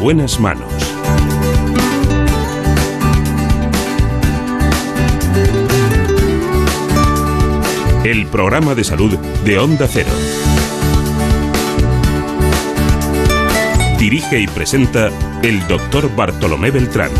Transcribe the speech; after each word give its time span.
En 0.00 0.04
buenas 0.04 0.40
manos. 0.40 0.72
El 8.02 8.26
programa 8.28 8.74
de 8.74 8.82
salud 8.82 9.18
de 9.44 9.58
Onda 9.58 9.86
Cero. 9.86 10.08
Dirige 13.98 14.40
y 14.40 14.46
presenta 14.46 15.10
el 15.42 15.66
doctor 15.68 16.10
Bartolomé 16.16 16.70
Beltrán. 16.70 17.10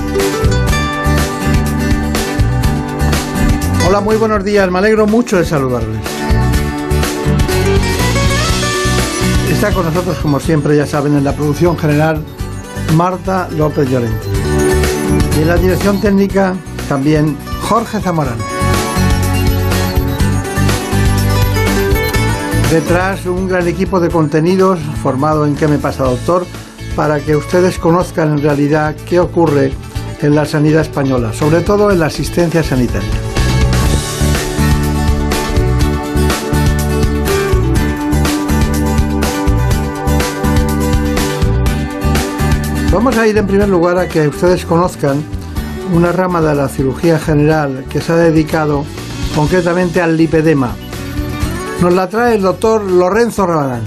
Hola, 3.86 4.00
muy 4.00 4.16
buenos 4.16 4.42
días. 4.42 4.70
Me 4.70 4.78
alegro 4.78 5.06
mucho 5.06 5.36
de 5.36 5.44
saludarles. 5.44 6.00
Está 9.52 9.70
con 9.72 9.84
nosotros, 9.84 10.16
como 10.22 10.40
siempre, 10.40 10.74
ya 10.78 10.86
saben, 10.86 11.14
en 11.18 11.24
la 11.24 11.36
producción 11.36 11.76
general 11.76 12.24
Marta 12.94 13.48
López 13.56 13.88
Llorente. 13.88 14.26
Y 15.38 15.42
en 15.42 15.48
la 15.48 15.56
dirección 15.56 16.00
técnica 16.00 16.54
también 16.88 17.36
Jorge 17.62 18.00
Zamorano. 18.00 18.42
Detrás 22.70 23.26
un 23.26 23.48
gran 23.48 23.66
equipo 23.66 23.98
de 24.00 24.08
contenidos 24.10 24.78
formado 25.02 25.46
en 25.46 25.56
¿Qué 25.56 25.66
me 25.66 25.78
pasa, 25.78 26.04
doctor? 26.04 26.46
para 26.96 27.20
que 27.20 27.36
ustedes 27.36 27.78
conozcan 27.78 28.32
en 28.32 28.42
realidad 28.42 28.94
qué 29.08 29.20
ocurre 29.20 29.72
en 30.20 30.34
la 30.34 30.44
sanidad 30.44 30.82
española, 30.82 31.32
sobre 31.32 31.60
todo 31.60 31.90
en 31.90 31.98
la 32.00 32.06
asistencia 32.06 32.62
sanitaria. 32.62 33.29
Vamos 42.92 43.16
a 43.16 43.26
ir 43.28 43.38
en 43.38 43.46
primer 43.46 43.68
lugar 43.68 43.98
a 43.98 44.08
que 44.08 44.26
ustedes 44.26 44.66
conozcan 44.66 45.22
una 45.94 46.10
rama 46.10 46.40
de 46.40 46.56
la 46.56 46.68
cirugía 46.68 47.20
general 47.20 47.84
que 47.88 48.00
se 48.00 48.12
ha 48.12 48.16
dedicado 48.16 48.84
concretamente 49.36 50.02
al 50.02 50.16
lipedema. 50.16 50.72
Nos 51.80 51.94
la 51.94 52.08
trae 52.08 52.34
el 52.34 52.42
doctor 52.42 52.82
Lorenzo 52.82 53.46
Rabadán. 53.46 53.84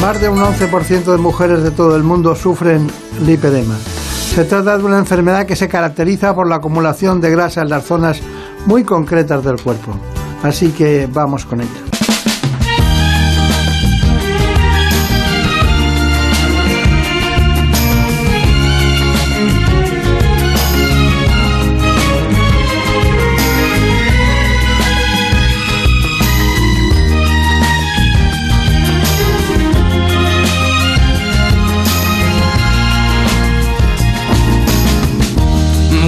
Más 0.00 0.20
de 0.20 0.28
un 0.28 0.38
11% 0.38 1.04
de 1.04 1.18
mujeres 1.18 1.64
de 1.64 1.72
todo 1.72 1.96
el 1.96 2.04
mundo 2.04 2.36
sufren 2.36 2.88
lipedema. 3.26 3.76
Se 4.34 4.44
trata 4.44 4.78
de 4.78 4.84
una 4.84 4.98
enfermedad 4.98 5.46
que 5.46 5.56
se 5.56 5.68
caracteriza 5.68 6.32
por 6.32 6.48
la 6.48 6.56
acumulación 6.56 7.20
de 7.20 7.30
grasa 7.30 7.62
en 7.62 7.70
las 7.70 7.84
zonas 7.84 8.20
muy 8.66 8.84
concretas 8.84 9.44
del 9.44 9.60
cuerpo. 9.60 9.94
Así 10.42 10.70
que 10.72 11.08
vamos 11.10 11.44
con 11.44 11.60
ello. 11.60 11.70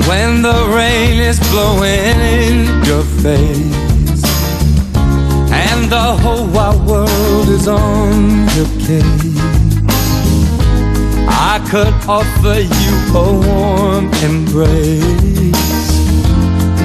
When 0.08 0.42
the 0.42 0.52
rain 0.74 1.20
is 1.20 1.38
blowing 1.50 2.20
in 2.20 2.84
your 2.84 3.02
face 3.22 3.83
and 5.84 5.92
the 5.92 6.22
whole 6.22 6.46
wide 6.46 6.80
world 6.86 7.48
is 7.48 7.68
on 7.68 8.46
your 8.56 8.68
case, 8.78 9.36
I 11.28 11.60
could 11.70 11.94
offer 12.08 12.60
you 12.60 12.94
a 13.14 13.32
warm 13.46 14.10
embrace, 14.22 15.52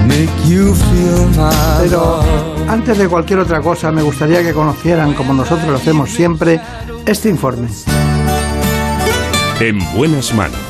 make 0.08 0.30
you 0.48 0.74
feel 0.74 1.28
my 1.38 1.80
Pero 1.82 2.18
love. 2.18 2.70
antes 2.70 2.98
de 2.98 3.08
cualquier 3.08 3.40
otra 3.40 3.62
cosa, 3.62 3.92
me 3.92 4.02
gustaría 4.02 4.44
que 4.44 4.54
conocieran, 4.54 5.14
como 5.14 5.34
nosotros 5.34 5.68
lo 5.68 5.76
hacemos 5.78 6.10
siempre, 6.10 6.60
este 7.06 7.30
informe. 7.30 7.68
En 9.60 9.80
buenas 9.96 10.34
manos. 10.34 10.69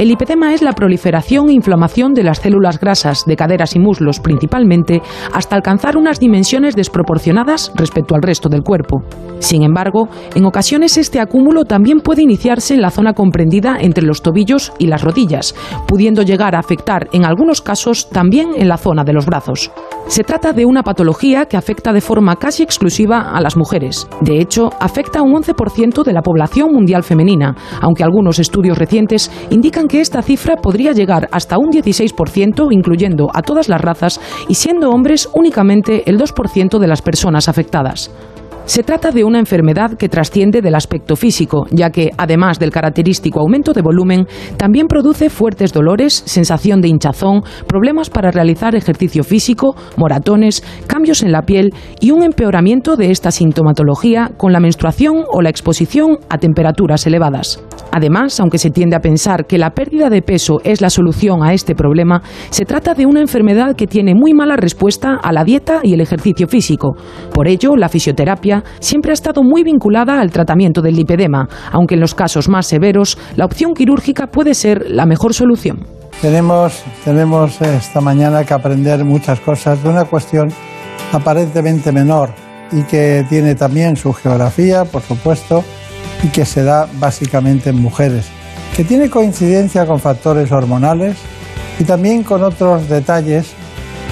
El 0.00 0.08
lipedema 0.08 0.54
es 0.54 0.62
la 0.62 0.72
proliferación 0.72 1.50
e 1.50 1.52
inflamación 1.52 2.14
de 2.14 2.22
las 2.22 2.38
células 2.38 2.80
grasas 2.80 3.26
de 3.26 3.36
caderas 3.36 3.76
y 3.76 3.78
muslos 3.78 4.18
principalmente 4.18 5.02
hasta 5.34 5.56
alcanzar 5.56 5.98
unas 5.98 6.18
dimensiones 6.18 6.74
desproporcionadas 6.74 7.70
respecto 7.74 8.14
al 8.14 8.22
resto 8.22 8.48
del 8.48 8.62
cuerpo. 8.62 9.02
Sin 9.40 9.62
embargo, 9.62 10.08
en 10.34 10.46
ocasiones 10.46 10.96
este 10.96 11.20
acúmulo 11.20 11.66
también 11.66 12.00
puede 12.00 12.22
iniciarse 12.22 12.72
en 12.72 12.80
la 12.80 12.90
zona 12.90 13.12
comprendida 13.12 13.76
entre 13.78 14.06
los 14.06 14.22
tobillos 14.22 14.72
y 14.78 14.86
las 14.86 15.02
rodillas, 15.02 15.54
pudiendo 15.86 16.22
llegar 16.22 16.54
a 16.54 16.60
afectar 16.60 17.08
en 17.12 17.26
algunos 17.26 17.60
casos 17.60 18.08
también 18.08 18.52
en 18.56 18.68
la 18.68 18.78
zona 18.78 19.04
de 19.04 19.12
los 19.12 19.26
brazos. 19.26 19.70
Se 20.10 20.24
trata 20.24 20.52
de 20.52 20.66
una 20.66 20.82
patología 20.82 21.46
que 21.46 21.56
afecta 21.56 21.92
de 21.92 22.00
forma 22.00 22.34
casi 22.34 22.64
exclusiva 22.64 23.30
a 23.30 23.40
las 23.40 23.56
mujeres. 23.56 24.08
De 24.20 24.40
hecho, 24.40 24.70
afecta 24.80 25.20
a 25.20 25.22
un 25.22 25.34
11% 25.34 26.02
de 26.02 26.12
la 26.12 26.20
población 26.20 26.72
mundial 26.72 27.04
femenina, 27.04 27.54
aunque 27.80 28.02
algunos 28.02 28.40
estudios 28.40 28.76
recientes 28.76 29.30
indican 29.50 29.86
que 29.86 30.00
esta 30.00 30.20
cifra 30.20 30.56
podría 30.56 30.90
llegar 30.90 31.28
hasta 31.30 31.58
un 31.58 31.70
16%, 31.70 32.72
incluyendo 32.72 33.28
a 33.32 33.42
todas 33.42 33.68
las 33.68 33.80
razas, 33.80 34.20
y 34.48 34.54
siendo 34.56 34.90
hombres 34.90 35.28
únicamente 35.32 36.10
el 36.10 36.18
2% 36.18 36.80
de 36.80 36.88
las 36.88 37.02
personas 37.02 37.48
afectadas. 37.48 38.10
Se 38.66 38.84
trata 38.84 39.10
de 39.10 39.24
una 39.24 39.40
enfermedad 39.40 39.94
que 39.94 40.08
trasciende 40.08 40.62
del 40.62 40.76
aspecto 40.76 41.16
físico, 41.16 41.66
ya 41.72 41.90
que, 41.90 42.10
además 42.16 42.60
del 42.60 42.70
característico 42.70 43.40
aumento 43.40 43.72
de 43.72 43.82
volumen, 43.82 44.26
también 44.56 44.86
produce 44.86 45.28
fuertes 45.28 45.72
dolores, 45.72 46.22
sensación 46.24 46.80
de 46.80 46.88
hinchazón, 46.88 47.42
problemas 47.66 48.10
para 48.10 48.30
realizar 48.30 48.76
ejercicio 48.76 49.24
físico, 49.24 49.74
moratones, 49.96 50.62
cambios 50.86 51.22
en 51.24 51.32
la 51.32 51.42
piel 51.42 51.74
y 51.98 52.12
un 52.12 52.22
empeoramiento 52.22 52.94
de 52.94 53.10
esta 53.10 53.32
sintomatología 53.32 54.30
con 54.36 54.52
la 54.52 54.60
menstruación 54.60 55.24
o 55.32 55.42
la 55.42 55.50
exposición 55.50 56.18
a 56.28 56.38
temperaturas 56.38 57.06
elevadas. 57.06 57.60
Además, 57.92 58.38
aunque 58.38 58.58
se 58.58 58.70
tiende 58.70 58.94
a 58.94 59.00
pensar 59.00 59.46
que 59.46 59.58
la 59.58 59.70
pérdida 59.70 60.10
de 60.10 60.22
peso 60.22 60.60
es 60.62 60.80
la 60.80 60.90
solución 60.90 61.42
a 61.42 61.54
este 61.54 61.74
problema, 61.74 62.22
se 62.50 62.64
trata 62.64 62.94
de 62.94 63.06
una 63.06 63.20
enfermedad 63.20 63.74
que 63.74 63.88
tiene 63.88 64.14
muy 64.14 64.32
mala 64.32 64.56
respuesta 64.56 65.18
a 65.20 65.32
la 65.32 65.42
dieta 65.42 65.80
y 65.82 65.94
el 65.94 66.00
ejercicio 66.00 66.46
físico. 66.46 66.94
Por 67.34 67.48
ello, 67.48 67.74
la 67.74 67.88
fisioterapia 67.88 68.59
siempre 68.78 69.12
ha 69.12 69.14
estado 69.14 69.42
muy 69.42 69.62
vinculada 69.62 70.20
al 70.20 70.30
tratamiento 70.30 70.82
del 70.82 70.96
lipedema, 70.96 71.48
aunque 71.72 71.94
en 71.94 72.00
los 72.00 72.14
casos 72.14 72.48
más 72.48 72.66
severos 72.66 73.18
la 73.36 73.44
opción 73.44 73.74
quirúrgica 73.74 74.26
puede 74.26 74.54
ser 74.54 74.84
la 74.88 75.06
mejor 75.06 75.34
solución. 75.34 75.86
Tenemos, 76.20 76.82
tenemos 77.04 77.60
esta 77.62 78.00
mañana 78.00 78.44
que 78.44 78.52
aprender 78.52 79.04
muchas 79.04 79.40
cosas 79.40 79.82
de 79.82 79.88
una 79.88 80.04
cuestión 80.04 80.52
aparentemente 81.12 81.92
menor 81.92 82.30
y 82.72 82.82
que 82.82 83.24
tiene 83.28 83.54
también 83.54 83.96
su 83.96 84.12
geografía, 84.12 84.84
por 84.84 85.02
supuesto, 85.02 85.64
y 86.22 86.28
que 86.28 86.44
se 86.44 86.62
da 86.62 86.86
básicamente 86.98 87.70
en 87.70 87.80
mujeres, 87.80 88.26
que 88.76 88.84
tiene 88.84 89.08
coincidencia 89.08 89.86
con 89.86 89.98
factores 89.98 90.52
hormonales 90.52 91.16
y 91.78 91.84
también 91.84 92.22
con 92.22 92.42
otros 92.44 92.88
detalles 92.88 93.54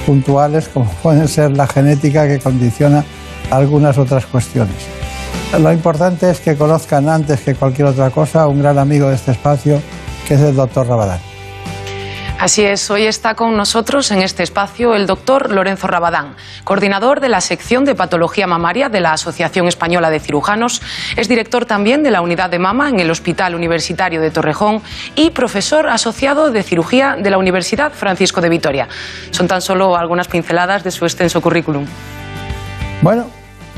puntuales 0.07 0.69
como 0.69 0.91
pueden 1.03 1.29
ser 1.29 1.51
la 1.55 1.67
genética 1.67 2.27
que 2.27 2.39
condiciona 2.39 3.05
algunas 3.51 3.99
otras 3.99 4.27
cuestiones. 4.27 4.77
Lo 5.59 5.73
importante 5.73 6.31
es 6.31 6.41
que 6.41 6.57
conozcan 6.57 7.09
antes 7.09 7.41
que 7.41 7.55
cualquier 7.55 7.89
otra 7.89 8.11
cosa 8.11 8.43
a 8.43 8.49
un 8.49 8.61
gran 8.61 8.79
amigo 8.79 9.09
de 9.09 9.15
este 9.15 9.33
espacio, 9.33 9.81
que 10.27 10.35
es 10.35 10.41
el 10.41 10.55
doctor 10.55 10.87
Rabadán. 10.87 11.21
Así 12.39 12.63
es, 12.65 12.89
hoy 12.89 13.05
está 13.05 13.35
con 13.35 13.57
nosotros 13.57 14.13
en 14.13 14.23
este 14.23 14.45
espacio 14.45 14.95
el 14.95 15.09
doctor 15.09 15.51
Lorenzo 15.51 15.89
Rabadán, 15.89 16.37
coordinador 16.63 17.19
de 17.19 17.29
la 17.29 17.41
sección 17.41 17.85
de 17.85 17.97
patología 17.97 18.47
mamaria 18.47 18.89
de 18.89 19.01
la 19.01 19.13
Asociación 19.13 19.67
Española 19.67 20.09
de 20.09 20.21
Cirujanos, 20.21 20.81
es 21.17 21.29
director 21.29 21.67
también 21.67 22.05
de 22.05 22.13
la 22.13 22.21
unidad 22.21 22.49
de 22.49 22.61
mama 22.61 22.91
en 22.91 23.01
el 23.01 23.11
Hospital 23.11 23.57
Universitario 23.57 24.21
de 24.21 24.31
Torrejón 24.31 24.83
y 25.17 25.31
profesor 25.31 25.89
asociado 25.89 26.53
de 26.53 26.63
cirugía 26.63 27.17
de 27.17 27.29
la 27.29 27.39
Universidad 27.39 27.91
Francisco 27.93 28.41
de 28.41 28.51
Vitoria. 28.51 28.87
Son 29.33 29.49
tan 29.49 29.61
solo 29.61 29.97
algunas 29.97 30.29
pinceladas 30.29 30.85
de 30.85 30.93
su 30.93 31.07
extenso 31.07 31.41
currículum. 31.41 31.87
Bueno, 33.03 33.27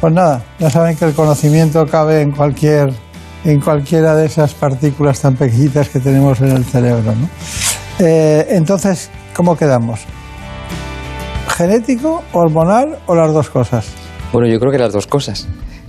pues 0.01 0.13
nada, 0.13 0.43
ya 0.59 0.71
saben 0.71 0.97
que 0.97 1.05
el 1.05 1.15
conocimiento 1.15 1.87
cabe 1.87 2.23
en 2.23 2.33
cualquier 2.33 2.93
en 3.45 3.61
cualquiera 3.61 4.15
de 4.17 4.27
esas 4.27 4.55
partículas 4.55 5.21
tan 5.21 5.37
pequeñitas 5.37 5.89
que 5.89 6.01
tenemos 6.01 6.41
en 6.41 6.51
el 6.51 6.65
cerebro. 6.65 7.15
¿no? 7.15 7.29
Eh, 7.99 8.47
entonces, 8.51 9.11
¿cómo 9.35 9.57
quedamos? 9.57 10.01
¿Genético, 11.49 12.23
hormonal 12.33 12.99
o 13.07 13.15
las 13.15 13.33
dos 13.33 13.51
cosas? 13.51 13.87
Bueno, 14.33 14.49
yo 14.49 14.59
creo 14.59 14.73
que 14.73 14.79
las 14.79 14.93
dos 14.93 15.07
cosas. 15.07 15.49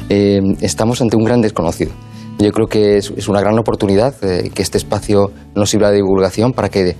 Eh, 0.09 0.39
estamos 0.61 1.01
ante 1.01 1.15
un 1.15 1.23
gran 1.23 1.41
desconocido. 1.41 1.91
Yo 2.39 2.51
creo 2.51 2.67
que 2.67 2.97
es, 2.97 3.27
una 3.27 3.39
gran 3.39 3.57
oportunidad 3.59 4.15
eh, 4.23 4.49
que 4.53 4.61
este 4.61 4.77
espacio 4.77 5.31
nos 5.55 5.69
sirva 5.69 5.89
de 5.89 5.97
divulgación 5.97 6.53
para 6.53 6.69
que 6.69 6.95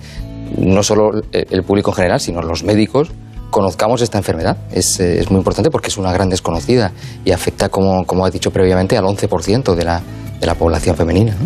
no 0.56 0.82
solo 0.82 1.10
el 1.32 1.62
público 1.62 1.90
en 1.90 1.96
general, 1.96 2.20
sino 2.20 2.42
los 2.42 2.62
médicos, 2.62 3.10
conozcamos 3.52 4.00
esta 4.02 4.18
enfermedad. 4.18 4.56
Es, 4.72 4.98
es, 4.98 5.30
muy 5.30 5.38
importante 5.38 5.70
porque 5.70 5.88
es 5.88 5.98
una 5.98 6.12
gran 6.12 6.28
desconocida 6.28 6.90
y 7.24 7.30
afecta, 7.30 7.68
como, 7.68 8.04
como 8.04 8.26
ha 8.26 8.30
dicho 8.30 8.50
previamente, 8.50 8.96
al 8.96 9.04
11% 9.04 9.76
de 9.76 9.84
la, 9.84 10.00
de 10.40 10.46
la 10.46 10.56
población 10.56 10.96
femenina. 10.96 11.36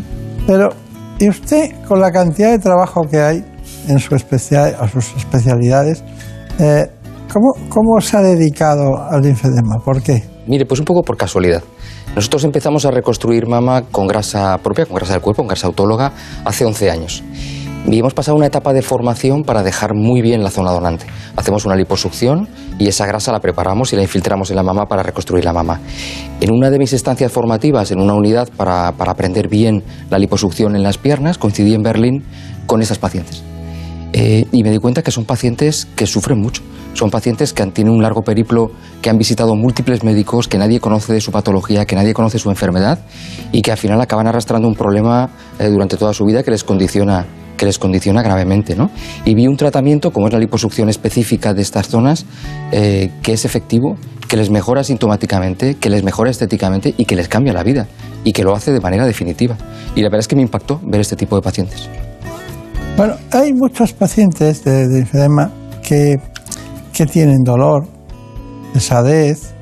Pero, 0.47 0.71
¿y 1.19 1.29
usted, 1.29 1.85
con 1.87 2.01
la 2.01 2.11
cantidad 2.11 2.53
de 2.53 2.59
trabajo 2.59 3.03
que 3.11 3.19
hay 3.19 3.45
en 3.89 3.99
su 3.99 4.15
especial, 4.15 4.77
a 4.81 4.89
sus 4.89 5.15
especialidades, 5.17 6.03
eh, 6.59 6.87
¿cómo, 7.31 7.53
¿cómo 7.69 8.01
se 8.01 8.17
ha 8.17 8.23
dedicado 8.23 8.97
al 9.11 9.23
linfedema? 9.23 9.77
¿Por 9.85 10.03
qué? 10.03 10.23
Mire, 10.47 10.65
pues 10.65 10.81
un 10.81 10.87
poco 10.87 11.03
por 11.03 11.17
casualidad. 11.17 11.63
Nosotros 12.15 12.45
empezamos 12.45 12.87
a 12.87 12.91
reconstruir 12.91 13.47
mama 13.47 13.83
con 13.91 14.07
grasa 14.07 14.57
propia, 14.59 14.87
con 14.87 14.95
grasa 14.97 15.15
del 15.15 15.23
cuerpo, 15.23 15.43
con 15.43 15.49
grasa 15.49 15.67
autóloga, 15.67 16.13
hace 16.45 16.65
11 16.65 16.91
años. 16.91 17.23
Y 17.89 18.01
hemos 18.01 18.15
pasado 18.15 18.37
una 18.37 18.47
etapa 18.47 18.73
de 18.73 18.83
formación 18.83 19.45
para 19.45 19.63
dejar 19.63 19.95
muy 19.95 20.21
bien 20.21 20.43
la 20.43 20.51
zona 20.51 20.73
donante. 20.73 21.07
Hacemos 21.37 21.65
una 21.67 21.77
liposucción 21.77 22.49
y 22.79 22.89
esa 22.89 23.07
grasa 23.07 23.31
la 23.31 23.39
preparamos 23.39 23.93
y 23.93 23.97
la 23.97 24.03
infiltramos 24.03 24.51
en 24.51 24.57
la 24.57 24.65
mama 24.65 24.87
para 24.87 25.05
reconstruir 25.05 25.45
la 25.45 25.53
mama. 25.53 25.81
En 26.41 26.51
una 26.51 26.71
de 26.71 26.79
mis 26.79 26.93
estancias 26.93 27.31
formativas, 27.31 27.93
en 27.93 28.01
una 28.01 28.15
unidad 28.15 28.49
para, 28.57 28.93
para 28.93 29.13
aprender 29.13 29.49
bien 29.49 29.85
la 30.11 30.19
liposucción 30.19 30.75
en 30.75 30.83
las 30.83 30.99
piernas, 30.99 31.39
coincidí 31.39 31.75
en 31.75 31.83
Berlín 31.83 32.25
con 32.67 32.83
esas 32.83 32.99
pacientes. 32.99 33.45
Eh, 34.13 34.47
y 34.53 34.63
me 34.63 34.71
di 34.71 34.79
cuenta 34.79 35.03
que 35.03 35.11
son 35.11 35.25
pacientes 35.25 35.87
que 35.97 36.07
sufren 36.07 36.41
mucho. 36.41 36.63
Son 36.95 37.11
pacientes 37.11 37.53
que 37.53 37.63
han, 37.63 37.73
tienen 37.73 37.93
un 37.93 38.03
largo 38.03 38.23
periplo, 38.23 38.71
que 39.03 39.11
han 39.11 39.19
visitado 39.19 39.55
múltiples 39.55 40.03
médicos, 40.03 40.49
que 40.49 40.57
nadie 40.57 40.81
conoce 40.81 41.13
de 41.13 41.21
su 41.21 41.31
patología, 41.31 41.85
que 41.85 41.95
nadie 41.95 42.15
conoce 42.15 42.39
su 42.39 42.49
enfermedad 42.49 43.01
y 43.53 43.61
que 43.61 43.71
al 43.71 43.77
final 43.77 44.01
acaban 44.01 44.27
arrastrando 44.27 44.67
un 44.67 44.75
problema 44.75 45.29
eh, 45.59 45.69
durante 45.69 45.97
toda 45.97 46.15
su 46.15 46.25
vida 46.25 46.43
que 46.43 46.51
les 46.51 46.65
condiciona 46.65 47.27
que 47.57 47.67
les 47.67 47.79
condiciona 47.79 48.23
gravemente. 48.23 48.77
¿no? 48.77 48.91
Y 49.25 49.35
vi 49.35 49.47
un 49.47 49.57
tratamiento, 49.57 50.13
como 50.13 50.27
es 50.27 50.33
la 50.33 50.39
liposucción 50.39 50.89
específica 50.89 51.55
de 51.55 51.63
estas 51.63 51.89
zonas, 51.89 52.27
eh, 52.71 53.11
que 53.23 53.33
es 53.33 53.45
efectivo, 53.45 53.97
que 54.29 54.37
les 54.37 54.51
mejora 54.51 54.85
sintomáticamente, 54.85 55.77
que 55.77 55.91
les 55.91 56.03
mejora 56.03 56.31
estéticamente 56.31 56.95
y 56.97 57.05
que 57.05 57.17
les 57.17 57.29
cambia 57.29 57.53
la 57.53 57.63
vida 57.63 57.87
y 58.25 58.33
que 58.33 58.43
lo 58.43 58.55
hace 58.55 58.73
de 58.73 58.81
manera 58.81 59.07
definitiva. 59.07 59.57
Y 59.95 60.03
la 60.03 60.09
verdad 60.09 60.21
es 60.21 60.29
que 60.29 60.37
me 60.37 60.43
impactó 60.43 60.81
ver 60.85 61.01
este 61.01 61.17
tipo 61.17 61.37
de 61.37 61.43
pacientes. 61.43 61.89
Bueno, 62.97 63.15
hay 63.31 63.53
muchos 63.53 63.93
pacientes 63.93 64.65
de, 64.65 64.89
de 64.89 65.07
que, 65.83 66.17
que, 66.95 67.05
tienen 67.05 67.43
dolor, 67.45 67.87
pesadez, 68.73 69.55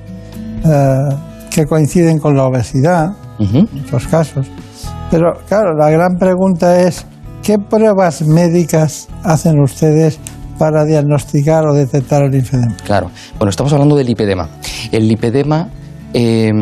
eh, 0.64 1.16
que 1.50 1.66
coinciden 1.66 2.20
con 2.20 2.36
la 2.36 2.46
obesidad, 2.46 3.08
uh 3.40 3.42
-huh. 3.42 3.68
en 3.72 3.82
muchos 3.82 4.06
casos. 4.06 4.46
Pero 5.10 5.32
claro, 5.48 5.76
la 5.76 5.90
gran 5.90 6.16
pregunta 6.16 6.80
es, 6.80 7.06
¿qué 7.42 7.58
pruebas 7.58 8.22
médicas 8.22 9.08
hacen 9.24 9.60
ustedes 9.60 10.20
para 10.56 10.84
diagnosticar 10.84 11.66
o 11.66 11.74
detectar 11.74 12.22
el 12.22 12.30
linfedema? 12.30 12.76
Claro, 12.84 13.10
bueno, 13.36 13.50
estamos 13.50 13.72
hablando 13.72 13.96
del 13.96 14.06
lipedema. 14.06 14.48
El 14.92 15.08
lipedema... 15.08 15.68
Eh, 16.12 16.52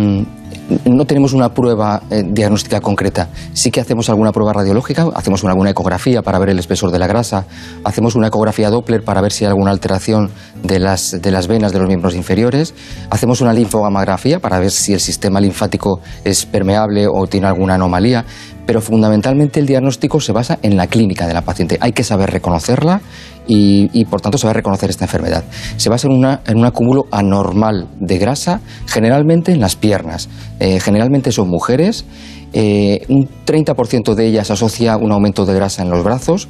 no 0.84 1.04
tenemos 1.04 1.32
una 1.32 1.52
prueba 1.52 2.02
eh, 2.10 2.22
diagnóstica 2.24 2.80
concreta. 2.80 3.28
Sí 3.52 3.70
que 3.70 3.80
hacemos 3.80 4.08
alguna 4.08 4.32
prueba 4.32 4.52
radiológica, 4.52 5.06
hacemos 5.14 5.42
una, 5.42 5.52
alguna 5.52 5.70
ecografía 5.70 6.22
para 6.22 6.38
ver 6.38 6.50
el 6.50 6.58
espesor 6.58 6.90
de 6.90 6.98
la 6.98 7.06
grasa, 7.06 7.44
hacemos 7.84 8.14
una 8.14 8.28
ecografía 8.28 8.70
Doppler 8.70 9.04
para 9.04 9.20
ver 9.20 9.32
si 9.32 9.44
hay 9.44 9.50
alguna 9.50 9.70
alteración 9.70 10.30
de 10.62 10.78
las, 10.78 11.20
de 11.20 11.30
las 11.30 11.46
venas 11.46 11.72
de 11.72 11.78
los 11.78 11.88
miembros 11.88 12.14
inferiores, 12.14 12.74
hacemos 13.10 13.40
una 13.40 13.52
linfogamografía 13.52 14.40
para 14.40 14.58
ver 14.58 14.70
si 14.70 14.92
el 14.92 15.00
sistema 15.00 15.40
linfático 15.40 16.00
es 16.24 16.46
permeable 16.46 17.06
o 17.06 17.26
tiene 17.26 17.46
alguna 17.46 17.74
anomalía, 17.74 18.24
pero 18.66 18.80
fundamentalmente 18.80 19.60
el 19.60 19.66
diagnóstico 19.66 20.20
se 20.20 20.32
basa 20.32 20.58
en 20.62 20.76
la 20.76 20.86
clínica 20.86 21.26
de 21.26 21.34
la 21.34 21.42
paciente. 21.42 21.78
Hay 21.80 21.92
que 21.92 22.04
saber 22.04 22.30
reconocerla 22.30 23.00
y, 23.46 24.04
por 24.04 24.20
tanto 24.20 24.38
saber 24.38 24.56
reconocer 24.56 24.90
esta 24.90 25.04
enfermedad. 25.04 25.44
Se 25.76 25.90
basa 25.90 26.08
en, 26.08 26.24
en 26.24 26.58
un 26.58 26.64
acúmulo 26.64 27.06
anormal 27.10 27.88
de 27.98 28.18
grasa, 28.18 28.60
generalmente 28.86 29.52
en 29.52 29.60
las 29.60 29.76
piernas. 29.76 30.28
Eh, 30.62 30.78
generalmente 30.78 31.32
son 31.32 31.48
mujeres. 31.48 32.04
Eh, 32.52 33.04
un 33.08 33.28
30% 33.44 34.14
de 34.14 34.28
ellas 34.28 34.48
asocia 34.52 34.96
un 34.96 35.10
aumento 35.10 35.44
de 35.44 35.54
grasa 35.54 35.82
en 35.82 35.90
los 35.90 36.04
brazos 36.04 36.46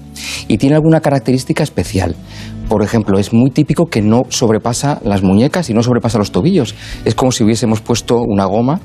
y 0.48 0.58
tiene 0.58 0.74
alguna 0.74 1.00
característica 1.00 1.62
especial. 1.62 2.14
Por 2.68 2.82
ejemplo, 2.82 3.18
es 3.18 3.32
muy 3.32 3.50
típico 3.50 3.86
que 3.86 4.02
no 4.02 4.24
sobrepasa 4.28 5.00
las 5.02 5.22
muñecas 5.22 5.70
y 5.70 5.72
no 5.72 5.82
sobrepasa 5.82 6.18
los 6.18 6.30
tobillos. 6.30 6.74
Es 7.06 7.14
como 7.14 7.32
si 7.32 7.42
hubiésemos 7.42 7.80
puesto 7.80 8.20
una 8.20 8.44
goma 8.44 8.80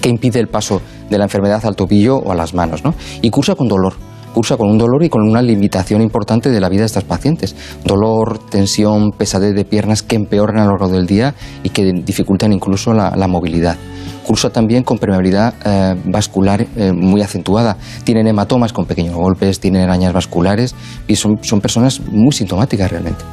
que 0.00 0.08
impide 0.08 0.40
el 0.40 0.48
paso 0.48 0.80
de 1.10 1.18
la 1.18 1.24
enfermedad 1.24 1.60
al 1.66 1.76
tobillo 1.76 2.16
o 2.16 2.32
a 2.32 2.34
las 2.34 2.54
manos. 2.54 2.82
¿no? 2.82 2.94
Y 3.20 3.28
cursa 3.28 3.56
con 3.56 3.68
dolor 3.68 3.92
cursa 4.36 4.58
con 4.58 4.68
un 4.68 4.76
dolor 4.76 5.02
y 5.02 5.08
con 5.08 5.22
una 5.22 5.40
limitación 5.40 6.02
importante 6.02 6.50
de 6.50 6.60
la 6.60 6.68
vida 6.68 6.80
de 6.80 6.86
estas 6.86 7.04
pacientes. 7.04 7.56
Dolor, 7.86 8.38
tensión, 8.50 9.12
pesadez 9.12 9.54
de 9.54 9.64
piernas 9.64 10.02
que 10.02 10.14
empeoran 10.14 10.58
a 10.58 10.66
lo 10.66 10.72
largo 10.72 10.88
del 10.90 11.06
día 11.06 11.34
y 11.62 11.70
que 11.70 11.90
dificultan 12.04 12.52
incluso 12.52 12.92
la, 12.92 13.28
movilidad. 13.28 13.78
Cursa 14.26 14.50
también 14.50 14.82
con 14.82 14.98
permeabilidad 14.98 15.54
eh, 15.64 15.96
vascular 16.04 16.66
eh, 16.76 16.92
muy 16.92 17.22
acentuada. 17.22 17.78
Tienen 18.04 18.26
hematomas 18.26 18.74
con 18.74 18.84
pequeños 18.84 19.14
golpes, 19.14 19.58
tienen 19.58 19.80
arañas 19.80 20.12
vasculares 20.12 20.74
y 21.08 21.16
son, 21.16 21.38
son 21.40 21.62
personas 21.62 22.02
muy 22.12 22.32
sintomáticas 22.32 22.90
realmente. 22.90 23.24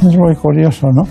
Es 0.00 0.14
muy 0.14 0.36
curioso, 0.36 0.88
¿no? 0.92 1.04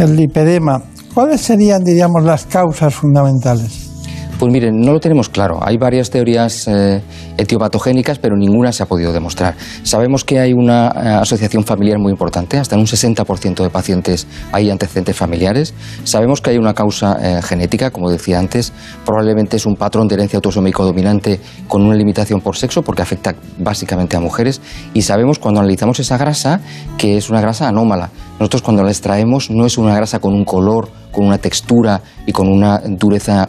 El 0.00 0.16
lipedema. 0.16 0.82
¿Cuáles 1.14 1.40
serían, 1.40 1.84
diríamos, 1.84 2.24
las 2.24 2.46
causas 2.46 2.92
fundamentales? 2.92 3.95
Pues 4.38 4.52
miren, 4.52 4.82
no 4.82 4.92
lo 4.92 5.00
tenemos 5.00 5.30
claro. 5.30 5.60
Hay 5.62 5.78
varias 5.78 6.10
teorías 6.10 6.68
eh, 6.68 7.00
etiopatogénicas, 7.38 8.18
pero 8.18 8.36
ninguna 8.36 8.70
se 8.70 8.82
ha 8.82 8.86
podido 8.86 9.10
demostrar. 9.10 9.54
Sabemos 9.82 10.24
que 10.24 10.38
hay 10.38 10.52
una 10.52 10.88
eh, 10.88 11.08
asociación 11.22 11.64
familiar 11.64 11.98
muy 11.98 12.12
importante, 12.12 12.58
hasta 12.58 12.74
en 12.74 12.82
un 12.82 12.86
60% 12.86 13.62
de 13.62 13.70
pacientes 13.70 14.26
hay 14.52 14.68
antecedentes 14.68 15.16
familiares. 15.16 15.72
Sabemos 16.04 16.42
que 16.42 16.50
hay 16.50 16.58
una 16.58 16.74
causa 16.74 17.16
eh, 17.18 17.40
genética, 17.40 17.90
como 17.90 18.10
decía 18.10 18.38
antes, 18.38 18.74
probablemente 19.06 19.56
es 19.56 19.64
un 19.64 19.74
patrón 19.74 20.06
de 20.06 20.16
herencia 20.16 20.36
autosómico 20.36 20.84
dominante 20.84 21.40
con 21.66 21.80
una 21.80 21.94
limitación 21.94 22.42
por 22.42 22.56
sexo, 22.58 22.82
porque 22.82 23.00
afecta 23.00 23.34
básicamente 23.56 24.18
a 24.18 24.20
mujeres. 24.20 24.60
Y 24.92 25.00
sabemos 25.00 25.38
cuando 25.38 25.60
analizamos 25.60 25.98
esa 25.98 26.18
grasa 26.18 26.60
que 26.98 27.16
es 27.16 27.30
una 27.30 27.40
grasa 27.40 27.68
anómala. 27.68 28.10
Nosotros 28.38 28.60
cuando 28.60 28.84
la 28.84 28.90
extraemos 28.90 29.50
no 29.50 29.64
es 29.64 29.78
una 29.78 29.96
grasa 29.96 30.18
con 30.18 30.34
un 30.34 30.44
color, 30.44 30.90
con 31.10 31.24
una 31.24 31.38
textura 31.38 32.02
y 32.26 32.32
con 32.32 32.48
una 32.48 32.82
dureza 32.84 33.48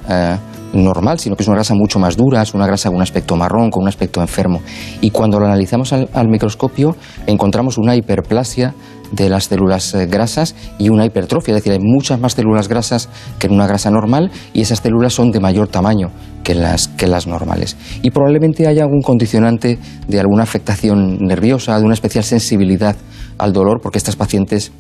normal, 0.83 1.19
sino 1.19 1.35
que 1.35 1.43
es 1.43 1.47
una 1.47 1.55
grasa 1.55 1.73
mucho 1.73 1.99
más 1.99 2.17
dura, 2.17 2.41
es 2.41 2.53
una 2.53 2.65
grasa 2.65 2.89
con 2.89 2.97
un 2.97 3.01
aspecto 3.01 3.35
marrón, 3.35 3.69
con 3.69 3.83
un 3.83 3.89
aspecto 3.89 4.21
enfermo. 4.21 4.61
Y 5.01 5.11
cuando 5.11 5.39
lo 5.39 5.45
analizamos 5.45 5.93
al, 5.93 6.27
microscopio 6.27 6.95
encontramos 7.25 7.77
una 7.77 7.95
hiperplasia 7.95 8.73
de 9.11 9.29
las 9.29 9.45
células 9.45 9.93
eh, 9.93 10.05
grasas 10.05 10.55
y 10.77 10.89
una 10.89 11.05
hipertrofia, 11.05 11.53
es 11.53 11.63
decir, 11.63 11.71
hay 11.71 11.79
muchas 11.79 12.19
más 12.19 12.33
células 12.33 12.67
grasas 12.67 13.07
que 13.39 13.47
en 13.47 13.53
una 13.53 13.65
grasa 13.65 13.89
normal 13.89 14.31
y 14.53 14.61
esas 14.61 14.79
células 14.79 15.13
son 15.13 15.31
de 15.31 15.39
mayor 15.39 15.69
tamaño 15.69 16.11
que 16.43 16.55
las, 16.55 17.27
normales. 17.27 17.75
Y 18.03 18.11
probablemente 18.11 18.67
haya 18.67 18.83
algún 18.83 19.01
condicionante 19.01 19.79
de 20.07 20.19
alguna 20.19 20.43
afectación 20.43 21.17
nerviosa, 21.19 21.77
de 21.77 21.83
una 21.83 21.93
especial 21.93 22.23
sensibilidad 22.23 22.95
al 23.37 23.51
dolor, 23.51 23.81
porque 23.81 23.97
estas 23.97 24.15
pacientes 24.15 24.71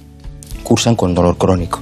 cursan 0.63 0.95
con 0.95 1.13
dolor 1.13 1.37
crónico. 1.37 1.79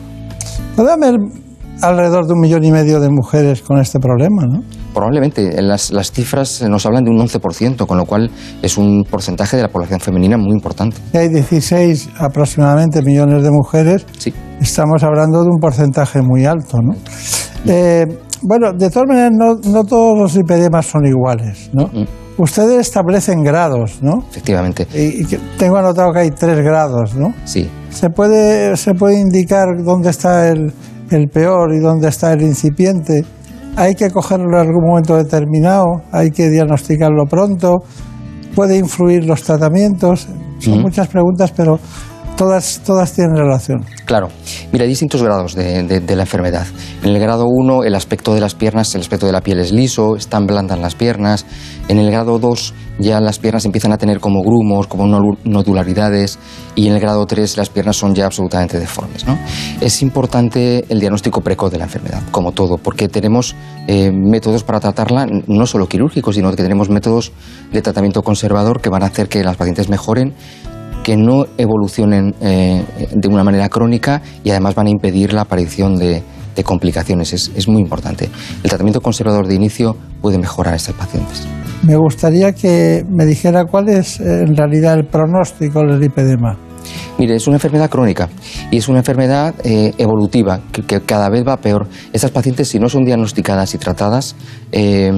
Alrededor 1.82 2.27
de 2.27 2.34
un 2.34 2.39
millón 2.39 2.63
y 2.63 2.72
medio 2.72 3.00
de 3.00 3.10
mujeres 3.10 3.62
con 3.62 3.79
este 3.79 4.00
problema, 4.00 4.46
¿no? 4.46 4.62
Probablemente. 4.94 5.62
Las, 5.62 5.91
las 5.91 6.12
cifras 6.12 6.62
nos 6.70 6.86
hablan 6.86 7.03
de 7.03 7.12
un 7.12 7.17
11%, 7.17 7.86
con 7.86 7.98
lo 7.98 8.05
cual 8.05 8.32
es 8.62 8.77
un 8.77 9.03
porcentaje 9.03 9.58
de 9.58 9.63
la 9.63 9.70
población 9.70 10.00
femenina 10.00 10.38
muy 10.38 10.51
importante. 10.51 10.98
Hay 11.13 11.29
16 11.29 12.10
aproximadamente 12.17 13.01
millones 13.01 13.44
de 13.44 13.51
mujeres. 13.51 14.05
Sí. 14.17 14.34
Estamos 14.62 15.03
hablando 15.03 15.44
de 15.44 15.50
un 15.50 15.60
porcentaje 15.60 16.22
muy 16.22 16.46
alto, 16.46 16.79
¿no? 16.82 16.94
Eh, 17.67 18.05
bueno, 18.41 18.72
de 18.74 18.89
todas 18.89 19.08
maneras, 19.08 19.32
no, 19.34 19.55
no, 19.72 19.84
todos 19.84 20.17
los 20.17 20.36
lipedemas 20.36 20.86
son 20.86 21.05
iguales, 21.05 21.70
¿no? 21.74 21.88
Mm. 21.88 22.05
Ustedes 22.38 22.79
establecen 22.79 23.44
grados, 23.44 24.00
¿no? 24.01 24.24
Efectivamente. 24.29 24.88
Y, 24.94 25.22
y, 25.22 25.25
tengo 25.58 25.77
anotado 25.77 26.12
que 26.13 26.20
hay 26.20 26.32
tres 26.32 26.60
grados, 26.60 27.15
¿no? 27.15 27.34
Sí. 27.46 27.70
¿Se 27.89 28.10
puede, 28.10 28.75
se 28.77 28.94
puede 28.94 29.20
indicar 29.20 29.67
dónde 29.84 30.10
está 30.10 30.50
el, 30.50 30.74
el 31.12 31.27
peor 31.29 31.74
y 31.74 31.79
dónde 31.79 32.07
está 32.07 32.33
el 32.33 32.41
incipiente? 32.41 33.24
¿Hay 33.75 33.95
que 33.95 34.09
cogerlo 34.09 34.62
en 34.62 34.67
algún 34.67 34.85
momento 34.85 35.15
determinado? 35.15 36.01
¿Hay 36.12 36.31
que 36.31 36.50
diagnosticarlo 36.50 37.25
pronto? 37.25 37.83
¿Puede 38.55 38.77
influir 38.77 39.25
los 39.25 39.43
tratamientos? 39.43 40.27
Son 40.59 40.81
muchas 40.81 41.07
preguntas, 41.09 41.51
pero 41.51 41.79
todas, 42.35 42.81
todas 42.85 43.13
tienen 43.13 43.35
relación. 43.35 43.85
Claro. 44.05 44.29
Mira, 44.71 44.83
hay 44.83 44.89
distintos 44.89 45.23
grados 45.23 45.55
de, 45.55 45.83
de, 45.83 46.15
la 46.15 46.23
enfermedad. 46.23 46.65
En 47.03 47.09
el 47.09 47.19
grado 47.19 47.45
1, 47.47 47.83
el 47.83 47.95
aspecto 47.95 48.33
de 48.33 48.41
las 48.41 48.55
piernas, 48.55 48.93
el 48.95 49.01
aspecto 49.01 49.25
de 49.25 49.31
la 49.31 49.41
piel 49.41 49.59
es 49.59 49.71
liso, 49.71 50.15
están 50.15 50.45
blandas 50.45 50.79
las 50.79 50.95
piernas. 50.95 51.45
En 51.87 51.97
el 51.97 52.11
grado 52.11 52.39
2, 52.39 52.73
ya 52.99 53.19
las 53.19 53.39
piernas 53.39 53.65
empiezan 53.65 53.91
a 53.91 53.97
tener 53.97 54.19
como 54.19 54.41
grumos, 54.41 54.87
como 54.87 55.07
nodularidades. 55.43 56.39
Y 56.75 56.87
en 56.87 56.93
el 56.93 56.99
grado 56.99 57.25
3, 57.25 57.57
las 57.57 57.69
piernas 57.69 57.95
son 57.95 58.13
ya 58.13 58.25
absolutamente 58.25 58.79
deformes. 58.79 59.25
¿no? 59.25 59.37
Es 59.81 60.01
importante 60.01 60.85
el 60.89 60.99
diagnóstico 60.99 61.41
precoz 61.41 61.71
de 61.71 61.77
la 61.77 61.85
enfermedad, 61.85 62.21
como 62.31 62.51
todo, 62.51 62.77
porque 62.77 63.07
tenemos 63.07 63.55
eh, 63.87 64.11
métodos 64.11 64.63
para 64.63 64.79
tratarla, 64.79 65.25
no 65.47 65.65
solo 65.65 65.87
quirúrgicos, 65.87 66.35
sino 66.35 66.51
que 66.51 66.61
tenemos 66.61 66.89
métodos 66.89 67.31
de 67.71 67.81
tratamiento 67.81 68.23
conservador 68.23 68.81
que 68.81 68.89
van 68.89 69.03
a 69.03 69.07
hacer 69.07 69.29
que 69.29 69.43
las 69.43 69.57
pacientes 69.57 69.89
mejoren 69.89 70.33
que 71.05 71.15
no 71.15 71.45
evolucionen 71.59 72.33
eh, 72.41 72.83
de 73.13 73.27
una 73.27 73.43
manera 73.43 73.69
crónica 73.69 74.24
y 74.43 74.50
además 74.50 74.74
van 74.74 74.88
a 74.88 74.89
impedir 74.89 75.33
la 75.33 75.41
aparición 75.41 75.97
de, 75.97 76.24
complicaciones. 76.63 77.31
Es, 77.31 77.67
muy 77.67 77.79
importante. 77.79 78.27
El 78.63 78.69
tratamiento 78.71 79.01
conservador 79.01 79.45
de 79.45 79.53
inicio 79.53 79.95
puede 80.19 80.39
mejorar 80.39 80.74
a 80.74 80.77
estos 80.77 80.95
pacientes. 80.95 81.47
Me 81.83 81.95
gustaría 81.95 82.53
que 82.53 83.03
me 83.07 83.24
dijera 83.25 83.65
cuál 83.65 83.89
es 83.89 84.19
en 84.19 84.55
realidad 84.57 84.95
el 84.95 85.05
pronóstico 85.05 85.81
del 85.81 86.00
lipedema. 86.00 86.57
Mire, 87.17 87.36
es 87.36 87.48
una 87.48 87.55
enfermedad 87.55 87.89
crónica 87.89 88.27
y 88.72 88.77
es 88.77 88.89
una 88.89 89.00
enfermedad 89.00 89.55
eh, 89.63 89.93
evolutiva 89.98 90.60
que, 90.72 91.00
cada 91.00 91.29
vez 91.29 91.48
va 91.48 91.55
peor. 91.57 91.88
Estas 92.12 92.31
pacientes, 92.31 92.67
si 92.67 92.77
no 92.77 92.89
son 92.89 93.05
diagnosticadas 93.05 93.74
y 93.74 93.77
tratadas, 93.77 94.36
eh, 94.74 95.12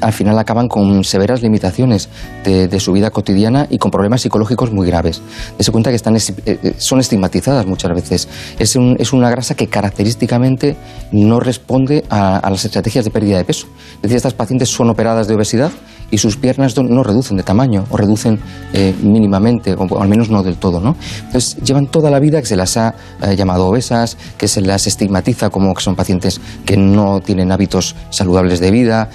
al 0.00 0.12
final 0.14 0.38
acaban 0.38 0.68
con 0.68 1.04
severas 1.04 1.42
limitaciones 1.42 2.08
de, 2.44 2.80
su 2.80 2.92
vida 2.92 3.10
cotidiana 3.10 3.66
y 3.68 3.76
con 3.76 3.90
problemas 3.90 4.22
psicológicos 4.22 4.72
muy 4.72 4.86
graves. 4.86 5.20
Dese 5.58 5.70
cuenta 5.70 5.90
que 5.90 5.96
están, 5.96 6.16
eh, 6.16 6.74
son 6.78 7.00
estigmatizadas 7.00 7.66
muchas 7.66 7.92
veces. 7.94 8.28
Es, 8.58 8.74
una 9.12 9.28
grasa 9.28 9.54
que 9.54 9.66
característicamente 9.66 10.76
no 11.12 11.38
responde 11.38 12.02
a, 12.08 12.38
a 12.38 12.50
las 12.50 12.64
estrategias 12.64 13.04
de 13.04 13.10
pérdida 13.10 13.36
de 13.36 13.44
peso. 13.44 13.66
Es 13.96 14.02
decir, 14.02 14.16
estas 14.16 14.32
pacientes 14.32 14.70
son 14.70 14.88
operadas 14.88 15.28
de 15.28 15.34
obesidad 15.34 15.70
y 16.12 16.18
sus 16.18 16.36
piernas 16.36 16.76
no 16.76 17.02
reducen 17.02 17.38
de 17.38 17.42
tamaño 17.42 17.86
o 17.90 17.96
reducen 17.96 18.38
eh, 18.74 18.94
mínimamente, 19.02 19.74
o 19.74 20.00
al 20.00 20.08
menos 20.08 20.28
no 20.28 20.42
del 20.42 20.58
todo. 20.58 20.78
¿no? 20.78 20.94
Entonces 21.24 21.56
llevan 21.56 21.86
toda 21.86 22.10
la 22.10 22.20
vida 22.20 22.38
que 22.40 22.46
se 22.46 22.54
las 22.54 22.76
ha 22.76 22.94
eh, 23.22 23.34
llamado 23.34 23.66
obesas, 23.66 24.18
que 24.36 24.46
se 24.46 24.60
las 24.60 24.86
estigmatiza 24.86 25.48
como 25.48 25.72
que 25.72 25.82
son 25.82 25.96
pacientes 25.96 26.38
que 26.66 26.76
no 26.76 27.20
tienen 27.20 27.50
hábitos 27.50 27.96
saludables 28.10 28.60
de 28.60 28.70
vida. 28.70 29.08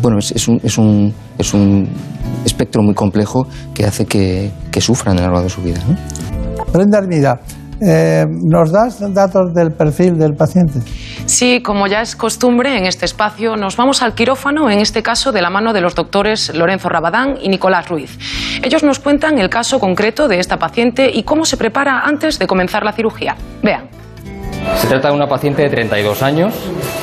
Bueno, 0.00 0.18
es, 0.18 0.48
un, 0.48 0.60
es, 0.64 0.78
un, 0.78 1.12
es 1.36 1.52
un, 1.52 1.88
espectro 2.46 2.82
muy 2.82 2.94
complejo 2.94 3.46
que 3.74 3.84
hace 3.84 4.06
que, 4.06 4.50
que 4.70 4.80
sufran 4.80 5.18
a 5.18 5.20
lo 5.20 5.26
largo 5.26 5.42
de 5.42 5.50
su 5.50 5.60
vida. 5.60 5.80
Brenda 6.72 6.98
Armida, 6.98 7.38
eh, 7.80 8.26
¿Nos 8.28 8.72
das 8.72 9.00
datos 9.14 9.54
del 9.54 9.72
perfil 9.72 10.18
del 10.18 10.34
paciente? 10.34 10.80
Sí, 11.26 11.62
como 11.62 11.86
ya 11.86 12.02
es 12.02 12.16
costumbre 12.16 12.76
en 12.76 12.86
este 12.86 13.04
espacio, 13.06 13.56
nos 13.56 13.76
vamos 13.76 14.02
al 14.02 14.14
quirófano, 14.14 14.70
en 14.70 14.80
este 14.80 15.02
caso 15.02 15.32
de 15.32 15.40
la 15.40 15.50
mano 15.50 15.72
de 15.72 15.80
los 15.80 15.94
doctores 15.94 16.54
Lorenzo 16.54 16.88
Rabadán 16.88 17.36
y 17.40 17.48
Nicolás 17.48 17.88
Ruiz. 17.88 18.18
Ellos 18.62 18.82
nos 18.82 18.98
cuentan 18.98 19.38
el 19.38 19.48
caso 19.48 19.78
concreto 19.78 20.28
de 20.28 20.38
esta 20.38 20.58
paciente 20.58 21.10
y 21.12 21.22
cómo 21.22 21.44
se 21.44 21.56
prepara 21.56 22.00
antes 22.00 22.38
de 22.38 22.46
comenzar 22.46 22.84
la 22.84 22.92
cirugía. 22.92 23.36
Vean. 23.62 23.88
Se 24.76 24.86
trata 24.86 25.08
de 25.08 25.14
una 25.14 25.26
paciente 25.26 25.62
de 25.62 25.70
32 25.70 26.22
años 26.22 26.54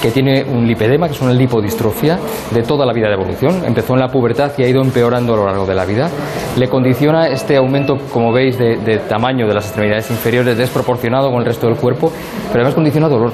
que 0.01 0.11
tiene 0.11 0.43
un 0.43 0.67
lipedema, 0.67 1.07
que 1.07 1.13
es 1.13 1.21
una 1.21 1.33
lipodistrofia 1.33 2.19
de 2.51 2.63
toda 2.63 2.85
la 2.85 2.93
vida 2.93 3.07
de 3.07 3.13
evolución. 3.13 3.63
Empezó 3.65 3.93
en 3.93 3.99
la 3.99 4.09
pubertad 4.09 4.51
y 4.57 4.63
ha 4.63 4.67
ido 4.67 4.81
empeorando 4.81 5.33
a 5.33 5.37
lo 5.37 5.45
largo 5.45 5.65
de 5.65 5.75
la 5.75 5.85
vida. 5.85 6.09
Le 6.55 6.67
condiciona 6.67 7.27
este 7.27 7.55
aumento, 7.57 7.97
como 8.11 8.31
veis, 8.31 8.57
de, 8.57 9.01
tamaño 9.09 9.47
de 9.47 9.53
las 9.53 9.65
extremidades 9.65 10.09
inferiores 10.11 10.57
desproporcionado 10.57 11.29
con 11.31 11.39
el 11.39 11.45
resto 11.45 11.67
del 11.67 11.77
cuerpo, 11.77 12.11
pero 12.47 12.59
además 12.61 12.75
condiciona 12.75 13.07
dolor. 13.07 13.31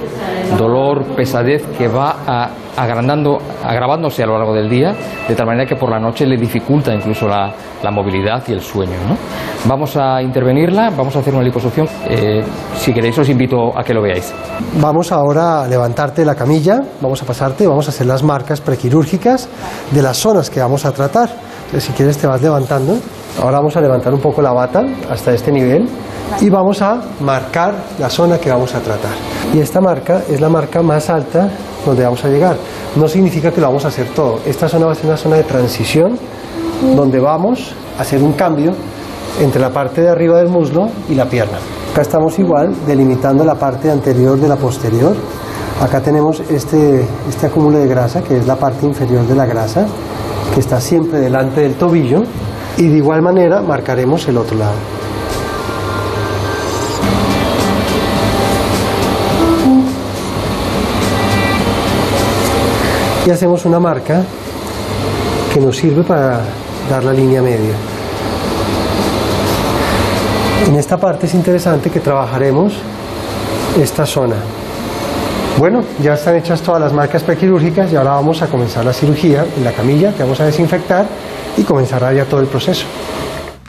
Dolor, 0.57 1.03
pesadez 1.15 1.65
que 1.77 1.87
va 1.87 2.17
a 2.27 2.49
agrandando, 2.77 3.37
agravándose 3.63 4.23
a 4.23 4.25
lo 4.25 4.37
largo 4.37 4.53
del 4.53 4.69
día, 4.69 4.93
de 5.27 5.35
tal 5.35 5.45
manera 5.45 5.65
que 5.65 5.75
por 5.75 5.89
la 5.89 5.99
noche 5.99 6.25
le 6.25 6.37
dificulta 6.37 6.93
incluso 6.93 7.27
la, 7.27 7.53
movilidad 7.91 8.43
y 8.47 8.53
el 8.53 8.61
sueño. 8.61 8.93
Vamos 9.65 9.97
a 9.97 10.21
intervenirla, 10.21 10.89
vamos 10.89 11.15
a 11.15 11.19
hacer 11.19 11.33
una 11.33 11.43
liposucción. 11.43 11.87
Eh, 12.09 12.41
si 12.75 12.93
queréis, 12.93 13.17
os 13.19 13.29
invito 13.29 13.77
a 13.77 13.83
que 13.83 13.93
lo 13.93 14.01
veáis. 14.01 14.33
Vamos 14.79 15.11
ahora 15.11 15.63
a 15.63 15.67
levantarte 15.67 16.25
la 16.25 16.33
camilla, 16.33 16.81
vamos 17.01 17.21
a 17.21 17.25
pasarte, 17.25 17.67
vamos 17.67 17.87
a 17.87 17.89
hacer 17.91 18.07
las 18.07 18.23
marcas 18.23 18.61
prequirúrgicas 18.61 19.49
de 19.91 20.01
las 20.01 20.17
zonas 20.17 20.49
que 20.49 20.59
vamos 20.59 20.85
a 20.85 20.91
tratar. 20.91 21.29
si 21.77 21.91
quieres, 21.91 22.17
te 22.17 22.25
vas 22.25 22.41
levantando. 22.41 22.97
Ahora 23.41 23.57
vamos 23.57 23.75
a 23.75 23.81
levantar 23.81 24.13
un 24.13 24.19
poco 24.19 24.41
la 24.41 24.53
bata 24.53 24.83
hasta 25.09 25.33
este 25.33 25.51
nivel 25.51 25.87
y 26.39 26.49
vamos 26.49 26.81
a 26.81 27.01
marcar 27.21 27.73
la 27.99 28.09
zona 28.09 28.37
que 28.37 28.49
vamos 28.49 28.73
a 28.75 28.79
tratar. 28.79 29.11
Y 29.53 29.59
esta 29.59 29.81
marca 29.81 30.21
es 30.29 30.39
la 30.39 30.49
marca 30.49 30.81
más 30.81 31.09
alta 31.09 31.49
donde 31.85 32.03
vamos 32.03 32.23
a 32.23 32.29
llegar. 32.29 32.55
No 32.95 33.07
significa 33.07 33.51
que 33.51 33.59
lo 33.59 33.67
vamos 33.67 33.85
a 33.85 33.89
hacer 33.89 34.07
todo. 34.09 34.39
Esta 34.45 34.69
zona 34.69 34.85
va 34.85 34.91
a 34.91 34.95
ser 34.95 35.07
una 35.07 35.17
zona 35.17 35.35
de 35.37 35.43
transición 35.43 36.17
donde 36.95 37.19
vamos 37.19 37.73
a 37.97 38.01
hacer 38.01 38.21
un 38.21 38.33
cambio 38.33 38.73
entre 39.41 39.59
la 39.59 39.71
parte 39.71 40.01
de 40.01 40.09
arriba 40.09 40.37
del 40.37 40.49
muslo 40.49 40.87
y 41.09 41.15
la 41.15 41.25
pierna. 41.25 41.57
Acá 41.91 42.01
estamos 42.01 42.37
igual 42.39 42.73
delimitando 42.85 43.43
la 43.43 43.55
parte 43.55 43.89
anterior 43.89 44.37
de 44.39 44.47
la 44.47 44.55
posterior. 44.55 45.15
Acá 45.81 46.01
tenemos 46.01 46.39
este, 46.49 47.05
este 47.27 47.47
acúmulo 47.47 47.79
de 47.79 47.87
grasa, 47.87 48.21
que 48.21 48.37
es 48.37 48.47
la 48.47 48.55
parte 48.55 48.85
inferior 48.85 49.25
de 49.27 49.35
la 49.35 49.45
grasa, 49.45 49.85
que 50.53 50.59
está 50.59 50.79
siempre 50.79 51.19
delante 51.19 51.61
del 51.61 51.75
tobillo. 51.75 52.23
Y 52.77 52.87
de 52.87 52.97
igual 52.97 53.21
manera 53.21 53.61
marcaremos 53.61 54.27
el 54.27 54.37
otro 54.37 54.57
lado. 54.57 54.75
y 63.25 63.29
hacemos 63.29 63.65
una 63.65 63.79
marca 63.79 64.21
que 65.53 65.59
nos 65.59 65.77
sirve 65.77 66.03
para 66.03 66.41
dar 66.89 67.03
la 67.03 67.13
línea 67.13 67.41
media. 67.41 67.73
En 70.67 70.75
esta 70.75 70.97
parte 70.97 71.27
es 71.27 71.33
interesante 71.33 71.89
que 71.89 71.99
trabajaremos 71.99 72.73
esta 73.81 74.05
zona. 74.05 74.35
Bueno, 75.57 75.83
ya 76.01 76.15
están 76.15 76.35
hechas 76.35 76.61
todas 76.61 76.81
las 76.81 76.91
marcas 76.91 77.23
prequirúrgicas 77.23 77.91
y 77.91 77.95
ahora 77.95 78.11
vamos 78.11 78.41
a 78.41 78.47
comenzar 78.47 78.83
la 78.83 78.93
cirugía 78.93 79.45
en 79.55 79.63
la 79.63 79.71
camilla 79.71 80.13
que 80.13 80.23
vamos 80.23 80.39
a 80.39 80.45
desinfectar 80.45 81.05
y 81.57 81.63
comenzará 81.63 82.13
ya 82.13 82.25
todo 82.25 82.41
el 82.41 82.47
proceso. 82.47 82.85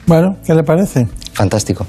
Bueno, 0.07 0.37
¿qué 0.45 0.55
le 0.55 0.63
parece? 0.63 1.07
Fantástico. 1.33 1.87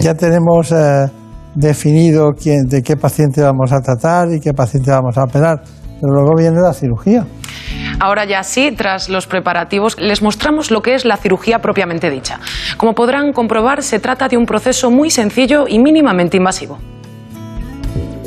Ya 0.00 0.14
tenemos 0.14 0.72
eh, 0.72 1.06
definido 1.54 2.32
quién, 2.32 2.64
de 2.64 2.82
qué 2.82 2.96
paciente 2.96 3.40
vamos 3.40 3.72
a 3.72 3.80
tratar 3.80 4.28
y 4.32 4.40
qué 4.40 4.52
paciente 4.52 4.90
vamos 4.90 5.16
a 5.16 5.24
operar 5.24 5.62
pero 6.02 6.14
luego 6.14 6.34
viene 6.36 6.60
la 6.60 6.72
cirugía. 6.72 7.24
Ahora 8.00 8.24
ya 8.24 8.42
sí, 8.42 8.72
tras 8.76 9.08
los 9.08 9.28
preparativos, 9.28 9.98
les 10.00 10.20
mostramos 10.20 10.72
lo 10.72 10.82
que 10.82 10.94
es 10.94 11.04
la 11.04 11.16
cirugía 11.16 11.60
propiamente 11.60 12.10
dicha. 12.10 12.40
Como 12.76 12.94
podrán 12.94 13.32
comprobar, 13.32 13.84
se 13.84 14.00
trata 14.00 14.26
de 14.28 14.36
un 14.36 14.44
proceso 14.44 14.90
muy 14.90 15.10
sencillo 15.10 15.66
y 15.68 15.78
mínimamente 15.78 16.36
invasivo 16.36 16.78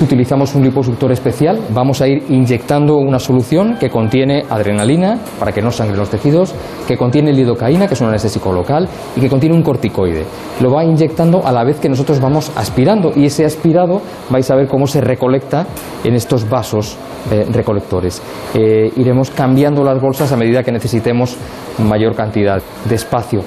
utilizamos 0.01 0.53
un 0.55 0.63
liposuctor 0.63 1.11
especial. 1.11 1.59
Vamos 1.69 2.01
a 2.01 2.07
ir 2.07 2.23
inyectando 2.29 2.97
una 2.97 3.19
solución 3.19 3.77
que 3.79 3.89
contiene 3.89 4.45
adrenalina 4.49 5.19
para 5.39 5.51
que 5.51 5.61
no 5.61 5.71
sangren 5.71 5.97
los 5.97 6.09
tejidos, 6.09 6.53
que 6.87 6.97
contiene 6.97 7.33
lidocaína, 7.33 7.87
que 7.87 7.93
es 7.93 8.01
un 8.01 8.07
anestésico 8.07 8.51
local, 8.51 8.87
y 9.15 9.21
que 9.21 9.29
contiene 9.29 9.55
un 9.55 9.63
corticoide. 9.63 10.25
Lo 10.61 10.71
va 10.71 10.83
inyectando 10.83 11.45
a 11.45 11.51
la 11.51 11.63
vez 11.63 11.79
que 11.79 11.89
nosotros 11.89 12.19
vamos 12.19 12.51
aspirando 12.55 13.11
y 13.15 13.25
ese 13.25 13.45
aspirado 13.45 14.01
vais 14.29 14.49
a 14.51 14.55
ver 14.55 14.67
cómo 14.67 14.87
se 14.87 15.01
recolecta 15.01 15.65
en 16.03 16.15
estos 16.15 16.49
vasos 16.49 16.97
eh, 17.31 17.45
recolectores. 17.51 18.21
Eh, 18.53 18.91
iremos 18.97 19.31
cambiando 19.31 19.83
las 19.83 19.99
bolsas 20.01 20.31
a 20.31 20.37
medida 20.37 20.63
que 20.63 20.71
necesitemos 20.71 21.37
mayor 21.79 22.15
cantidad 22.15 22.61
de 22.87 22.95
espacio. 22.95 23.41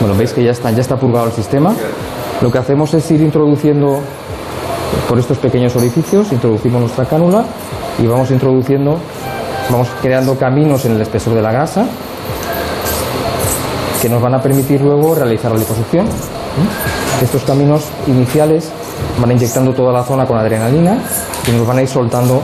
Bueno, 0.00 0.16
veis 0.16 0.32
que 0.32 0.44
ya 0.44 0.52
está, 0.52 0.70
ya 0.70 0.80
está 0.80 0.96
purgado 0.96 1.26
el 1.26 1.32
sistema. 1.32 1.74
Lo 2.40 2.52
que 2.52 2.58
hacemos 2.58 2.94
es 2.94 3.10
ir 3.10 3.20
introduciendo 3.20 4.00
por 5.08 5.18
estos 5.18 5.38
pequeños 5.38 5.74
orificios 5.76 6.32
introducimos 6.32 6.80
nuestra 6.80 7.04
cánula 7.04 7.44
y 7.98 8.06
vamos 8.06 8.30
introduciendo, 8.30 8.98
vamos 9.70 9.88
creando 10.02 10.36
caminos 10.38 10.84
en 10.84 10.92
el 10.92 11.00
espesor 11.00 11.34
de 11.34 11.42
la 11.42 11.52
grasa 11.52 11.86
que 14.00 14.08
nos 14.08 14.22
van 14.22 14.34
a 14.34 14.42
permitir 14.42 14.80
luego 14.80 15.14
realizar 15.14 15.50
la 15.50 15.58
liposucción. 15.58 16.06
Estos 17.22 17.42
caminos 17.42 17.84
iniciales 18.06 18.70
van 19.20 19.32
inyectando 19.32 19.72
toda 19.72 19.92
la 19.92 20.04
zona 20.04 20.26
con 20.26 20.38
adrenalina 20.38 20.98
y 21.48 21.50
nos 21.50 21.66
van 21.66 21.78
a 21.78 21.82
ir 21.82 21.88
soltando 21.88 22.42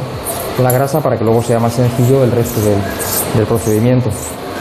la 0.62 0.72
grasa 0.72 1.00
para 1.00 1.16
que 1.16 1.24
luego 1.24 1.42
sea 1.42 1.58
más 1.58 1.74
sencillo 1.74 2.24
el 2.24 2.32
resto 2.32 2.60
del, 2.60 3.46
procedimiento. 3.46 4.10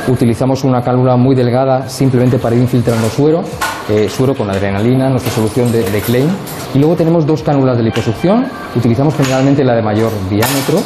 Utilizamos 0.08 0.64
una 0.64 0.84
cánula 0.84 1.16
muy 1.16 1.36
delgada 1.36 1.88
simplemente 1.88 2.38
para 2.38 2.56
ir 2.56 2.62
infiltrando 2.62 3.10
suero, 3.10 3.44
eh, 3.90 4.10
suero 4.10 4.36
con 4.36 4.50
adrenalina, 4.50 5.10
nuestra 5.10 5.32
solución 5.32 5.72
de, 5.72 5.84
de 5.90 6.02
Klein 6.02 6.30
y 6.74 6.80
luego 6.80 6.96
tenemos 6.96 7.26
dos 7.26 7.44
cánulas 7.44 7.78
de 7.78 7.84
liposucción, 7.84 8.46
utilizamos 8.76 9.16
generalmente 9.16 9.64
la 9.64 9.76
de 9.76 9.82
mayor 9.82 10.12
diámetro, 10.30 10.80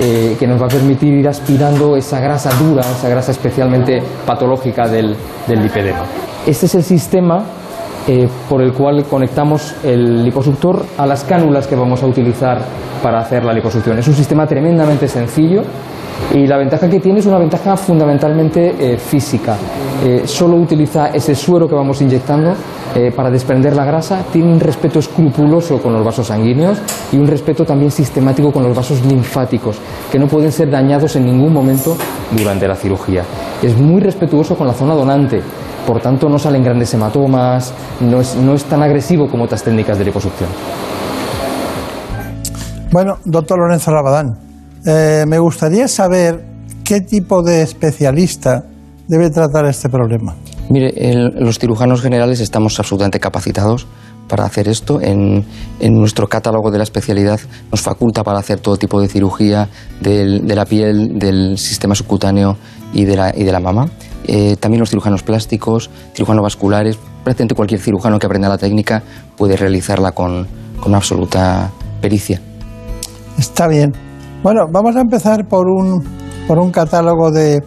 eh, 0.00 0.36
que 0.38 0.46
nos 0.46 0.60
va 0.60 0.66
a 0.66 0.68
permitir 0.68 1.12
ir 1.14 1.28
aspirando 1.28 1.96
esa 1.96 2.20
grasa 2.20 2.50
dura, 2.54 2.82
esa 2.82 3.08
grasa 3.08 3.32
especialmente 3.32 4.02
patológica 4.24 4.86
del, 4.86 5.16
del 5.46 5.62
lipedema. 5.62 6.04
Este 6.46 6.66
es 6.66 6.74
el 6.74 6.84
sistema 6.84 7.44
eh, 8.08 8.28
por 8.48 8.62
el 8.62 8.72
cual 8.72 9.04
conectamos 9.04 9.74
el 9.84 10.24
liposuctor 10.24 10.84
a 10.96 11.06
las 11.06 11.22
cánulas 11.22 11.66
que 11.66 11.76
vamos 11.76 12.02
a 12.02 12.06
utilizar 12.06 12.58
para 13.02 13.20
hacer 13.20 13.44
la 13.44 13.52
liposucción. 13.52 13.98
Es 13.98 14.08
un 14.08 14.14
sistema 14.14 14.46
tremendamente 14.46 15.06
sencillo 15.06 15.62
y 16.32 16.46
la 16.46 16.56
ventaja 16.56 16.88
que 16.88 16.98
tiene 16.98 17.20
es 17.20 17.26
una 17.26 17.38
ventaja 17.38 17.76
fundamentalmente 17.76 18.74
eh, 18.78 18.96
física. 18.96 19.56
Eh, 20.02 20.22
solo 20.24 20.56
utiliza 20.56 21.08
ese 21.08 21.34
suero 21.34 21.68
que 21.68 21.74
vamos 21.74 22.00
inyectando 22.00 22.54
para 23.14 23.30
desprender 23.30 23.76
la 23.76 23.84
grasa, 23.84 24.24
tiene 24.32 24.52
un 24.52 24.58
respeto 24.58 24.98
escrupuloso 24.98 25.80
con 25.80 25.92
los 25.92 26.04
vasos 26.04 26.26
sanguíneos 26.26 26.78
y 27.12 27.18
un 27.18 27.28
respeto 27.28 27.64
también 27.64 27.92
sistemático 27.92 28.50
con 28.50 28.64
los 28.64 28.74
vasos 28.74 29.04
linfáticos, 29.04 29.76
que 30.10 30.18
no 30.18 30.26
pueden 30.26 30.50
ser 30.50 30.68
dañados 30.68 31.14
en 31.14 31.26
ningún 31.26 31.52
momento 31.52 31.96
durante 32.36 32.66
la 32.66 32.74
cirugía. 32.74 33.22
Es 33.62 33.76
muy 33.76 34.00
respetuoso 34.00 34.56
con 34.56 34.66
la 34.66 34.72
zona 34.72 34.94
donante 34.94 35.40
Por 35.90 36.00
tanto, 36.00 36.28
no 36.28 36.38
salen 36.38 36.62
grandes 36.62 36.94
hematomas, 36.94 37.72
no 38.00 38.20
es, 38.20 38.36
no 38.36 38.54
es 38.54 38.62
tan 38.62 38.80
agresivo 38.80 39.28
como 39.28 39.42
otras 39.42 39.64
técnicas 39.64 39.98
de 39.98 40.04
liposucción. 40.04 40.48
Bueno, 42.92 43.18
doctor 43.24 43.58
Lorenzo 43.58 43.90
Rabadán, 43.90 44.38
eh, 44.86 45.24
me 45.26 45.40
gustaría 45.40 45.88
saber 45.88 46.44
qué 46.84 47.00
tipo 47.00 47.42
de 47.42 47.62
especialista 47.62 48.62
debe 49.08 49.30
tratar 49.30 49.64
este 49.66 49.88
problema. 49.88 50.36
Mire, 50.68 50.92
el- 50.96 51.34
los 51.40 51.58
cirujanos 51.58 52.02
generales 52.02 52.38
estamos 52.38 52.78
absolutamente 52.78 53.18
capacitados 53.18 53.88
para 54.28 54.44
hacer 54.44 54.68
esto. 54.68 55.00
En, 55.00 55.44
en 55.80 55.94
nuestro 55.98 56.28
catálogo 56.28 56.70
de 56.70 56.78
la 56.78 56.84
especialidad 56.84 57.40
nos 57.72 57.80
faculta 57.80 58.22
para 58.22 58.38
hacer 58.38 58.60
todo 58.60 58.76
tipo 58.76 59.00
de 59.00 59.08
cirugía 59.08 59.68
del- 60.00 60.46
de 60.46 60.54
la 60.54 60.66
piel, 60.66 61.18
del 61.18 61.58
sistema 61.58 61.96
subcutáneo 61.96 62.56
y 62.92 63.06
de 63.06 63.16
la, 63.16 63.36
y 63.36 63.42
de 63.42 63.50
la 63.50 63.58
mama. 63.58 63.88
Eh, 64.24 64.56
también 64.60 64.80
los 64.80 64.90
cirujanos 64.90 65.22
plásticos, 65.22 65.90
cirujanos 66.14 66.42
vasculares, 66.42 66.98
prácticamente 67.24 67.54
cualquier 67.54 67.80
cirujano 67.80 68.18
que 68.18 68.26
aprenda 68.26 68.48
la 68.48 68.58
técnica 68.58 69.02
puede 69.36 69.56
realizarla 69.56 70.12
con, 70.12 70.46
con 70.80 70.94
absoluta 70.94 71.70
pericia. 72.00 72.40
Está 73.38 73.66
bien. 73.68 73.92
Bueno, 74.42 74.66
vamos 74.72 74.96
a 74.96 75.00
empezar 75.00 75.46
por 75.48 75.66
un, 75.68 76.02
por 76.46 76.58
un 76.58 76.70
catálogo 76.70 77.30
de, 77.30 77.60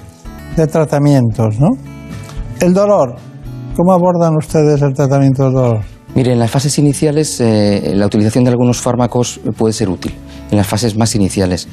de 0.56 0.68
tratamientos, 0.68 1.60
¿no? 1.60 1.70
El 2.60 2.74
dolor. 2.74 3.16
¿Cómo 3.76 3.92
abordan 3.94 4.36
ustedes 4.38 4.82
el 4.82 4.94
tratamiento 4.94 5.46
del 5.46 5.54
dolor? 5.54 5.80
Mire, 6.16 6.34
en 6.34 6.40
las 6.40 6.52
fases 6.52 6.78
iniciales 6.78 7.42
eh, 7.42 7.94
la 7.96 8.06
utilización 8.06 8.44
de 8.44 8.52
algunos 8.52 8.80
fármacos 8.80 9.40
puede 9.58 9.74
ser 9.74 9.90
útil, 9.90 10.14
en 10.52 10.58
las 10.58 10.68
fases 10.68 10.96
más 10.96 11.16
iniciales. 11.16 11.68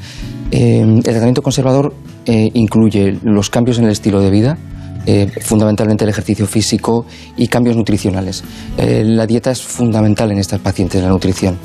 Eh, 0.50 0.80
el 0.80 1.02
tratamiento 1.02 1.42
conservador 1.42 1.94
eh, 2.26 2.50
incluye 2.54 3.18
los 3.22 3.50
cambios 3.50 3.78
en 3.78 3.84
el 3.84 3.90
estilo 3.90 4.20
de 4.20 4.30
vida, 4.30 4.58
eh, 5.06 5.28
fundamentalmente 5.40 6.04
el 6.04 6.10
ejercicio 6.10 6.46
físico 6.46 7.06
y 7.36 7.48
cambios 7.48 7.74
nutricionales. 7.74 8.44
Eh, 8.76 9.02
la 9.04 9.26
dieta 9.26 9.50
es 9.50 9.62
fundamental 9.62 10.30
en 10.30 10.38
estas 10.38 10.60
pacientes, 10.60 11.02
la 11.02 11.08
nutrición. 11.08 11.56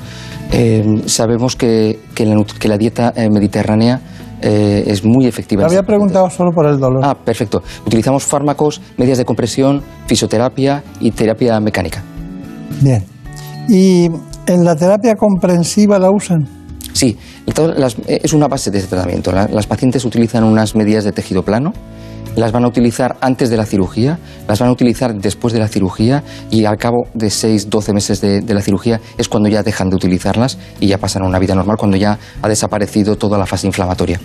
Eh, 0.52 1.02
sabemos 1.06 1.56
que, 1.56 2.00
que 2.14 2.26
la, 2.26 2.42
que 2.44 2.68
la 2.68 2.78
dieta 2.78 3.14
mediterránea 3.30 4.00
es 4.42 5.04
muy 5.04 5.26
efectiva. 5.26 5.64
en 5.64 5.70
Había 5.70 5.82
preguntado 5.82 6.30
solo 6.30 6.52
por 6.52 6.68
el 6.68 6.78
dolor. 6.80 7.02
Ah, 7.04 7.16
perfecto. 7.16 7.64
Utilizamos 7.86 8.24
fármacos, 8.24 8.80
medias 8.96 9.18
de 9.18 9.26
compresión, 9.26 9.82
fisioterapia 10.06 10.84
y 11.00 11.10
terapia 11.12 11.60
mecánica. 11.60 12.04
Bien. 12.80 13.04
¿Y 13.68 14.06
en 14.46 14.64
la 14.64 14.76
terapia 14.76 15.16
comprensiva 15.16 15.98
la 15.98 16.12
usan? 16.12 16.55
Sí, 16.96 17.18
entonces, 17.46 17.78
las- 17.78 17.98
eh, 18.08 18.22
es 18.24 18.32
una 18.32 18.48
base 18.48 18.72
de 18.72 18.82
tratamiento. 18.82 19.34
La- 19.34 19.50
las 19.50 19.68
pacientes 19.68 20.06
utilizan 20.06 20.46
unas 20.46 20.76
medidas 20.76 21.04
de 21.04 21.12
tejido 21.12 21.44
plano, 21.44 21.74
las 22.38 22.54
van 22.54 22.64
a 22.64 22.70
utilizar 22.70 23.18
antes 23.20 23.50
de 23.50 23.58
la 23.58 23.66
cirugía, 23.66 24.18
las 24.48 24.60
van 24.60 24.70
a 24.70 24.72
utilizar 24.72 25.14
después 25.14 25.54
de 25.54 25.60
la 25.60 25.68
cirugía 25.68 26.24
y 26.50 26.64
al 26.64 26.78
cabo 26.78 27.04
de 27.14 27.30
6, 27.30 27.70
12 27.70 27.92
meses 27.92 28.22
de, 28.22 28.40
de 28.40 28.54
la 28.54 28.62
cirugía 28.62 29.02
es 29.18 29.28
cuando 29.28 29.50
ya 29.50 29.62
dejan 29.62 29.90
de 29.90 29.98
utilizarlas 29.98 30.58
y 30.80 30.88
ya 30.88 30.98
pasan 30.98 31.24
a 31.24 31.28
una 31.28 31.38
vida 31.40 31.54
normal, 31.54 31.76
cuando 31.78 31.98
ya 31.98 32.18
ha 32.42 32.48
desaparecido 32.48 33.18
toda 33.18 33.38
la 33.38 33.46
fase 33.46 33.68
inflamatoria. 33.68 34.20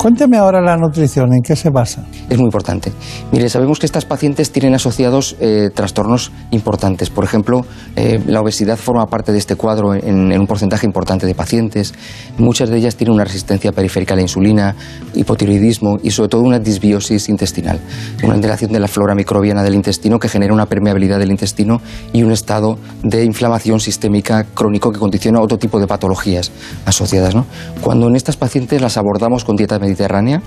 Cuénteme 0.00 0.38
ahora 0.38 0.62
la 0.62 0.78
nutrición, 0.78 1.34
¿en 1.34 1.42
qué 1.42 1.54
se 1.54 1.68
basa? 1.68 2.06
Es 2.30 2.38
muy 2.38 2.46
importante. 2.46 2.90
Mire, 3.32 3.50
sabemos 3.50 3.78
que 3.78 3.84
estas 3.84 4.06
pacientes 4.06 4.50
tienen 4.50 4.74
asociados 4.74 5.36
eh, 5.40 5.68
trastornos 5.74 6.32
importantes. 6.52 7.10
Por 7.10 7.22
ejemplo, 7.22 7.66
eh, 7.96 8.18
la 8.24 8.40
obesidad 8.40 8.78
forma 8.78 9.04
parte 9.08 9.30
de 9.30 9.36
este 9.36 9.56
cuadro 9.56 9.92
en, 9.92 10.32
en 10.32 10.40
un 10.40 10.46
porcentaje 10.46 10.86
importante 10.86 11.26
de 11.26 11.34
pacientes. 11.34 11.92
Muchas 12.38 12.70
de 12.70 12.78
ellas 12.78 12.96
tienen 12.96 13.12
una 13.12 13.24
resistencia 13.24 13.72
periférica 13.72 14.14
a 14.14 14.16
la 14.16 14.22
insulina, 14.22 14.74
hipotiroidismo 15.12 15.98
y 16.02 16.12
sobre 16.12 16.30
todo 16.30 16.40
una 16.44 16.58
disbiosis 16.58 17.28
intestinal, 17.28 17.78
una 18.24 18.32
alteración 18.32 18.72
de 18.72 18.80
la 18.80 18.88
flora 18.88 19.14
microbiana 19.14 19.62
del 19.62 19.74
intestino 19.74 20.18
que 20.18 20.30
genera 20.30 20.54
una 20.54 20.64
permeabilidad 20.64 21.18
del 21.18 21.30
intestino 21.30 21.82
y 22.14 22.22
un 22.22 22.32
estado 22.32 22.78
de 23.02 23.22
inflamación 23.22 23.80
sistémica 23.80 24.44
crónico 24.54 24.92
que 24.92 24.98
condiciona 24.98 25.42
otro 25.42 25.58
tipo 25.58 25.78
de 25.78 25.86
patologías 25.86 26.52
asociadas. 26.86 27.34
¿no? 27.34 27.44
Cuando 27.82 28.08
en 28.08 28.16
estas 28.16 28.38
pacientes 28.38 28.80
las 28.80 28.96
abordamos 28.96 29.44
con 29.44 29.56
dieta 29.56 29.78
mediterránea, 29.90 30.40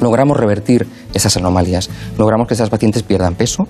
logramos 0.00 0.36
revertir 0.36 0.86
esas 1.12 1.36
anomalías, 1.36 1.90
logramos 2.16 2.46
que 2.46 2.54
esas 2.54 2.70
pacientes 2.70 3.02
pierdan 3.02 3.34
peso, 3.34 3.66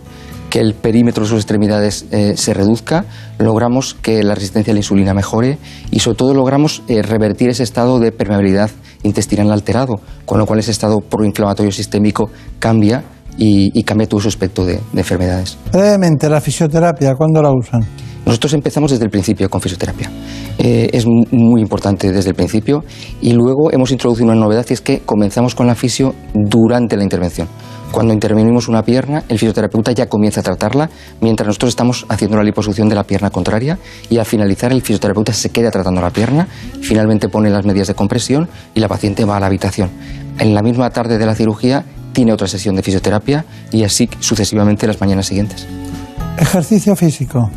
que 0.51 0.61
el 0.61 0.75
perímetro 0.75 1.23
de 1.23 1.29
sus 1.31 1.39
extremidades 1.39 2.07
eh, 2.11 2.35
se 2.37 2.53
reduzca, 2.53 3.05
logramos 3.39 3.95
que 3.95 4.23
la 4.23 4.35
resistencia 4.35 4.73
a 4.73 4.75
la 4.75 4.81
insulina 4.81 5.15
mejore 5.15 5.59
y 5.91 6.01
sobre 6.01 6.17
todo 6.17 6.35
logramos 6.35 6.83
eh, 6.89 7.03
revertir 7.03 7.51
ese 7.51 7.63
estado 7.63 8.01
de 8.01 8.11
permeabilidad 8.13 8.71
intestinal 9.03 9.51
alterado, 9.53 10.01
con 10.27 10.39
lo 10.39 10.47
cual 10.47 10.59
ese 10.59 10.73
estado 10.73 10.99
proinflamatorio 11.01 11.73
sistémico 11.73 12.31
cambia 12.59 13.05
y, 13.39 13.71
y 13.79 13.85
cambia 13.85 14.09
todo 14.09 14.21
su 14.21 14.29
aspecto 14.29 14.65
de, 14.67 14.81
de 14.93 15.01
enfermedades. 15.01 15.57
Brevemente, 15.73 16.29
la 16.29 16.41
fisioterapia, 16.41 17.15
¿cuándo 17.15 17.41
la 17.41 17.53
usan? 17.53 17.81
Nosotros 18.27 18.53
empezamos 18.53 18.91
desde 18.91 19.05
el 19.05 19.11
principio 19.11 19.49
con 19.49 19.61
fisioterapia. 19.61 20.11
Eh, 20.59 20.91
es 20.93 21.07
mu- 21.07 21.25
muy 21.31 21.61
importante 21.61 22.13
desde 22.13 22.31
el 22.31 22.37
principio 22.37 22.85
y 23.21 23.33
luego 23.33 23.73
hemos 23.73 23.91
introducido 23.91 24.27
una 24.27 24.35
novedad 24.39 24.65
y 24.69 24.75
es 24.75 24.81
que 24.81 25.01
comenzamos 25.01 25.55
con 25.55 25.67
la 25.67 25.75
fisio 25.75 26.15
durante 26.35 26.97
la 26.97 27.03
intervención. 27.03 27.49
Cuando 27.91 28.15
intervenimos 28.15 28.69
una 28.69 28.85
pierna, 28.85 29.25
el 29.29 29.39
fisioterapeuta 29.39 29.91
ya 29.91 30.07
comienza 30.07 30.41
a 30.41 30.43
tratarla 30.45 30.89
mientras 31.21 31.49
nosotros 31.49 31.71
estamos 31.71 32.07
haciendo 32.09 32.37
la 32.37 32.45
liposucción 32.45 32.89
de 32.89 32.95
la 32.95 33.03
pierna 33.03 33.31
contraria 33.31 33.79
y 34.09 34.19
al 34.19 34.27
finalizar 34.27 34.71
el 34.71 34.81
fisioterapeuta 34.83 35.33
se 35.33 35.51
queda 35.51 35.73
tratando 35.73 36.01
la 36.01 36.11
pierna, 36.11 36.47
finalmente 36.83 37.29
pone 37.29 37.51
las 37.51 37.65
medidas 37.67 37.89
de 37.89 37.95
compresión 37.95 38.49
y 38.75 38.81
la 38.81 38.87
paciente 38.87 39.25
va 39.25 39.39
a 39.39 39.41
la 39.41 39.47
habitación. 39.47 39.91
En 40.39 40.55
la 40.55 40.63
misma 40.63 40.91
tarde 40.91 41.19
de 41.19 41.27
la 41.27 41.35
cirugía 41.35 41.85
tiene 42.13 42.33
otra 42.33 42.47
sesión 42.47 42.77
de 42.77 42.83
fisioterapia 42.83 43.45
y 43.73 43.83
así 43.83 44.09
sucesivamente 44.21 44.87
las 44.87 45.01
mañanas 45.01 45.27
siguientes. 45.27 45.67
Ejercicio 46.39 46.95
físico. 46.95 47.51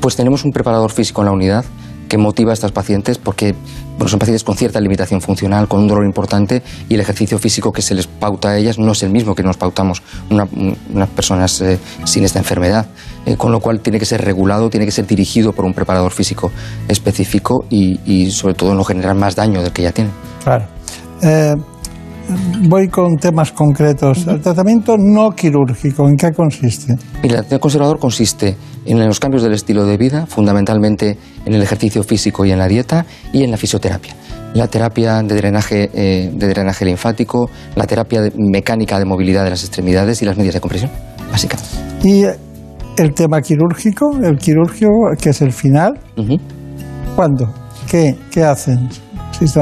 Pues 0.00 0.16
tenemos 0.16 0.44
un 0.44 0.52
preparador 0.52 0.90
físico 0.92 1.20
en 1.22 1.26
la 1.26 1.32
unidad 1.32 1.64
que 2.08 2.18
motiva 2.18 2.50
a 2.50 2.54
estas 2.54 2.72
pacientes 2.72 3.18
porque 3.18 3.54
bueno, 3.96 4.08
son 4.08 4.18
pacientes 4.18 4.42
con 4.42 4.56
cierta 4.56 4.80
limitación 4.80 5.20
funcional, 5.20 5.68
con 5.68 5.80
un 5.80 5.86
dolor 5.86 6.04
importante 6.04 6.60
y 6.88 6.94
el 6.94 7.00
ejercicio 7.00 7.38
físico 7.38 7.70
que 7.70 7.82
se 7.82 7.94
les 7.94 8.08
pauta 8.08 8.48
a 8.48 8.56
ellas 8.58 8.78
no 8.78 8.92
es 8.92 9.02
el 9.04 9.10
mismo 9.10 9.34
que 9.36 9.44
nos 9.44 9.56
pautamos 9.56 10.02
una- 10.28 10.48
unas 10.92 11.08
personas 11.10 11.60
eh, 11.60 11.78
sin 12.04 12.24
esta 12.24 12.40
enfermedad. 12.40 12.86
Eh, 13.26 13.36
con 13.36 13.52
lo 13.52 13.60
cual 13.60 13.80
tiene 13.80 13.98
que 14.00 14.06
ser 14.06 14.24
regulado, 14.24 14.70
tiene 14.70 14.86
que 14.86 14.92
ser 14.92 15.06
dirigido 15.06 15.52
por 15.52 15.64
un 15.66 15.74
preparador 15.74 16.10
físico 16.10 16.50
específico 16.88 17.66
y, 17.70 18.30
sobre 18.30 18.54
todo 18.54 18.74
no 18.74 18.82
generar 18.82 19.14
más 19.14 19.36
daño 19.36 19.62
del 19.62 19.72
que 19.72 19.82
ya 19.82 19.92
tiene. 19.92 20.10
Claro. 20.42 20.64
Eh, 21.22 21.54
voy 22.68 22.88
con 22.88 23.16
temas 23.16 23.52
concretos. 23.52 24.26
El 24.26 24.40
tratamiento 24.40 24.96
no 24.98 25.30
quirúrgico, 25.32 26.08
¿en 26.08 26.16
qué 26.16 26.30
consiste? 26.32 26.92
El 27.22 27.28
tratamiento 27.30 27.60
conservador 27.60 27.98
consiste 27.98 28.56
en 28.86 28.98
los 29.06 29.20
cambios 29.20 29.42
del 29.42 29.52
estilo 29.52 29.84
de 29.84 29.96
vida, 29.96 30.26
fundamentalmente 30.26 31.16
en 31.44 31.54
el 31.54 31.62
ejercicio 31.62 32.02
físico 32.02 32.44
y 32.44 32.52
en 32.52 32.58
la 32.58 32.68
dieta, 32.68 33.04
y 33.32 33.44
en 33.44 33.50
la 33.50 33.56
fisioterapia. 33.56 34.14
La 34.54 34.66
terapia 34.66 35.22
de 35.22 35.34
drenaje, 35.36 35.90
eh, 35.94 36.30
de 36.34 36.48
drenaje 36.48 36.84
linfático, 36.84 37.48
la 37.76 37.86
terapia 37.86 38.20
de- 38.22 38.32
mecánica 38.36 38.98
de 38.98 39.04
movilidad 39.04 39.44
de 39.44 39.50
las 39.50 39.62
extremidades 39.62 40.22
y 40.22 40.24
las 40.24 40.36
medidas 40.36 40.54
de 40.54 40.60
compresión, 40.60 40.90
básicamente. 41.30 41.68
Y 42.02 42.24
el 43.00 43.14
tema 43.14 43.40
quirúrgico, 43.40 44.18
el 44.22 44.36
quirúrgico, 44.38 44.88
que 45.20 45.30
es 45.30 45.40
el 45.42 45.52
final, 45.52 45.92
Ujú. 46.16 46.36
¿cuándo? 47.14 47.52
¿Qué, 47.88 48.16
qué 48.30 48.42
hacen? 48.44 48.88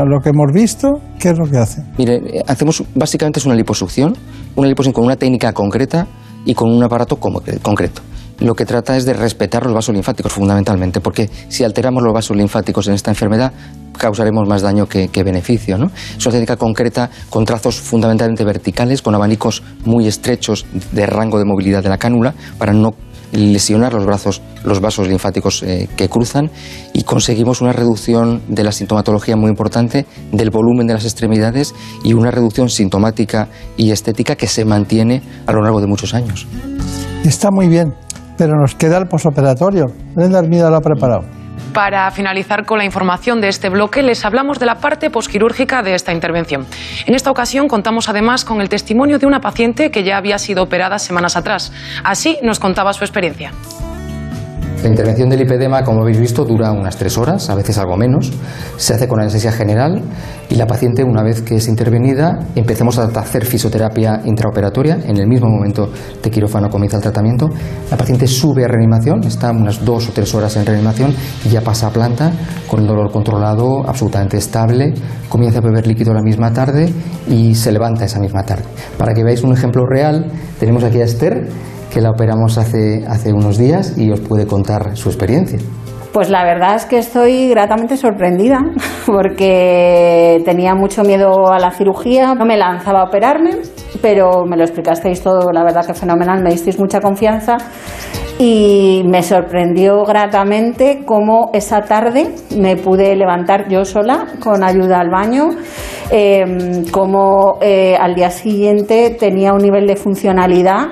Lo 0.06 0.20
que 0.20 0.30
hemos 0.30 0.52
visto, 0.52 1.00
¿qué 1.20 1.28
es 1.30 1.38
lo 1.38 1.44
que 1.48 1.56
hacen? 1.58 1.84
Mire, 1.98 2.16
eh, 2.16 2.42
hacemos 2.48 2.82
básicamente 2.94 3.38
es 3.38 3.46
una 3.46 3.54
liposucción, 3.54 4.12
una 4.56 4.66
liposucción 4.66 4.92
con 4.92 5.04
una 5.04 5.16
técnica 5.16 5.52
concreta 5.52 6.06
y 6.44 6.54
con 6.54 6.70
un 6.70 6.82
aparato 6.82 7.16
como- 7.16 7.42
concreto. 7.62 8.02
Lo 8.40 8.54
que 8.54 8.64
trata 8.64 8.96
es 8.96 9.04
de 9.04 9.14
respetar 9.14 9.64
los 9.64 9.74
vasos 9.74 9.94
linfáticos 9.94 10.32
fundamentalmente, 10.32 11.00
porque 11.00 11.28
si 11.48 11.64
alteramos 11.64 12.02
los 12.02 12.12
vasos 12.12 12.36
linfáticos 12.36 12.88
en 12.88 12.94
esta 12.94 13.10
enfermedad, 13.10 13.52
causaremos 13.96 14.48
más 14.48 14.62
daño 14.62 14.86
que, 14.86 15.08
que 15.08 15.22
beneficio. 15.24 15.76
¿no? 15.76 15.90
Es 16.16 16.24
una 16.24 16.32
técnica 16.32 16.56
concreta 16.56 17.10
con 17.30 17.44
trazos 17.44 17.80
fundamentalmente 17.80 18.44
verticales, 18.44 19.02
con 19.02 19.14
abanicos 19.14 19.62
muy 19.84 20.06
estrechos 20.06 20.66
de 20.92 21.06
rango 21.06 21.38
de 21.38 21.44
movilidad 21.44 21.82
de 21.82 21.88
la 21.88 21.98
cánula, 21.98 22.32
para 22.58 22.72
no 22.72 22.94
lesionar 23.32 23.92
los 23.92 24.06
brazos, 24.06 24.42
los 24.64 24.80
vasos 24.80 25.08
linfáticos 25.08 25.62
eh, 25.62 25.88
que 25.96 26.08
cruzan 26.08 26.50
y 26.92 27.02
conseguimos 27.02 27.60
una 27.60 27.72
reducción 27.72 28.42
de 28.48 28.64
la 28.64 28.72
sintomatología 28.72 29.36
muy 29.36 29.50
importante 29.50 30.06
del 30.32 30.50
volumen 30.50 30.86
de 30.86 30.94
las 30.94 31.04
extremidades 31.04 31.74
y 32.04 32.14
una 32.14 32.30
reducción 32.30 32.68
sintomática 32.68 33.48
y 33.76 33.90
estética 33.90 34.36
que 34.36 34.46
se 34.46 34.64
mantiene 34.64 35.22
a 35.46 35.52
lo 35.52 35.62
largo 35.62 35.80
de 35.80 35.86
muchos 35.86 36.14
años. 36.14 36.46
Está 37.24 37.50
muy 37.50 37.68
bien, 37.68 37.94
pero 38.36 38.54
nos 38.58 38.74
queda 38.74 38.98
el 38.98 39.08
posoperatorio. 39.08 39.86
Brenda 40.14 40.38
Armida 40.38 40.70
lo 40.70 40.76
ha 40.76 40.80
preparado. 40.80 41.37
Para 41.72 42.10
finalizar 42.10 42.64
con 42.64 42.78
la 42.78 42.84
información 42.84 43.40
de 43.40 43.48
este 43.48 43.68
bloque, 43.68 44.02
les 44.02 44.24
hablamos 44.24 44.58
de 44.58 44.66
la 44.66 44.78
parte 44.78 45.10
posquirúrgica 45.10 45.82
de 45.82 45.94
esta 45.94 46.12
intervención. 46.12 46.66
En 47.06 47.14
esta 47.14 47.30
ocasión 47.30 47.68
contamos 47.68 48.08
además 48.08 48.44
con 48.44 48.60
el 48.60 48.68
testimonio 48.68 49.18
de 49.18 49.26
una 49.26 49.40
paciente 49.40 49.90
que 49.90 50.02
ya 50.04 50.16
había 50.16 50.38
sido 50.38 50.62
operada 50.62 50.98
semanas 50.98 51.36
atrás. 51.36 51.72
Así 52.04 52.38
nos 52.42 52.58
contaba 52.58 52.92
su 52.92 53.04
experiencia. 53.04 53.52
La 54.82 54.88
intervención 54.88 55.28
del 55.28 55.40
lipedema, 55.40 55.82
como 55.82 56.02
habéis 56.02 56.20
visto, 56.20 56.44
dura 56.44 56.70
unas 56.70 56.96
tres 56.96 57.18
horas, 57.18 57.50
a 57.50 57.56
veces 57.56 57.76
algo 57.78 57.96
menos. 57.96 58.32
Se 58.76 58.94
hace 58.94 59.08
con 59.08 59.18
anestesia 59.18 59.50
general 59.50 60.00
y 60.48 60.54
la 60.54 60.68
paciente, 60.68 61.02
una 61.02 61.24
vez 61.24 61.42
que 61.42 61.56
es 61.56 61.66
intervenida, 61.66 62.38
empecemos 62.54 62.96
a 63.00 63.06
hacer 63.06 63.44
fisioterapia 63.44 64.20
intraoperatoria. 64.24 65.00
En 65.04 65.16
el 65.16 65.26
mismo 65.26 65.48
momento 65.48 65.90
de 66.22 66.30
quirófano 66.30 66.70
comienza 66.70 66.96
el 66.96 67.02
tratamiento. 67.02 67.50
La 67.90 67.96
paciente 67.96 68.28
sube 68.28 68.64
a 68.64 68.68
reanimación, 68.68 69.24
está 69.24 69.50
unas 69.50 69.84
dos 69.84 70.10
o 70.10 70.12
tres 70.12 70.32
horas 70.36 70.56
en 70.56 70.64
reanimación 70.64 71.12
y 71.44 71.48
ya 71.48 71.60
pasa 71.60 71.88
a 71.88 71.90
planta 71.90 72.30
con 72.68 72.80
el 72.80 72.86
dolor 72.86 73.10
controlado, 73.10 73.82
absolutamente 73.84 74.36
estable. 74.36 74.94
Comienza 75.28 75.58
a 75.58 75.62
beber 75.62 75.88
líquido 75.88 76.14
la 76.14 76.22
misma 76.22 76.52
tarde 76.52 76.92
y 77.28 77.56
se 77.56 77.72
levanta 77.72 78.04
esa 78.04 78.20
misma 78.20 78.44
tarde. 78.44 78.64
Para 78.96 79.12
que 79.12 79.24
veáis 79.24 79.42
un 79.42 79.52
ejemplo 79.52 79.82
real, 79.86 80.30
tenemos 80.60 80.84
aquí 80.84 81.00
a 81.00 81.04
Esther 81.04 81.48
que 81.92 82.00
la 82.00 82.10
operamos 82.10 82.58
hace, 82.58 83.04
hace 83.06 83.32
unos 83.32 83.58
días 83.58 83.96
y 83.96 84.10
os 84.10 84.20
puede 84.20 84.46
contar 84.46 84.96
su 84.96 85.08
experiencia. 85.08 85.58
Pues 86.12 86.30
la 86.30 86.42
verdad 86.42 86.74
es 86.74 86.86
que 86.86 86.98
estoy 86.98 87.48
gratamente 87.50 87.96
sorprendida 87.96 88.58
porque 89.06 90.42
tenía 90.44 90.74
mucho 90.74 91.02
miedo 91.02 91.52
a 91.52 91.58
la 91.58 91.70
cirugía, 91.70 92.34
no 92.34 92.44
me 92.44 92.56
lanzaba 92.56 93.02
a 93.02 93.04
operarme, 93.04 93.58
pero 94.00 94.44
me 94.44 94.56
lo 94.56 94.64
explicasteis 94.64 95.22
todo, 95.22 95.52
la 95.52 95.62
verdad 95.64 95.86
que 95.86 95.94
fenomenal, 95.94 96.42
me 96.42 96.50
disteis 96.50 96.78
mucha 96.78 97.00
confianza 97.00 97.56
y 98.38 99.02
me 99.06 99.22
sorprendió 99.22 100.04
gratamente 100.04 101.02
cómo 101.04 101.50
esa 101.52 101.82
tarde 101.82 102.34
me 102.56 102.76
pude 102.76 103.14
levantar 103.16 103.68
yo 103.68 103.84
sola 103.84 104.26
con 104.40 104.62
ayuda 104.62 105.00
al 105.00 105.10
baño, 105.10 105.50
eh, 106.10 106.84
cómo 106.90 107.58
eh, 107.60 107.96
al 108.00 108.14
día 108.14 108.30
siguiente 108.30 109.16
tenía 109.18 109.52
un 109.52 109.62
nivel 109.62 109.86
de 109.86 109.96
funcionalidad 109.96 110.86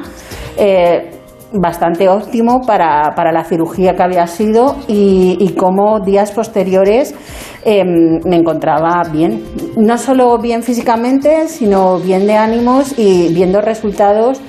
eh, 0.57 1.11
bastante 1.53 2.09
óptimo 2.09 2.61
para, 2.67 3.15
para, 3.15 3.33
la 3.33 3.45
cirugía 3.45 3.95
que 3.95 4.03
había 4.03 4.27
sido 4.27 4.77
y, 4.89 5.37
y 5.41 5.55
cómo 5.55 6.01
días 6.01 6.33
posteriores 6.33 7.15
eh, 7.65 7.85
me 7.85 8.37
encontraba 8.37 9.03
bien. 9.13 9.43
No 9.77 9.99
solo 9.99 10.39
bien 10.39 10.63
físicamente, 10.63 11.49
sino 11.49 11.99
bien 11.99 12.27
de 12.27 12.35
ánimos 12.35 12.99
y 12.99 13.33
viendo 13.35 13.61
resultados 13.61 14.41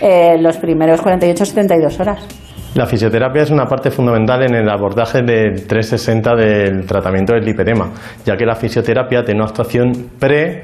eh, 0.00 0.36
los 0.40 0.56
primeros 0.58 1.02
48-72 1.02 2.00
horas. 2.00 2.26
La 2.74 2.86
fisioterapia 2.86 3.42
es 3.42 3.50
una 3.50 3.66
parte 3.66 3.90
fundamental 3.90 4.42
en 4.42 4.56
el 4.56 4.68
abordaje 4.68 5.22
del 5.22 5.66
360 5.66 6.34
del 6.34 6.86
tratamiento 6.86 7.32
del 7.34 7.44
lipedema, 7.44 7.92
ya 8.26 8.36
que 8.36 8.44
la 8.44 8.56
fisioterapia 8.56 9.22
tiene 9.22 9.40
una 9.40 9.48
actuación 9.48 9.92
pre, 10.18 10.62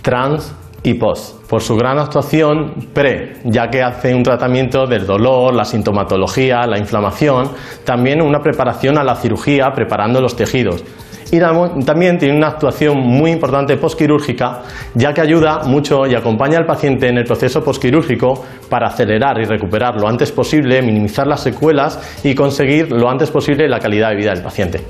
trans 0.00 0.56
y 0.82 0.94
post, 0.94 1.46
por 1.48 1.62
su 1.62 1.76
gran 1.76 1.98
actuación 1.98 2.88
pre, 2.92 3.34
ya 3.44 3.68
que 3.68 3.82
hace 3.82 4.14
un 4.14 4.22
tratamiento 4.22 4.86
del 4.86 5.06
dolor, 5.06 5.54
la 5.54 5.64
sintomatología, 5.64 6.66
la 6.66 6.78
inflamación, 6.78 7.50
también 7.84 8.20
una 8.20 8.40
preparación 8.40 8.98
a 8.98 9.04
la 9.04 9.14
cirugía, 9.14 9.70
preparando 9.74 10.20
los 10.20 10.34
tejidos. 10.34 10.84
Y 11.30 11.38
también 11.38 12.18
tiene 12.18 12.36
una 12.36 12.48
actuación 12.48 12.98
muy 12.98 13.30
importante 13.30 13.78
postquirúrgica, 13.78 14.60
ya 14.94 15.14
que 15.14 15.22
ayuda 15.22 15.60
mucho 15.64 16.06
y 16.06 16.14
acompaña 16.14 16.58
al 16.58 16.66
paciente 16.66 17.08
en 17.08 17.16
el 17.16 17.24
proceso 17.24 17.64
postquirúrgico 17.64 18.44
para 18.68 18.88
acelerar 18.88 19.40
y 19.40 19.44
recuperar 19.44 19.98
lo 19.98 20.08
antes 20.08 20.30
posible, 20.30 20.82
minimizar 20.82 21.26
las 21.26 21.40
secuelas 21.40 22.20
y 22.22 22.34
conseguir 22.34 22.92
lo 22.92 23.08
antes 23.08 23.30
posible 23.30 23.66
la 23.66 23.78
calidad 23.78 24.10
de 24.10 24.16
vida 24.16 24.34
del 24.34 24.42
paciente. 24.42 24.80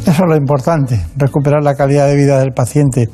Eso 0.00 0.10
es 0.10 0.28
lo 0.28 0.34
importante, 0.34 1.00
recuperar 1.16 1.62
la 1.62 1.76
calidad 1.76 2.08
de 2.08 2.16
vida 2.16 2.40
del 2.40 2.50
paciente. 2.50 3.08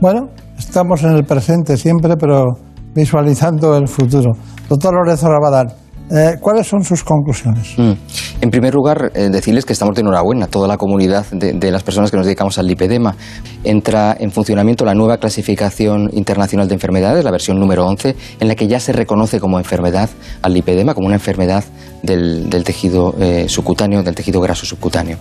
Bueno, 0.00 0.30
Estamos 0.72 1.02
en 1.02 1.10
el 1.10 1.24
presente 1.24 1.76
siempre, 1.76 2.16
pero 2.16 2.46
visualizando 2.94 3.76
el 3.76 3.86
futuro. 3.86 4.32
Doctor 4.70 4.94
Lorenzo 4.94 5.28
Rabadán, 5.28 5.66
eh, 6.14 6.36
¿cuáles 6.40 6.66
son 6.66 6.84
sus 6.84 7.02
conclusiones? 7.02 7.74
Mm. 7.76 7.92
En 8.40 8.50
primer 8.50 8.74
lugar, 8.74 9.12
eh, 9.14 9.28
decirles 9.30 9.64
que 9.64 9.72
estamos 9.72 9.94
de 9.94 10.02
enhorabuena, 10.02 10.46
toda 10.46 10.68
la 10.68 10.76
comunidad 10.76 11.26
de, 11.30 11.70
las 11.70 11.82
personas 11.82 12.10
que 12.10 12.16
nos 12.16 12.26
dedicamos 12.26 12.58
al 12.58 12.66
lipedema. 12.66 13.16
Entra 13.64 14.16
en 14.18 14.30
funcionamiento 14.30 14.84
la 14.84 14.94
nueva 14.94 15.18
clasificación 15.18 16.10
internacional 16.12 16.68
de 16.68 16.74
enfermedades, 16.74 17.24
la 17.24 17.30
versión 17.30 17.58
número 17.58 17.86
11, 17.86 18.14
en 18.40 18.48
la 18.48 18.54
que 18.54 18.66
ya 18.66 18.80
se 18.80 18.92
reconoce 18.92 19.40
como 19.40 19.58
enfermedad 19.58 20.10
al 20.42 20.54
lipedema, 20.54 20.94
como 20.94 21.06
una 21.06 21.16
enfermedad 21.16 21.64
del, 22.02 22.64
tejido 22.64 23.14
eh, 23.18 23.48
subcutáneo, 23.48 24.02
del 24.02 24.14
tejido 24.14 24.40
graso 24.40 24.66
subcutáneo. 24.66 25.18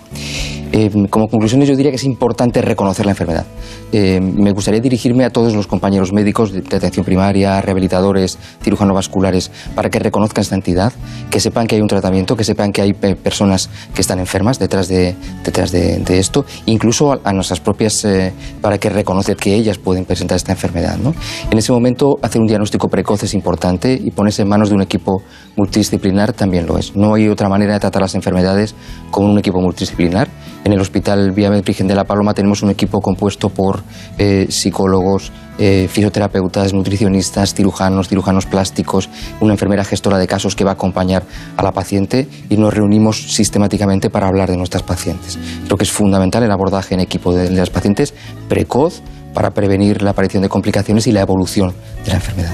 Eh, 0.72 0.90
como 1.10 1.28
conclusiones 1.28 1.68
yo 1.68 1.76
diría 1.76 1.92
que 1.92 1.98
es 1.98 2.04
importante 2.04 2.62
reconocer 2.62 3.06
la 3.06 3.12
enfermedad. 3.12 3.46
Eh, 3.92 4.20
me 4.22 4.52
gustaría 4.52 4.80
dirigirme 4.80 5.26
a 5.26 5.30
todos 5.30 5.54
los 5.54 5.68
compañeros 5.68 6.14
médicos 6.14 6.52
de, 6.52 6.62
de 6.62 6.78
atención 6.78 7.06
primaria, 7.06 7.62
rehabilitadores, 7.62 8.38
cirujanos 8.62 8.96
vasculares, 8.96 9.52
para 9.76 9.90
que 9.90 10.00
reconozcan 10.00 10.42
esta 10.42 10.56
entidad, 10.56 10.81
que 11.30 11.40
sepan 11.40 11.68
que 11.68 11.76
hay 11.76 11.82
un 11.82 11.88
tratamiento, 11.88 12.36
que 12.36 12.44
sepan 12.44 12.72
que 12.72 12.82
hay 12.82 12.94
personas 12.94 13.70
que 13.94 14.02
están 14.02 14.20
enfermas 14.20 14.60
detrás 14.60 14.88
de, 14.88 15.16
detrás 15.44 15.72
de, 15.72 16.20
esto, 16.20 16.46
incluso 16.66 17.14
a, 17.14 17.20
a 17.24 17.34
nuestras 17.34 17.60
propias, 17.60 18.04
eh, 18.06 18.34
para 18.62 18.78
que 18.78 18.90
reconozcan 18.90 19.36
que 19.36 19.56
ellas 19.56 19.78
pueden 19.78 20.06
presentar 20.06 20.36
esta 20.36 20.52
enfermedad. 20.52 20.98
¿no? 20.98 21.14
En 21.50 21.58
ese 21.58 21.72
momento, 21.72 22.18
hacer 22.22 22.42
un 22.42 22.48
diagnóstico 22.48 22.88
precoz 22.90 23.24
es 23.24 23.34
importante 23.34 23.94
y 23.94 24.12
ponerse 24.12 24.42
en 24.42 24.50
manos 24.50 24.70
de 24.70 24.76
un 24.76 24.82
equipo 24.82 25.22
multidisciplinar 25.56 26.34
también 26.34 26.66
lo 26.66 26.78
es. 26.78 26.96
No 26.96 27.14
hay 27.14 27.28
otra 27.28 27.50
manera 27.50 27.74
de 27.74 27.80
tratar 27.80 28.02
las 28.02 28.16
enfermedades 28.16 28.76
con 29.10 29.26
un 29.26 29.40
equipo 29.40 29.62
multidisciplinar. 29.62 30.28
En 30.64 30.74
el 30.74 30.80
Hospital 30.80 31.32
Vía 31.32 31.50
Virgen 31.50 31.88
de 31.88 31.96
la 31.96 32.04
Paloma 32.04 32.34
tenemos 32.34 32.62
un 32.62 32.70
equipo 32.70 33.02
compuesto 33.02 33.50
por 33.50 33.82
eh, 34.20 34.46
psicólogos, 34.50 35.32
eh, 35.58 35.88
fisioterapeutas, 35.90 36.74
nutricionistas, 36.74 37.56
cirujanos, 37.56 38.10
cirujanos 38.10 38.46
plásticos, 38.46 39.10
una 39.40 39.54
enfermera 39.54 39.84
gestora 39.84 40.20
de 40.20 40.28
casos 40.28 40.56
que 40.56 40.64
va 40.64 40.72
a 40.72 40.74
acompañar 40.74 41.24
a 41.58 41.64
la 41.64 41.72
paciente 41.72 42.28
y 42.50 42.58
nos 42.58 42.74
reunimos 42.74 43.34
sistemáticamente 43.34 44.12
para 44.12 44.28
hablar 44.28 44.52
de 44.52 44.58
nuestras 44.58 44.84
pacientes. 44.84 45.40
Creo 45.66 45.78
que 45.78 45.84
es 45.84 45.92
fundamental 45.92 46.44
el 46.44 46.52
abordaje 46.52 46.94
en 46.94 47.00
equipo 47.00 47.34
de, 47.34 47.50
las 47.50 47.72
pacientes 47.72 48.14
precoz 48.48 49.02
para 49.34 49.52
prevenir 49.52 50.04
la 50.04 50.12
aparición 50.12 50.44
de 50.44 50.50
complicaciones 50.50 51.08
y 51.08 51.12
la 51.12 51.22
evolución 51.22 51.74
de 52.06 52.10
la 52.10 52.16
enfermedad. 52.16 52.54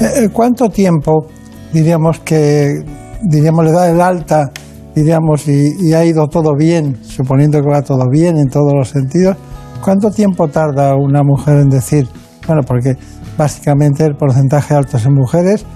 Eh, 0.00 0.28
¿Cuánto 0.32 0.68
tiempo 0.68 1.26
diríamos 1.72 2.20
que 2.20 2.84
diríamos 3.22 3.64
le 3.64 3.72
da 3.72 3.90
el 3.90 4.00
alta 4.00 4.50
y, 4.96 5.88
y 5.88 5.92
ha 5.92 6.04
ido 6.04 6.26
todo 6.26 6.54
bien, 6.56 6.96
suponiendo 7.02 7.60
que 7.60 7.68
va 7.68 7.82
todo 7.82 8.08
bien 8.10 8.38
en 8.38 8.48
todos 8.48 8.72
los 8.74 8.88
sentidos? 8.88 9.36
¿Cuánto 9.82 10.10
tiempo 10.10 10.48
tarda 10.48 10.96
una 10.96 11.22
mujer 11.22 11.58
en 11.58 11.68
decir, 11.68 12.08
bueno, 12.46 12.62
porque 12.66 12.96
básicamente 13.36 14.04
el 14.04 14.16
porcentaje 14.16 14.74
alto 14.74 14.96
es 14.96 15.06
en 15.06 15.14
mujeres, 15.14 15.66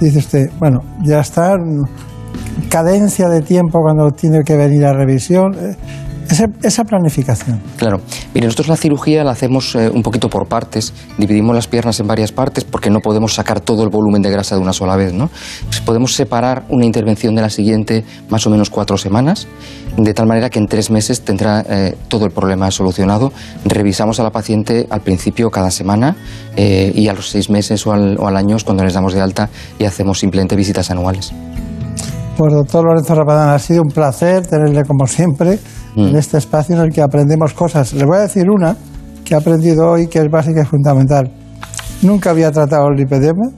dice 0.00 0.18
usted, 0.18 0.50
bueno, 0.58 0.80
ya 1.04 1.20
está, 1.20 1.56
cadencia 2.70 3.28
de 3.28 3.42
tiempo 3.42 3.80
cuando 3.80 4.10
tiene 4.12 4.42
que 4.44 4.56
venir 4.56 4.84
a 4.84 4.92
revisión, 4.92 5.52
esa, 6.28 6.46
esa, 6.62 6.84
planificación. 6.84 7.60
Claro. 7.76 8.00
Mire, 8.34 8.46
nosotros 8.46 8.68
la 8.68 8.76
cirugía 8.76 9.24
la 9.24 9.32
hacemos 9.32 9.74
eh, 9.74 9.90
un 9.92 10.02
poquito 10.02 10.28
por 10.28 10.46
partes. 10.46 10.92
Dividimos 11.16 11.54
las 11.54 11.66
piernas 11.66 11.98
en 12.00 12.06
varias 12.06 12.32
partes 12.32 12.64
porque 12.64 12.90
no 12.90 13.00
podemos 13.00 13.34
sacar 13.34 13.60
todo 13.60 13.82
el 13.82 13.88
volumen 13.88 14.22
de 14.22 14.30
grasa 14.30 14.54
de 14.54 14.60
una 14.60 14.72
sola 14.72 14.96
vez, 14.96 15.12
¿no? 15.12 15.30
Pues 15.66 15.80
podemos 15.80 16.14
separar 16.14 16.64
una 16.68 16.84
intervención 16.84 17.34
de 17.34 17.42
la 17.42 17.50
siguiente 17.50 18.04
más 18.28 18.46
o 18.46 18.50
menos 18.50 18.70
cuatro 18.70 18.98
semanas, 18.98 19.48
de 19.96 20.14
tal 20.14 20.26
manera 20.26 20.50
que 20.50 20.58
en 20.58 20.66
tres 20.66 20.90
meses 20.90 21.22
tendrá 21.22 21.64
eh, 21.68 21.96
todo 22.08 22.26
el 22.26 22.30
problema 22.30 22.70
solucionado. 22.70 23.32
Revisamos 23.64 24.20
a 24.20 24.22
la 24.22 24.30
paciente 24.30 24.86
al 24.90 25.00
principio 25.00 25.50
cada 25.50 25.70
semana 25.70 26.16
eh, 26.56 26.92
y 26.94 27.08
a 27.08 27.14
los 27.14 27.30
seis 27.30 27.50
meses 27.50 27.86
o 27.86 27.92
al, 27.92 28.18
o 28.18 28.26
al 28.26 28.36
año 28.36 28.56
es 28.56 28.64
cuando 28.64 28.84
les 28.84 28.94
damos 28.94 29.14
de 29.14 29.20
alta 29.20 29.48
y 29.78 29.84
hacemos 29.84 30.18
simplemente 30.18 30.56
visitas 30.56 30.90
anuales. 30.90 31.32
Pues 32.38 32.54
doctor 32.54 32.84
Lorenzo 32.84 33.16
Rapadán, 33.16 33.50
ha 33.50 33.58
sido 33.58 33.82
un 33.82 33.88
placer 33.88 34.46
tenerle 34.46 34.84
como 34.84 35.08
siempre 35.08 35.58
mm. 35.96 36.00
en 36.00 36.16
este 36.16 36.38
espacio 36.38 36.76
en 36.76 36.82
el 36.82 36.90
que 36.90 37.02
aprendemos 37.02 37.54
cosas. 37.54 37.92
Le 37.94 38.04
voy 38.04 38.18
a 38.18 38.20
decir 38.20 38.48
una 38.50 38.76
que 39.24 39.34
he 39.34 39.36
aprendido 39.36 39.90
hoy 39.90 40.06
que 40.06 40.18
es 40.18 40.30
básica 40.30 40.62
y 40.62 40.64
fundamental. 40.64 41.30
Nunca 42.02 42.30
había 42.30 42.50
tratado 42.50 42.88
el 42.88 42.96
lipedema. 42.96 43.48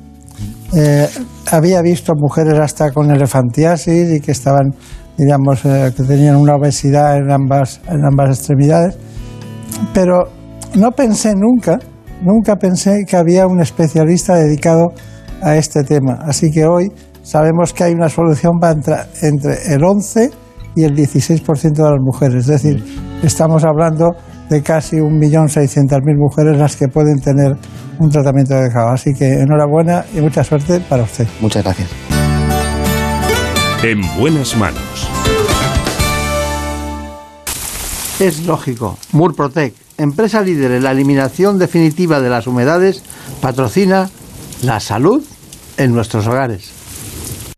Eh, 0.75 1.09
había 1.51 1.83
visto 1.83 2.12
mujeres 2.16 2.59
hasta 2.59 2.90
con 2.90 3.11
elefantiasis 3.11 4.12
y 4.12 4.21
que 4.21 4.33
estaban, 4.33 4.75
digamos, 5.16 5.64
eh, 5.64 5.93
que 5.97 6.03
tenían 6.05 6.37
una 6.37 6.55
obesidad 6.55 7.16
en 7.16 7.31
ambas, 7.31 7.81
en 7.88 8.05
ambas 8.05 8.38
extremidades. 8.38 8.97
Pero 9.93 10.29
no 10.75 10.93
pensé 10.93 11.35
nunca, 11.35 11.79
nunca 12.23 12.57
pensé 12.57 13.05
que 13.07 13.16
había 13.16 13.47
un 13.47 13.61
especialista 13.61 14.35
dedicado 14.35 14.93
a 15.43 15.57
este 15.57 15.83
tema. 15.83 16.19
Así 16.23 16.51
que 16.51 16.66
hoy 16.66 16.93
sabemos 17.23 17.73
que 17.73 17.85
hay 17.85 17.93
una 17.93 18.09
solución 18.09 18.53
entrar 18.62 19.07
entre 19.23 19.75
el 19.75 19.85
11 19.85 20.31
y 20.77 20.85
el 20.85 20.95
16% 20.95 21.73
de 21.75 21.83
las 21.83 22.01
mujeres. 22.01 22.49
Es 22.49 22.63
decir, 22.63 22.85
estamos 23.23 23.65
hablando 23.65 24.11
de 24.49 24.63
casi 24.63 24.97
1.600.000 24.97 26.19
mujeres 26.19 26.59
las 26.59 26.77
que 26.77 26.89
pueden 26.89 27.21
tener 27.21 27.57
un 27.99 28.11
tratamiento 28.11 28.55
adecuado. 28.55 28.91
Así 28.91 29.13
que 29.15 29.41
enhorabuena 29.41 30.05
y 30.15 30.21
mucha 30.21 30.43
suerte 30.43 30.81
para 30.81 31.05
usted. 31.05 31.27
Muchas 31.41 31.63
gracias. 31.63 31.89
En 33.83 34.01
buenas 34.19 34.57
manos. 34.57 35.09
Es 38.19 38.45
lógico. 38.45 38.99
Murprotec, 39.13 39.73
empresa 39.97 40.43
líder 40.43 40.73
en 40.73 40.83
la 40.83 40.91
eliminación 40.91 41.59
definitiva 41.59 42.21
de 42.21 42.29
las 42.29 42.47
humedades, 42.47 43.03
patrocina 43.41 44.11
la 44.63 44.81
salud 44.81 45.25
en 45.79 45.95
nuestros 45.95 46.27
hogares. 46.27 46.80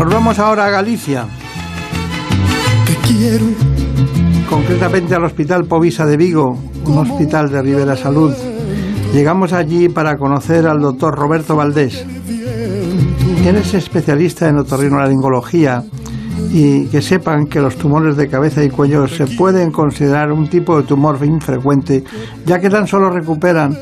Nos 0.00 0.14
vamos 0.14 0.38
ahora 0.38 0.64
a 0.64 0.70
Galicia. 0.70 1.26
Te 2.86 2.94
quiero. 3.06 3.44
Concretamente 4.48 5.14
al 5.14 5.24
Hospital 5.24 5.66
Povisa 5.66 6.06
de 6.06 6.16
Vigo, 6.16 6.58
un 6.86 6.96
hospital 6.96 7.50
de 7.50 7.60
Rivera 7.60 7.94
Salud. 7.96 8.32
Llegamos 9.12 9.52
allí 9.52 9.90
para 9.90 10.16
conocer 10.16 10.66
al 10.66 10.80
doctor 10.80 11.14
Roberto 11.14 11.54
Valdés. 11.54 12.06
Él 13.44 13.56
es 13.56 13.74
especialista 13.74 14.48
en 14.48 14.56
otorrinolaringología 14.56 15.84
y 16.50 16.86
que 16.86 17.02
sepan 17.02 17.44
que 17.44 17.60
los 17.60 17.76
tumores 17.76 18.16
de 18.16 18.28
cabeza 18.28 18.64
y 18.64 18.70
cuello 18.70 19.06
se 19.06 19.26
pueden 19.26 19.70
considerar 19.70 20.32
un 20.32 20.48
tipo 20.48 20.80
de 20.80 20.84
tumor 20.84 21.22
infrecuente, 21.22 22.04
ya 22.46 22.58
que 22.58 22.70
tan 22.70 22.86
solo 22.86 23.10
recuperan 23.10 23.76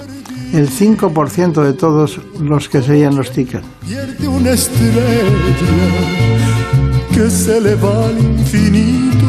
el 0.52 0.70
5% 0.70 1.62
de 1.62 1.72
todos 1.72 2.20
los 2.40 2.68
que 2.68 2.82
se 2.82 2.94
diagnostican. 2.94 3.62
Pierde 3.86 4.28
una 4.28 4.50
estrella 4.50 5.02
que 7.12 7.30
se 7.30 7.58
eleva 7.58 8.06
al 8.06 8.18
infinito. 8.18 9.26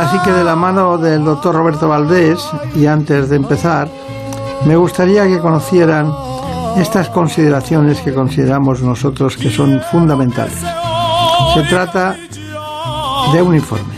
Así 0.00 0.18
que 0.24 0.32
de 0.32 0.44
la 0.44 0.56
mano 0.56 0.96
del 0.96 1.24
doctor 1.24 1.54
Roberto 1.54 1.88
Valdés, 1.88 2.40
y 2.74 2.86
antes 2.86 3.28
de 3.28 3.36
empezar, 3.36 3.88
me 4.64 4.76
gustaría 4.76 5.26
que 5.26 5.38
conocieran 5.38 6.12
estas 6.76 7.08
consideraciones 7.08 8.00
que 8.00 8.14
consideramos 8.14 8.82
nosotros 8.82 9.36
que 9.36 9.50
son 9.50 9.80
fundamentales. 9.90 10.58
Se 11.54 11.62
trata 11.64 12.16
de 13.32 13.42
un 13.42 13.54
informe. 13.54 13.97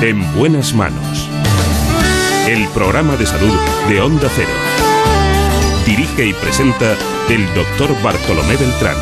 En 0.00 0.22
buenas 0.36 0.74
manos. 0.74 1.28
El 2.48 2.68
programa 2.68 3.16
de 3.16 3.26
salud 3.26 3.52
de 3.88 4.00
Onda 4.00 4.28
Cero. 4.32 4.48
Dirige 5.84 6.24
y 6.24 6.32
presenta 6.34 6.94
el 7.28 7.44
doctor 7.52 8.00
Bartolomé 8.00 8.54
Beltrán. 8.54 8.96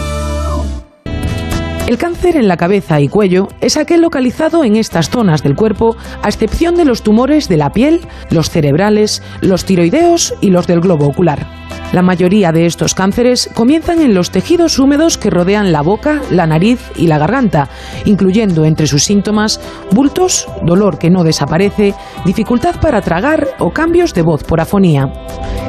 El 1.86 1.98
cáncer 1.98 2.36
en 2.36 2.48
la 2.48 2.56
cabeza 2.56 2.98
y 2.98 3.08
cuello 3.08 3.48
es 3.60 3.76
aquel 3.76 4.00
localizado 4.00 4.64
en 4.64 4.76
estas 4.76 5.10
zonas 5.10 5.42
del 5.42 5.54
cuerpo, 5.54 5.96
a 6.22 6.28
excepción 6.28 6.76
de 6.76 6.86
los 6.86 7.02
tumores 7.02 7.46
de 7.50 7.58
la 7.58 7.72
piel, 7.72 8.00
los 8.30 8.48
cerebrales, 8.48 9.22
los 9.42 9.66
tiroideos 9.66 10.32
y 10.40 10.48
los 10.48 10.66
del 10.66 10.80
globo 10.80 11.06
ocular. 11.08 11.65
La 11.92 12.02
mayoría 12.02 12.52
de 12.52 12.66
estos 12.66 12.94
cánceres 12.94 13.48
comienzan 13.54 14.00
en 14.00 14.12
los 14.12 14.30
tejidos 14.30 14.78
húmedos 14.78 15.18
que 15.18 15.30
rodean 15.30 15.72
la 15.72 15.82
boca, 15.82 16.20
la 16.30 16.46
nariz 16.46 16.80
y 16.96 17.06
la 17.06 17.18
garganta, 17.18 17.68
incluyendo 18.04 18.64
entre 18.64 18.86
sus 18.86 19.04
síntomas 19.04 19.60
bultos, 19.92 20.48
dolor 20.64 20.98
que 20.98 21.10
no 21.10 21.22
desaparece, 21.22 21.94
dificultad 22.24 22.80
para 22.80 23.00
tragar 23.00 23.48
o 23.60 23.70
cambios 23.70 24.14
de 24.14 24.22
voz 24.22 24.42
por 24.42 24.60
afonía. 24.60 25.10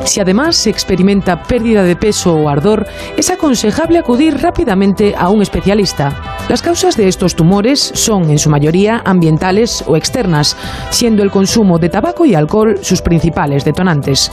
Si 0.05 0.21
además 0.21 0.55
se 0.55 0.69
experimenta 0.69 1.43
pérdida 1.43 1.83
de 1.83 1.97
peso 1.97 2.33
o 2.33 2.47
ardor, 2.47 2.87
es 3.17 3.29
aconsejable 3.29 3.99
acudir 3.99 4.37
rápidamente 4.37 5.13
a 5.17 5.29
un 5.29 5.41
especialista. 5.41 6.37
Las 6.47 6.61
causas 6.61 6.95
de 6.95 7.09
estos 7.09 7.35
tumores 7.35 7.91
son 7.93 8.29
en 8.29 8.39
su 8.39 8.49
mayoría 8.49 9.01
ambientales 9.03 9.83
o 9.85 9.97
externas, 9.97 10.55
siendo 10.91 11.23
el 11.23 11.31
consumo 11.31 11.77
de 11.77 11.89
tabaco 11.89 12.25
y 12.25 12.35
alcohol 12.35 12.79
sus 12.81 13.01
principales 13.01 13.65
detonantes. 13.65 14.31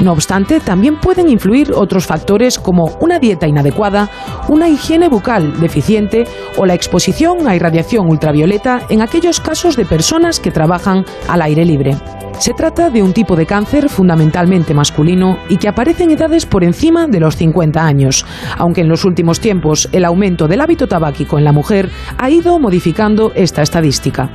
No 0.00 0.12
obstante, 0.12 0.58
también 0.58 0.98
pueden 0.98 1.21
influir 1.28 1.72
otros 1.74 2.06
factores 2.06 2.58
como 2.58 2.96
una 3.00 3.18
dieta 3.18 3.46
inadecuada, 3.46 4.10
una 4.48 4.68
higiene 4.68 5.08
bucal 5.08 5.60
deficiente 5.60 6.24
o 6.56 6.66
la 6.66 6.74
exposición 6.74 7.46
a 7.48 7.56
irradiación 7.56 8.08
ultravioleta 8.08 8.82
en 8.88 9.02
aquellos 9.02 9.40
casos 9.40 9.76
de 9.76 9.84
personas 9.84 10.40
que 10.40 10.50
trabajan 10.50 11.04
al 11.28 11.42
aire 11.42 11.64
libre. 11.64 11.96
Se 12.38 12.54
trata 12.54 12.90
de 12.90 13.02
un 13.02 13.12
tipo 13.12 13.36
de 13.36 13.46
cáncer 13.46 13.88
fundamentalmente 13.88 14.74
masculino 14.74 15.38
y 15.48 15.58
que 15.58 15.68
aparece 15.68 16.04
en 16.04 16.10
edades 16.12 16.44
por 16.44 16.64
encima 16.64 17.06
de 17.06 17.20
los 17.20 17.36
50 17.36 17.84
años, 17.84 18.26
aunque 18.58 18.80
en 18.80 18.88
los 18.88 19.04
últimos 19.04 19.38
tiempos 19.38 19.88
el 19.92 20.04
aumento 20.04 20.48
del 20.48 20.60
hábito 20.60 20.88
tabáquico 20.88 21.38
en 21.38 21.44
la 21.44 21.52
mujer 21.52 21.90
ha 22.18 22.30
ido 22.30 22.58
modificando 22.58 23.32
esta 23.34 23.62
estadística. 23.62 24.30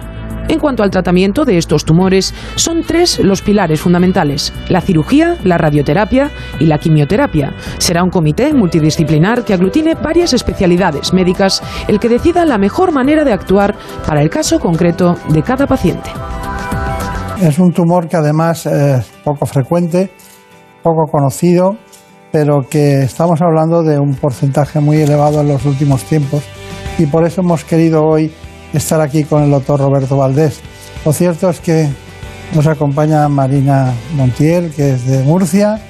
En 0.49 0.59
cuanto 0.59 0.81
al 0.81 0.89
tratamiento 0.89 1.43
de 1.43 1.57
estos 1.57 1.83
tumores, 1.83 2.33
son 2.55 2.83
tres 2.83 3.19
los 3.19 3.41
pilares 3.41 3.81
fundamentales, 3.81 4.53
la 4.69 4.79
cirugía, 4.79 5.37
la 5.43 5.57
radioterapia 5.57 6.31
y 6.59 6.65
la 6.65 6.77
quimioterapia. 6.77 7.53
Será 7.79 8.03
un 8.03 8.09
comité 8.09 8.53
multidisciplinar 8.53 9.43
que 9.43 9.53
aglutine 9.53 9.95
varias 9.95 10.33
especialidades 10.33 11.13
médicas 11.13 11.61
el 11.87 11.99
que 11.99 12.07
decida 12.07 12.45
la 12.45 12.57
mejor 12.57 12.93
manera 12.93 13.25
de 13.25 13.33
actuar 13.33 13.75
para 14.07 14.21
el 14.21 14.29
caso 14.29 14.59
concreto 14.59 15.15
de 15.29 15.43
cada 15.43 15.67
paciente. 15.67 16.09
Es 17.41 17.59
un 17.59 17.71
tumor 17.71 18.07
que 18.07 18.15
además 18.15 18.65
es 18.65 19.05
poco 19.23 19.45
frecuente, 19.45 20.11
poco 20.81 21.11
conocido, 21.11 21.75
pero 22.31 22.61
que 22.69 23.03
estamos 23.03 23.41
hablando 23.41 23.83
de 23.83 23.99
un 23.99 24.15
porcentaje 24.15 24.79
muy 24.79 24.97
elevado 24.97 25.41
en 25.41 25.49
los 25.49 25.65
últimos 25.65 26.03
tiempos 26.03 26.43
y 26.97 27.05
por 27.05 27.25
eso 27.25 27.41
hemos 27.41 27.63
querido 27.63 28.03
hoy 28.03 28.31
estar 28.73 29.01
aquí 29.01 29.23
con 29.23 29.43
el 29.43 29.51
doctor 29.51 29.79
Roberto 29.79 30.17
Valdés. 30.17 30.59
Lo 31.05 31.13
cierto 31.13 31.49
es 31.49 31.59
que 31.59 31.89
nos 32.53 32.67
acompaña 32.67 33.27
Marina 33.27 33.93
Montiel, 34.15 34.71
que 34.71 34.91
es 34.91 35.05
de 35.05 35.23
Murcia 35.23 35.81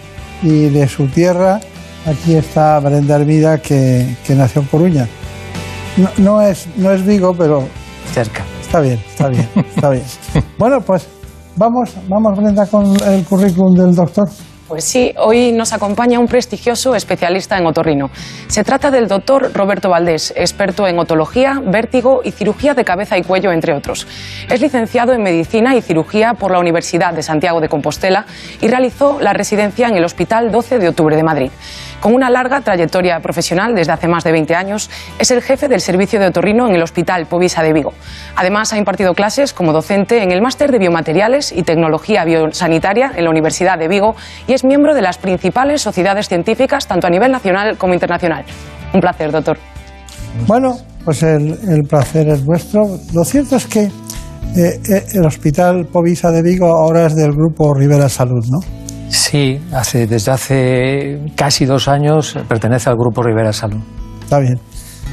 y 0.42 0.70
de 0.70 0.88
su 0.88 1.08
tierra. 1.08 1.60
Aquí 2.06 2.36
está 2.36 2.80
Brenda 2.80 3.16
Hermida, 3.16 3.58
que, 3.58 4.16
que 4.26 4.36
nació 4.36 4.62
en 4.62 4.68
Coruña. 4.68 5.08
No, 5.98 6.10
no, 6.18 6.42
es, 6.42 6.68
no 6.78 6.92
es 6.92 7.06
Vigo, 7.06 7.34
pero... 7.38 7.64
Cerca. 8.14 8.44
Está 8.62 8.80
bien, 8.80 9.00
está 9.10 9.30
bien, 9.30 9.48
está 9.76 9.90
bien. 9.90 10.04
Bueno, 10.58 10.82
pues 10.82 11.08
vamos, 11.56 11.96
vamos 12.08 12.38
Brenda, 12.38 12.66
con 12.66 12.86
el 13.04 13.24
currículum 13.26 13.76
del 13.76 13.96
doctor. 13.96 14.30
Pues 14.68 14.84
sí, 14.84 15.14
hoy 15.18 15.54
nos 15.54 15.72
acompaña 15.72 16.20
un 16.20 16.28
prestigioso 16.28 16.94
especialista 16.94 17.58
en 17.58 17.66
otorrino. 17.66 18.10
Se 18.50 18.66
trata 18.66 18.92
del 18.92 19.08
doctor 19.08 19.52
Roberto 19.54 19.90
Valdés, 19.90 20.34
experto 20.36 20.86
en 20.88 21.00
otología, 21.00 21.62
vértigo 21.64 22.20
y 22.22 22.32
cirugía 22.32 22.74
de 22.74 22.84
cabeza 22.84 23.18
y 23.18 23.24
cuello, 23.24 23.54
entre 23.54 23.74
otros. 23.74 24.08
Es 24.50 24.60
licenciado 24.60 25.14
en 25.14 25.24
medicina 25.24 25.74
y 25.74 25.82
cirugía 25.82 26.34
por 26.34 26.52
la 26.52 26.60
Universidad 26.60 27.14
de 27.14 27.24
Santiago 27.24 27.62
de 27.62 27.70
Compostela 27.70 28.26
y 28.60 28.68
realizó 28.68 29.22
la 29.22 29.32
residencia 29.32 29.88
en 29.88 29.96
el 29.96 30.04
Hospital 30.04 30.52
12 30.52 30.80
de 30.80 30.90
Octubre 30.90 31.16
de 31.16 31.24
Madrid. 31.24 31.52
Con 32.02 32.14
una 32.14 32.30
larga 32.30 32.62
trayectoria 32.62 33.20
profesional 33.20 33.74
desde 33.74 33.92
hace 33.92 34.08
más 34.08 34.24
de 34.24 34.32
20 34.32 34.56
años, 34.56 34.90
es 35.18 35.32
el 35.32 35.42
jefe 35.42 35.68
del 35.68 35.82
servicio 35.82 36.20
de 36.20 36.28
otorrino 36.28 36.68
en 36.68 36.76
el 36.76 36.84
Hospital 36.84 37.26
Povisa 37.26 37.64
de 37.64 37.74
Vigo. 37.74 37.94
Además, 38.36 38.72
ha 38.74 38.78
impartido 38.78 39.14
clases 39.14 39.54
como 39.54 39.74
docente 39.74 40.22
en 40.22 40.32
el 40.32 40.42
Máster 40.42 40.72
de 40.72 40.78
Biomateriales 40.78 41.52
y 41.52 41.64
Tecnología 41.64 42.24
Biosanitaria 42.24 43.12
en 43.16 43.24
la 43.24 43.30
Universidad 43.32 43.80
de 43.80 43.88
Vigo 43.88 44.16
y 44.48 44.54
es 44.54 44.64
miembro 44.64 44.94
de 44.94 45.02
las 45.02 45.18
principales 45.18 45.82
sociedades 45.82 46.28
científicas, 46.28 46.88
tanto 46.88 47.08
a 47.08 47.10
nivel 47.10 47.32
nacional 47.32 47.78
como 47.78 47.94
internacional. 47.94 48.46
Un 48.94 49.02
placer, 49.02 49.32
doctor. 49.32 49.58
Bueno, 50.46 50.78
pues 51.04 51.24
el, 51.24 51.84
placer 51.90 52.28
es 52.30 52.46
vuestro. 52.46 52.84
Lo 53.14 53.24
cierto 53.24 53.56
es 53.56 53.66
que 53.66 53.84
eh, 53.84 53.90
eh, 54.56 55.06
el 55.14 55.26
Hospital 55.26 55.88
Povisa 55.92 56.30
de 56.32 56.44
Vigo 56.44 56.68
ahora 56.68 57.08
es 57.08 57.16
del 57.16 57.32
grupo 57.32 57.74
Rivera 57.74 58.08
Salud, 58.08 58.46
¿no? 58.50 58.60
Sí, 59.10 59.60
hace, 59.74 60.08
desde 60.08 60.32
hace 60.32 61.32
casi 61.36 61.66
dos 61.66 61.88
años 61.88 62.38
pertenece 62.48 62.90
al 62.90 62.96
grupo 62.96 63.24
Rivera 63.24 63.54
Salud. 63.54 63.80
Está 64.24 64.40
bien, 64.40 64.60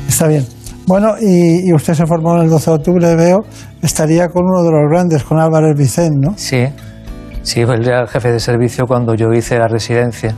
está 0.09 0.27
bien. 0.27 0.47
Bueno, 0.87 1.15
y, 1.21 1.69
y, 1.69 1.73
usted 1.73 1.95
se 1.95 2.05
formó 2.05 2.37
en 2.37 2.43
el 2.43 2.51
12 2.51 2.71
de 2.71 2.77
octubre, 2.77 3.17
veo, 3.17 3.41
estaría 3.81 4.29
con 4.29 4.45
uno 4.45 4.63
de 4.63 4.71
los 4.71 4.91
grandes, 4.91 5.25
con 5.25 5.41
Álvarez 5.41 5.75
Vicent, 5.79 6.17
¿no? 6.17 6.35
Sí, 6.37 6.67
sí, 7.43 7.61
era 7.61 8.03
el 8.03 8.09
jefe 8.09 8.33
de 8.33 8.41
servicio 8.41 8.85
cuando 8.87 9.15
yo 9.15 9.33
hice 9.33 9.59
la 9.59 9.67
residencia. 9.67 10.35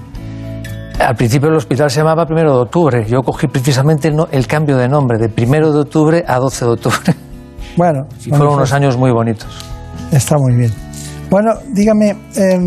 Al 1.01 1.15
principio 1.15 1.49
el 1.49 1.57
hospital 1.57 1.91
se 1.91 1.99
llamaba 2.01 2.25
Primero 2.27 2.55
de 2.55 2.63
Octubre. 2.63 3.05
Yo 3.07 3.23
cogí 3.23 3.49
precisamente 3.49 4.09
el, 4.09 4.17
no, 4.17 4.29
el 4.31 4.47
cambio 4.47 4.77
de 4.77 4.89
nombre, 4.89 5.19
de 5.19 5.29
Primero 5.29 5.73
de 5.73 5.81
Octubre 5.81 6.25
a 6.27 6.39
12 6.39 6.65
de 6.65 6.71
Octubre. 6.71 7.15
Bueno, 7.77 8.07
y 8.25 8.31
fueron 8.31 8.55
unos 8.55 8.73
años 8.73 8.97
muy 8.97 9.11
bonitos. 9.11 9.47
Está 10.11 10.39
muy 10.39 10.55
bien. 10.55 10.73
Bueno, 11.29 11.53
dígame, 11.75 12.17
eh, 12.37 12.59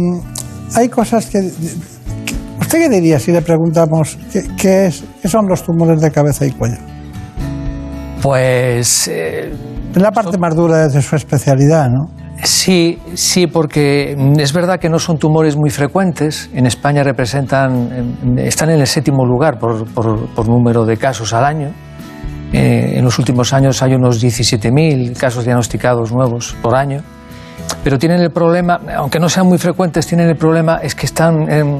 hay 0.75 0.89
cosas 0.89 1.25
que, 1.27 1.39
¿Usted 2.59 2.79
qué 2.79 2.89
diría 2.89 3.19
si 3.19 3.31
le 3.31 3.41
preguntamos 3.41 4.17
qué, 4.31 4.43
qué, 4.57 4.85
es, 4.87 5.03
qué 5.21 5.27
son 5.27 5.47
los 5.47 5.63
tumores 5.63 6.01
de 6.01 6.11
cabeza 6.11 6.45
y 6.45 6.51
cuello? 6.51 6.77
Pues. 8.21 9.07
Eh, 9.07 9.51
Es 9.95 10.01
la 10.01 10.11
parte 10.11 10.37
más 10.37 10.55
dura 10.55 10.87
de 10.87 11.01
su 11.01 11.15
especialidad, 11.15 11.89
¿no? 11.89 12.09
Sí, 12.43 12.99
sí, 13.15 13.47
porque 13.47 14.15
es 14.37 14.53
verdad 14.53 14.79
que 14.79 14.87
no 14.87 14.99
son 14.99 15.17
tumores 15.17 15.57
muy 15.57 15.69
frecuentes. 15.69 16.49
En 16.53 16.65
España 16.65 17.03
representan, 17.03 18.37
están 18.37 18.69
en 18.69 18.79
el 18.79 18.87
séptimo 18.87 19.25
lugar 19.25 19.59
por, 19.59 19.85
por, 19.93 20.47
número 20.47 20.85
de 20.85 20.95
casos 20.95 21.33
al 21.33 21.43
año. 21.43 21.71
Eh, 22.53 22.93
en 22.95 23.03
los 23.03 23.19
últimos 23.19 23.51
años 23.51 23.81
hay 23.83 23.93
unos 23.93 24.23
17.000 24.23 25.17
casos 25.17 25.43
diagnosticados 25.43 26.11
nuevos 26.13 26.55
por 26.61 26.75
año. 26.75 27.01
Pero 27.83 27.97
tienen 27.97 28.21
el 28.21 28.31
problema, 28.31 28.79
aunque 28.97 29.19
no 29.19 29.29
sean 29.29 29.47
muy 29.47 29.57
frecuentes, 29.57 30.05
tienen 30.05 30.29
el 30.29 30.35
problema 30.35 30.79
es 30.83 30.95
que 30.95 31.05
están 31.05 31.49
em, 31.49 31.77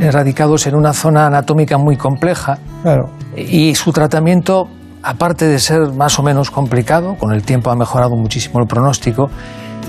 erradicados 0.00 0.66
en 0.66 0.74
una 0.74 0.92
zona 0.92 1.26
anatómica 1.26 1.78
muy 1.78 1.96
compleja. 1.96 2.58
Claro. 2.82 3.10
Y 3.36 3.74
su 3.74 3.92
tratamiento, 3.92 4.68
aparte 5.02 5.46
de 5.46 5.58
ser 5.58 5.92
más 5.92 6.18
o 6.18 6.22
menos 6.22 6.50
complicado, 6.50 7.16
con 7.16 7.32
el 7.32 7.42
tiempo 7.42 7.70
ha 7.70 7.76
mejorado 7.76 8.16
muchísimo 8.16 8.60
el 8.60 8.66
pronóstico, 8.66 9.30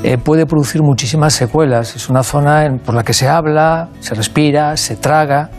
eh, 0.03 0.17
puede 0.17 0.45
producir 0.45 0.83
muchísimas 0.83 1.33
secuelas. 1.33 1.95
Es 1.95 2.07
una 2.07 2.21
zona 2.21 2.67
por 2.85 2.93
la 2.93 3.03
que 3.03 3.13
se 3.13 3.27
habla, 3.27 3.89
se 3.99 4.13
respira, 4.13 4.77
se 4.77 4.95
traga, 4.95 5.49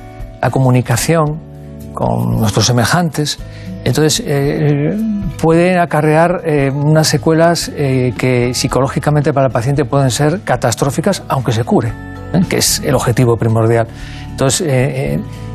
la 0.40 0.50
comunicación 0.50 1.40
con 1.92 2.38
nuestros 2.38 2.66
semejantes. 2.66 3.38
Entonces, 3.84 4.22
eh, 4.26 4.96
puede 5.40 5.78
acarrear 5.78 6.42
eh, 6.44 6.70
unas 6.70 7.06
secuelas 7.06 7.70
que 7.70 8.50
psicológicamente 8.54 9.32
para 9.32 9.46
el 9.46 9.52
paciente 9.52 9.84
pueden 9.84 10.10
ser 10.10 10.40
catastróficas, 10.42 11.22
aunque 11.28 11.52
se 11.52 11.64
cure, 11.64 11.92
que 12.48 12.58
es 12.58 12.80
el 12.84 12.94
objetivo 12.94 13.36
primordial. 13.36 13.86
Entonces, 14.30 14.66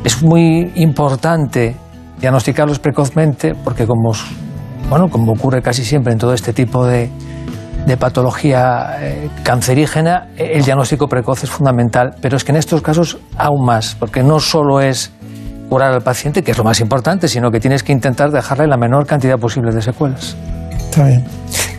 es 0.04 0.22
muy 0.22 0.72
importante 0.74 1.76
diagnosticarlos 2.20 2.78
precozmente 2.78 3.54
porque 3.54 3.86
como, 3.86 4.12
bueno, 4.88 5.08
como 5.08 5.32
ocurre 5.32 5.62
casi 5.62 5.84
siempre 5.84 6.12
en 6.12 6.18
todo 6.18 6.32
este 6.32 6.52
tipo 6.52 6.86
de, 6.86 7.10
patología 7.98 8.96
eh, 9.00 9.28
cancerígena, 9.42 10.28
el 10.36 10.64
diagnóstico 10.64 11.06
precoz 11.06 11.44
es 11.44 11.50
fundamental, 11.50 12.14
pero 12.22 12.36
es 12.36 12.44
que 12.44 12.52
en 12.52 12.56
estos 12.56 12.80
casos 12.80 13.18
aún 13.36 13.66
más, 13.66 13.94
porque 13.98 14.22
no 14.22 14.40
solo 14.40 14.80
es 14.80 15.12
curar 15.68 15.92
al 15.92 16.02
paciente, 16.02 16.42
que 16.42 16.52
es 16.52 16.58
lo 16.58 16.64
más 16.64 16.80
importante, 16.80 17.28
sino 17.28 17.50
que 17.50 17.60
tienes 17.60 17.82
que 17.82 17.92
intentar 17.92 18.30
dejarle 18.30 18.66
la 18.66 18.76
menor 18.76 19.06
cantidad 19.06 19.38
posible 19.38 19.72
de 19.74 19.82
secuelas. 19.82 20.36
Está 20.70 21.06
bien. 21.06 21.24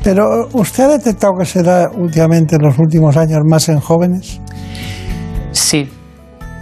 Pero 0.03 0.47
¿usted 0.53 0.83
ha 0.83 0.87
detectado 0.89 1.33
que 1.39 1.45
se 1.45 1.63
da 1.63 1.89
últimamente 1.91 2.57
en 2.57 2.61
los 2.61 2.77
últimos 2.77 3.17
años 3.17 3.39
más 3.49 3.69
en 3.69 3.79
jóvenes? 3.79 4.39
Sí, 5.51 5.89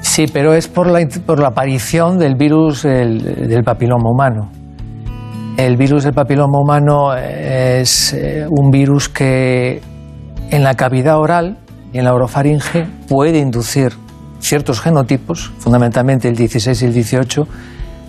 sí, 0.02 0.26
pero 0.32 0.54
es 0.54 0.68
por 0.68 0.88
la, 0.88 1.06
por 1.26 1.40
la 1.40 1.50
aparición 1.50 2.20
del 2.20 2.36
virus 2.36 2.84
del 2.84 3.64
papiloma 3.66 4.10
humano. 4.10 4.50
El 5.58 5.78
virus 5.78 6.04
del 6.04 6.14
papiloma 6.14 6.60
humano 6.60 7.14
es 7.16 8.14
eh, 8.14 8.48
un 8.50 8.72
virus 8.72 9.08
que 9.08 9.82
en 10.50 10.64
la 10.64 10.76
cavidad 10.76 11.20
oral 11.20 11.58
y 11.92 12.00
en 12.00 12.06
la 12.06 12.14
orofaringe 12.14 12.88
puede 13.08 13.38
inducir 13.40 13.94
ciertos 14.44 14.82
genotipos, 14.82 15.52
fundamentalmente 15.58 16.28
el 16.28 16.36
16 16.36 16.82
y 16.82 16.86
el 16.86 16.94
18, 16.94 17.48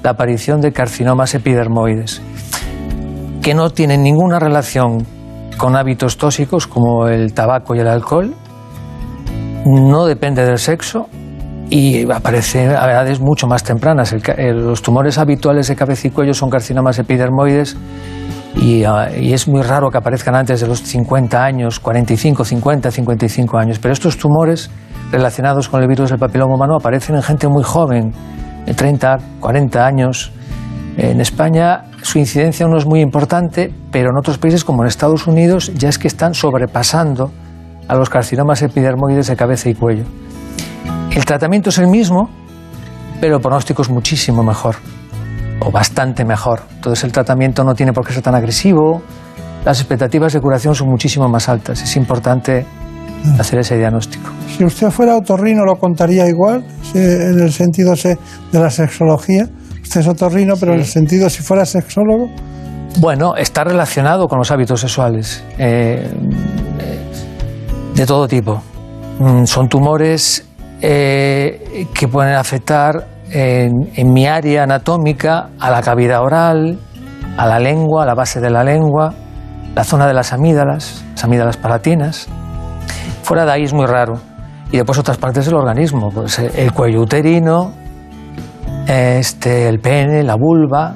la 0.03 0.11
aparición 0.11 0.61
de 0.61 0.73
carcinomas 0.73 1.35
epidermoides, 1.35 2.21
que 3.41 3.55
no 3.55 3.71
tienen 3.71 4.03
ninguna 4.03 4.39
relación 4.39 5.07
con 5.57 5.77
hábitos 5.77 6.19
tóxicos 6.19 6.67
como 6.67 7.09
el 7.09 7.33
tabaco 7.33 7.75
y 7.75 7.79
el 7.79 7.89
alcohol, 7.89 8.35
no 9.65 10.05
depende 10.07 10.45
del 10.45 10.59
sexo 10.59 11.09
y 11.71 12.11
aparecen 12.11 12.71
a 12.71 12.91
edades 12.91 13.21
mucho 13.21 13.47
más 13.47 13.63
tempranas. 13.63 14.15
los 14.37 14.83
tumores 14.83 15.19
habituales 15.19 15.69
de 15.69 15.77
cabeza 15.77 16.09
y 16.09 16.11
cuello 16.11 16.35
son 16.35 16.51
carcinomas 16.51 16.99
epidermoides 16.99 17.77
ah, 18.87 19.09
y, 19.17 19.33
es 19.33 19.49
muy 19.49 19.63
raro 19.63 19.91
que 19.91 19.99
aparezcan 19.99 20.35
antes 20.35 20.61
de 20.61 20.67
los 20.67 20.83
50 20.83 21.43
años, 21.43 21.81
45, 21.81 22.45
50, 22.45 22.91
55 22.91 23.57
años. 23.57 23.79
Pero 23.79 23.95
estos 23.95 24.19
tumores 24.19 24.71
relacionados 25.15 25.69
con 25.69 25.81
el 25.81 25.87
virus 25.87 26.11
del 26.11 26.19
papiloma 26.19 26.57
humano 26.57 26.75
aparecen 26.75 27.15
en 27.15 27.23
gente 27.23 27.47
muy 27.47 27.63
joven, 27.63 28.13
de 28.67 28.75
30, 28.75 29.19
40 29.39 29.87
años. 29.87 30.33
En 30.97 31.21
España 31.21 31.85
su 32.03 32.19
incidencia 32.19 32.67
no 32.67 32.77
es 32.77 32.85
muy 32.85 33.01
importante, 33.01 33.73
pero 33.93 34.11
en 34.11 34.19
otros 34.19 34.39
países 34.39 34.65
como 34.65 34.83
en 34.83 34.89
Estados 34.89 35.29
Unidos 35.29 35.73
ya 35.75 35.89
es 35.89 35.99
que 35.99 36.09
están 36.09 36.35
sobrepasando 36.35 37.31
a 37.87 37.95
los 37.95 38.11
carcinomas 38.11 38.63
epidermoides 38.63 39.29
de 39.29 39.37
cabeza 39.37 39.69
y 39.69 39.75
cuello. 39.75 40.05
El 41.13 41.25
tratamiento 41.25 41.71
es 41.71 41.79
el 41.79 41.87
mismo, 41.87 42.29
pero 43.21 43.37
el 43.37 43.43
pronóstico 43.43 43.83
es 43.83 43.91
muchísimo 43.91 44.43
mejor, 44.43 44.77
o 45.61 45.71
bastante 45.71 46.25
mejor. 46.25 46.63
Entonces 46.75 47.05
el 47.05 47.13
tratamiento 47.13 47.63
no 47.63 47.75
tiene 47.75 47.93
por 47.93 48.05
qué 48.05 48.13
ser 48.13 48.23
tan 48.23 48.35
agresivo, 48.35 49.01
las 49.65 49.79
expectativas 49.79 50.33
de 50.33 50.41
curación 50.41 50.75
son 50.75 50.89
muchísimo 50.89 51.29
más 51.29 51.49
altas. 51.49 51.83
Es 51.83 51.97
importante 51.97 52.67
hacer 53.39 53.61
ese 53.61 53.77
diagnóstico. 53.77 54.31
Si 54.57 54.65
usted 54.65 54.91
fuera 54.91 55.17
otorrino, 55.17 55.65
¿lo 55.65 55.77
contaría 55.77 56.27
igual? 56.29 56.65
En 56.95 57.41
el 57.41 57.53
sentido 57.53 57.95
de 57.95 58.59
la 58.59 58.71
sexología. 58.71 59.49
Usted 59.83 60.01
es 60.01 60.09
otorrino, 60.09 60.55
pero 60.59 60.73
en 60.73 60.81
el 60.81 60.87
sentido, 60.87 61.29
si 61.29 61.43
fuera 61.43 61.67
sexólogo. 61.67 62.31
Bueno, 63.01 63.37
está 63.37 63.65
relacionado 63.65 64.29
con 64.29 64.39
los 64.39 64.51
hábitos 64.51 64.81
sexuales 64.81 65.45
eh, 65.59 66.09
de 67.95 68.07
todo 68.07 68.29
tipo. 68.29 68.63
Mm, 69.19 69.45
son 69.45 69.69
tumores 69.69 70.47
eh, 70.81 71.87
que 71.93 72.09
pueden 72.09 72.35
afectar 72.35 73.07
en, 73.31 74.13
mi 74.13 74.27
área 74.27 74.63
anatómica 74.63 75.51
a 75.59 75.71
la 75.71 75.83
cavidad 75.83 76.23
oral, 76.23 76.79
a 77.37 77.47
la 77.47 77.59
lengua, 77.59 78.05
a 78.05 78.07
la 78.07 78.15
base 78.15 78.41
de 78.41 78.51
la 78.51 78.63
lengua, 78.63 79.13
la 79.75 79.85
zona 79.85 80.07
de 80.07 80.15
las 80.15 80.33
amígdalas, 80.33 81.05
las 81.13 81.25
amígdalas 81.25 81.57
palatinas. 81.57 82.29
Fuera 83.25 83.45
de 83.45 83.51
ahí 83.51 83.65
es 83.65 83.73
muy 83.73 83.87
raro. 83.87 84.15
Y 84.71 84.77
después 84.77 84.99
otras 84.99 85.19
partes 85.19 85.47
del 85.47 85.57
organismo, 85.57 86.11
pues 86.11 86.39
eh, 86.39 86.51
el 86.57 86.73
cuello 86.73 87.01
uterino, 87.01 87.73
este, 88.87 89.69
el 89.69 89.81
pene, 89.81 90.23
la 90.23 90.37
vulva, 90.37 90.95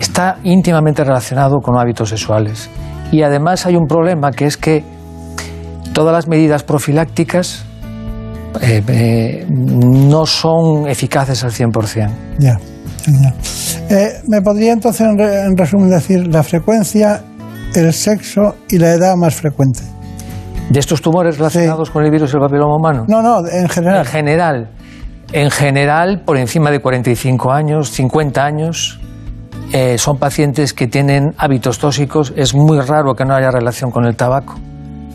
está 0.00 0.36
íntimamente 0.44 1.04
relacionado 1.04 1.60
con 1.60 1.78
hábitos 1.78 2.10
sexuales. 2.10 2.68
Y 3.10 3.22
además 3.22 3.64
hay 3.64 3.76
un 3.76 3.86
problema 3.86 4.30
que 4.30 4.46
es 4.46 4.56
que 4.56 4.84
todas 5.92 6.12
las 6.12 6.28
medidas 6.28 6.62
profilácticas 6.62 7.64
eh, 8.60 8.82
eh, 8.86 9.46
no 9.48 10.26
son 10.26 10.88
eficaces 10.88 11.42
al 11.44 11.52
100%. 11.52 12.10
Ya, 12.38 12.58
ya. 13.06 13.34
Eh, 13.90 14.20
¿Me 14.26 14.42
podría 14.42 14.72
entonces, 14.72 15.06
en, 15.06 15.56
resumen, 15.56 15.90
decir 15.90 16.26
la 16.28 16.42
frecuencia, 16.42 17.22
el 17.74 17.92
sexo 17.92 18.56
y 18.68 18.78
la 18.78 18.92
edad 18.92 19.16
más 19.16 19.34
frecuente? 19.34 19.80
¿De 20.70 20.80
estos 20.80 21.00
tumores 21.00 21.38
relacionados 21.38 21.90
con 21.90 22.04
el 22.04 22.10
virus 22.10 22.32
del 22.32 22.40
papiloma 22.40 22.76
humano? 22.76 23.04
No, 23.08 23.22
no, 23.22 23.38
en 23.48 23.68
general. 23.68 23.98
En 23.98 24.04
general. 24.04 24.70
En 25.32 25.50
general, 25.50 26.22
por 26.24 26.36
encima 26.36 26.70
de 26.70 26.80
45 26.80 27.52
años, 27.52 27.90
50 27.90 28.44
años, 28.44 29.00
son 29.96 30.18
pacientes 30.18 30.72
que 30.72 30.86
tienen 30.86 31.34
hábitos 31.36 31.78
tóxicos. 31.78 32.32
Es 32.36 32.54
muy 32.54 32.80
raro 32.80 33.14
que 33.14 33.24
no 33.24 33.34
haya 33.34 33.50
relación 33.50 33.90
con 33.90 34.06
el 34.06 34.16
tabaco 34.16 34.54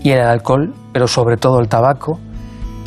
y 0.03 0.11
el 0.11 0.21
alcohol, 0.21 0.73
pero 0.91 1.07
sobre 1.07 1.37
todo 1.37 1.59
el 1.59 1.67
tabaco. 1.67 2.19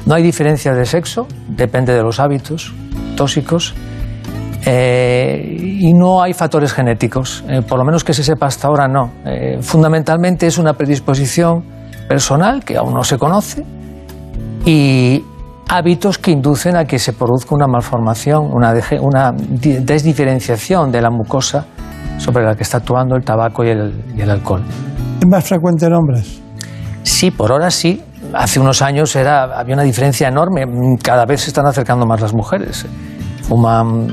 No 0.04 0.14
hay 0.14 0.22
diferencia 0.22 0.72
de 0.72 0.86
sexo, 0.86 1.26
depende 1.48 1.92
de 1.92 2.02
los 2.02 2.20
hábitos 2.20 2.72
tóxicos. 3.16 3.74
Eh, 4.64 5.56
y 5.60 5.92
no 5.94 6.22
hay 6.22 6.32
factores 6.32 6.72
genéticos, 6.72 7.44
eh, 7.48 7.62
por 7.62 7.78
lo 7.78 7.84
menos 7.84 8.02
que 8.02 8.12
se 8.12 8.22
sepa 8.22 8.46
hasta 8.46 8.68
ahora 8.68 8.88
no. 8.88 9.12
Eh, 9.24 9.58
fundamentalmente 9.60 10.46
es 10.46 10.58
una 10.58 10.74
predisposición 10.74 11.75
personal 12.08 12.64
que 12.64 12.76
aún 12.76 12.94
no 12.94 13.04
se 13.04 13.18
conoce 13.18 13.64
y 14.64 15.24
hábitos 15.68 16.18
que 16.18 16.30
inducen 16.30 16.76
a 16.76 16.84
que 16.84 16.98
se 16.98 17.12
produzca 17.12 17.54
una 17.54 17.66
malformación, 17.66 18.50
una, 18.52 18.74
una 19.00 19.32
desdiferenciación 19.32 20.92
de 20.92 21.02
la 21.02 21.10
mucosa 21.10 21.66
sobre 22.18 22.44
la 22.44 22.54
que 22.54 22.62
está 22.62 22.78
actuando 22.78 23.16
el 23.16 23.24
tabaco 23.24 23.64
y 23.64 23.70
el, 23.70 24.04
y 24.16 24.20
el 24.20 24.30
alcohol. 24.30 24.62
¿Es 25.20 25.26
más 25.28 25.44
frecuente 25.44 25.86
en 25.86 25.94
hombres? 25.94 26.40
Sí, 27.02 27.30
por 27.30 27.52
ahora 27.52 27.70
sí, 27.70 28.02
hace 28.32 28.60
unos 28.60 28.82
años 28.82 29.14
era, 29.16 29.44
había 29.58 29.74
una 29.74 29.82
diferencia 29.82 30.28
enorme. 30.28 30.64
Cada 31.02 31.24
vez 31.24 31.42
se 31.42 31.48
están 31.48 31.66
acercando 31.66 32.06
más 32.06 32.20
las 32.20 32.34
mujeres. 32.34 32.86
Fuman 33.42 34.08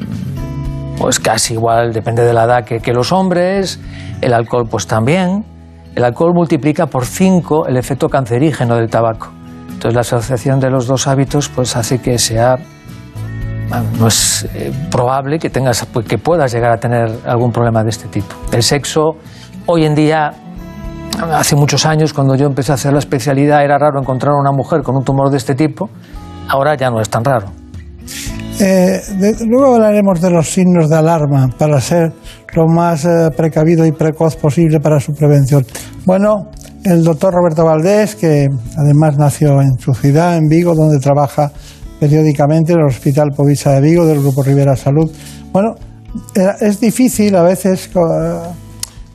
pues 0.97 1.19
casi 1.19 1.53
igual, 1.53 1.91
depende 1.91 2.23
de 2.23 2.33
la 2.33 2.43
edad 2.43 2.63
que, 2.65 2.79
que 2.79 2.93
los 2.93 3.11
hombres. 3.11 3.79
El 4.21 4.33
alcohol 4.33 4.67
pues 4.69 4.87
también. 4.87 5.43
El 5.95 6.03
alcohol 6.03 6.33
multiplica 6.33 6.87
por 6.87 7.05
cinco 7.05 7.67
el 7.67 7.77
efecto 7.77 8.09
cancerígeno 8.09 8.75
del 8.75 8.89
tabaco. 8.89 9.29
Entonces 9.67 9.93
la 9.93 10.01
asociación 10.01 10.59
de 10.59 10.69
los 10.69 10.87
dos 10.87 11.07
hábitos 11.07 11.49
pues 11.49 11.75
hace 11.75 11.99
que 11.99 12.17
sea 12.17 12.57
no 13.99 14.07
es 14.07 14.47
eh, 14.53 14.71
probable 14.91 15.39
que 15.39 15.49
tengas 15.49 15.87
que 16.07 16.17
puedas 16.17 16.53
llegar 16.53 16.71
a 16.71 16.77
tener 16.77 17.09
algún 17.25 17.51
problema 17.51 17.83
de 17.83 17.89
este 17.89 18.07
tipo. 18.07 18.35
El 18.51 18.61
sexo 18.61 19.17
hoy 19.65 19.85
en 19.85 19.95
día 19.95 20.31
hace 21.33 21.55
muchos 21.55 21.85
años, 21.85 22.13
cuando 22.13 22.35
yo 22.35 22.45
empecé 22.45 22.71
a 22.71 22.75
hacer 22.75 22.93
la 22.93 22.99
especialidad, 22.99 23.63
era 23.63 23.77
raro 23.77 23.99
encontrar 23.99 24.33
una 24.33 24.51
mujer 24.51 24.81
con 24.81 24.95
un 24.95 25.03
tumor 25.03 25.29
de 25.29 25.37
este 25.37 25.55
tipo. 25.55 25.89
Ahora 26.49 26.75
ya 26.75 26.89
no 26.89 26.99
es 26.99 27.09
tan 27.09 27.23
raro. 27.23 27.47
Eh, 28.59 29.01
luego 29.47 29.73
hablaremos 29.73 30.21
de 30.21 30.29
los 30.29 30.49
signos 30.49 30.89
de 30.89 30.95
alarma 30.95 31.49
para 31.57 31.81
ser 31.81 32.13
lo 32.55 32.67
más 32.67 33.03
eh, 33.03 33.29
precavido 33.35 33.85
y 33.85 33.91
precoz 33.91 34.35
posible 34.35 34.79
para 34.79 34.99
su 34.99 35.13
prevención. 35.13 35.65
Bueno, 36.05 36.49
el 36.83 37.03
doctor 37.03 37.33
Roberto 37.33 37.65
Valdés, 37.65 38.15
que 38.15 38.47
además 38.77 39.17
nació 39.17 39.59
en 39.61 39.77
su 39.79 39.93
ciudad, 39.93 40.37
en 40.37 40.47
Vigo, 40.47 40.75
donde 40.75 40.99
trabaja 40.99 41.51
periódicamente 41.99 42.73
en 42.73 42.79
el 42.79 42.85
Hospital 42.85 43.31
Povisa 43.35 43.71
de 43.71 43.81
Vigo 43.81 44.05
del 44.05 44.19
Grupo 44.19 44.43
Rivera 44.43 44.75
Salud. 44.75 45.11
Bueno, 45.51 45.75
eh, 46.35 46.47
es 46.61 46.79
difícil 46.79 47.35
a 47.35 47.43
veces 47.43 47.89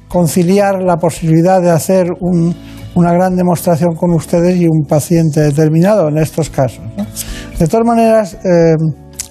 conciliar 0.08 0.82
la 0.82 0.96
posibilidad 0.96 1.62
de 1.62 1.70
hacer 1.70 2.08
una 2.20 3.12
gran 3.12 3.36
demostración 3.36 3.94
con 3.94 4.12
ustedes 4.14 4.56
y 4.56 4.66
un 4.66 4.84
paciente 4.88 5.40
determinado 5.40 6.08
en 6.08 6.18
estos 6.18 6.50
casos. 6.50 6.80
De 7.58 7.66
todas 7.68 7.86
maneras, 7.86 8.36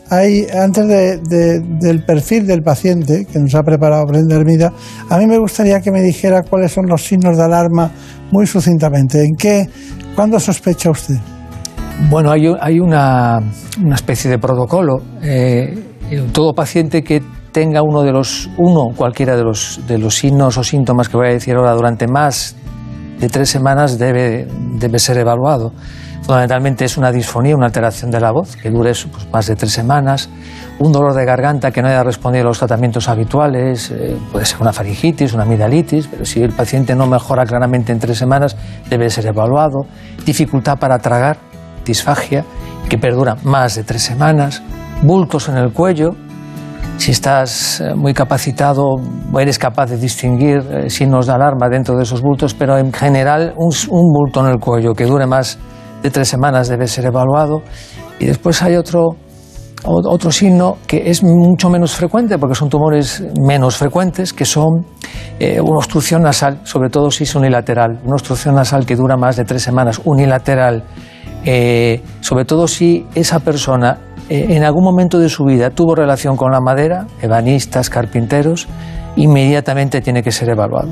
hay, 0.09 0.47
antes 0.47 0.87
del 0.87 2.03
perfil 2.05 2.47
del 2.47 2.61
paciente 2.61 3.25
que 3.25 3.39
nos 3.39 3.53
ha 3.55 3.63
preparado 3.63 4.05
Brenda 4.05 4.35
Hermida, 4.35 4.71
a 5.09 5.17
mí 5.17 5.25
me 5.25 5.37
gustaría 5.37 5.81
que 5.81 5.91
me 5.91 6.01
dijera 6.01 6.43
cuáles 6.43 6.71
son 6.71 6.85
los 6.87 7.03
signos 7.03 7.37
de 7.37 7.43
alarma 7.43 7.91
muy 8.31 8.47
sucintamente. 8.47 9.23
¿En 9.23 9.35
qué, 9.35 9.67
cuándo 10.15 10.39
sospecha 10.39 10.89
usted? 10.89 11.15
Bueno, 12.09 12.31
hay, 12.31 12.79
una, 12.79 13.39
especie 13.93 14.29
de 14.29 14.37
protocolo. 14.37 14.97
Eh, 15.21 15.77
todo 16.31 16.53
paciente 16.53 17.03
que 17.03 17.21
tenga 17.51 17.81
uno 17.81 18.03
de 18.03 18.11
los, 18.11 18.49
uno, 18.57 18.89
cualquiera 18.95 19.35
de 19.35 19.43
los, 19.43 19.81
de 19.87 19.97
los 19.97 20.15
signos 20.15 20.57
o 20.57 20.63
síntomas 20.63 21.09
que 21.09 21.17
voy 21.17 21.27
a 21.27 21.31
decir 21.31 21.55
ahora 21.55 21.73
durante 21.73 22.07
más 22.07 22.55
de 23.19 23.29
tres 23.29 23.49
semanas 23.49 23.97
debe, 23.97 24.47
debe 24.79 24.99
ser 24.99 25.17
evaluado. 25.17 25.73
Fundamentalmente 26.21 26.83
es 26.83 26.97
una 26.97 27.11
disfonía, 27.11 27.55
una 27.55 27.67
alteración 27.67 28.11
de 28.11 28.19
la 28.19 28.31
voz 28.31 28.57
que 28.57 28.69
dure 28.69 28.91
pues, 28.91 29.27
más 29.31 29.47
de 29.47 29.55
tres 29.55 29.71
semanas, 29.71 30.29
un 30.79 30.91
dolor 30.91 31.13
de 31.13 31.25
garganta 31.25 31.71
que 31.71 31.81
no 31.81 31.87
haya 31.87 32.03
respondido 32.03 32.43
a 32.43 32.47
los 32.49 32.59
tratamientos 32.59 33.07
habituales, 33.07 33.91
eh, 33.91 34.17
puede 34.31 34.45
ser 34.45 34.61
una 34.61 34.73
faringitis, 34.73 35.33
una 35.33 35.43
amigdalitis, 35.43 36.07
pero 36.07 36.25
si 36.25 36.41
el 36.41 36.51
paciente 36.51 36.95
no 36.95 37.07
mejora 37.07 37.45
claramente 37.45 37.91
en 37.91 37.99
tres 37.99 38.17
semanas 38.17 38.57
debe 38.89 39.09
ser 39.09 39.25
evaluado, 39.27 39.85
dificultad 40.25 40.77
para 40.77 40.99
tragar, 40.99 41.37
disfagia, 41.85 42.43
que 42.89 42.97
perdura 42.97 43.37
más 43.43 43.75
de 43.75 43.83
tres 43.83 44.01
semanas, 44.01 44.61
bultos 45.01 45.47
en 45.47 45.57
el 45.57 45.71
cuello, 45.71 46.15
si 46.97 47.11
estás 47.11 47.79
eh, 47.79 47.93
muy 47.95 48.13
capacitado 48.13 48.95
eres 49.39 49.59
capaz 49.59 49.85
de 49.91 49.97
distinguir 49.97 50.57
eh, 50.71 50.89
signos 50.89 51.27
de 51.27 51.33
alarma 51.33 51.69
dentro 51.69 51.95
de 51.95 52.03
esos 52.03 52.21
bultos, 52.21 52.53
pero 52.53 52.77
en 52.77 52.91
general 52.91 53.53
un, 53.55 53.71
un 53.89 54.11
bulto 54.11 54.41
en 54.41 54.51
el 54.51 54.59
cuello 54.59 54.93
que 54.93 55.05
dure 55.05 55.27
más 55.27 55.59
de 56.01 56.11
tres 56.11 56.27
semanas 56.27 56.67
debe 56.67 56.87
ser 56.87 57.05
evaluado. 57.05 57.61
Y 58.19 58.25
después 58.25 58.61
hay 58.61 58.75
otro, 58.75 59.15
otro 59.83 60.31
signo 60.31 60.77
que 60.87 61.09
es 61.09 61.23
mucho 61.23 61.69
menos 61.69 61.95
frecuente, 61.95 62.37
porque 62.37 62.55
son 62.55 62.69
tumores 62.69 63.23
menos 63.39 63.77
frecuentes, 63.77 64.33
que 64.33 64.45
son 64.45 64.85
eh, 65.39 65.61
una 65.61 65.77
obstrucción 65.77 66.23
nasal, 66.23 66.61
sobre 66.63 66.89
todo 66.89 67.11
si 67.11 67.23
es 67.23 67.35
unilateral. 67.35 67.99
Una 68.03 68.15
obstrucción 68.15 68.55
nasal 68.55 68.85
que 68.85 68.95
dura 68.95 69.17
más 69.17 69.35
de 69.35 69.45
tres 69.45 69.61
semanas, 69.61 70.01
unilateral, 70.03 70.83
eh, 71.45 72.01
sobre 72.21 72.45
todo 72.45 72.67
si 72.67 73.05
esa 73.15 73.39
persona 73.39 73.99
eh, 74.29 74.47
en 74.49 74.63
algún 74.63 74.83
momento 74.83 75.19
de 75.19 75.29
su 75.29 75.45
vida 75.45 75.69
tuvo 75.69 75.95
relación 75.95 76.35
con 76.35 76.51
la 76.51 76.59
madera, 76.59 77.07
ebanistas, 77.21 77.89
carpinteros, 77.89 78.67
inmediatamente 79.15 80.01
tiene 80.01 80.21
que 80.21 80.31
ser 80.31 80.49
evaluado. 80.49 80.89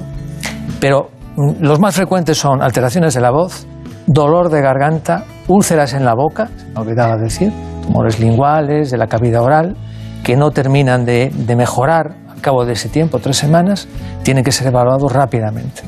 Pero 0.79 1.09
mm, 1.35 1.55
los 1.59 1.79
más 1.79 1.95
frecuentes 1.95 2.37
son 2.37 2.61
alteraciones 2.61 3.13
de 3.13 3.21
la 3.21 3.31
voz, 3.31 3.67
dolor 4.07 4.49
de 4.49 4.61
garganta, 4.61 5.25
úlceras 5.47 5.93
en 5.93 6.05
la 6.05 6.13
boca, 6.13 6.49
se 6.57 6.65
me 6.67 6.79
olvidaba 6.79 7.17
decir, 7.17 7.51
tumores 7.85 8.19
linguales, 8.19 8.91
de 8.91 8.97
la 8.97 9.07
cavidad 9.07 9.41
oral, 9.41 9.75
que 10.23 10.35
no 10.35 10.51
terminan 10.51 11.05
de, 11.05 11.31
mejorar 11.55 12.15
al 12.29 12.41
cabo 12.41 12.65
de 12.65 12.73
ese 12.73 12.89
tiempo, 12.89 13.19
tres 13.19 13.37
semanas, 13.37 13.87
tienen 14.23 14.43
que 14.43 14.51
ser 14.51 14.67
evaluados 14.67 15.11
rápidamente. 15.11 15.81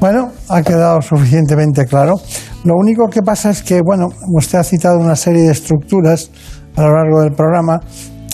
Bueno, 0.00 0.32
ha 0.48 0.62
quedado 0.62 1.00
suficientemente 1.00 1.86
claro. 1.86 2.14
Lo 2.64 2.74
único 2.76 3.08
que 3.08 3.22
pasa 3.22 3.50
es 3.50 3.62
que, 3.62 3.80
bueno, 3.84 4.08
usted 4.36 4.58
ha 4.58 4.64
citado 4.64 4.98
una 4.98 5.16
serie 5.16 5.42
de 5.42 5.52
estructuras 5.52 6.30
a 6.76 6.82
lo 6.82 6.94
largo 6.94 7.22
del 7.22 7.32
programa 7.32 7.80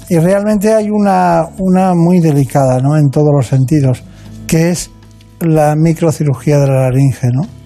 y 0.09 0.19
realmente 0.19 0.73
hay 0.73 0.89
una, 0.91 1.45
una 1.59 1.95
muy 1.95 2.21
delicada, 2.21 2.81
¿no? 2.81 2.97
En 2.97 3.11
todos 3.11 3.31
los 3.33 3.47
sentidos, 3.47 4.03
que 4.47 4.71
es 4.71 4.91
la 5.41 5.75
microcirugía 5.77 6.59
de 6.59 6.67
la 6.67 6.83
laringe, 6.83 7.29
¿no? 7.33 7.60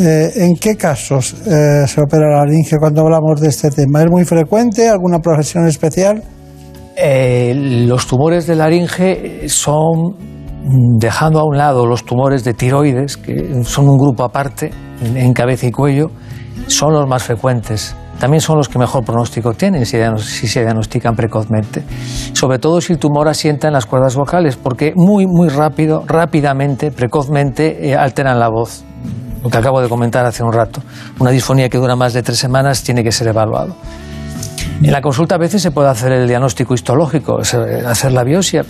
Eh, 0.00 0.44
¿En 0.44 0.54
qué 0.54 0.76
casos 0.76 1.34
eh, 1.44 1.84
se 1.88 2.00
opera 2.00 2.28
la 2.28 2.44
laringe 2.44 2.76
cuando 2.78 3.00
hablamos 3.02 3.40
de 3.40 3.48
este 3.48 3.68
tema? 3.70 4.02
¿Es 4.02 4.08
muy 4.08 4.24
frecuente? 4.24 4.88
¿Alguna 4.88 5.18
profesión 5.18 5.66
especial? 5.66 6.22
Eh, 6.96 7.52
los 7.88 8.06
tumores 8.06 8.46
de 8.46 8.54
laringe 8.54 9.48
son, 9.48 10.14
dejando 11.00 11.40
a 11.40 11.44
un 11.44 11.56
lado 11.56 11.84
los 11.84 12.04
tumores 12.04 12.44
de 12.44 12.54
tiroides, 12.54 13.16
que 13.16 13.64
son 13.64 13.88
un 13.88 13.98
grupo 13.98 14.22
aparte 14.22 14.70
en, 15.02 15.32
cabeza 15.32 15.66
y 15.66 15.72
cuello, 15.72 16.12
son 16.68 16.92
los 16.92 17.08
más 17.08 17.24
frecuentes. 17.24 17.96
También 18.20 18.40
son 18.40 18.56
los 18.56 18.68
que 18.68 18.78
mejor 18.78 19.04
pronóstico 19.04 19.54
tienen 19.54 19.84
si, 19.84 19.96
si, 20.18 20.46
se 20.46 20.60
diagnostican 20.60 21.16
precozmente. 21.16 21.82
Sobre 22.34 22.60
todo 22.60 22.80
si 22.80 22.92
el 22.92 23.00
tumor 23.00 23.26
asienta 23.26 23.66
en 23.66 23.72
las 23.72 23.86
cuerdas 23.86 24.14
vocales, 24.14 24.56
porque 24.56 24.92
muy, 24.94 25.26
muy 25.26 25.48
rápido, 25.48 26.04
rápidamente, 26.06 26.92
precozmente, 26.92 27.96
alteran 27.96 28.38
la 28.38 28.48
voz 28.48 28.84
lo 29.42 29.50
que 29.50 29.58
acabo 29.58 29.80
de 29.80 29.88
comentar 29.88 30.24
hace 30.24 30.42
un 30.42 30.52
rato. 30.52 30.82
Una 31.18 31.30
disfonía 31.30 31.68
que 31.68 31.78
dura 31.78 31.96
más 31.96 32.12
de 32.12 32.22
tres 32.22 32.38
semanas 32.38 32.82
tiene 32.82 33.02
que 33.02 33.12
ser 33.12 33.28
evaluado. 33.28 33.76
En 34.82 34.92
la 34.92 35.00
consulta 35.00 35.34
a 35.34 35.38
veces 35.38 35.60
se 35.60 35.70
puede 35.70 35.88
hacer 35.88 36.12
el 36.12 36.28
diagnóstico 36.28 36.74
histológico, 36.74 37.38
hacer 37.40 38.12
la 38.12 38.22
biopsia. 38.22 38.64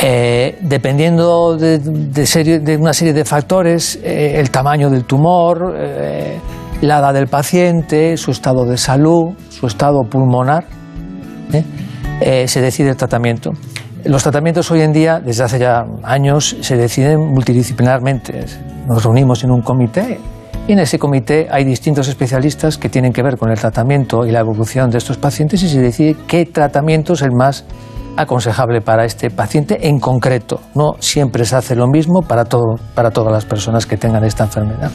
Eh, 0.00 0.58
dependiendo 0.60 1.56
de, 1.56 2.78
una 2.78 2.92
serie 2.92 3.12
de 3.12 3.24
factores, 3.24 3.98
eh, 4.02 4.34
el 4.38 4.50
tamaño 4.50 4.90
del 4.90 5.04
tumor, 5.04 5.74
eh, 5.76 6.38
la 6.82 6.98
edad 6.98 7.14
del 7.14 7.26
paciente, 7.26 8.16
su 8.16 8.30
estado 8.30 8.64
de 8.64 8.76
salud, 8.76 9.34
su 9.48 9.66
estado 9.66 10.04
pulmonar, 10.04 10.66
se 12.20 12.60
decide 12.60 12.90
el 12.90 12.96
tratamiento. 12.96 13.52
Los 14.04 14.22
tratamientos 14.22 14.70
hoy 14.70 14.82
en 14.82 14.92
día, 14.92 15.20
desde 15.20 15.44
hace 15.44 15.58
ya 15.58 15.84
años, 16.04 16.56
se 16.60 16.76
deciden 16.76 17.20
multidisciplinarmente. 17.32 18.46
Nos 18.88 19.04
reunimos 19.04 19.44
en 19.44 19.50
un 19.50 19.60
comité 19.60 20.18
y 20.66 20.72
en 20.72 20.78
ese 20.78 20.98
comité 20.98 21.46
hay 21.50 21.64
distintos 21.64 22.08
especialistas 22.08 22.78
que 22.78 22.88
tienen 22.88 23.12
que 23.12 23.22
ver 23.22 23.36
con 23.36 23.50
el 23.50 23.58
tratamiento 23.58 24.24
y 24.24 24.30
la 24.30 24.40
evolución 24.40 24.90
de 24.90 24.96
estos 24.98 25.18
pacientes 25.18 25.62
y 25.62 25.68
se 25.68 25.80
decide 25.80 26.16
qué 26.26 26.46
tratamiento 26.46 27.12
es 27.12 27.22
el 27.22 27.32
más 27.32 27.64
aconsejable 28.16 28.80
para 28.80 29.04
este 29.04 29.30
paciente 29.30 29.88
en 29.88 30.00
concreto. 30.00 30.60
No 30.74 30.94
siempre 31.00 31.44
se 31.44 31.56
hace 31.56 31.76
lo 31.76 31.86
mismo 31.86 32.22
para, 32.22 32.46
todo, 32.46 32.76
para 32.94 33.10
todas 33.10 33.32
las 33.32 33.44
personas 33.44 33.84
que 33.84 33.98
tengan 33.98 34.24
esta 34.24 34.44
enfermedad. 34.44 34.90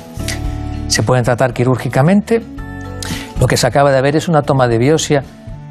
Se 0.87 1.03
pueden 1.03 1.23
tratar 1.23 1.53
quirúrgicamente. 1.53 2.41
Lo 3.39 3.47
que 3.47 3.57
se 3.57 3.67
acaba 3.67 3.91
de 3.91 4.01
ver 4.01 4.15
es 4.15 4.27
una 4.27 4.41
toma 4.41 4.67
de 4.67 4.79
biopsia 4.79 5.23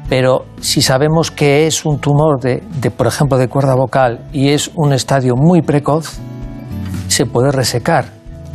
pero 0.09 0.45
si 0.59 0.81
sabemos 0.81 1.31
que 1.31 1.65
es 1.65 1.85
un 1.85 1.99
tumor 1.99 2.39
de, 2.39 2.61
por 2.95 3.07
ejemplo, 3.07 3.37
de 3.37 3.47
cuerda 3.47 3.73
vocal 3.73 4.19
y 4.31 4.49
es 4.49 4.69
un 4.75 4.93
estadio 4.93 5.35
muy 5.35 5.61
precoz, 5.61 6.19
se 7.13 7.25
puede 7.25 7.51
resecar 7.51 8.05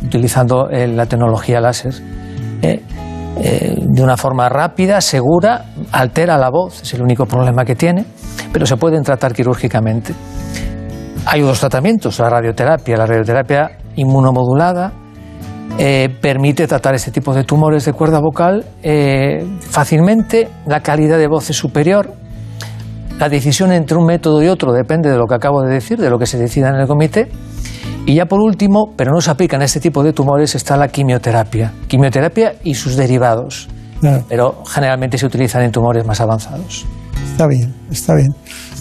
utilizando 0.05 0.69
eh, 0.69 0.87
la 0.87 1.05
tecnología 1.05 1.59
láser. 1.59 1.93
Eh, 2.61 2.83
eh, 3.41 3.75
de 3.79 4.03
una 4.03 4.17
forma 4.17 4.49
rápida, 4.49 4.99
segura, 4.99 5.65
altera 5.91 6.37
la 6.37 6.49
voz, 6.49 6.81
es 6.81 6.93
el 6.93 7.01
único 7.01 7.25
problema 7.25 7.63
que 7.63 7.75
tiene, 7.75 8.05
pero 8.51 8.65
se 8.65 8.75
pueden 8.75 9.01
tratar 9.03 9.33
quirúrgicamente. 9.33 10.13
Hay 11.25 11.41
otros 11.41 11.59
tratamientos, 11.59 12.19
la 12.19 12.29
radioterapia, 12.29 12.97
la 12.97 13.05
radioterapia 13.05 13.71
inmunomodulada, 13.95 14.91
eh, 15.77 16.09
permite 16.19 16.67
tratar 16.67 16.95
este 16.95 17.11
tipo 17.11 17.33
de 17.33 17.45
tumores 17.45 17.85
de 17.85 17.93
cuerda 17.93 18.19
vocal 18.19 18.65
eh, 18.83 19.45
fácilmente, 19.61 20.49
la 20.65 20.81
calidad 20.81 21.17
de 21.17 21.27
voz 21.27 21.49
es 21.49 21.55
superior. 21.55 22.11
La 23.17 23.29
decisión 23.29 23.71
entre 23.71 23.97
un 23.97 24.05
método 24.05 24.41
y 24.43 24.47
otro 24.47 24.73
depende 24.73 25.09
de 25.09 25.17
lo 25.17 25.25
que 25.25 25.35
acabo 25.35 25.61
de 25.61 25.73
decir, 25.73 25.99
de 25.99 26.09
lo 26.09 26.17
que 26.17 26.25
se 26.25 26.37
decida 26.37 26.69
en 26.69 26.75
el 26.75 26.87
comité. 26.87 27.29
Y 28.05 28.15
ya 28.15 28.25
por 28.25 28.39
último, 28.39 28.93
pero 28.95 29.11
no 29.11 29.21
se 29.21 29.29
aplica 29.29 29.55
en 29.55 29.61
este 29.61 29.79
tipo 29.79 30.03
de 30.03 30.13
tumores, 30.13 30.55
está 30.55 30.75
la 30.75 30.87
quimioterapia. 30.87 31.73
Quimioterapia 31.87 32.55
y 32.63 32.73
sus 32.73 32.95
derivados. 32.95 33.69
Pero 34.27 34.63
generalmente 34.65 35.17
se 35.17 35.25
utilizan 35.25 35.63
en 35.63 35.71
tumores 35.71 36.05
más 36.05 36.19
avanzados. 36.21 36.85
Está 37.31 37.47
bien, 37.47 37.73
está 37.91 38.15
bien. 38.15 38.33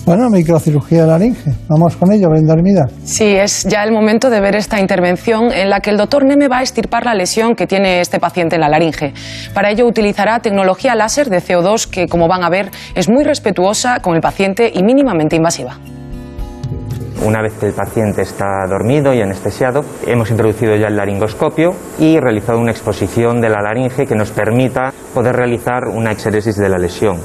Bueno, 0.07 0.31
microcirugía 0.31 1.03
de 1.03 1.09
laringe. 1.09 1.53
Vamos 1.69 1.97
con 1.97 2.11
ello, 2.11 2.31
Brenda 2.31 2.55
Armida. 2.55 2.87
Sí, 3.05 3.27
es 3.27 3.65
ya 3.65 3.85
el 3.85 3.93
momento 3.93 4.31
de 4.31 4.41
ver 4.41 4.57
esta 4.57 4.81
intervención 4.81 5.53
en 5.53 5.69
la 5.69 5.81
que 5.81 5.91
el 5.91 5.99
doctor 5.99 6.25
Neme 6.25 6.49
va 6.49 6.61
a 6.61 6.63
estirpar 6.63 7.05
la 7.05 7.15
lesión 7.15 7.55
que 7.55 7.67
tiene 7.67 8.01
este 8.01 8.19
paciente 8.19 8.55
en 8.55 8.63
la 8.63 8.71
laringe. 8.71 9.13
Para 9.53 9.71
ello 9.71 9.87
utilizará 9.87 10.41
tecnología 10.41 10.95
láser 10.95 11.29
de 11.29 11.43
CO2 11.43 11.89
que, 11.91 12.07
como 12.07 12.27
van 12.27 12.43
a 12.43 12.49
ver, 12.49 12.71
es 12.95 13.11
muy 13.11 13.23
respetuosa 13.23 14.01
con 14.01 14.15
el 14.15 14.23
paciente 14.23 14.73
y 14.75 14.83
mínimamente 14.83 15.37
invasiva. 15.37 15.79
Una 17.25 17.43
vez 17.43 17.55
que 17.59 17.67
el 17.67 17.73
paciente 17.73 18.23
está 18.23 18.65
dormido 18.69 19.13
y 19.13 19.21
anestesiado, 19.21 19.85
hemos 20.07 20.31
introducido 20.31 20.77
ya 20.77 20.87
el 20.87 20.97
laringoscopio 20.97 21.75
y 21.99 22.21
realizado 22.21 22.61
una 22.61 22.71
exposición 22.71 23.41
de 23.41 23.49
la 23.49 23.61
laringe 23.61 24.07
que 24.07 24.15
nos 24.15 24.31
permita 24.31 24.93
poder 25.13 25.35
realizar 25.35 25.89
una 25.89 26.13
exéresis 26.13 26.57
de 26.57 26.69
la 26.69 26.79
lesión. 26.79 27.19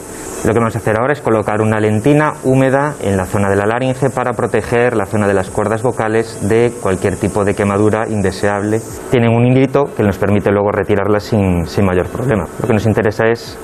Lo 0.45 0.51
que 0.51 0.59
vamos 0.59 0.75
a 0.75 0.79
hacer 0.79 0.99
ahora 0.99 1.13
es 1.13 1.21
colocar 1.21 1.61
una 1.61 1.79
lentina 1.79 2.33
húmeda 2.43 2.95
en 3.01 3.15
la 3.15 3.25
zona 3.25 3.49
de 3.49 3.55
la 3.55 3.67
laringe 3.67 4.09
para 4.09 4.33
proteger 4.33 4.95
la 4.95 5.05
zona 5.05 5.27
de 5.27 5.35
las 5.35 5.51
cuerdas 5.51 5.83
vocales 5.83 6.49
de 6.49 6.73
cualquier 6.81 7.15
tipo 7.15 7.45
de 7.45 7.53
quemadura 7.53 8.07
indeseable. 8.09 8.81
Tienen 9.11 9.29
un 9.29 9.45
hilito 9.45 9.83
que 9.95 10.03
nos 10.03 10.17
permite 10.17 10.51
luego 10.51 10.71
retirarla 10.71 11.19
sin, 11.19 11.67
sin 11.67 11.85
mayor 11.85 12.07
problema. 12.07 12.45
Lo 12.59 12.67
que 12.67 12.73
nos 12.73 12.87
interesa 12.87 13.25
es 13.27 13.57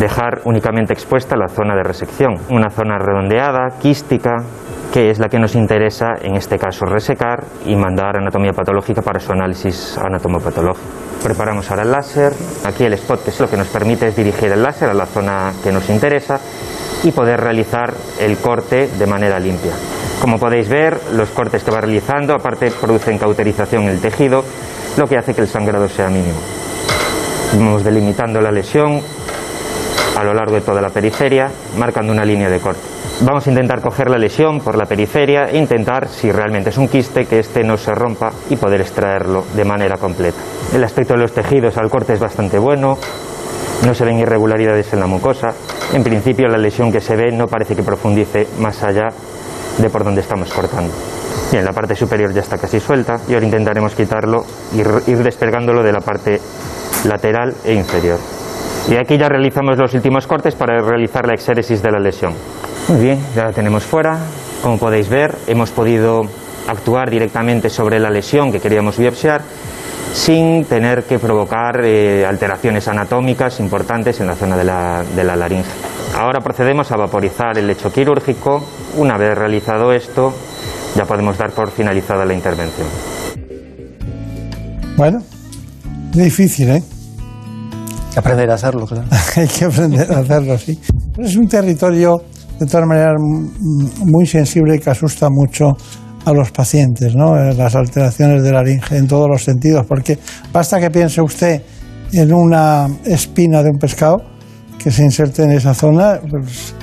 dejar 0.00 0.40
únicamente 0.44 0.92
expuesta 0.92 1.36
la 1.36 1.48
zona 1.48 1.76
de 1.76 1.82
resección, 1.82 2.34
una 2.50 2.70
zona 2.70 2.98
redondeada, 2.98 3.78
quística, 3.78 4.38
que 4.94 5.10
es 5.10 5.18
la 5.18 5.28
que 5.28 5.40
nos 5.40 5.56
interesa 5.56 6.12
en 6.22 6.36
este 6.36 6.56
caso 6.56 6.84
resecar 6.86 7.42
y 7.66 7.74
mandar 7.74 8.16
anatomía 8.16 8.52
patológica 8.52 9.02
para 9.02 9.18
su 9.18 9.32
análisis 9.32 9.98
anatomopatológico. 9.98 10.86
Preparamos 11.20 11.68
ahora 11.68 11.82
el 11.82 11.90
láser, 11.90 12.32
aquí 12.64 12.84
el 12.84 12.92
spot 12.92 13.24
que 13.24 13.30
es 13.30 13.40
lo 13.40 13.50
que 13.50 13.56
nos 13.56 13.66
permite 13.66 14.06
es 14.06 14.14
dirigir 14.14 14.52
el 14.52 14.62
láser 14.62 14.88
a 14.90 14.94
la 14.94 15.06
zona 15.06 15.52
que 15.64 15.72
nos 15.72 15.90
interesa 15.90 16.38
y 17.02 17.10
poder 17.10 17.40
realizar 17.40 17.92
el 18.20 18.36
corte 18.36 18.86
de 18.86 19.06
manera 19.08 19.40
limpia. 19.40 19.72
Como 20.20 20.38
podéis 20.38 20.68
ver, 20.68 21.00
los 21.14 21.30
cortes 21.30 21.64
que 21.64 21.72
va 21.72 21.80
realizando 21.80 22.32
aparte 22.32 22.70
producen 22.70 23.18
cauterización 23.18 23.82
en 23.82 23.88
el 23.88 24.00
tejido, 24.00 24.44
lo 24.96 25.08
que 25.08 25.18
hace 25.18 25.34
que 25.34 25.40
el 25.40 25.48
sangrado 25.48 25.88
sea 25.88 26.06
mínimo. 26.06 26.38
Vamos 27.54 27.82
delimitando 27.82 28.40
la 28.40 28.52
lesión 28.52 29.00
a 30.16 30.22
lo 30.22 30.32
largo 30.34 30.54
de 30.54 30.60
toda 30.60 30.80
la 30.80 30.90
periferia, 30.90 31.50
marcando 31.76 32.12
una 32.12 32.24
línea 32.24 32.48
de 32.48 32.60
corte. 32.60 33.03
Vamos 33.20 33.46
a 33.46 33.50
intentar 33.50 33.80
coger 33.80 34.10
la 34.10 34.18
lesión 34.18 34.60
por 34.60 34.76
la 34.76 34.86
periferia 34.86 35.48
e 35.48 35.56
intentar, 35.56 36.08
si 36.08 36.32
realmente 36.32 36.70
es 36.70 36.78
un 36.78 36.88
quiste, 36.88 37.26
que 37.26 37.38
éste 37.38 37.62
no 37.62 37.76
se 37.76 37.94
rompa 37.94 38.32
y 38.50 38.56
poder 38.56 38.80
extraerlo 38.80 39.44
de 39.54 39.64
manera 39.64 39.96
completa. 39.96 40.38
El 40.74 40.82
aspecto 40.82 41.14
de 41.14 41.20
los 41.20 41.32
tejidos 41.32 41.76
al 41.76 41.88
corte 41.88 42.12
es 42.12 42.20
bastante 42.20 42.58
bueno, 42.58 42.98
no 43.86 43.94
se 43.94 44.04
ven 44.04 44.18
irregularidades 44.18 44.92
en 44.92 45.00
la 45.00 45.06
mucosa. 45.06 45.54
En 45.92 46.02
principio 46.02 46.48
la 46.48 46.58
lesión 46.58 46.90
que 46.90 47.00
se 47.00 47.14
ve 47.14 47.30
no 47.30 47.46
parece 47.46 47.76
que 47.76 47.84
profundice 47.84 48.48
más 48.58 48.82
allá 48.82 49.08
de 49.78 49.90
por 49.90 50.02
donde 50.02 50.20
estamos 50.20 50.52
cortando. 50.52 50.92
Bien, 51.52 51.64
la 51.64 51.72
parte 51.72 51.94
superior 51.94 52.32
ya 52.32 52.40
está 52.40 52.58
casi 52.58 52.80
suelta 52.80 53.20
y 53.28 53.34
ahora 53.34 53.46
intentaremos 53.46 53.94
quitarlo 53.94 54.44
y 54.74 54.80
ir 55.10 55.22
despegándolo 55.22 55.82
de 55.84 55.92
la 55.92 56.00
parte 56.00 56.40
lateral 57.04 57.54
e 57.64 57.74
inferior. 57.74 58.18
Y 58.88 58.96
aquí 58.96 59.16
ya 59.16 59.28
realizamos 59.28 59.78
los 59.78 59.94
últimos 59.94 60.26
cortes 60.26 60.54
para 60.54 60.80
realizar 60.82 61.26
la 61.26 61.34
exéresis 61.34 61.80
de 61.80 61.90
la 61.90 61.98
lesión. 61.98 62.34
Muy 62.88 63.00
bien, 63.00 63.18
ya 63.34 63.44
la 63.44 63.52
tenemos 63.52 63.84
fuera. 63.84 64.18
Como 64.62 64.78
podéis 64.78 65.08
ver, 65.08 65.36
hemos 65.46 65.70
podido 65.70 66.22
actuar 66.68 67.10
directamente 67.10 67.70
sobre 67.70 67.98
la 67.98 68.10
lesión 68.10 68.52
que 68.52 68.60
queríamos 68.60 68.98
biopsiar 68.98 69.42
sin 70.12 70.64
tener 70.66 71.04
que 71.04 71.18
provocar 71.18 71.84
eh, 71.84 72.24
alteraciones 72.24 72.86
anatómicas 72.86 73.58
importantes 73.58 74.20
en 74.20 74.28
la 74.28 74.36
zona 74.36 74.56
de 74.56 74.64
la, 74.64 75.02
de 75.16 75.24
la 75.24 75.34
laringe. 75.34 75.68
Ahora 76.16 76.40
procedemos 76.40 76.92
a 76.92 76.96
vaporizar 76.96 77.58
el 77.58 77.66
lecho 77.66 77.90
quirúrgico. 77.90 78.64
Una 78.96 79.18
vez 79.18 79.36
realizado 79.36 79.92
esto, 79.92 80.32
ya 80.94 81.04
podemos 81.04 81.36
dar 81.36 81.50
por 81.50 81.70
finalizada 81.70 82.24
la 82.24 82.34
intervención. 82.34 82.86
Bueno, 84.96 85.20
difícil, 86.12 86.70
¿eh? 86.70 86.82
Hay 86.82 88.12
que 88.12 88.18
aprender 88.20 88.50
a 88.50 88.54
hacerlo, 88.54 88.86
claro. 88.86 89.08
Hay 89.36 89.48
que 89.48 89.64
aprender 89.64 90.12
a 90.12 90.18
hacerlo, 90.20 90.56
sí. 90.56 90.80
Es 91.18 91.34
un 91.34 91.48
territorio, 91.48 92.22
de 92.58 92.66
todas 92.66 92.86
maneras, 92.86 93.14
muy 93.20 94.26
sensible 94.26 94.76
y 94.76 94.78
que 94.78 94.90
asusta 94.90 95.28
mucho 95.30 95.72
a 96.24 96.32
los 96.32 96.50
pacientes, 96.50 97.14
¿no? 97.14 97.36
Eh, 97.36 97.54
las 97.54 97.74
alteraciones 97.74 98.42
de 98.42 98.50
la 98.50 98.62
laringe 98.62 98.96
en 98.96 99.06
todos 99.06 99.28
los 99.28 99.44
sentidos, 99.44 99.84
porque 99.86 100.18
basta 100.52 100.80
que 100.80 100.90
piense 100.90 101.20
usted 101.20 101.62
en 102.12 102.32
una 102.32 102.88
espina 103.04 103.62
de 103.62 103.70
un 103.70 103.78
pescado 103.78 104.18
que 104.78 104.90
se 104.90 105.02
inserte 105.02 105.42
en 105.42 105.52
esa 105.52 105.74
zona, 105.74 106.20
pues, 106.28 106.74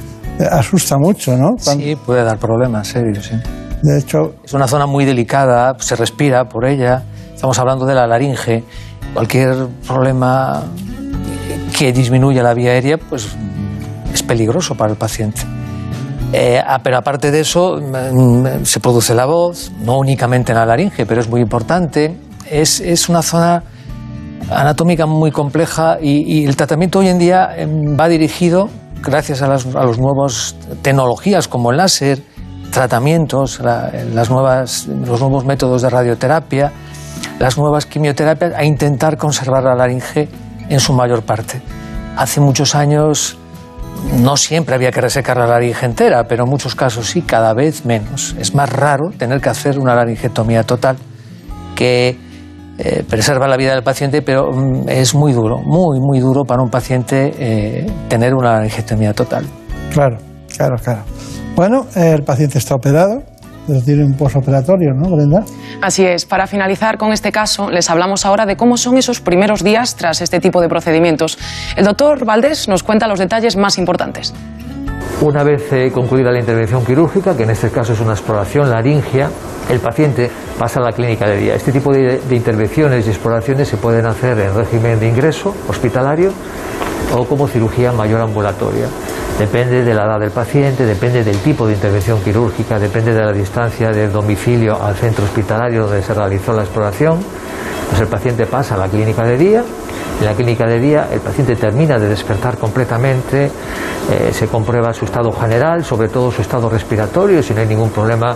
asusta 0.51 0.97
mucho, 0.97 1.37
¿no? 1.37 1.55
Sí, 1.57 1.95
puede 2.05 2.23
dar 2.23 2.37
problemas 2.37 2.87
serios, 2.87 3.25
sí. 3.25 3.35
De 3.81 3.99
hecho, 3.99 4.35
es 4.43 4.53
una 4.53 4.67
zona 4.67 4.85
muy 4.85 5.05
delicada, 5.05 5.75
se 5.79 5.95
respira 5.95 6.45
por 6.45 6.65
ella. 6.65 7.03
Estamos 7.33 7.57
hablando 7.57 7.85
de 7.85 7.95
la 7.95 8.05
laringe. 8.05 8.63
Cualquier 9.13 9.67
problema 9.87 10.63
que 11.77 11.91
disminuya 11.91 12.43
la 12.43 12.53
vía 12.53 12.71
aérea, 12.71 12.97
pues 12.97 13.27
es 14.13 14.21
peligroso 14.21 14.75
para 14.75 14.91
el 14.91 14.97
paciente. 14.97 15.41
Eh, 16.33 16.61
ah, 16.65 16.79
pero 16.81 16.97
aparte 16.97 17.29
de 17.29 17.41
eso, 17.41 17.77
mm, 17.81 18.63
se 18.63 18.79
produce 18.79 19.13
la 19.13 19.25
voz, 19.25 19.71
no 19.83 19.97
únicamente 19.97 20.53
en 20.53 20.57
la 20.57 20.65
laringe, 20.65 21.05
pero 21.05 21.19
es 21.19 21.29
muy 21.29 21.41
importante. 21.41 22.15
Es, 22.49 22.79
es 22.79 23.09
una 23.09 23.21
zona 23.21 23.63
anatómica 24.49 25.05
muy 25.05 25.31
compleja 25.31 25.97
y, 26.01 26.39
y, 26.39 26.45
el 26.45 26.55
tratamiento 26.55 26.99
hoy 26.99 27.09
en 27.09 27.19
día 27.19 27.49
em, 27.55 27.97
va 27.99 28.07
dirigido, 28.07 28.69
gracias 29.01 29.41
a 29.41 29.47
las 29.47 29.65
a 29.65 29.83
los 29.83 29.97
nuevas 29.97 30.55
tecnologías 30.81 31.47
como 31.47 31.71
el 31.71 31.77
láser, 31.77 32.21
tratamientos, 32.71 33.59
la, 33.59 33.91
las 34.13 34.29
nuevas, 34.29 34.87
los 34.87 35.19
nuevos 35.19 35.45
métodos 35.45 35.81
de 35.81 35.89
radioterapia, 35.89 36.71
las 37.39 37.57
nuevas 37.57 37.85
quimioterapias, 37.85 38.53
a 38.55 38.63
intentar 38.63 39.17
conservar 39.17 39.63
la 39.63 39.75
laringe 39.75 40.29
en 40.69 40.79
su 40.79 40.93
mayor 40.93 41.23
parte. 41.23 41.61
Hace 42.17 42.39
muchos 42.41 42.75
años 42.75 43.37
no 44.19 44.37
siempre 44.37 44.75
había 44.75 44.91
que 44.91 45.01
resecar 45.01 45.37
la 45.37 45.47
laringe 45.47 45.85
entera, 45.85 46.25
pero 46.27 46.43
en 46.43 46.49
muchos 46.49 46.75
casos 46.75 47.07
sí, 47.07 47.21
cada 47.21 47.53
vez 47.53 47.85
menos. 47.85 48.35
Es 48.39 48.53
más 48.53 48.69
raro 48.69 49.11
tener 49.17 49.41
que 49.41 49.49
hacer 49.49 49.79
una 49.79 49.95
laringectomía 49.95 50.63
total 50.63 50.97
que 51.75 52.17
eh, 52.77 53.03
preserva 53.07 53.47
la 53.47 53.57
vida 53.57 53.73
del 53.73 53.83
paciente, 53.83 54.21
pero 54.21 54.51
mm, 54.51 54.89
es 54.89 55.13
muy 55.13 55.33
duro, 55.33 55.57
muy, 55.59 55.99
muy 55.99 56.19
duro 56.19 56.43
para 56.43 56.61
un 56.61 56.69
paciente 56.69 57.33
eh, 57.37 57.85
tener 58.09 58.33
una 58.33 58.53
laringectomía 58.53 59.13
total. 59.13 59.45
Claro, 59.93 60.17
claro, 60.55 60.75
claro. 60.83 61.01
Bueno, 61.55 61.85
el 61.95 62.23
paciente 62.23 62.57
está 62.57 62.75
operado, 62.75 63.23
pero 63.71 63.81
tiene 63.81 64.03
un 64.03 64.15
posoperatorio, 64.15 64.93
¿no, 64.93 65.15
Brenda? 65.15 65.45
Así 65.81 66.03
es. 66.05 66.25
Para 66.25 66.45
finalizar 66.45 66.97
con 66.97 67.13
este 67.13 67.31
caso, 67.31 67.69
les 67.69 67.89
hablamos 67.89 68.25
ahora 68.25 68.45
de 68.45 68.57
cómo 68.57 68.75
son 68.75 68.97
esos 68.97 69.21
primeros 69.21 69.63
días 69.63 69.95
tras 69.95 70.21
este 70.21 70.41
tipo 70.41 70.59
de 70.59 70.67
procedimientos. 70.67 71.37
El 71.77 71.85
doctor 71.85 72.25
Valdés 72.25 72.67
nos 72.67 72.83
cuenta 72.83 73.07
los 73.07 73.17
detalles 73.17 73.55
más 73.55 73.77
importantes. 73.77 74.33
Una 75.21 75.43
vez 75.43 75.71
eh, 75.71 75.91
concluida 75.93 76.31
la 76.31 76.39
intervención 76.39 76.83
quirúrgica, 76.83 77.37
que 77.37 77.43
en 77.43 77.51
este 77.51 77.69
caso 77.69 77.93
es 77.93 77.99
una 77.99 78.13
exploración 78.13 78.71
laringia, 78.71 79.29
el 79.69 79.79
paciente 79.79 80.31
pasa 80.57 80.79
a 80.79 80.83
la 80.83 80.91
clínica 80.93 81.27
de 81.27 81.37
día. 81.37 81.53
Este 81.53 81.71
tipo 81.71 81.93
de, 81.93 82.19
de 82.27 82.35
intervenciones 82.35 83.05
y 83.05 83.11
exploraciones 83.11 83.67
se 83.67 83.77
pueden 83.77 84.07
hacer 84.07 84.39
en 84.39 84.55
régimen 84.55 84.99
de 84.99 85.07
ingreso 85.07 85.55
hospitalario 85.67 86.31
o 87.15 87.25
como 87.25 87.47
cirugía 87.47 87.91
mayor 87.91 88.19
ambulatoria. 88.21 88.87
Depende 89.37 89.83
de 89.83 89.93
la 89.93 90.05
edad 90.05 90.19
del 90.19 90.31
paciente, 90.31 90.87
depende 90.87 91.23
del 91.23 91.37
tipo 91.37 91.67
de 91.67 91.73
intervención 91.73 92.19
quirúrgica, 92.21 92.79
depende 92.79 93.13
de 93.13 93.21
la 93.23 93.31
distancia 93.31 93.91
del 93.91 94.11
domicilio 94.11 94.81
al 94.81 94.95
centro 94.95 95.25
hospitalario 95.25 95.83
donde 95.83 96.01
se 96.01 96.15
realizó 96.15 96.51
la 96.53 96.63
exploración. 96.63 97.19
Pues 97.89 98.01
el 98.01 98.07
paciente 98.07 98.47
pasa 98.47 98.73
a 98.73 98.77
la 98.79 98.87
clínica 98.87 99.23
de 99.23 99.37
día. 99.37 99.63
En 100.21 100.27
la 100.27 100.35
clínica 100.35 100.67
de 100.67 100.79
día 100.79 101.07
el 101.11 101.19
paciente 101.19 101.55
termina 101.55 101.97
de 101.97 102.07
despertar 102.07 102.55
completamente, 102.59 103.45
eh, 103.45 104.31
se 104.31 104.45
comprueba 104.45 104.93
su 104.93 105.05
estado 105.05 105.31
general, 105.31 105.83
sobre 105.83 106.09
todo 106.09 106.31
su 106.31 106.43
estado 106.43 106.69
respiratorio, 106.69 107.41
si 107.41 107.55
no 107.55 107.61
hay 107.61 107.65
ningún 107.65 107.89
problema 107.89 108.35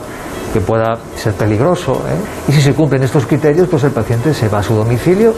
que 0.52 0.62
pueda 0.62 0.98
ser 1.16 1.34
peligroso. 1.34 2.02
¿eh? 2.10 2.50
Y 2.50 2.54
si 2.54 2.62
se 2.62 2.74
cumplen 2.74 3.04
estos 3.04 3.28
criterios, 3.28 3.68
pues 3.68 3.84
el 3.84 3.92
paciente 3.92 4.34
se 4.34 4.50
va 4.50 4.60
a 4.60 4.64
su 4.64 4.74
domicilio. 4.74 5.36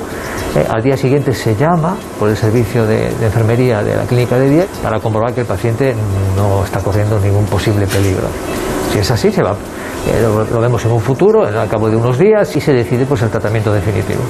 Eh, 0.56 0.66
al 0.70 0.82
día 0.82 0.96
siguiente 0.96 1.34
se 1.34 1.54
llama 1.54 1.98
por 2.18 2.30
el 2.30 2.38
servicio 2.38 2.86
de, 2.86 3.08
enfermería 3.08 3.84
de 3.84 3.98
la 3.98 4.04
clínica 4.04 4.40
de 4.40 4.50
día 4.50 4.66
para 4.82 5.02
comprobar 5.02 5.34
que 5.34 5.42
el 5.42 5.48
paciente 5.48 5.94
no 6.38 6.64
está 6.64 6.80
corriendo 6.80 7.20
ningún 7.20 7.46
posible 7.48 7.86
peligro. 7.88 8.28
Si 8.94 9.00
es 9.00 9.12
así, 9.12 9.34
se 9.34 9.44
va. 9.44 9.54
Lo, 10.22 10.46
lo, 10.46 10.62
vemos 10.62 10.86
en 10.86 10.92
un 10.94 11.02
futuro, 11.02 11.44
al 11.44 11.68
cabo 11.68 11.90
de 11.90 11.98
unos 11.98 12.18
días, 12.18 12.56
y 12.56 12.62
se 12.62 12.72
decide 12.72 13.06
pues, 13.06 13.22
el 13.24 13.30
tratamiento 13.30 13.74
definitivo. 13.74 14.22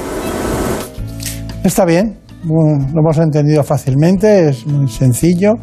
Está 1.63 1.85
bien, 1.85 2.17
lo 2.45 3.01
hemos 3.01 3.17
entendido 3.17 3.63
fácilmente, 3.63 4.49
es 4.49 4.65
muy 4.65 4.87
sencillo, 4.87 5.53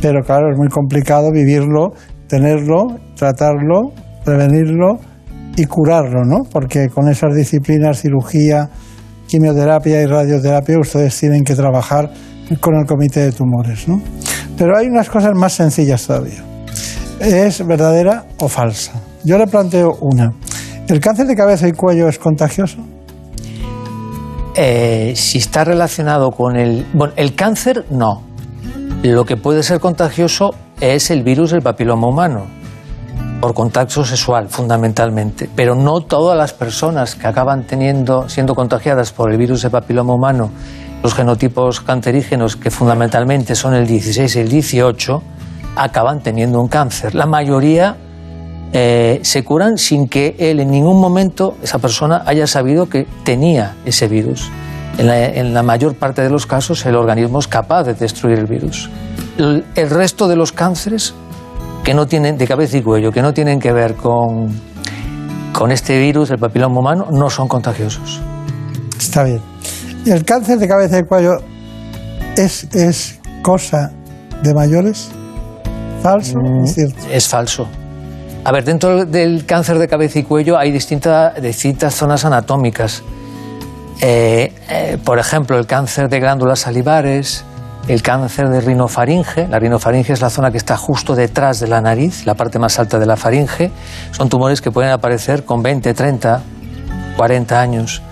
pero 0.00 0.22
claro, 0.22 0.50
es 0.52 0.58
muy 0.58 0.68
complicado 0.68 1.30
vivirlo, 1.32 1.92
tenerlo, 2.28 2.86
tratarlo, 3.16 3.92
prevenirlo 4.24 4.98
y 5.56 5.64
curarlo, 5.64 6.24
¿no? 6.24 6.42
Porque 6.50 6.88
con 6.88 7.08
esas 7.08 7.34
disciplinas, 7.34 8.00
cirugía, 8.02 8.68
quimioterapia 9.26 10.02
y 10.02 10.06
radioterapia, 10.06 10.78
ustedes 10.78 11.18
tienen 11.18 11.44
que 11.44 11.54
trabajar 11.54 12.10
con 12.60 12.74
el 12.74 12.86
comité 12.86 13.20
de 13.20 13.32
tumores, 13.32 13.88
¿no? 13.88 14.00
Pero 14.58 14.76
hay 14.76 14.88
unas 14.88 15.08
cosas 15.08 15.32
más 15.34 15.52
sencillas 15.52 16.06
todavía. 16.06 16.44
¿Es 17.20 17.64
verdadera 17.66 18.24
o 18.38 18.48
falsa? 18.48 18.92
Yo 19.24 19.38
le 19.38 19.46
planteo 19.46 19.96
una. 20.00 20.32
¿El 20.88 21.00
cáncer 21.00 21.26
de 21.26 21.34
cabeza 21.34 21.66
y 21.66 21.72
cuello 21.72 22.08
es 22.08 22.18
contagioso? 22.18 22.78
Eh, 24.54 25.14
si 25.16 25.38
está 25.38 25.64
relacionado 25.64 26.30
con 26.30 26.56
el... 26.56 26.86
Bueno, 26.92 27.12
el 27.16 27.34
cáncer 27.34 27.84
no. 27.90 28.22
Lo 29.02 29.24
que 29.24 29.36
puede 29.36 29.62
ser 29.62 29.80
contagioso 29.80 30.54
es 30.80 31.10
el 31.10 31.22
virus 31.22 31.50
del 31.50 31.62
papiloma 31.62 32.06
humano, 32.06 32.46
por 33.40 33.52
contacto 33.52 34.04
sexual 34.04 34.48
fundamentalmente. 34.48 35.50
Pero 35.54 35.74
no 35.74 36.00
todas 36.00 36.38
las 36.38 36.52
personas 36.52 37.14
que 37.14 37.26
acaban 37.26 37.66
teniendo, 37.66 38.28
siendo 38.28 38.54
contagiadas 38.54 39.12
por 39.12 39.30
el 39.30 39.38
virus 39.38 39.62
del 39.62 39.70
papiloma 39.70 40.14
humano 40.14 40.50
los 41.04 41.12
genotipos 41.12 41.82
cancerígenos, 41.82 42.56
que 42.56 42.70
fundamentalmente 42.70 43.54
son 43.54 43.74
el 43.74 43.86
16 43.86 44.36
y 44.36 44.40
el 44.40 44.48
18, 44.48 45.22
acaban 45.76 46.22
teniendo 46.22 46.58
un 46.58 46.68
cáncer. 46.68 47.14
La 47.14 47.26
mayoría 47.26 47.94
eh, 48.76 49.20
se 49.22 49.44
curan 49.44 49.78
sin 49.78 50.08
que 50.08 50.34
él 50.36 50.58
en 50.58 50.68
ningún 50.72 51.00
momento, 51.00 51.56
esa 51.62 51.78
persona, 51.78 52.24
haya 52.26 52.48
sabido 52.48 52.88
que 52.88 53.06
tenía 53.24 53.76
ese 53.84 54.08
virus. 54.08 54.50
En 54.98 55.06
la, 55.06 55.26
en 55.26 55.54
la 55.54 55.62
mayor 55.62 55.94
parte 55.94 56.22
de 56.22 56.28
los 56.28 56.44
casos 56.44 56.84
el 56.84 56.96
organismo 56.96 57.38
es 57.38 57.46
capaz 57.46 57.84
de 57.84 57.94
destruir 57.94 58.36
el 58.36 58.46
virus. 58.46 58.90
El, 59.38 59.64
el 59.76 59.90
resto 59.90 60.26
de 60.26 60.34
los 60.34 60.50
cánceres 60.50 61.14
que 61.84 61.94
no 61.94 62.06
tienen 62.06 62.36
de 62.36 62.48
cabeza 62.48 62.76
y 62.76 62.82
cuello, 62.82 63.12
que 63.12 63.22
no 63.22 63.32
tienen 63.32 63.60
que 63.60 63.72
ver 63.72 63.94
con, 63.94 64.48
con 65.52 65.70
este 65.70 65.96
virus, 66.00 66.32
el 66.32 66.38
papiloma 66.38 66.80
humano, 66.80 67.06
no 67.12 67.30
son 67.30 67.46
contagiosos. 67.46 68.20
Está 68.98 69.22
bien. 69.22 69.40
¿Y 70.04 70.10
el 70.10 70.24
cáncer 70.24 70.58
de 70.58 70.66
cabeza 70.66 70.98
y 70.98 71.04
cuello 71.04 71.36
es, 72.36 72.64
es 72.74 73.20
cosa 73.42 73.92
de 74.42 74.52
mayores? 74.52 75.10
¿Falso? 76.02 76.38
Mm, 76.38 76.64
¿Es 76.64 76.74
cierto? 76.74 76.98
Es 77.12 77.28
falso. 77.28 77.68
A 78.46 78.52
ver, 78.52 78.64
dentro 78.64 79.06
del 79.06 79.46
cáncer 79.46 79.78
de 79.78 79.88
cabeza 79.88 80.18
y 80.18 80.22
cuello 80.22 80.58
hay 80.58 80.70
distintas, 80.70 81.94
zonas 81.94 82.26
anatómicas. 82.26 83.02
Eh, 84.02 84.52
eh, 84.68 84.98
por 85.02 85.18
ejemplo, 85.18 85.58
el 85.58 85.66
cáncer 85.66 86.10
de 86.10 86.20
glándulas 86.20 86.58
salivares, 86.60 87.42
el 87.88 88.02
cáncer 88.02 88.50
de 88.50 88.60
rinofaringe. 88.60 89.48
La 89.48 89.58
rinofaringe 89.58 90.12
es 90.12 90.20
la 90.20 90.28
zona 90.28 90.50
que 90.50 90.58
está 90.58 90.76
justo 90.76 91.14
detrás 91.14 91.58
de 91.58 91.68
la 91.68 91.80
nariz, 91.80 92.26
la 92.26 92.34
parte 92.34 92.58
más 92.58 92.78
alta 92.78 92.98
de 92.98 93.06
la 93.06 93.16
faringe. 93.16 93.70
Son 94.10 94.28
tumores 94.28 94.60
que 94.60 94.70
pueden 94.70 94.92
aparecer 94.92 95.46
con 95.46 95.62
20, 95.62 95.94
30, 95.94 96.42
40 97.16 97.60
años. 97.60 98.02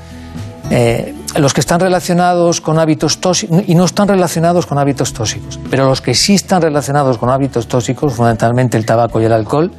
Eh, 0.70 1.14
los 1.37 1.53
que 1.53 1.61
están 1.61 1.80
relacionados 1.80 2.62
con 2.62 2.78
hábitos 2.78 3.20
tóxicos, 3.20 3.64
y 3.66 3.74
no 3.74 3.85
están 3.85 4.09
relacionados 4.09 4.64
con 4.64 4.78
hábitos 4.78 5.12
tóxicos, 5.12 5.61
pero 5.70 5.87
los 5.87 6.01
que 6.01 6.14
sí 6.14 6.35
están 6.35 6.62
relacionados 6.62 7.18
con 7.18 7.28
hábitos 7.28 7.68
tóxicos, 7.68 8.14
fundamentalmente 8.14 8.78
el 8.78 8.87
tabaco 8.87 9.20
y 9.20 9.26
el 9.26 9.33
alcohol, 9.33 9.70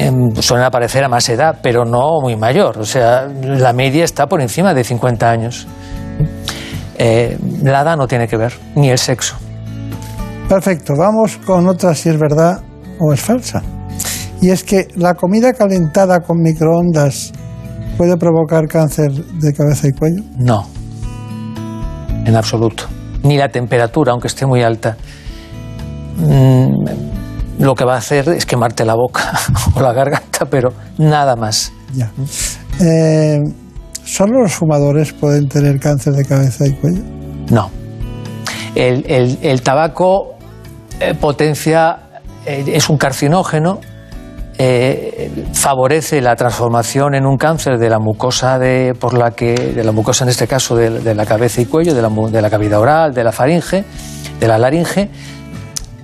eh, 0.00 0.10
suelen 0.40 0.64
aparecer 0.64 1.04
a 1.04 1.08
más 1.08 1.28
edad, 1.28 1.58
pero 1.62 1.84
no 1.84 2.22
muy 2.22 2.34
mayor. 2.34 2.78
O 2.78 2.86
sea, 2.86 3.26
la 3.26 3.74
media 3.74 4.02
está 4.02 4.26
por 4.26 4.40
encima 4.40 4.72
de 4.72 4.82
50 4.82 5.30
años. 5.30 5.66
Eh, 6.96 7.38
la 7.62 7.82
edad 7.82 7.98
no 7.98 8.06
tiene 8.08 8.26
que 8.26 8.38
ver, 8.38 8.54
ni 8.74 8.88
el 8.88 8.96
sexo. 8.96 9.36
Perfecto, 10.48 10.94
vamos 10.96 11.36
con 11.44 11.68
otra 11.68 11.94
si 11.94 12.08
es 12.08 12.18
verdad 12.18 12.62
o 12.98 13.12
es 13.12 13.20
falsa. 13.20 13.62
Y 14.40 14.48
es 14.48 14.64
que 14.64 14.88
la 14.96 15.12
comida 15.14 15.52
calentada 15.52 16.20
con 16.20 16.38
microondas 16.38 17.32
puede 17.98 18.16
provocar 18.16 18.68
cáncer 18.68 19.12
de 19.12 19.52
cabeza 19.52 19.86
y 19.86 19.92
cuello. 19.92 20.22
No, 20.38 20.66
en 22.24 22.34
absoluto. 22.36 22.84
Ni 23.22 23.36
la 23.36 23.50
temperatura, 23.50 24.12
aunque 24.12 24.28
esté 24.28 24.46
muy 24.46 24.62
alta. 24.62 24.96
Mm, 26.16 27.19
lo 27.60 27.74
que 27.74 27.84
va 27.84 27.94
a 27.94 27.98
hacer 27.98 28.28
es 28.30 28.46
quemarte 28.46 28.84
la 28.84 28.94
boca 28.94 29.32
o 29.74 29.80
la 29.80 29.92
garganta, 29.92 30.46
pero 30.50 30.70
nada 30.98 31.36
más. 31.36 31.72
Ya. 31.94 32.10
Eh, 32.80 33.38
¿Solo 34.04 34.40
los 34.42 34.52
fumadores 34.52 35.12
pueden 35.12 35.48
tener 35.48 35.78
cáncer 35.78 36.14
de 36.14 36.24
cabeza 36.24 36.66
y 36.66 36.72
cuello? 36.72 37.02
No. 37.50 37.70
El, 38.74 39.04
el- 39.08 39.38
el 39.42 39.62
tabaco 39.62 40.34
eh, 41.00 41.14
potencia, 41.14 41.98
eh, 42.46 42.64
es 42.74 42.88
un 42.88 42.96
carcinógeno, 42.96 43.80
favorece 45.54 46.20
la 46.20 46.36
transformación 46.36 47.14
en 47.14 47.24
un 47.24 47.38
cáncer 47.38 47.78
de 47.78 47.88
la 47.88 47.98
mucosa 47.98 48.58
de, 48.58 48.92
por 48.98 49.16
la 49.16 49.30
que, 49.30 49.54
de 49.54 49.82
la 49.84 49.90
mucosa 49.92 50.24
en 50.24 50.30
este 50.30 50.46
caso 50.46 50.76
de, 50.76 50.90
de 51.00 51.14
la 51.14 51.24
cabeza 51.24 51.62
y 51.62 51.64
cuello, 51.66 51.94
de 51.94 52.02
la, 52.02 52.10
de 52.10 52.42
la 52.42 52.50
cavidad 52.50 52.78
oral, 52.78 53.14
de 53.14 53.24
la 53.24 53.32
faringe, 53.32 53.84
de 54.38 54.48
la 54.48 54.58
laringe, 54.58 55.08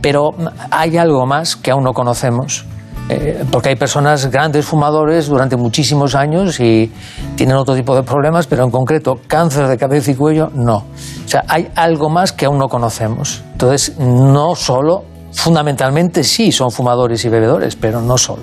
pero 0.06 0.30
hay 0.70 0.96
algo 0.98 1.26
más 1.26 1.56
que 1.56 1.72
aún 1.72 1.82
no 1.82 1.92
conocemos. 1.92 2.64
eh, 3.08 3.44
porque 3.50 3.70
hay 3.70 3.76
personas 3.76 4.30
grandes 4.30 4.64
fumadores 4.64 5.26
durante 5.26 5.56
muchísimos 5.56 6.14
años 6.14 6.60
y 6.60 6.92
tienen 7.34 7.56
otro 7.56 7.74
tipo 7.74 7.92
de 7.96 8.04
problemas, 8.04 8.46
pero 8.46 8.62
en 8.62 8.70
concreto 8.70 9.16
cáncer 9.26 9.66
de 9.66 9.76
cabeza 9.76 10.12
y 10.12 10.14
cuello 10.14 10.48
no. 10.54 10.76
O 10.76 11.28
sea, 11.28 11.42
hay 11.48 11.68
algo 11.74 12.08
más 12.08 12.32
que 12.32 12.46
aún 12.46 12.58
no 12.58 12.68
conocemos. 12.68 13.42
Entonces, 13.50 13.98
no 13.98 14.54
solo, 14.54 15.02
fundamentalmente 15.32 16.22
sí 16.22 16.52
son 16.52 16.70
fumadores 16.70 17.24
y 17.24 17.28
bebedores, 17.28 17.74
pero 17.74 18.00
no 18.00 18.16
solo. 18.16 18.42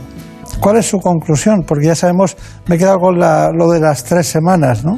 ¿Cuál 0.59 0.77
es 0.77 0.89
su 0.89 0.97
conclusión? 0.99 1.63
Porque 1.65 1.87
ya 1.87 1.95
sabemos, 1.95 2.35
me 2.67 2.75
he 2.75 2.77
quedado 2.77 2.99
con 2.99 3.17
la- 3.19 3.51
lo 3.53 3.69
de 3.71 3.79
las 3.79 4.03
tres 4.03 4.27
semanas, 4.27 4.83
¿no? 4.83 4.97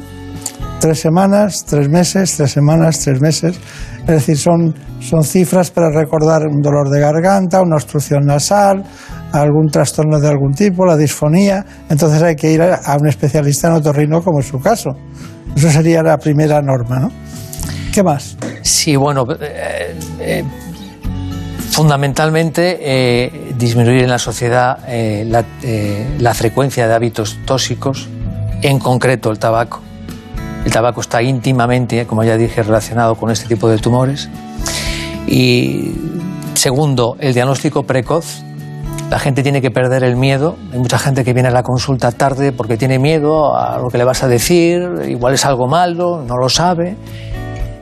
Tres 0.86 1.00
semanas, 1.00 1.64
tres 1.68 1.88
meses, 1.88 2.36
tres 2.36 2.52
semanas, 2.52 3.00
tres 3.00 3.20
meses. 3.20 3.58
Es 4.02 4.06
decir, 4.06 4.38
son, 4.38 4.72
son 5.00 5.24
cifras 5.24 5.72
para 5.72 5.90
recordar 5.90 6.42
un 6.46 6.62
dolor 6.62 6.90
de 6.90 7.00
garganta, 7.00 7.60
una 7.60 7.74
obstrucción 7.74 8.24
nasal, 8.24 8.84
algún 9.32 9.66
trastorno 9.68 10.20
de 10.20 10.28
algún 10.28 10.52
tipo, 10.52 10.86
la 10.86 10.96
disfonía. 10.96 11.66
Entonces 11.90 12.22
hay 12.22 12.36
que 12.36 12.52
ir 12.52 12.62
a, 12.62 12.96
un 13.00 13.08
especialista 13.08 13.66
en 13.66 13.74
otorrino, 13.74 14.22
como 14.22 14.38
es 14.38 14.46
su 14.46 14.60
caso. 14.60 14.90
Eso 15.56 15.68
sería 15.72 16.04
la 16.04 16.18
primera 16.18 16.62
norma, 16.62 17.00
¿no? 17.00 17.10
¿Qué 17.92 18.04
más? 18.04 18.36
Sí, 18.62 18.94
bueno, 18.94 19.26
eh, 19.40 19.92
eh, 20.20 20.44
fundamentalmente 21.72 22.78
eh, 22.80 23.54
disminuir 23.58 24.04
en 24.04 24.10
la 24.10 24.20
sociedad 24.20 24.78
eh, 24.86 25.26
la 26.20 26.34
frecuencia 26.34 26.86
de 26.86 26.94
hábitos 26.94 27.38
tóxicos, 27.44 28.08
en 28.62 28.78
concreto 28.78 29.32
el 29.32 29.40
tabaco. 29.40 29.85
El 30.66 30.72
tabaco 30.72 31.00
está 31.00 31.22
íntimamente, 31.22 32.04
como 32.08 32.24
ya 32.24 32.36
dije, 32.36 32.60
relacionado 32.60 33.14
con 33.14 33.30
este 33.30 33.46
tipo 33.46 33.68
de 33.68 33.78
tumores. 33.78 34.28
Y 35.28 35.92
segundo, 36.54 37.16
el 37.20 37.34
diagnóstico 37.34 37.84
precoz. 37.84 38.42
La 39.08 39.20
gente 39.20 39.44
tiene 39.44 39.62
que 39.62 39.70
perder 39.70 40.02
el 40.02 40.16
miedo. 40.16 40.56
Hay 40.72 40.80
mucha 40.80 40.98
gente 40.98 41.22
que 41.22 41.32
viene 41.32 41.50
a 41.50 41.52
la 41.52 41.62
consulta 41.62 42.10
tarde 42.10 42.50
porque 42.50 42.76
tiene 42.76 42.98
miedo 42.98 43.56
a 43.56 43.78
lo 43.78 43.90
que 43.90 43.98
le 43.98 44.02
vas 44.02 44.24
a 44.24 44.28
decir, 44.28 44.82
igual 45.06 45.34
es 45.34 45.46
algo 45.46 45.68
malo, 45.68 46.24
no 46.26 46.36
lo 46.36 46.48
sabe. 46.48 46.96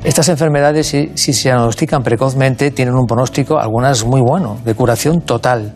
Estas 0.05 0.28
enfermedades, 0.28 0.87
si, 0.89 1.09
se 1.14 1.49
diagnostican 1.49 2.03
precozmente, 2.03 2.70
tienen 2.70 2.97
un 2.97 3.07
pronóstico, 3.07 3.59
algunas 3.59 4.05
muy 4.05 4.20
bueno, 4.20 4.59
de 4.62 4.74
curación 4.74 5.22
total, 5.22 5.72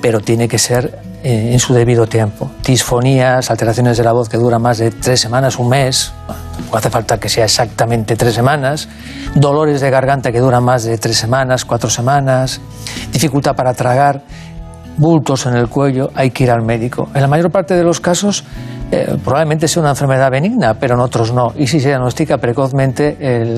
pero 0.00 0.20
tiene 0.20 0.46
que 0.46 0.58
ser 0.58 1.00
eh, 1.24 1.50
en 1.52 1.58
su 1.58 1.74
debido 1.74 2.06
tiempo. 2.06 2.50
Disfonías, 2.64 3.50
alteraciones 3.50 3.96
de 3.98 4.04
la 4.04 4.12
voz 4.12 4.28
que 4.28 4.36
duran 4.36 4.62
más 4.62 4.78
de 4.78 4.90
tres 4.90 5.20
semanas, 5.20 5.58
un 5.58 5.68
mes, 5.68 6.12
no 6.70 6.78
hace 6.78 6.90
falta 6.90 7.18
que 7.18 7.28
sea 7.28 7.44
exactamente 7.44 8.14
tres 8.14 8.34
semanas, 8.34 8.88
dolores 9.34 9.80
de 9.80 9.90
garganta 9.90 10.30
que 10.30 10.38
duran 10.38 10.62
más 10.62 10.84
de 10.84 10.96
tres 10.96 11.16
semanas, 11.16 11.64
cuatro 11.64 11.90
semanas, 11.90 12.60
dificultad 13.12 13.56
para 13.56 13.74
tragar, 13.74 14.22
bultos 14.96 15.46
en 15.46 15.56
el 15.56 15.68
cuello, 15.68 16.10
hay 16.14 16.30
que 16.30 16.44
ir 16.44 16.50
al 16.50 16.62
médico. 16.64 17.08
En 17.14 17.22
la 17.22 17.28
mayor 17.28 17.50
parte 17.50 17.74
de 17.74 17.82
los 17.82 18.00
casos 18.00 18.44
eh, 18.90 19.16
probablemente 19.24 19.66
sea 19.66 19.82
una 19.82 19.90
enfermedad 19.90 20.30
benigna, 20.30 20.74
pero 20.74 20.94
en 20.94 21.00
otros 21.00 21.32
no. 21.32 21.52
Y 21.56 21.66
si 21.66 21.80
se 21.80 21.88
diagnostica 21.88 22.38
precozmente, 22.38 23.16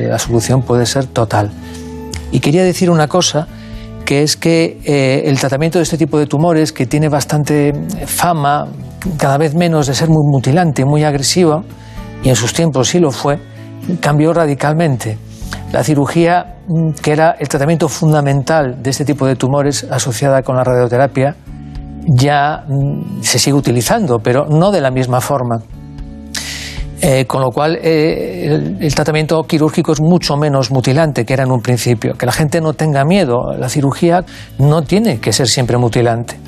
la 0.08 0.18
solución 0.18 0.62
puede 0.62 0.86
ser 0.86 1.06
total. 1.06 1.50
Y 2.32 2.40
quería 2.40 2.64
decir 2.64 2.90
una 2.90 3.06
cosa, 3.06 3.46
que 4.10 4.24
es 4.24 4.36
que 4.36 4.80
eh, 4.84 5.22
el 5.26 5.38
tratamiento 5.38 5.78
de 5.78 5.84
este 5.84 5.96
tipo 5.96 6.18
de 6.18 6.26
tumores, 6.26 6.72
que 6.72 6.84
tiene 6.84 7.08
bastante 7.08 7.72
fama, 8.06 8.66
cada 9.16 9.38
vez 9.38 9.54
menos 9.54 9.86
de 9.86 9.94
ser 9.94 10.08
muy 10.08 10.26
mutilante, 10.28 10.84
muy 10.84 11.04
agresivo, 11.04 11.62
y 12.24 12.28
en 12.28 12.34
sus 12.34 12.52
tiempos 12.52 12.88
sí 12.88 12.98
lo 12.98 13.12
fue, 13.12 13.38
cambió 14.00 14.32
radicalmente. 14.32 15.16
La 15.72 15.84
cirugía, 15.84 16.56
mm, 16.66 16.94
que 17.00 17.12
era 17.12 17.36
el 17.38 17.48
tratamiento 17.48 17.88
fundamental 17.88 18.82
de 18.82 18.90
este 18.90 19.04
tipo 19.04 19.28
de 19.28 19.36
tumores 19.36 19.86
asociada 19.88 20.42
con 20.42 20.56
la 20.56 20.64
radioterapia, 20.64 21.36
ya 22.08 22.64
mm, 22.66 23.22
se 23.22 23.38
sigue 23.38 23.54
utilizando, 23.56 24.18
pero 24.18 24.44
no 24.46 24.72
de 24.72 24.80
la 24.80 24.90
misma 24.90 25.20
forma. 25.20 25.60
Eh, 27.02 27.24
con 27.26 27.40
lo 27.40 27.50
cual, 27.50 27.78
eh, 27.82 28.76
el, 28.78 28.94
tratamiento 28.94 29.42
quirúrgico 29.44 29.92
es 29.92 30.00
mucho 30.02 30.36
menos 30.36 30.70
mutilante 30.70 31.24
que 31.24 31.32
era 31.32 31.44
en 31.44 31.50
un 31.50 31.60
principio. 31.60 32.14
Que 32.14 32.26
la 32.26 32.32
gente 32.32 32.60
no 32.60 32.74
tenga 32.74 33.04
miedo. 33.04 33.54
La 33.58 33.70
cirugía 33.70 34.24
no 34.58 34.82
tiene 34.82 35.18
que 35.18 35.32
ser 35.32 35.48
siempre 35.48 35.78
mutilante. 35.78 36.38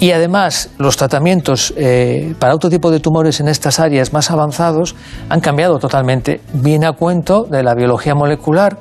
Y 0.00 0.12
además, 0.12 0.70
los 0.78 0.96
tratamientos 0.96 1.74
eh, 1.76 2.34
para 2.38 2.54
otro 2.54 2.70
tipo 2.70 2.90
de 2.90 2.98
tumores 2.98 3.40
en 3.40 3.48
estas 3.48 3.78
áreas 3.78 4.12
más 4.12 4.30
avanzados 4.30 4.96
han 5.28 5.40
cambiado 5.40 5.78
totalmente. 5.78 6.40
Viene 6.54 6.86
a 6.86 6.92
cuento 6.92 7.44
de 7.44 7.62
la 7.62 7.74
biología 7.74 8.14
molecular. 8.14 8.78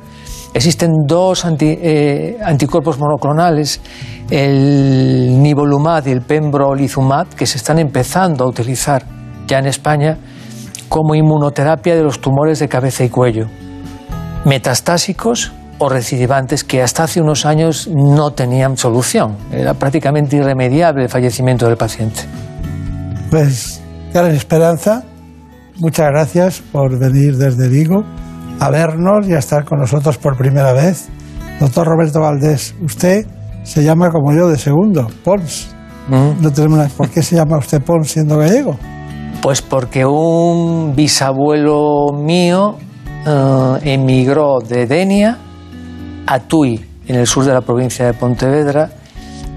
Existen 0.54 0.92
dos 1.06 1.46
anti- 1.46 1.80
anticuerpos 2.44 3.00
monoclonales, 3.00 3.82
el 4.30 5.42
nivolumab 5.42 6.08
y 6.08 6.12
el 6.12 6.22
pembrolizumab, 6.22 7.28
que 7.30 7.48
se 7.48 7.58
están 7.58 7.80
empezando 7.80 8.44
a 8.44 8.48
utilizar 8.48 9.04
ya 9.48 9.58
en 9.58 9.66
España 9.66 10.18
como 10.94 11.16
inmunoterapia 11.16 11.96
de 11.96 12.04
los 12.04 12.22
tumores 12.22 12.60
de 12.60 12.68
cabeza 12.70 13.04
y 13.04 13.10
cuello, 13.10 13.48
metastásicos 14.46 15.52
o 15.80 15.90
recidivantes 15.90 16.64
que 16.64 16.84
hasta 16.84 17.06
hace 17.06 17.20
unos 17.20 17.48
años 17.48 17.88
no 17.88 18.30
tenían 18.34 18.78
solución. 18.78 19.36
Era 19.52 19.74
prácticamente 19.74 20.36
irremediable 20.36 21.02
el 21.06 21.10
fallecimiento 21.10 21.66
del 21.68 21.78
paciente. 21.78 22.22
Pues, 23.32 23.82
Karen 24.14 24.36
Esperanza, 24.36 25.02
muchas 25.80 26.12
gracias 26.12 26.62
por 26.72 27.00
venir 27.00 27.38
desde 27.38 27.70
Vigo 27.70 28.04
a 28.60 28.70
vernos 28.70 29.28
y 29.28 29.34
a 29.34 29.40
estar 29.40 29.66
con 29.66 29.80
nosotros 29.80 30.20
por 30.20 30.38
primera 30.38 30.74
vez. 30.74 31.10
Doctor 31.60 31.88
Roberto 31.88 32.20
Valdés, 32.22 32.76
usted 32.84 33.26
se 33.64 33.84
llama 33.84 34.12
como 34.12 34.32
yo 34.32 34.48
de 34.48 34.60
segundo, 34.60 35.08
Pons. 35.24 35.70
No 36.08 36.52
tenemos 36.52 36.78
una- 36.78 36.88
¿Por 36.90 37.10
qué 37.10 37.24
se 37.24 37.36
llama 37.36 37.58
usted 37.58 37.82
Pons 37.82 38.12
siendo 38.12 38.38
gallego? 38.38 38.78
Pues 39.44 39.62
porque 39.62 40.06
un 40.06 40.94
bisabuelo 40.96 42.08
mío 42.14 42.78
eh, 43.28 43.78
emigró 43.84 44.60
de 44.66 44.86
Denia 44.88 45.38
a 46.26 46.40
Tui, 46.40 46.84
en 47.08 47.16
el 47.18 47.28
sur 47.28 47.44
de 47.44 47.54
la 47.54 47.60
provincia 47.60 48.06
de 48.06 48.14
Pontevedra, 48.14 48.90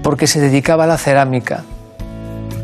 porque 0.03 0.27
se 0.27 0.41
dedicaba 0.41 0.83
a 0.83 0.87
la 0.87 0.97
cerámica. 0.97 1.63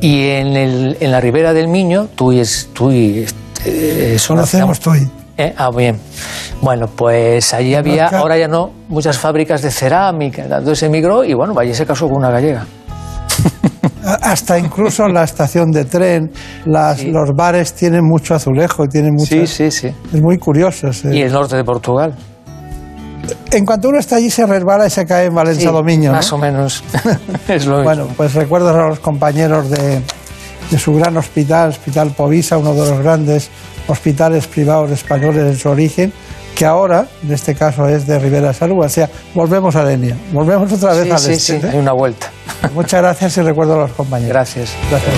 Y 0.01 0.27
en, 0.31 0.47
el- 0.57 0.97
en 0.99 1.11
la 1.11 1.21
ribera 1.21 1.53
del 1.53 1.69
Miño, 1.69 2.07
Tui 2.13 2.39
es... 2.41 2.69
Tui 2.73 3.19
es, 3.19 3.33
eh, 3.65 4.11
es 4.15 4.29
una- 4.29 4.41
Conocemos 4.41 4.79
Tui. 4.81 5.09
Eh, 5.37 5.53
ah, 5.57 5.71
bien. 5.75 5.97
Bueno, 6.61 6.87
pues 6.87 7.53
allí 7.53 7.73
había, 7.73 8.07
ahora 8.09 8.37
ya 8.37 8.49
no, 8.49 8.71
muchas 8.89 9.17
fábricas 9.17 9.61
de 9.61 9.71
cerámica. 9.71 10.43
Entonces 10.43 10.83
emigró 10.83 11.23
y 11.23 11.33
bueno, 11.33 11.57
allí 11.57 11.73
se 11.73 11.85
casó 11.85 12.07
con 12.09 12.17
una 12.17 12.29
gallega. 12.31 12.65
Hasta 14.21 14.59
incluso 14.59 15.07
la 15.07 15.23
estación 15.23 15.71
de 15.71 15.85
tren, 15.85 16.31
las, 16.65 17.03
los 17.03 17.31
bares 17.35 17.73
tienen 17.73 18.03
mucho 18.03 18.35
azulejo, 18.35 18.87
tienen 18.87 19.13
mucho. 19.13 19.35
Sí, 19.35 19.47
sí, 19.47 19.71
sí. 19.71 19.87
Es 20.13 20.21
muy 20.21 20.37
curioso. 20.37 20.91
sí. 20.93 21.09
Y 21.11 21.21
el 21.21 21.31
norte 21.31 21.55
de 21.55 21.63
Portugal. 21.63 22.13
En 23.51 23.65
cuanto 23.65 23.89
uno 23.89 23.99
está 23.99 24.17
allí, 24.17 24.29
se 24.29 24.45
resbala 24.45 24.87
y 24.87 24.89
se 24.89 25.05
cae 25.05 25.27
en 25.27 25.33
Valencia 25.35 25.69
Sí, 25.69 25.73
Dominio. 25.73 26.09
¿no? 26.11 26.17
Más 26.17 26.33
o 26.33 26.37
menos. 26.37 26.83
es 27.47 27.65
lo 27.65 27.81
Bueno, 27.83 28.07
pues 28.17 28.33
recuerdo 28.33 28.69
a 28.69 28.89
los 28.89 28.99
compañeros 28.99 29.69
de, 29.69 30.01
de 30.69 30.77
su 30.77 30.93
gran 30.93 31.15
hospital, 31.15 31.69
Hospital 31.69 32.11
Povisa, 32.11 32.57
uno 32.57 32.73
de 32.73 32.89
los 32.89 32.99
grandes 32.99 33.49
hospitales 33.87 34.47
privados 34.47 34.91
españoles 34.91 35.43
en 35.43 35.55
su 35.55 35.69
origen, 35.69 36.11
que 36.55 36.65
ahora, 36.65 37.07
en 37.23 37.33
este 37.33 37.55
caso, 37.55 37.87
es 37.87 38.05
de 38.07 38.19
Rivera 38.19 38.53
Salud. 38.53 38.85
O 38.85 38.89
sea, 38.89 39.09
volvemos 39.33 39.75
a 39.75 39.83
Denia, 39.85 40.15
volvemos 40.31 40.71
otra 40.71 40.93
vez 40.93 41.03
Sí, 41.05 41.11
al 41.11 41.19
sí, 41.19 41.31
este, 41.33 41.59
sí, 41.61 41.65
¿eh? 41.65 41.69
hay 41.73 41.77
una 41.79 41.93
vuelta. 41.93 42.29
Muchas 42.73 43.01
gracias 43.01 43.37
y 43.37 43.41
recuerdo 43.41 43.75
a 43.75 43.77
los 43.87 43.91
compañeros. 43.91 44.29
Gracias. 44.33 44.71
Gracias. 44.89 45.13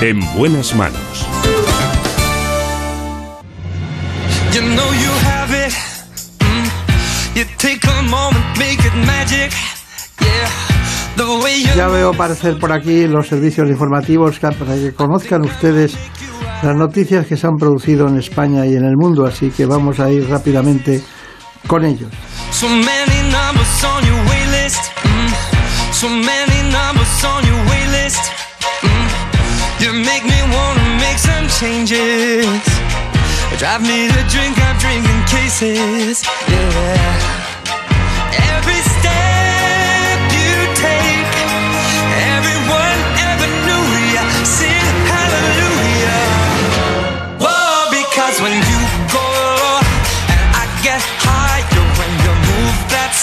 En 0.00 0.20
buenas 0.36 0.74
manos. 0.74 1.00
You 4.52 4.60
know 4.60 4.92
you 4.92 5.10
have 5.26 5.52
it. 5.54 5.72
Mm. 6.40 7.38
You 7.38 7.44
take 7.58 7.80
a 7.88 8.02
moment, 8.02 8.44
make 8.58 8.80
it 8.86 8.94
magic. 9.06 9.52
Yeah. 10.20 10.48
The 11.16 11.24
way 11.42 11.62
you 11.62 11.74
Ya 11.76 11.88
veo 11.88 12.10
aparecer 12.10 12.58
por 12.58 12.72
aquí 12.72 13.06
los 13.06 13.28
servicios 13.28 13.68
informativos 13.70 14.38
que- 14.38 14.48
para 14.52 14.74
que 14.74 14.92
conozcan 14.92 15.42
ustedes 15.42 15.94
las 16.62 16.76
noticias 16.76 17.26
que 17.26 17.36
se 17.36 17.46
han 17.46 17.56
producido 17.56 18.08
en 18.08 18.18
España 18.18 18.64
y 18.66 18.74
en 18.74 18.84
el 18.84 18.96
mundo, 18.96 19.26
así 19.26 19.50
que 19.50 19.66
vamos 19.66 19.98
a 20.00 20.10
ir 20.10 20.28
rápidamente 20.28 21.02
con 21.66 21.84
ellos. 21.84 22.10
So 22.50 22.68
many 22.68 23.22
numbers 23.30 23.84
on 23.84 24.04
your 24.04 24.22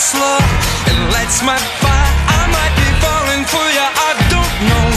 slow, 0.09 0.41
it 0.89 0.97
lights 1.13 1.39
my 1.45 1.59
fire. 1.81 2.13
I 2.39 2.41
might 2.49 2.73
be 2.81 2.89
falling 3.03 3.43
for 3.45 3.65
you, 3.77 3.85
I 4.09 4.11
don't 4.33 4.55
know. 4.69 4.89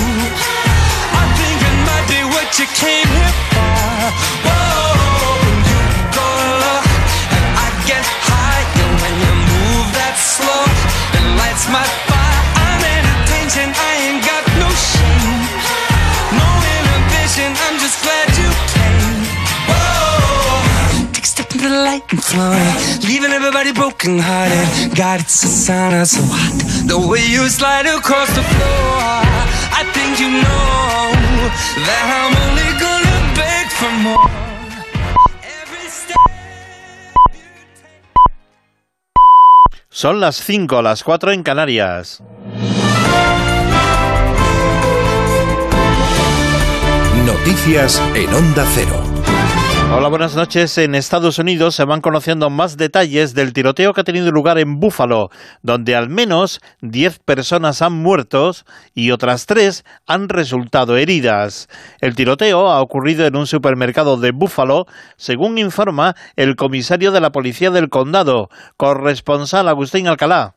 I 1.20 1.24
think 1.36 1.56
it 1.70 1.76
might 1.88 2.06
be 2.08 2.20
what 2.32 2.48
you 2.56 2.66
came 2.72 3.08
here 3.18 3.34
for. 3.52 3.92
Whoa, 4.46 5.36
when 5.44 5.58
you 5.68 5.80
go 6.16 6.28
low 6.64 6.80
and 7.36 7.44
I 7.66 7.68
get 7.90 8.04
higher 8.30 8.88
when 9.02 9.14
you 9.24 9.32
move 9.52 9.88
that 10.00 10.16
slow, 10.16 10.64
it 11.18 11.24
lights 11.40 11.68
my 11.68 11.84
fire. 12.08 12.40
I'm 12.64 12.82
in 12.96 13.04
the 21.62 21.68
light 21.68 22.02
and 22.12 23.04
leaving 23.06 23.30
everybody 23.30 23.72
broken 23.72 24.18
hearted. 24.18 24.96
God, 24.96 25.20
it's 25.20 25.44
a 25.44 25.46
sound 25.46 26.08
so 26.08 26.20
hot. 26.24 26.88
The 26.88 26.98
way 26.98 27.24
you 27.24 27.48
slide 27.48 27.86
across 27.86 28.28
the 28.34 28.42
floor, 28.42 28.98
I 29.78 29.82
think 29.94 30.18
you 30.18 30.30
know 30.42 31.02
that 31.86 32.04
I'm 32.18 32.34
only 32.44 32.70
gonna 32.82 33.18
beg 33.38 33.66
for 33.78 33.92
more. 34.02 34.30
Every 35.60 35.88
step. 35.88 36.18
Son 39.90 40.20
las 40.20 40.42
5, 40.42 40.82
las 40.82 41.04
4 41.04 41.32
en 41.32 41.42
Canarias. 41.44 42.22
Noticias 47.24 48.02
en 48.14 48.34
Onda 48.34 48.66
Cero. 48.74 49.61
Hola, 49.94 50.08
buenas 50.08 50.34
noches. 50.34 50.78
En 50.78 50.94
Estados 50.94 51.38
Unidos 51.38 51.74
se 51.74 51.84
van 51.84 52.00
conociendo 52.00 52.48
más 52.48 52.78
detalles 52.78 53.34
del 53.34 53.52
tiroteo 53.52 53.92
que 53.92 54.00
ha 54.00 54.04
tenido 54.04 54.30
lugar 54.30 54.58
en 54.58 54.80
Búfalo, 54.80 55.28
donde 55.60 55.94
al 55.94 56.08
menos 56.08 56.60
10 56.80 57.18
personas 57.18 57.82
han 57.82 57.92
muerto 57.92 58.52
y 58.94 59.10
otras 59.10 59.44
3 59.44 59.84
han 60.06 60.30
resultado 60.30 60.96
heridas. 60.96 61.68
El 62.00 62.14
tiroteo 62.14 62.70
ha 62.70 62.80
ocurrido 62.80 63.26
en 63.26 63.36
un 63.36 63.46
supermercado 63.46 64.16
de 64.16 64.32
Búfalo, 64.32 64.86
según 65.18 65.58
informa 65.58 66.14
el 66.36 66.56
comisario 66.56 67.12
de 67.12 67.20
la 67.20 67.30
policía 67.30 67.70
del 67.70 67.90
condado, 67.90 68.48
corresponsal 68.78 69.68
Agustín 69.68 70.08
Alcalá. 70.08 70.54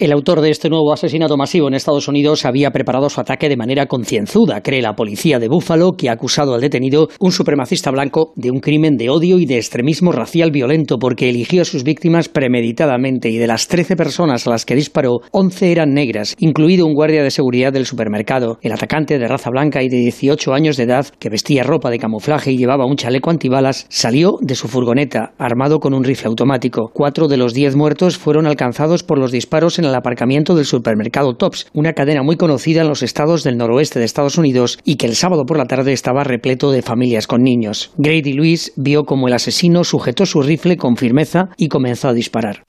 El 0.00 0.12
autor 0.12 0.42
de 0.42 0.50
este 0.50 0.70
nuevo 0.70 0.92
asesinato 0.92 1.36
masivo 1.36 1.66
en 1.66 1.74
Estados 1.74 2.06
Unidos 2.06 2.44
había 2.44 2.70
preparado 2.70 3.10
su 3.10 3.20
ataque 3.20 3.48
de 3.48 3.56
manera 3.56 3.86
concienzuda, 3.86 4.60
cree 4.62 4.80
la 4.80 4.94
policía 4.94 5.40
de 5.40 5.48
Búfalo, 5.48 5.94
que 5.98 6.08
ha 6.08 6.12
acusado 6.12 6.54
al 6.54 6.60
detenido, 6.60 7.08
un 7.18 7.32
supremacista 7.32 7.90
blanco, 7.90 8.32
de 8.36 8.52
un 8.52 8.60
crimen 8.60 8.96
de 8.96 9.10
odio 9.10 9.40
y 9.40 9.44
de 9.44 9.56
extremismo 9.56 10.12
racial 10.12 10.52
violento 10.52 11.00
porque 11.00 11.28
eligió 11.28 11.62
a 11.62 11.64
sus 11.64 11.82
víctimas 11.82 12.28
premeditadamente 12.28 13.28
y 13.30 13.38
de 13.38 13.48
las 13.48 13.66
13 13.66 13.96
personas 13.96 14.46
a 14.46 14.50
las 14.50 14.64
que 14.64 14.76
disparó, 14.76 15.18
11 15.32 15.72
eran 15.72 15.94
negras, 15.94 16.36
incluido 16.38 16.86
un 16.86 16.94
guardia 16.94 17.24
de 17.24 17.32
seguridad 17.32 17.72
del 17.72 17.84
supermercado. 17.84 18.60
El 18.62 18.70
atacante 18.70 19.18
de 19.18 19.26
raza 19.26 19.50
blanca 19.50 19.82
y 19.82 19.88
de 19.88 19.96
18 19.96 20.54
años 20.54 20.76
de 20.76 20.84
edad, 20.84 21.08
que 21.18 21.28
vestía 21.28 21.64
ropa 21.64 21.90
de 21.90 21.98
camuflaje 21.98 22.52
y 22.52 22.56
llevaba 22.56 22.86
un 22.86 22.94
chaleco 22.94 23.30
antibalas, 23.30 23.86
salió 23.88 24.38
de 24.42 24.54
su 24.54 24.68
furgoneta, 24.68 25.32
armado 25.38 25.80
con 25.80 25.92
un 25.92 26.04
rifle 26.04 26.28
automático. 26.28 26.92
Cuatro 26.94 27.26
de 27.26 27.36
los 27.36 27.52
diez 27.52 27.74
muertos 27.74 28.16
fueron 28.16 28.46
alcanzados 28.46 29.02
por 29.02 29.18
los 29.18 29.32
disparos 29.32 29.80
en 29.80 29.87
el 29.88 29.94
aparcamiento 29.94 30.54
del 30.54 30.64
supermercado 30.64 31.34
Tops, 31.34 31.66
una 31.72 31.92
cadena 31.92 32.22
muy 32.22 32.36
conocida 32.36 32.82
en 32.82 32.88
los 32.88 33.02
estados 33.02 33.44
del 33.44 33.56
noroeste 33.56 33.98
de 33.98 34.04
Estados 34.04 34.38
Unidos 34.38 34.78
y 34.84 34.96
que 34.96 35.06
el 35.06 35.14
sábado 35.14 35.44
por 35.44 35.58
la 35.58 35.66
tarde 35.66 35.92
estaba 35.92 36.24
repleto 36.24 36.70
de 36.70 36.82
familias 36.82 37.26
con 37.26 37.42
niños. 37.42 37.92
Grady 37.96 38.32
Lewis 38.32 38.72
vio 38.76 39.04
como 39.04 39.28
el 39.28 39.34
asesino 39.34 39.84
sujetó 39.84 40.26
su 40.26 40.42
rifle 40.42 40.76
con 40.76 40.96
firmeza 40.96 41.48
y 41.56 41.68
comenzó 41.68 42.08
a 42.08 42.12
disparar. 42.12 42.62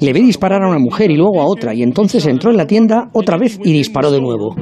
Le 0.00 0.12
vi 0.12 0.22
disparar 0.22 0.62
a 0.62 0.68
una 0.68 0.78
mujer 0.78 1.10
y 1.10 1.16
luego 1.16 1.40
a 1.40 1.46
otra 1.46 1.74
y 1.74 1.82
entonces 1.82 2.26
entró 2.26 2.50
en 2.50 2.56
la 2.56 2.66
tienda 2.66 3.10
otra 3.12 3.36
vez 3.36 3.58
y 3.62 3.72
disparó 3.72 4.10
de 4.10 4.20
nuevo. 4.20 4.54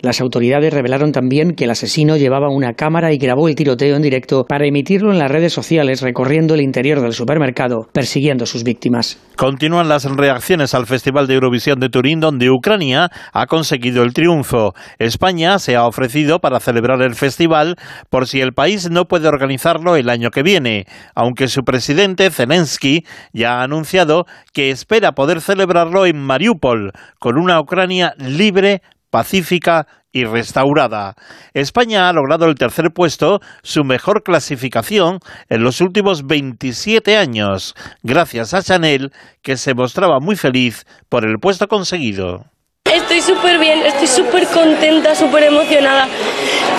Las 0.00 0.20
autoridades 0.20 0.72
revelaron 0.72 1.12
también 1.12 1.52
que 1.52 1.64
el 1.64 1.70
asesino 1.70 2.16
llevaba 2.16 2.48
una 2.50 2.74
cámara 2.74 3.12
y 3.12 3.18
grabó 3.18 3.48
el 3.48 3.54
tiroteo 3.54 3.96
en 3.96 4.02
directo 4.02 4.44
para 4.44 4.66
emitirlo 4.66 5.12
en 5.12 5.18
las 5.18 5.30
redes 5.30 5.52
sociales 5.52 6.02
recorriendo 6.02 6.54
el 6.54 6.60
interior 6.60 7.00
del 7.00 7.12
supermercado, 7.12 7.88
persiguiendo 7.92 8.44
a 8.44 8.46
sus 8.46 8.64
víctimas. 8.64 9.17
Continúan 9.38 9.88
las 9.88 10.04
reacciones 10.04 10.74
al 10.74 10.88
Festival 10.88 11.28
de 11.28 11.34
Eurovisión 11.34 11.78
de 11.78 11.88
Turín, 11.88 12.18
donde 12.18 12.50
Ucrania 12.50 13.08
ha 13.32 13.46
conseguido 13.46 14.02
el 14.02 14.12
triunfo. 14.12 14.74
España 14.98 15.60
se 15.60 15.76
ha 15.76 15.86
ofrecido 15.86 16.40
para 16.40 16.58
celebrar 16.58 17.02
el 17.02 17.14
festival 17.14 17.76
por 18.10 18.26
si 18.26 18.40
el 18.40 18.52
país 18.52 18.90
no 18.90 19.04
puede 19.04 19.28
organizarlo 19.28 19.94
el 19.94 20.10
año 20.10 20.30
que 20.30 20.42
viene, 20.42 20.86
aunque 21.14 21.46
su 21.46 21.62
presidente, 21.62 22.30
Zelensky, 22.30 23.04
ya 23.32 23.60
ha 23.60 23.62
anunciado 23.62 24.24
que 24.52 24.70
espera 24.72 25.12
poder 25.12 25.40
celebrarlo 25.40 26.04
en 26.04 26.18
Mariupol, 26.18 26.90
con 27.20 27.38
una 27.38 27.60
Ucrania 27.60 28.14
libre, 28.18 28.82
pacífica 29.10 29.86
y 30.12 30.24
restaurada. 30.24 31.14
España 31.54 32.08
ha 32.08 32.12
logrado 32.12 32.46
el 32.46 32.54
tercer 32.54 32.86
puesto, 32.94 33.40
su 33.62 33.84
mejor 33.84 34.22
clasificación 34.22 35.18
en 35.48 35.62
los 35.62 35.80
últimos 35.80 36.26
27 36.26 37.16
años, 37.16 37.74
gracias 38.02 38.54
a 38.54 38.62
Chanel, 38.62 39.12
que 39.42 39.56
se 39.56 39.74
mostraba 39.74 40.18
muy 40.20 40.36
feliz 40.36 40.86
por 41.08 41.24
el 41.24 41.38
puesto 41.38 41.68
conseguido. 41.68 42.46
Estoy 42.84 43.20
súper 43.20 43.58
bien, 43.58 43.80
estoy 43.84 44.06
súper 44.06 44.46
contenta, 44.46 45.14
súper 45.14 45.44
emocionada. 45.44 46.08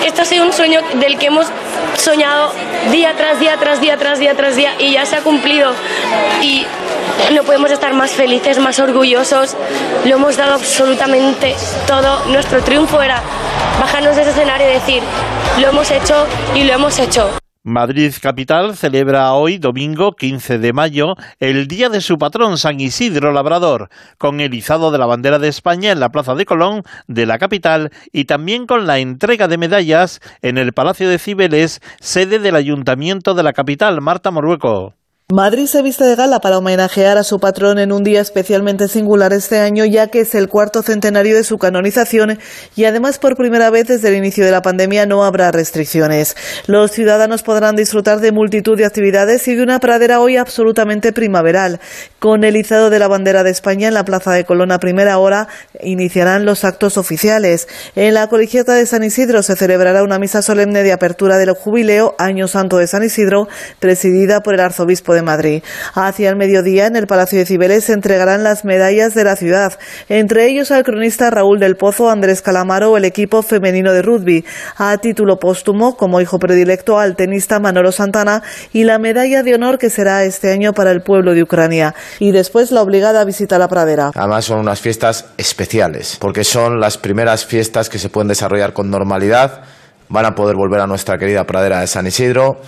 Este 0.04 0.22
ha 0.22 0.24
sido 0.24 0.44
un 0.44 0.52
sueño 0.52 0.80
del 1.00 1.16
que 1.18 1.26
hemos 1.26 1.46
soñado 1.96 2.52
día 2.90 3.14
tras 3.16 3.38
día, 3.38 3.56
tras 3.58 3.80
día, 3.80 3.96
tras 3.96 4.18
día, 4.18 4.34
tras 4.34 4.56
día 4.56 4.72
y 4.80 4.92
ya 4.92 5.06
se 5.06 5.16
ha 5.16 5.20
cumplido. 5.20 5.72
Y 6.42 6.66
no 7.34 7.44
podemos 7.44 7.70
estar 7.70 7.94
más 7.94 8.10
felices, 8.10 8.58
más 8.58 8.78
orgullosos. 8.78 9.56
Lo 10.04 10.16
hemos 10.16 10.36
dado 10.36 10.54
absolutamente 10.54 11.54
todo. 11.86 12.24
Nuestro 12.26 12.62
triunfo 12.62 13.00
era 13.02 13.22
bajarnos 13.80 14.16
de 14.16 14.22
ese 14.22 14.30
escenario 14.32 14.68
y 14.68 14.74
decir, 14.74 15.02
lo 15.60 15.68
hemos 15.68 15.90
hecho 15.90 16.26
y 16.54 16.64
lo 16.64 16.72
hemos 16.72 16.98
hecho. 16.98 17.30
Madrid 17.62 18.14
Capital 18.22 18.74
celebra 18.74 19.34
hoy, 19.34 19.58
domingo 19.58 20.12
15 20.12 20.58
de 20.58 20.72
mayo, 20.72 21.14
el 21.40 21.68
día 21.68 21.90
de 21.90 22.00
su 22.00 22.16
patrón 22.16 22.56
San 22.56 22.80
Isidro 22.80 23.32
Labrador, 23.32 23.90
con 24.16 24.40
el 24.40 24.54
izado 24.54 24.90
de 24.90 24.96
la 24.96 25.04
bandera 25.04 25.38
de 25.38 25.48
España 25.48 25.92
en 25.92 26.00
la 26.00 26.08
Plaza 26.08 26.34
de 26.34 26.46
Colón 26.46 26.84
de 27.06 27.26
la 27.26 27.36
capital 27.36 27.90
y 28.12 28.24
también 28.24 28.66
con 28.66 28.86
la 28.86 28.98
entrega 28.98 29.46
de 29.46 29.58
medallas 29.58 30.20
en 30.40 30.56
el 30.56 30.72
Palacio 30.72 31.06
de 31.10 31.18
Cibeles, 31.18 31.82
sede 32.00 32.38
del 32.38 32.56
Ayuntamiento 32.56 33.34
de 33.34 33.42
la 33.42 33.52
capital, 33.52 34.00
Marta 34.00 34.30
Morueco. 34.30 34.94
Madrid 35.32 35.66
se 35.66 35.80
viste 35.82 36.02
de 36.02 36.16
gala 36.16 36.40
para 36.40 36.58
homenajear 36.58 37.16
a 37.16 37.22
su 37.22 37.38
patrón 37.38 37.78
en 37.78 37.92
un 37.92 38.02
día 38.02 38.20
especialmente 38.20 38.88
singular 38.88 39.32
este 39.32 39.60
año, 39.60 39.84
ya 39.84 40.08
que 40.08 40.22
es 40.22 40.34
el 40.34 40.48
cuarto 40.48 40.82
centenario 40.82 41.36
de 41.36 41.44
su 41.44 41.56
canonización 41.56 42.40
y 42.74 42.84
además 42.84 43.20
por 43.20 43.36
primera 43.36 43.70
vez 43.70 43.86
desde 43.86 44.08
el 44.08 44.16
inicio 44.16 44.44
de 44.44 44.50
la 44.50 44.60
pandemia 44.60 45.06
no 45.06 45.22
habrá 45.22 45.52
restricciones. 45.52 46.36
Los 46.66 46.90
ciudadanos 46.90 47.44
podrán 47.44 47.76
disfrutar 47.76 48.18
de 48.18 48.32
multitud 48.32 48.76
de 48.76 48.84
actividades 48.84 49.46
y 49.46 49.54
de 49.54 49.62
una 49.62 49.78
pradera 49.78 50.18
hoy 50.18 50.36
absolutamente 50.36 51.12
primaveral. 51.12 51.78
Con 52.18 52.42
el 52.42 52.56
izado 52.56 52.90
de 52.90 52.98
la 52.98 53.06
bandera 53.06 53.44
de 53.44 53.50
España 53.50 53.86
en 53.86 53.94
la 53.94 54.04
Plaza 54.04 54.32
de 54.32 54.44
Colón 54.44 54.72
a 54.72 54.80
primera 54.80 55.18
hora 55.18 55.46
iniciarán 55.80 56.44
los 56.44 56.64
actos 56.64 56.98
oficiales. 56.98 57.68
En 57.94 58.14
la 58.14 58.26
colegiata 58.26 58.74
de 58.74 58.84
San 58.84 59.04
Isidro 59.04 59.44
se 59.44 59.54
celebrará 59.54 60.02
una 60.02 60.18
misa 60.18 60.42
solemne 60.42 60.82
de 60.82 60.92
apertura 60.92 61.38
del 61.38 61.52
jubileo 61.52 62.16
Año 62.18 62.48
Santo 62.48 62.78
de 62.78 62.88
San 62.88 63.04
Isidro, 63.04 63.46
presidida 63.78 64.40
por 64.40 64.54
el 64.54 64.60
arzobispo 64.60 65.14
de 65.14 65.19
Madrid. 65.22 65.62
Hacia 65.94 66.30
el 66.30 66.36
mediodía, 66.36 66.86
en 66.86 66.96
el 66.96 67.06
Palacio 67.06 67.38
de 67.38 67.46
Cibeles, 67.46 67.84
se 67.84 67.92
entregarán 67.92 68.42
las 68.42 68.64
medallas 68.64 69.14
de 69.14 69.24
la 69.24 69.36
ciudad, 69.36 69.78
entre 70.08 70.46
ellos 70.46 70.70
al 70.70 70.84
cronista 70.84 71.30
Raúl 71.30 71.58
del 71.58 71.76
Pozo, 71.76 72.10
Andrés 72.10 72.42
Calamaro 72.42 72.92
o 72.92 72.96
el 72.96 73.04
equipo 73.04 73.42
femenino 73.42 73.92
de 73.92 74.02
rugby, 74.02 74.44
a 74.76 74.96
título 74.98 75.38
póstumo, 75.38 75.96
como 75.96 76.20
hijo 76.20 76.38
predilecto 76.38 76.98
al 76.98 77.16
tenista 77.16 77.60
Manolo 77.60 77.92
Santana, 77.92 78.42
y 78.72 78.84
la 78.84 78.98
medalla 78.98 79.42
de 79.42 79.54
honor 79.54 79.78
que 79.78 79.90
será 79.90 80.24
este 80.24 80.52
año 80.52 80.72
para 80.72 80.90
el 80.90 81.02
pueblo 81.02 81.34
de 81.34 81.42
Ucrania. 81.42 81.94
Y 82.18 82.32
después 82.32 82.70
la 82.70 82.82
obligada 82.82 83.24
visita 83.24 83.56
a 83.56 83.58
la 83.58 83.68
pradera. 83.68 84.10
Además 84.14 84.44
son 84.44 84.60
unas 84.60 84.80
fiestas 84.80 85.26
especiales, 85.36 86.16
porque 86.20 86.44
son 86.44 86.80
las 86.80 86.98
primeras 86.98 87.44
fiestas 87.44 87.88
que 87.88 87.98
se 87.98 88.08
pueden 88.08 88.28
desarrollar 88.28 88.72
con 88.72 88.90
normalidad. 88.90 89.62
Van 90.08 90.26
a 90.26 90.34
poder 90.34 90.56
volver 90.56 90.80
a 90.80 90.86
nuestra 90.86 91.18
querida 91.18 91.44
pradera 91.44 91.80
de 91.80 91.86
San 91.86 92.06
Isidro 92.06 92.60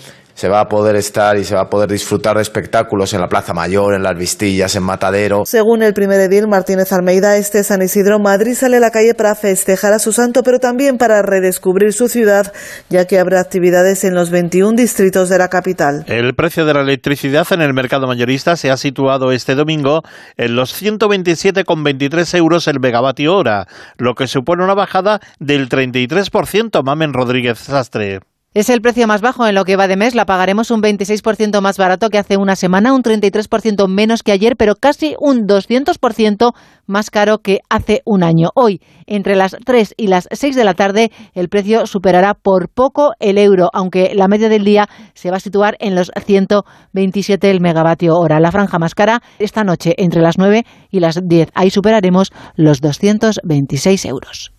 se 0.42 0.48
va 0.48 0.58
a 0.58 0.68
poder 0.68 0.96
estar 0.96 1.38
y 1.38 1.44
se 1.44 1.54
va 1.54 1.60
a 1.60 1.70
poder 1.70 1.88
disfrutar 1.88 2.34
de 2.34 2.42
espectáculos 2.42 3.14
en 3.14 3.20
la 3.20 3.28
Plaza 3.28 3.54
Mayor, 3.54 3.94
en 3.94 4.02
las 4.02 4.18
Vistillas, 4.18 4.74
en 4.74 4.82
Matadero. 4.82 5.44
Según 5.46 5.84
el 5.84 5.94
primer 5.94 6.18
edil 6.18 6.48
Martínez 6.48 6.92
Almeida, 6.92 7.36
este 7.36 7.62
San 7.62 7.80
Isidro, 7.80 8.18
Madrid 8.18 8.54
sale 8.54 8.78
a 8.78 8.80
la 8.80 8.90
calle 8.90 9.14
para 9.14 9.36
festejar 9.36 9.92
a 9.92 10.00
su 10.00 10.12
santo, 10.12 10.42
pero 10.42 10.58
también 10.58 10.98
para 10.98 11.22
redescubrir 11.22 11.92
su 11.92 12.08
ciudad, 12.08 12.52
ya 12.90 13.04
que 13.06 13.20
habrá 13.20 13.38
actividades 13.38 14.02
en 14.02 14.16
los 14.16 14.30
21 14.30 14.72
distritos 14.72 15.28
de 15.28 15.38
la 15.38 15.46
capital. 15.46 16.04
El 16.08 16.34
precio 16.34 16.66
de 16.66 16.74
la 16.74 16.80
electricidad 16.80 17.46
en 17.52 17.60
el 17.60 17.72
mercado 17.72 18.08
mayorista 18.08 18.56
se 18.56 18.72
ha 18.72 18.76
situado 18.76 19.30
este 19.30 19.54
domingo 19.54 20.02
en 20.36 20.56
los 20.56 20.74
127,23 20.82 22.36
euros 22.36 22.66
el 22.66 22.80
megavatio 22.80 23.36
hora, 23.36 23.68
lo 23.96 24.16
que 24.16 24.26
supone 24.26 24.64
una 24.64 24.74
bajada 24.74 25.20
del 25.38 25.68
33%, 25.68 26.82
Mamen 26.82 27.12
Rodríguez 27.12 27.60
Sastre. 27.60 28.31
Es 28.54 28.68
el 28.68 28.82
precio 28.82 29.06
más 29.06 29.22
bajo 29.22 29.46
en 29.46 29.54
lo 29.54 29.64
que 29.64 29.76
va 29.76 29.88
de 29.88 29.96
mes. 29.96 30.14
La 30.14 30.26
pagaremos 30.26 30.70
un 30.70 30.82
26% 30.82 31.62
más 31.62 31.78
barato 31.78 32.10
que 32.10 32.18
hace 32.18 32.36
una 32.36 32.54
semana, 32.54 32.92
un 32.92 33.02
33% 33.02 33.88
menos 33.88 34.22
que 34.22 34.30
ayer, 34.30 34.56
pero 34.58 34.74
casi 34.76 35.14
un 35.18 35.46
200% 35.46 36.52
más 36.86 37.08
caro 37.08 37.38
que 37.38 37.60
hace 37.70 38.02
un 38.04 38.22
año. 38.22 38.50
Hoy, 38.54 38.82
entre 39.06 39.36
las 39.36 39.56
3 39.64 39.94
y 39.96 40.08
las 40.08 40.28
6 40.30 40.54
de 40.54 40.64
la 40.64 40.74
tarde, 40.74 41.10
el 41.32 41.48
precio 41.48 41.86
superará 41.86 42.34
por 42.34 42.68
poco 42.68 43.14
el 43.20 43.38
euro, 43.38 43.70
aunque 43.72 44.12
la 44.14 44.28
media 44.28 44.50
del 44.50 44.64
día 44.64 44.86
se 45.14 45.30
va 45.30 45.38
a 45.38 45.40
situar 45.40 45.78
en 45.80 45.94
los 45.94 46.12
127 46.22 47.50
el 47.50 47.62
megavatio 47.62 48.18
hora. 48.18 48.38
La 48.38 48.52
franja 48.52 48.78
más 48.78 48.94
cara 48.94 49.22
esta 49.38 49.64
noche 49.64 49.94
entre 49.96 50.20
las 50.20 50.36
9 50.36 50.66
y 50.90 51.00
las 51.00 51.26
10. 51.26 51.48
Ahí 51.54 51.70
superaremos 51.70 52.32
los 52.56 52.82
226 52.82 54.04
euros. 54.04 54.52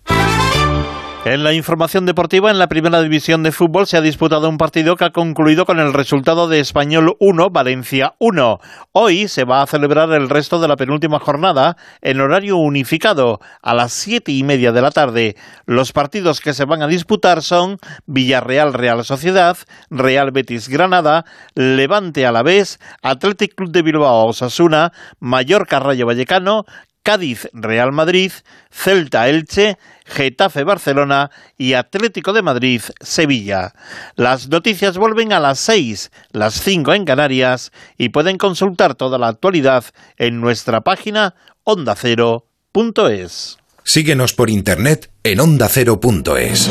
En 1.25 1.45
la 1.45 1.53
información 1.53 2.05
deportiva, 2.05 2.51
en 2.51 2.59
la 2.59 2.67
primera 2.67 3.01
división 3.01 3.43
de 3.43 3.53
fútbol 3.53 3.87
se 3.87 3.95
ha 3.95 4.01
disputado 4.01 4.49
un 4.49 4.57
partido 4.57 4.97
que 4.97 5.05
ha 5.05 5.13
concluido 5.13 5.65
con 5.65 5.79
el 5.79 5.93
resultado 5.93 6.49
de 6.49 6.59
Español 6.59 7.15
1, 7.17 7.49
Valencia 7.49 8.15
1. 8.19 8.59
Hoy 8.91 9.29
se 9.29 9.45
va 9.45 9.61
a 9.61 9.65
celebrar 9.65 10.11
el 10.11 10.27
resto 10.27 10.59
de 10.59 10.67
la 10.67 10.75
penúltima 10.75 11.19
jornada 11.19 11.77
en 12.01 12.19
horario 12.19 12.57
unificado 12.57 13.39
a 13.61 13.73
las 13.73 13.93
siete 13.93 14.33
y 14.33 14.43
media 14.43 14.73
de 14.73 14.81
la 14.81 14.91
tarde. 14.91 15.37
Los 15.65 15.93
partidos 15.93 16.41
que 16.41 16.53
se 16.53 16.65
van 16.65 16.81
a 16.81 16.87
disputar 16.87 17.41
son 17.41 17.77
Villarreal 18.05 18.73
Real 18.73 19.05
Sociedad, 19.05 19.55
Real 19.89 20.31
Betis 20.31 20.67
Granada, 20.67 21.23
Levante 21.55 22.25
Alavés, 22.25 22.81
Athletic 23.01 23.55
Club 23.55 23.71
de 23.71 23.81
Bilbao 23.81 24.25
Osasuna, 24.25 24.91
Mallorca 25.21 25.79
Rayo 25.79 26.05
Vallecano, 26.05 26.65
Cádiz 27.03 27.49
Real 27.53 27.91
Madrid, 27.91 28.31
Celta 28.71 29.27
Elche, 29.27 29.77
Getafe 30.05 30.63
Barcelona 30.63 31.29
y 31.57 31.73
Atlético 31.73 32.33
de 32.33 32.41
Madrid 32.41 32.81
Sevilla. 33.01 33.73
Las 34.15 34.47
noticias 34.49 34.97
vuelven 34.97 35.33
a 35.33 35.39
las 35.39 35.59
6, 35.59 36.11
las 36.31 36.55
5 36.55 36.93
en 36.93 37.05
Canarias 37.05 37.71
y 37.97 38.09
pueden 38.09 38.37
consultar 38.37 38.95
toda 38.95 39.17
la 39.17 39.27
actualidad 39.27 39.83
en 40.17 40.41
nuestra 40.41 40.81
página 40.81 41.35
ondacero.es. 41.63 43.57
Síguenos 43.83 44.33
por 44.33 44.49
internet 44.49 45.11
en 45.23 45.41
ondacero.es. 45.41 46.69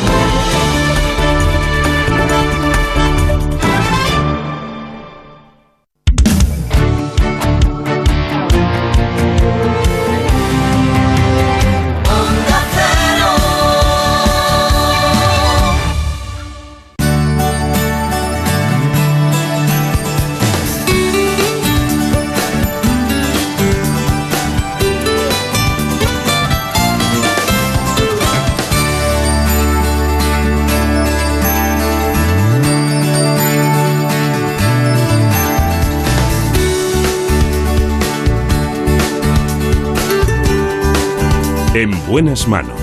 buenas 42.13 42.47
manos. 42.47 42.79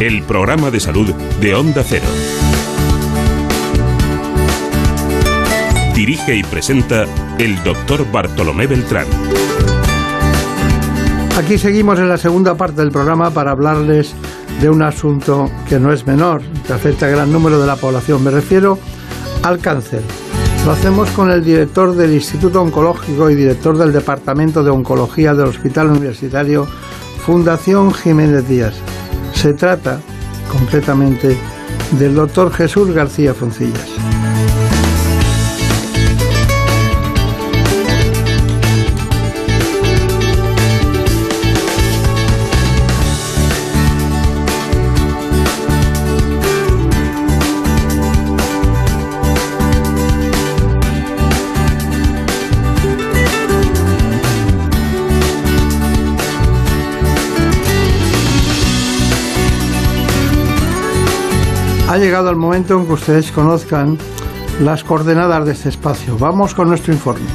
El 0.00 0.22
programa 0.22 0.70
de 0.70 0.80
salud 0.80 1.12
de 1.42 1.54
Onda 1.54 1.84
Cero. 1.84 2.06
Dirige 5.94 6.36
y 6.36 6.42
presenta 6.42 7.04
el 7.38 7.62
doctor 7.62 8.10
Bartolomé 8.10 8.66
Beltrán. 8.66 9.04
Aquí 11.36 11.58
seguimos 11.58 11.98
en 11.98 12.08
la 12.08 12.16
segunda 12.16 12.54
parte 12.54 12.80
del 12.80 12.92
programa 12.92 13.28
para 13.28 13.50
hablarles 13.50 14.14
de 14.62 14.70
un 14.70 14.80
asunto 14.80 15.50
que 15.68 15.78
no 15.78 15.92
es 15.92 16.06
menor, 16.06 16.40
que 16.66 16.72
afecta 16.72 17.04
a 17.04 17.10
gran 17.10 17.30
número 17.30 17.60
de 17.60 17.66
la 17.66 17.76
población. 17.76 18.24
Me 18.24 18.30
refiero 18.30 18.78
al 19.42 19.58
cáncer. 19.58 20.00
Lo 20.64 20.72
hacemos 20.72 21.10
con 21.10 21.30
el 21.30 21.42
director 21.42 21.94
del 21.94 22.12
Instituto 22.12 22.60
Oncológico 22.60 23.30
y 23.30 23.34
director 23.34 23.78
del 23.78 23.92
Departamento 23.92 24.62
de 24.62 24.70
Oncología 24.70 25.34
del 25.34 25.48
Hospital 25.48 25.88
Universitario 25.88 26.66
Fundación 27.24 27.92
Jiménez 27.92 28.46
Díaz. 28.46 28.74
Se 29.32 29.54
trata, 29.54 30.00
concretamente, 30.52 31.36
del 31.98 32.14
doctor 32.14 32.52
Jesús 32.52 32.92
García 32.92 33.32
Foncillas. 33.32 33.88
Ha 61.90 61.98
llegado 61.98 62.30
el 62.30 62.36
momento 62.36 62.78
en 62.78 62.86
que 62.86 62.92
ustedes 62.92 63.32
conozcan 63.32 63.98
las 64.60 64.84
coordenadas 64.84 65.44
de 65.44 65.50
este 65.50 65.70
espacio. 65.70 66.16
Vamos 66.16 66.54
con 66.54 66.68
nuestro 66.68 66.92
informe. 66.92 67.26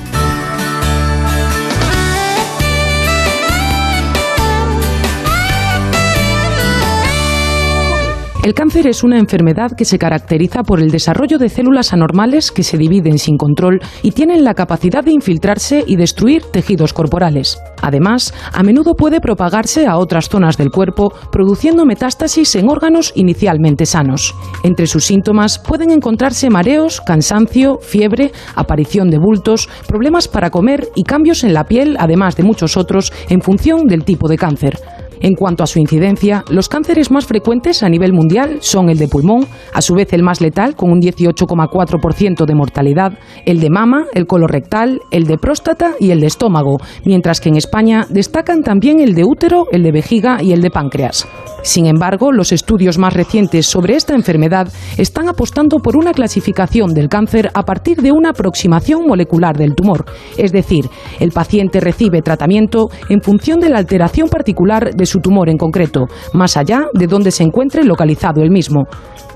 El 8.46 8.54
cáncer 8.54 8.86
es 8.86 9.04
una 9.04 9.18
enfermedad 9.18 9.72
que 9.76 9.86
se 9.86 9.98
caracteriza 9.98 10.62
por 10.62 10.80
el 10.80 10.92
desarrollo 10.92 11.40
de 11.40 11.50
células 11.50 11.94
anormales 11.94 12.52
que 12.52 12.62
se 12.62 12.78
dividen 12.78 13.18
sin 13.18 13.38
control 13.38 13.80
y 14.04 14.12
tienen 14.12 14.44
la 14.44 14.54
capacidad 14.54 15.04
de 15.04 15.14
infiltrarse 15.14 15.84
y 15.88 15.96
destruir 15.96 16.44
tejidos 16.52 16.94
corporales. 16.94 17.58
Además, 17.82 18.36
a 18.54 18.62
menudo 18.62 18.94
puede 18.94 19.20
propagarse 19.20 19.88
a 19.88 19.98
otras 19.98 20.30
zonas 20.30 20.58
del 20.58 20.70
cuerpo, 20.70 21.12
produciendo 21.32 21.88
metástasis 21.88 22.56
en 22.56 22.70
órganos 22.70 23.14
inicialmente 23.16 23.88
sanos. 23.88 24.36
Entre 24.62 24.86
sus 24.86 25.06
síntomas 25.06 25.58
pueden 25.58 25.90
encontrarse 25.90 26.52
mareos, 26.52 27.02
cansancio, 27.02 27.80
fiebre, 27.82 28.32
aparición 28.54 29.10
de 29.10 29.18
bultos, 29.18 29.68
problemas 29.88 30.28
para 30.28 30.52
comer 30.52 30.90
y 30.96 31.02
cambios 31.02 31.44
en 31.44 31.56
la 31.56 31.64
piel, 31.64 31.98
además 32.00 32.36
de 32.36 32.44
muchos 32.44 32.78
otros, 32.78 33.12
en 33.28 33.42
función 33.42 33.88
del 33.88 34.04
tipo 34.04 34.28
de 34.30 34.38
cáncer. 34.38 34.78
En 35.26 35.34
cuanto 35.34 35.64
a 35.64 35.66
su 35.66 35.80
incidencia, 35.80 36.46
los 36.52 36.70
cánceres 36.70 37.10
más 37.10 37.26
frecuentes 37.26 37.82
a 37.82 37.90
nivel 37.90 38.14
mundial 38.14 38.60
son 38.62 38.92
el 38.92 39.00
de 39.00 39.08
pulmón, 39.08 39.48
a 39.74 39.82
su 39.82 39.96
vez 39.96 40.14
el 40.14 40.22
más 40.22 40.40
letal 40.40 40.76
con 40.76 40.92
un 40.92 41.02
18,4% 41.02 42.46
de 42.46 42.54
mortalidad, 42.54 43.18
el 43.48 43.60
de 43.60 43.72
mama, 43.72 44.06
el 44.14 44.28
colorectal, 44.28 45.00
el 45.10 45.26
de 45.26 45.40
próstata 45.40 45.94
y 46.00 46.12
el 46.12 46.20
de 46.20 46.28
estómago, 46.28 46.78
mientras 47.06 47.42
que 47.42 47.50
en 47.50 47.56
España 47.56 48.06
destacan 48.08 48.62
también 48.62 49.00
el 49.00 49.16
de 49.16 49.24
útero, 49.24 49.66
el 49.72 49.82
de 49.82 49.94
vejiga 49.94 50.44
y 50.44 50.52
el 50.52 50.62
de 50.62 50.70
páncreas. 50.70 51.28
Sin 51.64 51.88
embargo, 51.88 52.32
los 52.32 52.52
estudios 52.52 53.00
más 53.00 53.16
recientes 53.16 53.66
sobre 53.66 53.96
esta 53.96 54.14
enfermedad 54.14 54.72
están 55.00 55.28
apostando 55.28 55.80
por 55.80 55.98
una 55.98 56.14
clasificación 56.14 56.94
del 56.94 57.10
cáncer 57.10 57.50
a 57.56 57.64
partir 57.64 58.04
de 58.04 58.12
una 58.12 58.30
aproximación 58.30 59.08
molecular 59.08 59.58
del 59.58 59.74
tumor, 59.74 60.06
es 60.38 60.52
decir, 60.52 60.86
el 61.20 61.32
paciente 61.32 61.80
recibe 61.80 62.22
tratamiento 62.22 62.92
en 63.10 63.24
función 63.24 63.60
de 63.60 63.70
la 63.70 63.80
alteración 63.80 64.30
particular 64.30 64.94
de 64.94 65.06
su 65.08 65.15
tumor 65.22 65.50
en 65.50 65.58
concreto, 65.58 66.06
más 66.34 66.58
allá 66.58 66.86
de 66.94 67.08
donde 67.08 67.32
se 67.32 67.44
encuentre 67.44 67.84
localizado 67.84 68.42
el 68.42 68.52
mismo. 68.52 68.88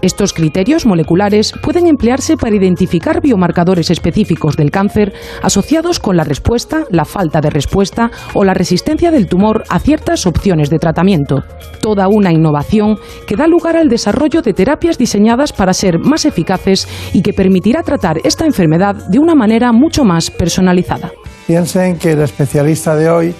Estos 0.01 0.33
criterios 0.33 0.85
moleculares 0.85 1.51
pueden 1.61 1.85
emplearse 1.85 2.37
para 2.37 2.55
identificar 2.55 3.21
biomarcadores 3.21 3.91
específicos 3.91 4.55
del 4.55 4.71
cáncer 4.71 5.13
asociados 5.43 5.99
con 5.99 6.15
la 6.15 6.23
respuesta, 6.23 6.85
la 6.89 7.03
falta 7.03 7.41
de 7.41 7.49
respuesta 7.49 8.09
o 8.33 8.45
la 8.45 8.53
resistencia 8.53 9.11
del 9.11 9.27
tumor 9.27 9.63
a 9.69 9.79
ciertas 9.79 10.25
opciones 10.25 10.69
de 10.69 10.79
tratamiento. 10.79 11.43
Toda 11.81 12.07
una 12.07 12.31
innovación 12.31 12.97
que 13.27 13.35
da 13.35 13.47
lugar 13.47 13.75
al 13.75 13.89
desarrollo 13.89 14.41
de 14.41 14.53
terapias 14.53 14.97
diseñadas 14.97 15.51
para 15.51 15.73
ser 15.73 15.99
más 15.99 16.23
eficaces 16.25 16.87
y 17.13 17.21
que 17.21 17.33
permitirá 17.33 17.83
tratar 17.83 18.19
esta 18.23 18.45
enfermedad 18.45 18.95
de 19.09 19.19
una 19.19 19.35
manera 19.35 19.73
mucho 19.73 20.05
más 20.05 20.31
personalizada. 20.31 21.11
Piensen 21.45 21.97
que 21.97 22.13
el 22.13 22.21
especialista 22.21 22.95
de 22.95 23.09
hoy 23.09 23.35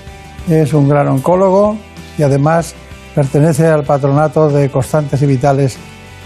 es 0.49 0.73
un 0.73 0.89
gran 0.89 1.07
oncólogo 1.07 1.77
y 2.19 2.23
además 2.23 2.75
pertenece 3.15 3.65
al 3.65 3.83
patronato 3.83 4.49
de 4.49 4.69
constantes 4.69 5.21
y 5.21 5.25
vitales 5.25 5.77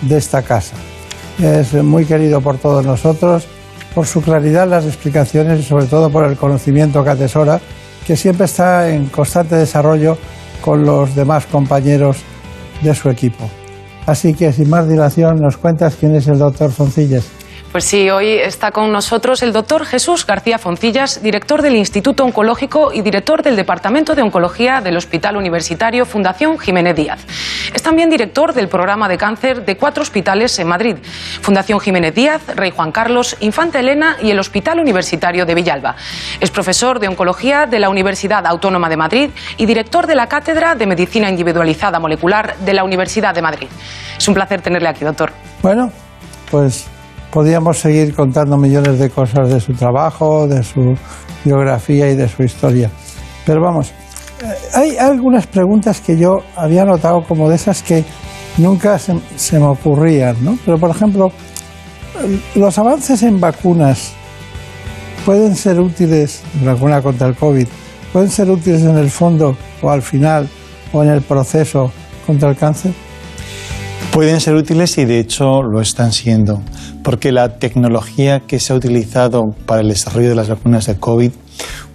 de 0.02 0.18
esta 0.18 0.42
casa. 0.42 0.76
Es 1.42 1.74
muy 1.74 2.06
querido 2.06 2.42
por 2.42 2.58
todos 2.58 2.86
nosotros, 2.86 3.48
por 3.94 4.08
su 4.08 4.22
claridad 4.22 4.64
en 4.64 4.72
las 4.72 4.86
explicaciones 4.86 5.60
y 5.60 5.64
sobre 5.64 5.86
todo 5.86 6.10
por 6.10 6.26
el 6.26 6.36
conocimiento 6.36 7.04
que 7.04 7.12
atesora, 7.12 7.62
que 8.06 8.18
siempre 8.18 8.46
está 8.46 8.90
en 8.90 9.06
constante 9.08 9.56
desarrollo 9.56 10.18
con 10.62 10.84
los 10.84 11.16
demás 11.16 11.46
compañeros 11.46 12.18
de 12.82 12.94
su 12.96 13.10
equipo. 13.10 13.50
Así 14.06 14.34
que 14.34 14.52
sin 14.52 14.70
más 14.70 14.90
dilación, 14.90 15.40
nos 15.40 15.58
cuentas 15.58 15.96
quién 16.00 16.16
es 16.16 16.28
el 16.28 16.40
doctor 16.40 16.72
Foncillas. 16.72 17.26
Pues 17.74 17.86
sí, 17.86 18.08
hoy 18.12 18.34
está 18.34 18.70
con 18.70 18.92
nosotros 18.92 19.42
el 19.42 19.52
doctor 19.52 19.84
Jesús 19.84 20.28
García 20.28 20.60
Foncillas, 20.60 21.24
director 21.24 21.64
del 21.64 21.76
Instituto 21.76 22.24
Oncológico 22.24 22.94
y 22.94 23.02
director 23.02 23.42
del 23.42 23.56
Departamento 23.56 24.14
de 24.14 24.22
Oncología 24.22 24.80
del 24.80 24.96
Hospital 24.96 25.38
Universitario 25.38 26.06
Fundación 26.06 26.60
Jiménez 26.60 26.96
Díaz. 26.96 27.26
Es 27.74 27.82
también 27.82 28.12
director 28.12 28.54
del 28.54 28.68
programa 28.68 29.10
de 29.10 29.18
cáncer 29.18 29.66
de 29.66 29.76
cuatro 29.76 30.04
hospitales 30.04 30.60
en 30.60 30.68
Madrid, 30.68 30.98
Fundación 31.42 31.80
Jiménez 31.80 32.14
Díaz, 32.14 32.44
Rey 32.56 32.70
Juan 32.70 32.92
Carlos, 32.92 33.38
Infanta 33.40 33.80
Elena 33.80 34.18
y 34.22 34.30
el 34.30 34.38
Hospital 34.38 34.80
Universitario 34.80 35.44
de 35.48 35.56
Villalba. 35.56 35.96
Es 36.40 36.52
profesor 36.52 37.00
de 37.00 37.08
Oncología 37.08 37.66
de 37.66 37.80
la 37.80 37.90
Universidad 37.90 38.46
Autónoma 38.46 38.88
de 38.88 38.98
Madrid 38.98 39.30
y 39.58 39.66
director 39.66 40.06
de 40.06 40.14
la 40.14 40.28
Cátedra 40.28 40.76
de 40.76 40.86
Medicina 40.86 41.28
Individualizada 41.28 42.00
Molecular 42.00 42.56
de 42.56 42.74
la 42.76 42.84
Universidad 42.84 43.34
de 43.34 43.42
Madrid. 43.42 43.68
Es 44.16 44.28
un 44.28 44.36
placer 44.36 44.62
tenerle 44.62 44.90
aquí, 44.90 45.04
doctor. 45.04 45.32
Bueno, 45.64 45.92
pues 46.52 46.86
podríamos 47.34 47.80
seguir 47.80 48.14
contando 48.14 48.58
millones 48.58 49.00
de 49.00 49.10
cosas 49.10 49.50
de 49.50 49.60
su 49.60 49.74
trabajo, 49.74 50.48
de 50.48 50.64
su 50.64 50.96
biografía 51.44 52.12
y 52.12 52.16
de 52.16 52.30
su 52.30 52.44
historia. 52.44 52.92
Pero 53.46 53.60
vamos, 53.60 53.90
eh, 53.90 54.54
hay 54.74 54.98
algunas 54.98 55.48
preguntas 55.48 56.00
que 56.00 56.16
yo 56.16 56.44
había 56.56 56.86
notado 56.86 57.24
como 57.24 57.50
de 57.50 57.56
esas 57.56 57.82
que 57.82 58.06
nunca 58.58 59.00
se, 59.00 59.20
se 59.36 59.58
me 59.58 59.66
ocurrían, 59.66 60.36
¿no? 60.44 60.60
Pero 60.64 60.78
por 60.78 60.92
ejemplo, 60.92 61.32
los 62.54 62.78
avances 62.78 63.24
en 63.24 63.42
vacunas 63.42 64.14
pueden 65.26 65.56
ser 65.56 65.80
útiles, 65.80 66.44
vacuna 66.64 67.02
contra 67.02 67.28
el 67.28 67.36
COVID, 67.36 67.68
pueden 68.12 68.30
ser 68.30 68.52
útiles 68.52 68.84
en 68.84 68.98
el 68.98 69.10
fondo 69.10 69.58
o 69.82 69.90
al 69.90 70.04
final 70.04 70.48
o 70.92 71.04
en 71.04 71.10
el 71.10 71.22
proceso 71.22 71.92
contra 72.28 72.50
el 72.50 72.56
cáncer. 72.56 72.94
Pueden 74.14 74.40
ser 74.42 74.54
útiles 74.54 74.96
y 75.00 75.06
de 75.06 75.18
hecho 75.18 75.64
lo 75.64 75.82
están 75.82 76.14
siendo, 76.14 76.62
porque 77.04 77.32
la 77.32 77.58
tecnología 77.58 78.42
que 78.42 78.60
se 78.60 78.72
ha 78.72 78.76
utilizado 78.76 79.56
para 79.66 79.82
el 79.82 79.88
desarrollo 79.88 80.30
de 80.30 80.36
las 80.36 80.50
vacunas 80.50 80.86
de 80.86 80.98
COVID, 80.98 81.32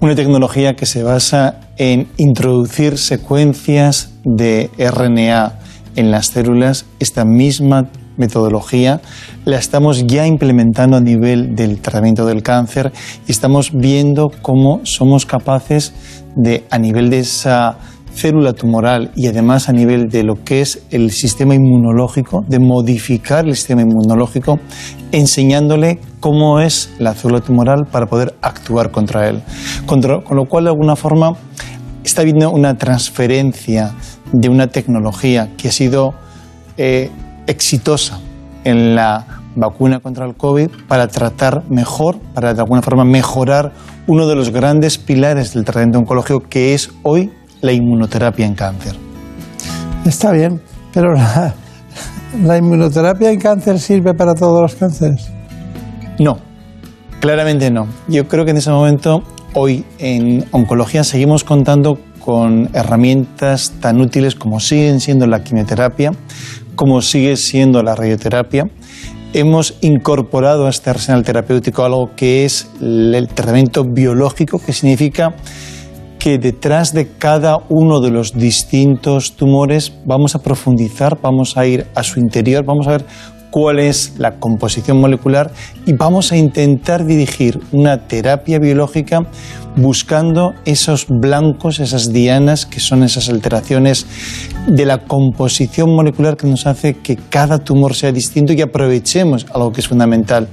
una 0.00 0.16
tecnología 0.16 0.74
que 0.74 0.84
se 0.84 1.04
basa 1.04 1.60
en 1.76 2.08
introducir 2.16 2.98
secuencias 2.98 4.14
de 4.24 4.68
RNA 4.78 5.60
en 5.94 6.10
las 6.10 6.26
células, 6.26 6.86
esta 6.98 7.24
misma 7.24 7.88
metodología 8.16 9.00
la 9.44 9.56
estamos 9.56 10.04
ya 10.04 10.26
implementando 10.26 10.96
a 10.96 11.00
nivel 11.00 11.54
del 11.54 11.80
tratamiento 11.80 12.26
del 12.26 12.42
cáncer 12.42 12.92
y 13.28 13.30
estamos 13.30 13.70
viendo 13.72 14.32
cómo 14.42 14.80
somos 14.82 15.24
capaces 15.24 15.94
de, 16.34 16.64
a 16.68 16.80
nivel 16.80 17.10
de 17.10 17.20
esa 17.20 17.78
célula 18.18 18.52
tumoral 18.52 19.12
y 19.14 19.28
además 19.28 19.68
a 19.68 19.72
nivel 19.72 20.08
de 20.08 20.24
lo 20.24 20.42
que 20.42 20.60
es 20.60 20.82
el 20.90 21.12
sistema 21.12 21.54
inmunológico, 21.54 22.44
de 22.48 22.58
modificar 22.58 23.46
el 23.46 23.54
sistema 23.54 23.82
inmunológico, 23.82 24.58
enseñándole 25.12 26.00
cómo 26.18 26.58
es 26.58 26.90
la 26.98 27.14
célula 27.14 27.40
tumoral 27.40 27.86
para 27.90 28.06
poder 28.06 28.34
actuar 28.42 28.90
contra 28.90 29.28
él. 29.28 29.42
con 29.86 30.36
lo 30.36 30.44
cual, 30.46 30.64
de 30.64 30.70
alguna 30.70 30.96
forma, 30.96 31.34
está 32.04 32.22
habiendo 32.22 32.50
una 32.50 32.76
transferencia 32.76 33.94
de 34.32 34.48
una 34.48 34.66
tecnología 34.66 35.50
que 35.56 35.68
ha 35.68 35.72
sido 35.72 36.14
eh, 36.76 37.10
exitosa 37.46 38.18
en 38.64 38.96
la 38.96 39.26
vacuna 39.54 40.00
contra 40.00 40.26
el 40.26 40.34
COVID 40.34 40.70
para 40.88 41.06
tratar 41.06 41.62
mejor, 41.70 42.18
para 42.34 42.52
de 42.52 42.60
alguna 42.60 42.82
forma 42.82 43.04
mejorar 43.04 43.72
uno 44.06 44.26
de 44.26 44.34
los 44.34 44.50
grandes 44.50 44.98
pilares 44.98 45.54
del 45.54 45.64
tratamiento 45.64 45.98
oncológico 45.98 46.40
que 46.40 46.74
es 46.74 46.90
hoy 47.02 47.30
la 47.61 47.72
inmunoterapia 47.72 48.46
en 48.46 48.54
cáncer. 48.54 48.96
Está 50.04 50.32
bien, 50.32 50.61
pero 50.92 51.14
la, 51.14 51.54
la 52.42 52.59
inmunoterapia 52.59 53.30
en 53.30 53.40
cáncer 53.40 53.78
sirve 53.78 54.14
para 54.14 54.34
todos 54.34 54.62
los 54.62 54.74
cánceres. 54.74 55.30
No, 56.18 56.38
claramente 57.20 57.70
no. 57.70 57.86
Yo 58.09 58.28
creo 58.28 58.44
que 58.44 58.52
en 58.52 58.56
ese 58.59 58.70
momento, 58.70 59.22
hoy 59.54 59.84
en 59.98 60.44
oncología, 60.52 61.04
seguimos 61.04 61.44
contando 61.44 61.98
con 62.20 62.68
herramientas 62.74 63.72
tan 63.80 64.00
útiles 64.00 64.34
como 64.34 64.61
siguen 64.61 65.00
siendo 65.00 65.26
la 65.26 65.42
quimioterapia, 65.42 66.12
como 66.74 67.00
sigue 67.00 67.36
siendo 67.36 67.82
la 67.82 67.94
radioterapia. 67.94 68.68
Hemos 69.32 69.76
incorporado 69.82 70.66
a 70.66 70.70
este 70.70 70.90
arsenal 70.90 71.22
terapéutico 71.22 71.84
algo 71.84 72.11
que 72.16 72.44
es 72.44 72.68
el 72.80 73.28
tratamiento 73.28 73.84
biológico, 73.84 74.59
que 74.59 74.72
significa 74.72 75.34
que 76.18 76.38
detrás 76.38 76.92
de 76.92 77.08
cada 77.18 77.58
uno 77.68 78.00
de 78.00 78.10
los 78.10 78.34
distintos 78.34 79.36
tumores 79.36 79.92
vamos 80.04 80.34
a 80.34 80.40
profundizar, 80.40 81.18
vamos 81.20 81.56
a 81.56 81.66
ir 81.66 81.86
a 81.94 82.02
su 82.02 82.20
interior, 82.20 82.64
vamos 82.64 82.86
a 82.88 82.92
ver 82.92 83.04
cuál 83.51 83.78
es 83.78 84.14
la 84.18 84.38
composición 84.38 85.01
molecular 85.01 85.51
y 85.86 85.92
vamos 85.92 86.32
a 86.32 86.36
intentar 86.36 87.05
dirigir 87.05 87.61
una 87.72 88.07
terapia 88.07 88.59
biológica 88.59 89.26
buscando 89.76 90.55
esos 90.64 91.07
blancos, 91.09 91.78
esas 91.78 92.12
dianas, 92.12 92.66
que 92.66 92.80
son 92.80 93.03
esas 93.03 93.28
alteraciones 93.28 94.07
de 94.66 94.84
la 94.84 94.99
composición 94.99 95.94
molecular 95.94 96.36
que 96.36 96.46
nos 96.46 96.66
hace 96.66 96.94
que 96.94 97.16
cada 97.16 97.59
tumor 97.59 97.94
sea 97.94 98.12
distinto 98.12 98.53
y 98.53 98.61
aprovechemos 98.61 99.46
algo 99.55 99.72
que 99.72 99.80
es 99.80 99.88
fundamental, 99.88 100.49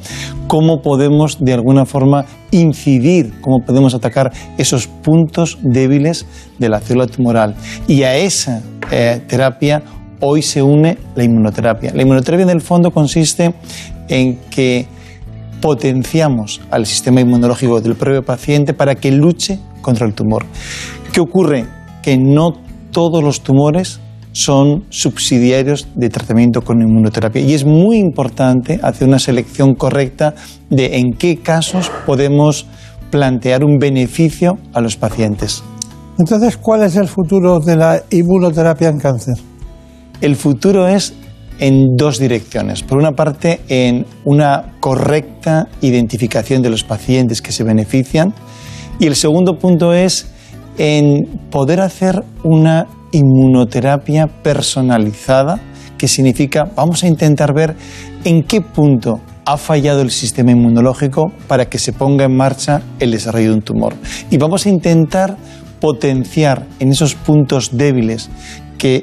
cómo 0.47 0.81
podemos 0.81 1.43
de 1.43 1.53
alguna 1.53 1.85
forma 1.85 2.25
incidir, 2.51 3.33
cómo 3.41 3.59
podemos 3.65 3.95
atacar 3.95 4.31
esos 4.57 4.87
puntos 4.87 5.57
débiles 5.61 6.25
de 6.59 6.69
la 6.69 6.79
célula 6.79 7.07
tumoral. 7.07 7.55
Y 7.87 8.03
a 8.03 8.15
esa 8.15 8.61
eh, 8.91 9.21
terapia 9.27 9.81
hoy 10.19 10.41
se 10.41 10.61
une 10.61 10.97
la 11.15 11.23
inmunoterapia. 11.23 11.91
La 11.93 12.01
inmunoterapia 12.01 12.43
en 12.43 12.49
el 12.49 12.61
fondo 12.61 12.91
consiste 12.91 13.53
en 14.07 14.37
que 14.49 14.87
potenciamos 15.61 16.61
al 16.69 16.85
sistema 16.85 17.21
inmunológico 17.21 17.81
del 17.81 17.95
propio 17.95 18.23
paciente 18.23 18.73
para 18.73 18.95
que 18.95 19.11
luche 19.11 19.59
contra 19.81 20.05
el 20.05 20.13
tumor. 20.13 20.45
¿Qué 21.11 21.21
ocurre? 21.21 21.65
Que 22.03 22.17
no 22.17 22.53
todos 22.91 23.23
los 23.23 23.41
tumores 23.41 23.99
son 24.31 24.83
subsidiarios 24.89 25.87
de 25.95 26.09
tratamiento 26.09 26.61
con 26.61 26.81
inmunoterapia 26.81 27.41
y 27.41 27.53
es 27.53 27.65
muy 27.65 27.97
importante 27.97 28.79
hacer 28.83 29.07
una 29.07 29.17
selección 29.17 29.75
correcta 29.75 30.35
de 30.69 30.97
en 30.97 31.13
qué 31.13 31.37
casos 31.37 31.89
podemos 32.05 32.67
plantear 33.11 33.63
un 33.63 33.77
beneficio 33.77 34.57
a 34.73 34.81
los 34.81 34.97
pacientes. 34.97 35.63
Entonces, 36.19 36.57
¿cuál 36.57 36.83
es 36.83 36.95
el 36.95 37.07
futuro 37.07 37.59
de 37.59 37.75
la 37.75 38.03
inmunoterapia 38.09 38.89
en 38.89 38.99
cáncer? 38.99 39.35
El 40.21 40.35
futuro 40.35 40.87
es 40.87 41.13
en 41.59 41.95
dos 41.95 42.19
direcciones. 42.19 42.83
Por 42.83 42.97
una 42.97 43.11
parte, 43.11 43.61
en 43.69 44.05
una 44.23 44.73
correcta 44.79 45.67
identificación 45.81 46.61
de 46.61 46.69
los 46.69 46.83
pacientes 46.83 47.41
que 47.41 47.51
se 47.51 47.63
benefician 47.63 48.33
y 48.99 49.07
el 49.07 49.15
segundo 49.15 49.57
punto 49.57 49.93
es 49.93 50.27
en 50.77 51.23
poder 51.49 51.81
hacer 51.81 52.23
una 52.43 52.87
inmunoterapia 53.11 54.27
personalizada, 54.27 55.59
que 55.97 56.07
significa 56.07 56.65
vamos 56.75 57.03
a 57.03 57.07
intentar 57.07 57.53
ver 57.53 57.75
en 58.25 58.43
qué 58.43 58.61
punto 58.61 59.21
ha 59.45 59.57
fallado 59.57 60.01
el 60.01 60.11
sistema 60.11 60.51
inmunológico 60.51 61.31
para 61.47 61.65
que 61.69 61.77
se 61.77 61.93
ponga 61.93 62.25
en 62.25 62.35
marcha 62.35 62.81
el 62.99 63.11
desarrollo 63.11 63.49
de 63.49 63.55
un 63.55 63.61
tumor. 63.61 63.93
Y 64.29 64.37
vamos 64.37 64.65
a 64.65 64.69
intentar 64.69 65.37
potenciar 65.79 66.65
en 66.79 66.91
esos 66.91 67.15
puntos 67.15 67.77
débiles 67.77 68.29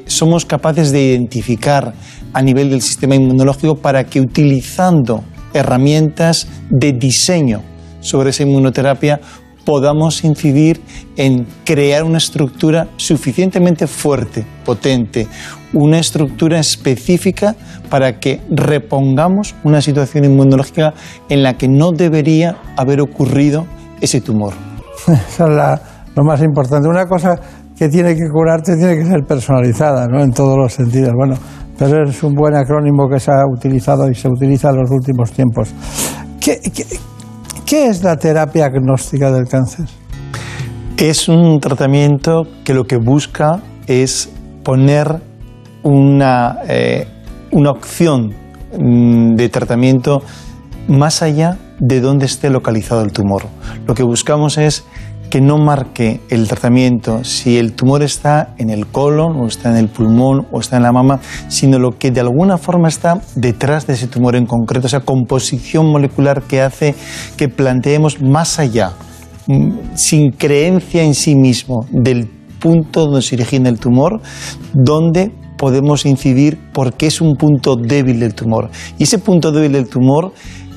somos 0.05 0.45
capaces 0.45 0.91
de 0.91 1.01
identificar 1.01 1.93
a 2.33 2.41
nivel 2.41 2.69
del 2.69 2.81
sistema 2.81 3.15
inmunológico 3.15 3.75
para 3.75 4.03
que 4.05 4.19
utilizando 4.19 5.23
herramientas 5.53 6.47
de 6.69 6.93
diseño 6.93 7.61
sobre 7.99 8.31
esa 8.31 8.43
inmunoterapia 8.43 9.19
podamos 9.65 10.23
incidir 10.23 10.81
en 11.15 11.45
crear 11.63 12.03
una 12.03 12.17
estructura 12.17 12.87
suficientemente 12.97 13.87
fuerte, 13.87 14.45
potente, 14.65 15.27
una 15.73 15.99
estructura 15.99 16.59
específica 16.59 17.55
para 17.89 18.19
que 18.19 18.41
repongamos 18.49 19.55
una 19.63 19.81
situación 19.81 20.25
inmunológica 20.25 20.93
en 21.29 21.43
la 21.43 21.53
que 21.57 21.67
no 21.67 21.91
debería 21.91 22.57
haber 22.75 22.99
ocurrido 22.99 23.65
ese 24.01 24.21
tumor. 24.21 24.53
Eso 25.07 25.47
es 25.47 25.79
lo 26.15 26.23
más 26.23 26.41
importante. 26.41 26.87
Una 26.87 27.05
cosa 27.05 27.39
que 27.83 27.89
tiene 27.89 28.15
que 28.15 28.29
curarte 28.29 28.77
tiene 28.77 28.95
que 28.95 29.05
ser 29.05 29.25
personalizada, 29.25 30.07
¿no? 30.07 30.21
En 30.21 30.31
todos 30.31 30.57
los 30.57 30.73
sentidos. 30.73 31.11
Bueno, 31.17 31.35
pero 31.77 32.09
es 32.09 32.23
un 32.23 32.33
buen 32.33 32.55
acrónimo 32.55 33.09
que 33.09 33.19
se 33.19 33.31
ha 33.31 33.45
utilizado 33.45 34.09
y 34.09 34.15
se 34.15 34.29
utiliza 34.29 34.69
en 34.69 34.77
los 34.77 34.89
últimos 34.89 35.31
tiempos. 35.33 35.73
¿Qué, 36.39 36.59
qué 36.73 36.85
¿Qué 37.65 37.87
es 37.87 38.03
la 38.03 38.15
terapia 38.17 38.65
agnóstica 38.65 39.31
del 39.31 39.47
cáncer? 39.47 39.85
Es 40.97 41.27
un 41.27 41.59
tratamiento 41.59 42.43
que 42.63 42.73
lo 42.73 42.85
que 42.85 42.97
busca 42.97 43.61
es 43.87 44.29
poner 44.63 45.21
una, 45.81 46.59
eh, 46.67 47.07
una 47.51 47.71
opción 47.71 48.33
mm, 48.79 49.35
de 49.35 49.49
tratamiento 49.49 50.21
más 50.87 51.21
allá 51.21 51.57
de 51.79 51.99
donde 51.99 52.27
esté 52.27 52.49
localizado 52.49 53.01
el 53.01 53.11
tumor. 53.11 53.43
Lo 53.87 53.93
que 53.93 54.03
buscamos 54.03 54.57
es 54.57 54.85
que 55.33 55.41
no 55.41 55.57
marque 55.57 56.21
el 56.29 56.47
tratamiento 56.47 57.23
si 57.23 57.57
el 57.57 57.73
tumor 57.73 58.03
está 58.03 58.53
en 58.59 58.69
el 58.69 58.85
colon 58.85 59.35
o 59.37 59.47
está 59.47 59.71
en 59.71 59.77
el 59.77 59.87
pulmón 59.87 60.45
o 60.51 60.59
está 60.59 60.77
en 60.77 60.83
la 60.83 60.91
mama, 60.91 61.21
sino 61.47 61.79
lo 61.79 61.97
que 61.97 62.11
de 62.11 62.19
alguna 62.19 62.59
forma 62.59 62.87
está 62.87 63.19
detrás 63.33 63.87
de 63.87 63.93
ese 63.93 64.05
tumor 64.05 64.35
en 64.35 64.45
concreto, 64.45 64.85
esa 64.85 64.99
composición 64.99 65.87
molecular 65.87 66.43
que 66.43 66.61
hace 66.61 66.93
que 67.35 67.49
planteemos 67.49 68.21
más 68.21 68.59
allá, 68.59 68.91
mm, 69.47 69.95
sin 69.95 70.29
creencia 70.33 71.01
en 71.01 71.15
sí 71.15 71.33
mismo 71.33 71.87
del 71.89 72.27
punto 72.59 73.05
donde 73.05 73.23
se 73.23 73.33
origina 73.33 73.69
el 73.69 73.79
tumor, 73.79 74.21
donde 74.71 75.31
podemos 75.57 76.05
incidir 76.05 76.59
porque 76.73 77.07
es 77.07 77.21
un 77.21 77.37
punto 77.37 77.75
débil 77.75 78.19
del 78.19 78.35
tumor. 78.35 78.69
Y 78.99 79.05
ese 79.05 79.17
punto 79.17 79.51
débil 79.51 79.71
del 79.71 79.89
tumor 79.89 80.31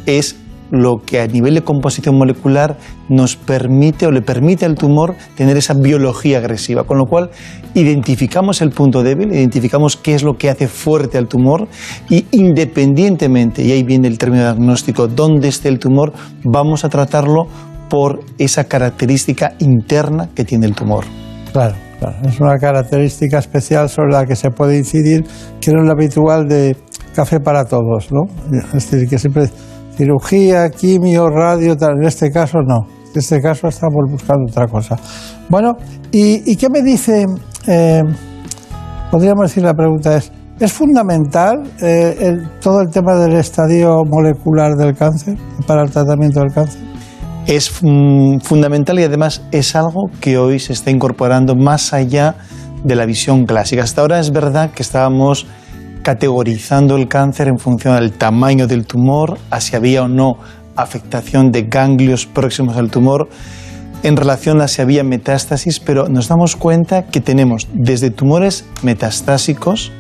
es 0.07 0.35
lo 0.71 0.99
que 1.05 1.21
a 1.21 1.27
nivel 1.27 1.55
de 1.55 1.63
composición 1.63 2.17
molecular 2.17 2.77
nos 3.09 3.37
permite 3.37 4.07
o 4.07 4.11
le 4.11 4.23
permite 4.23 4.65
al 4.65 4.75
tumor 4.75 5.15
tener 5.37 5.57
esa 5.57 5.75
biología 5.75 6.39
agresiva, 6.39 6.85
con 6.85 6.99
lo 6.99 7.07
cual 7.07 7.31
identificamos 7.75 8.61
el 8.63 8.71
punto 8.71 9.03
débil, 9.03 9.33
identificamos 9.33 9.97
qué 9.97 10.15
es 10.15 10.23
lo 10.23 10.37
que 10.37 10.51
hace 10.51 10.69
fuerte 10.69 11.19
al 11.19 11.29
tumor 11.29 11.69
y 12.09 12.27
independientemente, 12.33 13.63
y 13.63 13.73
ahí 13.73 13.83
viene 13.83 14.09
el 14.09 14.19
término 14.19 14.43
diagnóstico, 14.43 15.07
dónde 15.07 15.49
esté 15.49 15.69
el 15.69 15.79
tumor, 15.79 16.13
vamos 16.45 16.85
a 16.85 16.89
tratarlo 16.89 17.47
por 17.89 18.21
esa 18.39 18.65
característica 18.65 19.55
interna 19.61 20.29
que 20.35 20.45
tiene 20.45 20.67
el 20.67 20.75
tumor. 20.75 21.05
Claro, 21.53 21.77
claro. 22.01 22.17
es 22.29 22.41
una 22.41 22.57
característica 22.59 23.39
especial 23.39 23.89
sobre 23.89 24.13
la 24.13 24.27
que 24.27 24.35
se 24.37 24.51
puede 24.51 24.77
incidir, 24.77 25.25
que 25.61 25.71
no 25.71 25.83
es 25.83 25.87
lo 25.87 25.93
habitual 25.93 26.49
de 26.49 26.77
café 27.15 27.41
para 27.41 27.65
todos, 27.65 28.09
¿no? 28.13 28.27
Es 28.75 28.91
decir, 28.91 29.09
que 29.09 29.19
siempre 29.19 29.49
cirugía, 29.97 30.71
quimio, 30.71 31.29
radio, 31.29 31.77
En 31.81 32.05
este 32.05 32.31
caso 32.31 32.59
no. 32.67 32.87
En 33.13 33.19
este 33.19 33.41
caso 33.41 33.69
estamos 33.69 34.11
buscando 34.11 34.45
otra 34.51 34.67
cosa. 34.67 34.97
Bueno, 35.49 35.77
¿y, 36.13 36.57
qué 36.57 36.69
me 36.69 36.83
dice? 36.83 37.27
Eh, 37.67 38.03
podríamos 39.11 39.49
decir 39.49 39.63
la 39.63 39.75
pregunta 39.75 40.17
es, 40.17 40.31
¿es 40.61 40.73
fundamental 40.73 41.63
eh, 41.81 42.37
todo 42.61 42.83
el 42.83 42.91
tema 42.91 43.15
del 43.15 43.35
estadio 43.37 44.03
molecular 44.05 44.77
del 44.77 44.95
cáncer 44.95 45.39
para 45.67 45.83
el 45.83 45.91
tratamiento 45.91 46.41
del 46.41 46.53
cáncer? 46.53 46.83
Es 47.47 47.71
fundamental 47.71 48.99
y 48.99 49.05
además 49.05 49.43
es 49.53 49.77
algo 49.77 50.11
que 50.21 50.37
hoy 50.37 50.59
se 50.59 50.73
está 50.73 50.91
incorporando 50.91 51.55
más 51.55 51.93
allá 51.93 52.35
de 52.85 52.97
la 52.97 53.07
visión 53.07 53.47
clásica. 53.47 53.85
Hasta 53.85 54.01
ahora 54.01 54.19
es 54.19 54.33
verdad 54.33 54.73
que 54.73 54.83
estábamos 54.83 55.47
categorizando 56.07 56.95
el 56.95 57.09
cáncer 57.09 57.49
en 57.49 57.59
función 57.59 57.97
del 57.97 58.13
tamaño 58.13 58.69
del 58.69 58.87
tumor, 58.87 59.39
a 59.51 59.61
si 59.61 59.75
había 59.75 60.05
o 60.05 60.09
no 60.09 60.37
afectación 60.77 61.51
de 61.51 61.63
ganglios 61.63 62.27
próximos 62.27 62.77
al 62.77 62.93
tumor, 62.93 63.29
en 64.05 64.17
relación 64.17 64.61
a 64.61 64.69
si 64.69 64.81
había 64.83 65.03
metástasis, 65.03 65.81
pero 65.81 66.09
nos 66.09 66.29
damos 66.29 66.55
cuenta 66.55 67.07
que 67.07 67.21
tenemos 67.21 67.67
desde 67.75 68.11
tumores 68.11 68.67
metastásicos, 68.85 69.91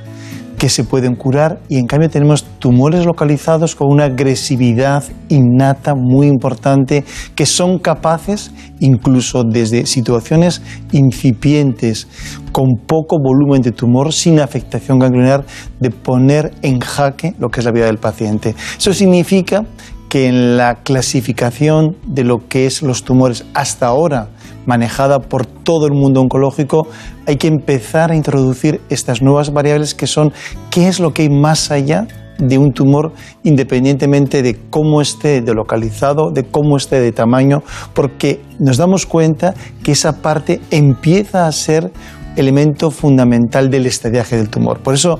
que 0.59 0.69
se 0.69 0.85
pueden 0.85 1.15
curar 1.15 1.61
y 1.69 1.78
en 1.78 1.87
cambio 1.87 2.11
tenemos 2.11 2.45
tumores 2.59 3.05
localizados 3.05 3.74
con 3.74 3.89
una 3.91 4.05
agresividad 4.05 5.05
innata 5.28 5.95
muy 5.95 6.27
importante 6.27 7.05
que 7.35 7.47
son 7.47 7.78
capaces 7.78 8.53
incluso 8.81 9.45
desde 9.45 9.87
situaciones 9.87 10.62
incipientes 10.93 12.09
con 12.53 12.77
poco 12.87 13.19
volumen 13.23 13.62
de 13.62 13.73
tumor 13.73 14.12
sin 14.12 14.41
afectación 14.41 14.99
ganglionar 14.99 15.45
de 15.81 15.91
poner 15.91 16.53
en 16.62 16.81
jaque 16.81 17.35
lo 17.39 17.49
que 17.49 17.61
es 17.61 17.66
la 17.66 17.73
vida 17.73 17.87
del 17.87 17.99
paciente. 17.99 18.55
Eso 18.78 18.93
significa 18.93 19.65
que 20.09 20.28
en 20.28 20.57
la 20.57 20.77
clasificación 20.77 21.97
de 22.07 22.24
lo 22.24 22.49
que 22.49 22.66
es 22.66 22.83
los 22.83 23.03
tumores 23.03 23.45
hasta 23.55 23.87
ahora 23.87 24.28
manejada 24.66 25.20
por 25.20 25.47
todo 25.47 25.86
el 25.86 25.93
mundo 25.93 26.20
oncológico, 26.20 26.88
hay 27.26 27.36
que 27.36 27.48
empezar 27.48 28.10
a 28.10 28.16
introducir 28.16 28.80
estas 28.90 29.22
nuevas 29.22 29.52
variables 29.52 29.94
que 29.94 30.06
son 30.06 30.32
qué 30.70 30.88
es 30.88 31.01
lo 31.01 31.12
que 31.12 31.22
hay 31.22 31.30
más 31.30 31.70
allá 31.70 32.06
de 32.38 32.59
un 32.59 32.72
tumor 32.72 33.12
independientemente 33.44 34.43
de 34.43 34.59
cómo 34.70 35.01
esté 35.01 35.40
de 35.40 35.55
localizado, 35.55 36.30
de 36.30 36.44
cómo 36.44 36.76
esté 36.76 37.01
de 37.01 37.12
tamaño, 37.12 37.62
porque 37.94 38.43
nos 38.59 38.76
damos 38.76 39.06
cuenta 39.06 39.55
que 39.82 39.93
esa 39.93 40.20
parte 40.20 40.60
empieza 40.70 41.47
a 41.47 41.52
ser 41.52 41.90
elemento 42.36 42.90
fundamental 42.90 43.70
del 43.70 43.86
estadiaje 43.86 44.36
del 44.36 44.51
tumor. 44.51 44.80
Por 44.80 44.94
eso 44.94 45.18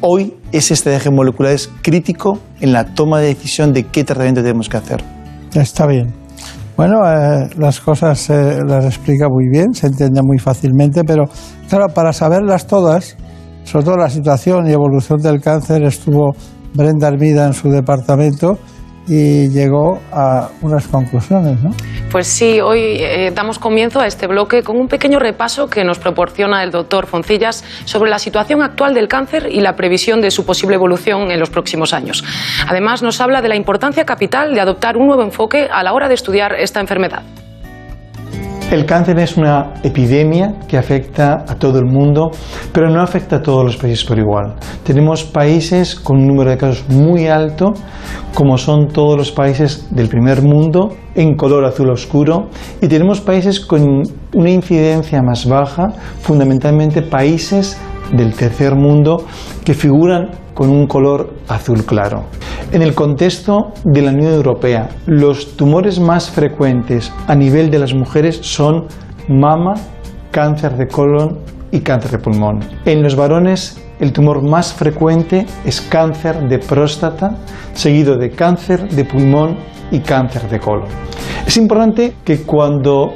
hoy 0.00 0.34
ese 0.52 0.74
estadiaje 0.74 1.10
molecular 1.10 1.52
es 1.52 1.70
crítico 1.82 2.38
en 2.60 2.72
la 2.72 2.94
toma 2.94 3.20
de 3.20 3.28
decisión 3.28 3.72
de 3.72 3.84
qué 3.84 4.04
tratamiento 4.04 4.42
tenemos 4.42 4.68
que 4.68 4.76
hacer. 4.76 5.02
Está 5.54 5.86
bien. 5.86 6.21
Bueno, 6.76 7.00
eh, 7.06 7.50
las 7.58 7.80
cosas 7.80 8.30
las 8.30 8.84
explica 8.84 9.28
muy 9.28 9.48
bien, 9.48 9.74
se 9.74 9.88
entiende 9.88 10.22
muy 10.22 10.38
fácilmente, 10.38 11.02
pero 11.04 11.24
claro, 11.68 11.88
para 11.94 12.12
saberlas 12.12 12.66
todas, 12.66 13.16
sobre 13.64 13.84
todo 13.84 13.96
la 13.98 14.08
situación 14.08 14.66
y 14.66 14.72
evolución 14.72 15.20
del 15.20 15.40
cáncer, 15.40 15.82
estuvo 15.84 16.32
Brenda 16.74 17.08
Armida 17.08 17.46
en 17.46 17.52
su 17.52 17.68
departamento 17.68 18.58
y 19.06 19.48
llegó 19.48 20.00
a 20.12 20.48
unas 20.60 20.86
conclusiones, 20.86 21.60
¿no? 21.62 21.70
Pues 22.10 22.26
sí, 22.26 22.60
hoy 22.60 22.80
eh, 23.00 23.32
damos 23.34 23.58
comienzo 23.58 24.00
a 24.00 24.06
este 24.06 24.26
bloque 24.26 24.62
con 24.62 24.76
un 24.76 24.86
pequeño 24.86 25.18
repaso 25.18 25.68
que 25.68 25.84
nos 25.84 25.98
proporciona 25.98 26.62
el 26.62 26.70
doctor 26.70 27.06
Foncillas 27.06 27.64
sobre 27.84 28.10
la 28.10 28.18
situación 28.18 28.62
actual 28.62 28.94
del 28.94 29.08
cáncer 29.08 29.48
y 29.50 29.60
la 29.60 29.74
previsión 29.74 30.20
de 30.20 30.30
su 30.30 30.44
posible 30.44 30.76
evolución 30.76 31.30
en 31.30 31.40
los 31.40 31.50
próximos 31.50 31.92
años. 31.92 32.22
Además, 32.68 33.02
nos 33.02 33.20
habla 33.20 33.42
de 33.42 33.48
la 33.48 33.56
importancia 33.56 34.04
capital 34.04 34.54
de 34.54 34.60
adoptar 34.60 34.96
un 34.96 35.06
nuevo 35.06 35.22
enfoque 35.22 35.68
a 35.72 35.82
la 35.82 35.92
hora 35.92 36.08
de 36.08 36.14
estudiar 36.14 36.54
esta 36.54 36.80
enfermedad. 36.80 37.22
El 38.72 38.86
cáncer 38.86 39.18
es 39.18 39.36
una 39.36 39.74
epidemia 39.82 40.54
que 40.66 40.78
afecta 40.78 41.44
a 41.46 41.56
todo 41.56 41.78
el 41.78 41.84
mundo, 41.84 42.30
pero 42.72 42.88
no 42.88 43.02
afecta 43.02 43.36
a 43.36 43.42
todos 43.42 43.66
los 43.66 43.76
países 43.76 44.02
por 44.02 44.18
igual. 44.18 44.54
Tenemos 44.82 45.24
países 45.24 45.94
con 45.94 46.16
un 46.16 46.26
número 46.26 46.48
de 46.48 46.56
casos 46.56 46.88
muy 46.88 47.26
alto, 47.26 47.74
como 48.32 48.56
son 48.56 48.88
todos 48.88 49.18
los 49.18 49.30
países 49.30 49.94
del 49.94 50.08
primer 50.08 50.40
mundo, 50.40 50.88
en 51.14 51.36
color 51.36 51.66
azul 51.66 51.90
oscuro, 51.90 52.48
y 52.80 52.88
tenemos 52.88 53.20
países 53.20 53.60
con 53.60 54.04
una 54.34 54.50
incidencia 54.50 55.20
más 55.20 55.46
baja, 55.46 55.90
fundamentalmente 56.22 57.02
países 57.02 57.78
del 58.10 58.32
tercer 58.32 58.74
mundo 58.74 59.26
que 59.66 59.74
figuran 59.74 60.30
con 60.54 60.68
un 60.70 60.86
color 60.86 61.34
azul 61.48 61.84
claro. 61.84 62.24
En 62.72 62.82
el 62.82 62.94
contexto 62.94 63.72
de 63.84 64.02
la 64.02 64.12
Unión 64.12 64.32
Europea, 64.32 64.88
los 65.06 65.56
tumores 65.56 66.00
más 66.00 66.30
frecuentes 66.30 67.12
a 67.26 67.34
nivel 67.34 67.70
de 67.70 67.78
las 67.78 67.94
mujeres 67.94 68.38
son 68.42 68.86
mama, 69.28 69.74
cáncer 70.30 70.76
de 70.76 70.86
colon 70.86 71.38
y 71.70 71.80
cáncer 71.80 72.12
de 72.12 72.18
pulmón. 72.18 72.60
En 72.84 73.02
los 73.02 73.16
varones, 73.16 73.80
el 74.00 74.12
tumor 74.12 74.42
más 74.42 74.72
frecuente 74.72 75.46
es 75.64 75.80
cáncer 75.80 76.48
de 76.48 76.58
próstata, 76.58 77.36
seguido 77.74 78.16
de 78.16 78.30
cáncer 78.30 78.88
de 78.88 79.04
pulmón 79.04 79.56
y 79.90 80.00
cáncer 80.00 80.48
de 80.48 80.58
colon. 80.58 80.88
Es 81.46 81.56
importante 81.56 82.14
que 82.24 82.42
cuando 82.42 83.12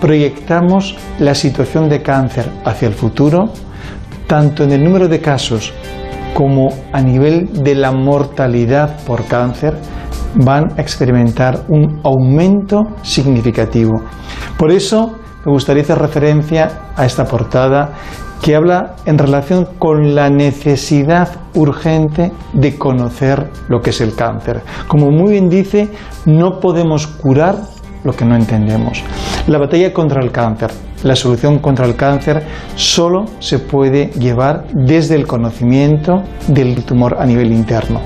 proyectamos 0.00 0.96
la 1.18 1.34
situación 1.34 1.88
de 1.88 2.02
cáncer 2.02 2.48
hacia 2.64 2.88
el 2.88 2.94
futuro, 2.94 3.50
tanto 4.26 4.62
en 4.62 4.72
el 4.72 4.84
número 4.84 5.08
de 5.08 5.20
casos 5.20 5.72
como 6.34 6.68
a 6.92 7.00
nivel 7.00 7.64
de 7.64 7.74
la 7.74 7.92
mortalidad 7.92 8.98
por 9.04 9.24
cáncer, 9.24 9.74
van 10.34 10.72
a 10.76 10.80
experimentar 10.80 11.64
un 11.68 12.00
aumento 12.04 12.84
significativo. 13.02 14.02
Por 14.56 14.70
eso 14.70 15.18
me 15.44 15.52
gustaría 15.52 15.82
hacer 15.82 15.98
referencia 15.98 16.92
a 16.96 17.06
esta 17.06 17.24
portada 17.24 17.92
que 18.42 18.54
habla 18.54 18.94
en 19.04 19.18
relación 19.18 19.66
con 19.78 20.14
la 20.14 20.30
necesidad 20.30 21.28
urgente 21.54 22.32
de 22.52 22.78
conocer 22.78 23.50
lo 23.68 23.80
que 23.80 23.90
es 23.90 24.00
el 24.00 24.14
cáncer. 24.14 24.62
Como 24.86 25.10
muy 25.10 25.32
bien 25.32 25.48
dice, 25.48 25.90
no 26.24 26.60
podemos 26.60 27.06
curar 27.06 27.56
lo 28.04 28.12
que 28.12 28.24
no 28.24 28.34
entendemos. 28.34 29.02
La 29.46 29.58
batalla 29.58 29.92
contra 29.92 30.22
el 30.22 30.30
cáncer, 30.30 30.70
la 31.02 31.14
solución 31.14 31.58
contra 31.58 31.86
el 31.86 31.96
cáncer 31.96 32.42
solo 32.74 33.26
se 33.38 33.58
puede 33.58 34.08
llevar 34.18 34.66
desde 34.72 35.14
el 35.14 35.26
conocimiento 35.26 36.22
del 36.48 36.84
tumor 36.84 37.16
a 37.18 37.26
nivel 37.26 37.52
interno. 37.52 38.00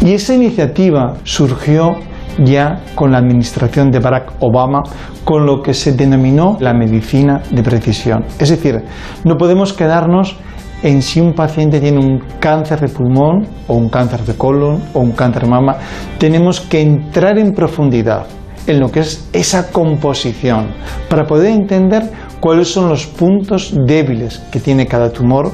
Y 0.00 0.12
esa 0.12 0.34
iniciativa 0.34 1.14
surgió 1.24 1.96
ya 2.42 2.82
con 2.94 3.12
la 3.12 3.18
administración 3.18 3.90
de 3.90 4.00
Barack 4.00 4.32
Obama, 4.40 4.82
con 5.24 5.46
lo 5.46 5.62
que 5.62 5.72
se 5.72 5.92
denominó 5.92 6.56
la 6.60 6.74
medicina 6.74 7.42
de 7.50 7.62
precisión. 7.62 8.24
Es 8.38 8.50
decir, 8.50 8.84
no 9.24 9.36
podemos 9.36 9.72
quedarnos 9.72 10.36
en 10.84 11.00
si 11.00 11.18
un 11.18 11.32
paciente 11.32 11.80
tiene 11.80 11.98
un 11.98 12.20
cáncer 12.38 12.78
de 12.78 12.88
pulmón 12.88 13.46
o 13.66 13.74
un 13.74 13.88
cáncer 13.88 14.20
de 14.20 14.34
colon 14.34 14.82
o 14.92 15.00
un 15.00 15.12
cáncer 15.12 15.44
de 15.44 15.48
mama, 15.48 15.78
tenemos 16.18 16.60
que 16.60 16.82
entrar 16.82 17.38
en 17.38 17.52
profundidad 17.52 18.26
en 18.66 18.80
lo 18.80 18.90
que 18.90 19.00
es 19.00 19.28
esa 19.32 19.72
composición 19.72 20.68
para 21.08 21.26
poder 21.26 21.52
entender 21.52 22.02
cuáles 22.38 22.68
son 22.68 22.90
los 22.90 23.06
puntos 23.06 23.74
débiles 23.86 24.40
que 24.52 24.60
tiene 24.60 24.86
cada 24.86 25.10
tumor, 25.10 25.50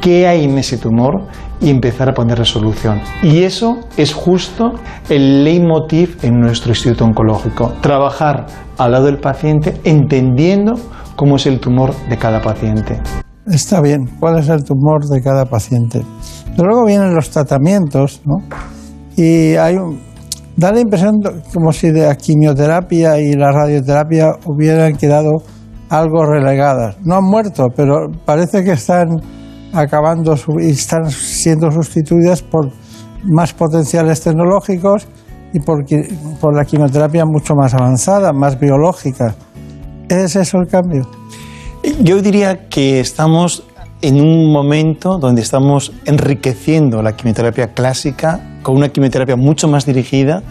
qué 0.00 0.26
hay 0.26 0.44
en 0.44 0.58
ese 0.58 0.76
tumor 0.76 1.28
y 1.60 1.70
empezar 1.70 2.08
a 2.08 2.14
poner 2.14 2.36
resolución. 2.36 3.00
Y 3.22 3.44
eso 3.44 3.78
es 3.96 4.12
justo 4.12 4.74
el 5.08 5.44
leitmotiv 5.44 6.18
en 6.22 6.40
nuestro 6.40 6.72
instituto 6.72 7.04
oncológico, 7.04 7.72
trabajar 7.80 8.46
al 8.76 8.90
lado 8.90 9.06
del 9.06 9.18
paciente 9.18 9.80
entendiendo 9.84 10.74
cómo 11.14 11.36
es 11.36 11.46
el 11.46 11.60
tumor 11.60 11.94
de 12.08 12.18
cada 12.18 12.42
paciente. 12.42 13.00
Está 13.46 13.82
bien, 13.82 14.06
cuál 14.18 14.38
es 14.38 14.48
el 14.48 14.64
tumor 14.64 15.04
de 15.06 15.20
cada 15.20 15.44
paciente. 15.44 16.02
luego 16.56 16.86
vienen 16.86 17.14
los 17.14 17.28
tratamientos, 17.28 18.22
¿no? 18.24 18.36
Y 19.16 19.54
hay 19.56 19.76
un, 19.76 20.00
da 20.56 20.72
la 20.72 20.80
impresión 20.80 21.20
como 21.52 21.70
si 21.72 21.92
la 21.92 22.14
quimioterapia 22.16 23.20
y 23.20 23.34
la 23.34 23.52
radioterapia 23.52 24.32
hubieran 24.46 24.96
quedado 24.96 25.42
algo 25.90 26.24
relegadas. 26.24 26.96
No 27.04 27.16
han 27.16 27.24
muerto, 27.24 27.68
pero 27.76 28.10
parece 28.24 28.64
que 28.64 28.72
están 28.72 29.08
acabando 29.74 30.36
y 30.60 30.70
están 30.70 31.10
siendo 31.10 31.70
sustituidas 31.70 32.42
por 32.42 32.70
más 33.24 33.52
potenciales 33.52 34.22
tecnológicos 34.22 35.06
y 35.52 35.60
por, 35.60 35.84
por 36.40 36.56
la 36.56 36.64
quimioterapia 36.64 37.24
mucho 37.26 37.54
más 37.54 37.74
avanzada, 37.74 38.32
más 38.32 38.58
biológica. 38.58 39.34
¿Es 40.08 40.34
eso 40.34 40.58
el 40.58 40.66
cambio? 40.66 41.06
Yo 42.00 42.22
diría 42.22 42.68
que 42.70 42.98
estamos 43.00 43.62
en 44.00 44.18
un 44.18 44.50
momento 44.50 45.18
donde 45.18 45.42
estamos 45.42 45.92
enriqueciendo 46.06 47.02
la 47.02 47.14
quimioterapia 47.14 47.74
clásica 47.74 48.58
con 48.62 48.76
una 48.76 48.88
quimioterapia 48.88 49.36
mucho 49.36 49.68
más 49.68 49.84
dirigida, 49.84 50.42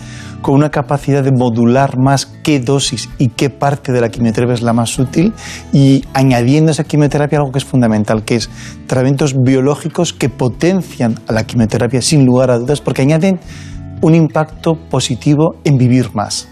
con 0.43 0.53
una 0.53 0.69
capacidad 0.69 1.23
de 1.23 1.31
modular 1.31 1.97
más 1.97 2.27
qué 2.43 2.59
dosis 2.59 3.09
y 3.17 3.29
qué 3.29 3.49
parte 3.49 3.91
de 3.91 4.01
la 4.01 4.09
quimioterapia 4.09 4.53
es 4.53 4.61
la 4.61 4.73
más 4.73 4.99
útil 4.99 5.33
y 5.71 6.03
añadiendo 6.13 6.69
a 6.69 6.73
esa 6.73 6.83
quimioterapia 6.83 7.39
algo 7.39 7.51
que 7.51 7.57
es 7.57 7.65
fundamental, 7.65 8.23
que 8.23 8.35
es 8.35 8.51
tratamientos 8.85 9.33
biológicos 9.35 10.13
que 10.13 10.29
potencian 10.29 11.19
a 11.27 11.33
la 11.33 11.45
quimioterapia 11.45 12.03
sin 12.03 12.25
lugar 12.25 12.51
a 12.51 12.59
dudas 12.59 12.79
porque 12.79 13.01
añaden 13.01 13.39
un 14.01 14.13
impacto 14.13 14.75
positivo 14.89 15.55
en 15.63 15.77
vivir 15.77 16.13
más. 16.13 16.47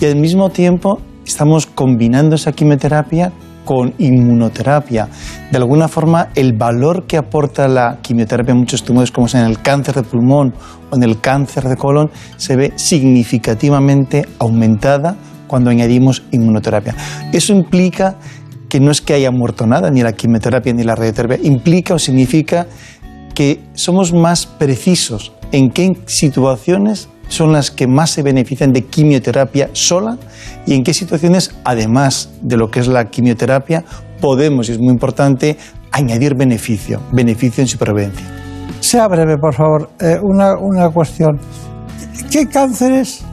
Y 0.00 0.06
al 0.06 0.16
mismo 0.16 0.50
tiempo 0.50 0.98
estamos 1.24 1.66
combinando 1.66 2.34
esa 2.34 2.50
quimioterapia 2.50 3.32
con 3.64 3.94
inmunoterapia. 3.98 5.08
De 5.50 5.56
alguna 5.56 5.88
forma, 5.88 6.28
el 6.34 6.52
valor 6.52 7.06
que 7.06 7.16
aporta 7.16 7.68
la 7.68 7.98
quimioterapia 8.02 8.52
en 8.52 8.58
muchos 8.58 8.82
tumores, 8.82 9.10
como 9.10 9.26
en 9.28 9.46
el 9.46 9.60
cáncer 9.60 9.94
de 9.94 10.02
pulmón 10.02 10.54
o 10.90 10.96
en 10.96 11.02
el 11.02 11.20
cáncer 11.20 11.64
de 11.64 11.76
colon, 11.76 12.10
se 12.36 12.56
ve 12.56 12.72
significativamente 12.76 14.26
aumentada 14.38 15.16
cuando 15.46 15.70
añadimos 15.70 16.22
inmunoterapia. 16.30 16.94
Eso 17.32 17.52
implica 17.52 18.16
que 18.68 18.80
no 18.80 18.90
es 18.90 19.00
que 19.00 19.14
haya 19.14 19.30
muerto 19.30 19.66
nada, 19.66 19.90
ni 19.90 20.02
la 20.02 20.12
quimioterapia 20.12 20.72
ni 20.72 20.82
la 20.82 20.96
radioterapia, 20.96 21.38
implica 21.42 21.94
o 21.94 21.98
significa 21.98 22.66
que 23.34 23.60
somos 23.74 24.12
más 24.12 24.46
precisos 24.46 25.32
en 25.52 25.70
qué 25.70 25.96
situaciones 26.06 27.08
son 27.34 27.52
las 27.52 27.70
que 27.70 27.86
más 27.86 28.10
se 28.10 28.22
benefician 28.22 28.72
de 28.72 28.82
quimioterapia 28.82 29.70
sola 29.72 30.16
y 30.66 30.74
en 30.74 30.82
qué 30.82 30.94
situaciones, 30.94 31.54
además 31.64 32.30
de 32.40 32.56
lo 32.56 32.70
que 32.70 32.80
es 32.80 32.88
la 32.88 33.06
quimioterapia, 33.06 33.84
podemos, 34.20 34.68
y 34.68 34.72
es 34.72 34.78
muy 34.78 34.92
importante, 34.92 35.56
añadir 35.90 36.34
beneficio, 36.36 37.00
beneficio 37.12 37.62
en 37.62 37.68
supervivencia. 37.68 38.26
Sea 38.80 39.08
breve, 39.08 39.36
por 39.38 39.54
favor, 39.54 39.90
eh, 40.00 40.18
una, 40.22 40.88
cuestión. 40.90 41.38
¿Qué 42.30 42.46
cánceres 42.46 43.24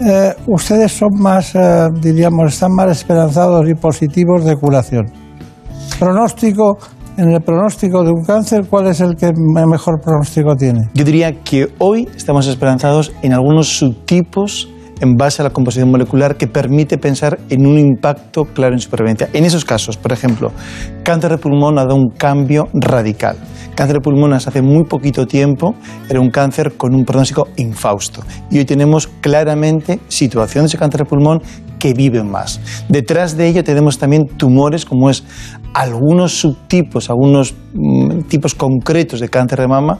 eh, 0.00 0.34
ustedes 0.46 0.92
son 0.92 1.10
más, 1.18 1.54
eh, 1.54 1.88
diríamos, 2.00 2.52
están 2.52 2.72
más 2.72 2.90
esperanzados 2.90 3.68
y 3.68 3.74
positivos 3.74 4.44
de 4.44 4.56
curación? 4.56 5.06
Pronóstico 5.98 6.78
en 7.16 7.30
el 7.30 7.40
pronóstico 7.42 8.02
de 8.02 8.10
un 8.10 8.24
cáncer, 8.24 8.66
¿cuál 8.68 8.88
es 8.88 9.00
el 9.00 9.14
que 9.16 9.30
mejor 9.66 10.00
pronóstico 10.00 10.56
tiene? 10.56 10.88
Yo 10.94 11.04
diría 11.04 11.42
que 11.42 11.68
hoy 11.78 12.08
estamos 12.16 12.46
esperanzados 12.46 13.12
en 13.22 13.32
algunos 13.32 13.68
subtipos 13.68 14.68
en 15.00 15.16
base 15.16 15.42
a 15.42 15.44
la 15.44 15.50
composición 15.50 15.90
molecular 15.90 16.36
que 16.36 16.46
permite 16.46 16.98
pensar 16.98 17.38
en 17.50 17.66
un 17.66 17.78
impacto 17.78 18.44
claro 18.44 18.74
en 18.74 18.80
supervivencia. 18.80 19.28
En 19.32 19.44
esos 19.44 19.64
casos, 19.64 19.96
por 19.96 20.12
ejemplo, 20.12 20.52
cáncer 21.02 21.32
de 21.32 21.38
pulmón 21.38 21.78
ha 21.78 21.82
dado 21.82 21.96
un 21.96 22.10
cambio 22.10 22.68
radical. 22.72 23.36
Cáncer 23.74 23.96
de 23.96 24.00
pulmón 24.00 24.32
hace 24.32 24.62
muy 24.62 24.84
poquito 24.84 25.26
tiempo 25.26 25.74
era 26.08 26.20
un 26.20 26.30
cáncer 26.30 26.76
con 26.76 26.94
un 26.94 27.04
pronóstico 27.04 27.48
infausto 27.56 28.22
y 28.50 28.58
hoy 28.58 28.64
tenemos 28.64 29.08
claramente 29.20 29.98
situaciones 30.06 30.70
de 30.70 30.78
cáncer 30.78 31.00
de 31.00 31.06
pulmón 31.06 31.42
que 31.84 31.92
viven 31.92 32.30
más. 32.30 32.62
Detrás 32.88 33.36
de 33.36 33.46
ello 33.46 33.62
tenemos 33.62 33.98
también 33.98 34.26
tumores 34.38 34.86
como 34.86 35.10
es 35.10 35.22
algunos 35.74 36.32
subtipos, 36.32 37.10
algunos 37.10 37.54
mm, 37.74 38.20
tipos 38.22 38.54
concretos 38.54 39.20
de 39.20 39.28
cáncer 39.28 39.60
de 39.60 39.68
mama 39.68 39.98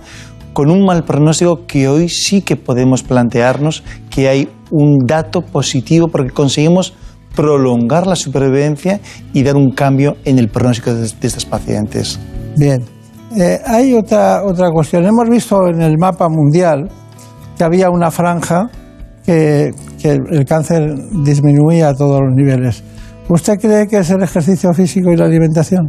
con 0.55 0.70
un 0.70 0.82
mal 0.86 1.05
pronóstico 1.05 1.66
que 1.66 1.86
hoy 1.86 2.09
sí 2.09 2.40
que 2.40 2.56
podemos 2.56 3.02
plantearnos 3.02 3.82
que 4.09 4.31
hay 4.31 4.48
un 4.70 5.05
dato 5.06 5.43
positivo 5.43 6.09
porque 6.09 6.31
conseguimos 6.31 6.94
prolongar 7.36 8.06
la 8.06 8.16
supervivencia 8.16 9.01
y 9.35 9.43
dar 9.43 9.56
un 9.56 9.73
cambio 9.73 10.16
en 10.24 10.39
el 10.39 10.48
pronóstico 10.48 10.94
de, 10.94 11.05
estas 11.05 11.44
pacientes. 11.44 12.19
Bien, 12.56 12.82
eh, 13.39 13.61
hay 13.66 13.93
otra, 13.93 14.43
otra 14.43 14.70
cuestión. 14.70 15.05
Hemos 15.05 15.28
visto 15.28 15.69
en 15.69 15.82
el 15.82 15.98
mapa 15.98 16.31
mundial 16.31 16.89
que 17.59 17.65
había 17.65 17.90
una 17.90 18.11
franja 18.11 18.70
que, 19.24 19.70
el 20.02 20.44
cáncer 20.44 20.94
disminuía 21.24 21.88
a 21.88 21.94
todos 21.94 22.20
los 22.20 22.34
niveles. 22.34 22.82
¿Usted 23.28 23.55
cree 23.59 23.86
que 23.86 23.98
es 23.98 24.10
el 24.10 24.22
ejercicio 24.22 24.72
físico 24.74 25.10
y 25.10 25.16
la 25.16 25.24
alimentación? 25.24 25.88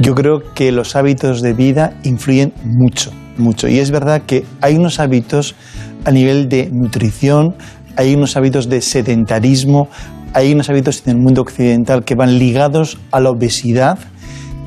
Yo 0.00 0.14
creo 0.14 0.42
que 0.54 0.70
los 0.70 0.94
hábitos 0.94 1.42
de 1.42 1.54
vida 1.54 1.94
influyen 2.04 2.52
mucho, 2.64 3.10
mucho. 3.38 3.66
Y 3.66 3.80
es 3.80 3.90
verdad 3.90 4.22
que 4.26 4.44
hay 4.60 4.76
unos 4.76 5.00
hábitos 5.00 5.56
a 6.04 6.10
nivel 6.12 6.48
de 6.48 6.70
nutrición, 6.70 7.56
hay 7.96 8.14
unos 8.14 8.36
hábitos 8.36 8.68
de 8.68 8.80
sedentarismo, 8.80 9.88
hay 10.34 10.52
unos 10.52 10.68
hábitos 10.70 11.02
en 11.06 11.16
el 11.16 11.22
mundo 11.22 11.40
occidental 11.40 12.04
que 12.04 12.14
van 12.14 12.38
ligados 12.38 12.98
a 13.10 13.20
la 13.20 13.30
obesidad, 13.30 13.98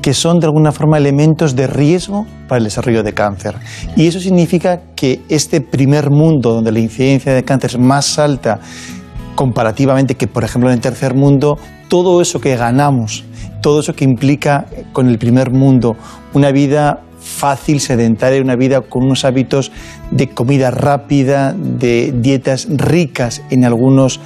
que 0.02 0.14
son 0.14 0.40
de 0.40 0.46
alguna 0.46 0.72
forma 0.72 0.98
elementos 0.98 1.54
de 1.54 1.66
riesgo 1.66 2.26
para 2.48 2.58
el 2.58 2.64
desarrollo 2.64 3.02
de 3.02 3.12
cáncer. 3.12 3.56
Y 3.96 4.06
eso 4.06 4.20
significa 4.20 4.80
que 4.96 5.22
este 5.28 5.60
primer 5.60 6.10
mundo, 6.10 6.54
donde 6.54 6.72
la 6.72 6.80
incidencia 6.80 7.34
de 7.34 7.44
cáncer 7.44 7.70
es 7.72 7.78
más 7.78 8.18
alta 8.18 8.60
comparativamente 9.34 10.16
que, 10.16 10.26
por 10.26 10.44
ejemplo, 10.44 10.70
en 10.70 10.74
el 10.74 10.80
tercer 10.80 11.14
mundo, 11.14 11.58
todo 11.88 12.20
eso 12.20 12.40
que 12.40 12.56
ganamos, 12.56 13.24
todo 13.62 13.80
eso 13.80 13.94
que 13.94 14.04
implica 14.04 14.66
con 14.92 15.08
el 15.08 15.18
primer 15.18 15.50
mundo 15.50 15.96
una 16.34 16.50
vida 16.50 17.00
fácil, 17.20 17.80
sedentaria, 17.80 18.40
una 18.40 18.56
vida 18.56 18.80
con 18.80 19.04
unos 19.04 19.24
hábitos 19.24 19.70
de 20.10 20.28
comida 20.30 20.70
rápida, 20.70 21.52
de 21.52 22.12
dietas 22.16 22.66
ricas 22.70 23.42
en 23.50 23.64
algunos 23.64 24.20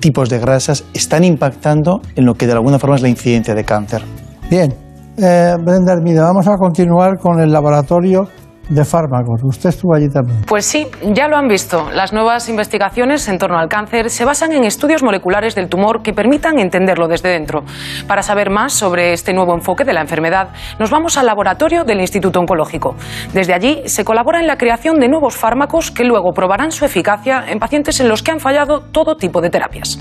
tipos 0.00 0.28
de 0.30 0.38
grasas, 0.38 0.84
están 0.94 1.24
impactando 1.24 2.00
en 2.16 2.24
lo 2.26 2.34
que 2.34 2.46
de 2.46 2.52
alguna 2.52 2.78
forma 2.78 2.96
es 2.96 3.02
la 3.02 3.08
incidencia 3.08 3.54
de 3.54 3.64
cáncer. 3.64 4.02
Bien, 4.48 4.74
eh, 5.16 5.54
Brenda 5.62 5.92
Hermida, 5.92 6.24
vamos 6.24 6.46
a 6.48 6.56
continuar 6.56 7.18
con 7.18 7.40
el 7.40 7.52
laboratorio 7.52 8.28
de 8.70 8.84
fármacos. 8.84 9.42
Usted 9.42 9.70
estuvo 9.70 9.94
allí 9.94 10.08
también. 10.08 10.42
Pues 10.46 10.64
sí, 10.64 10.86
ya 11.12 11.28
lo 11.28 11.36
han 11.36 11.48
visto. 11.48 11.90
Las 11.92 12.12
nuevas 12.12 12.48
investigaciones 12.48 13.28
en 13.28 13.38
torno 13.38 13.58
al 13.58 13.68
cáncer 13.68 14.10
se 14.10 14.24
basan 14.24 14.52
en 14.52 14.64
estudios 14.64 15.02
moleculares 15.02 15.54
del 15.54 15.68
tumor 15.68 16.02
que 16.02 16.12
permitan 16.12 16.58
entenderlo 16.58 17.08
desde 17.08 17.30
dentro. 17.30 17.64
Para 18.06 18.22
saber 18.22 18.48
más 18.50 18.72
sobre 18.72 19.12
este 19.12 19.34
nuevo 19.34 19.54
enfoque 19.54 19.84
de 19.84 19.92
la 19.92 20.00
enfermedad, 20.00 20.50
nos 20.78 20.90
vamos 20.90 21.18
al 21.18 21.26
laboratorio 21.26 21.84
del 21.84 22.00
Instituto 22.00 22.38
Oncológico. 22.38 22.94
Desde 23.34 23.54
allí 23.54 23.82
se 23.86 24.04
colabora 24.04 24.40
en 24.40 24.46
la 24.46 24.56
creación 24.56 25.00
de 25.00 25.08
nuevos 25.08 25.36
fármacos 25.36 25.90
que 25.90 26.04
luego 26.04 26.32
probarán 26.32 26.70
su 26.70 26.84
eficacia 26.84 27.44
en 27.48 27.58
pacientes 27.58 27.98
en 28.00 28.08
los 28.08 28.22
que 28.22 28.30
han 28.30 28.40
fallado 28.40 28.82
todo 28.92 29.16
tipo 29.16 29.40
de 29.40 29.50
terapias. 29.50 29.98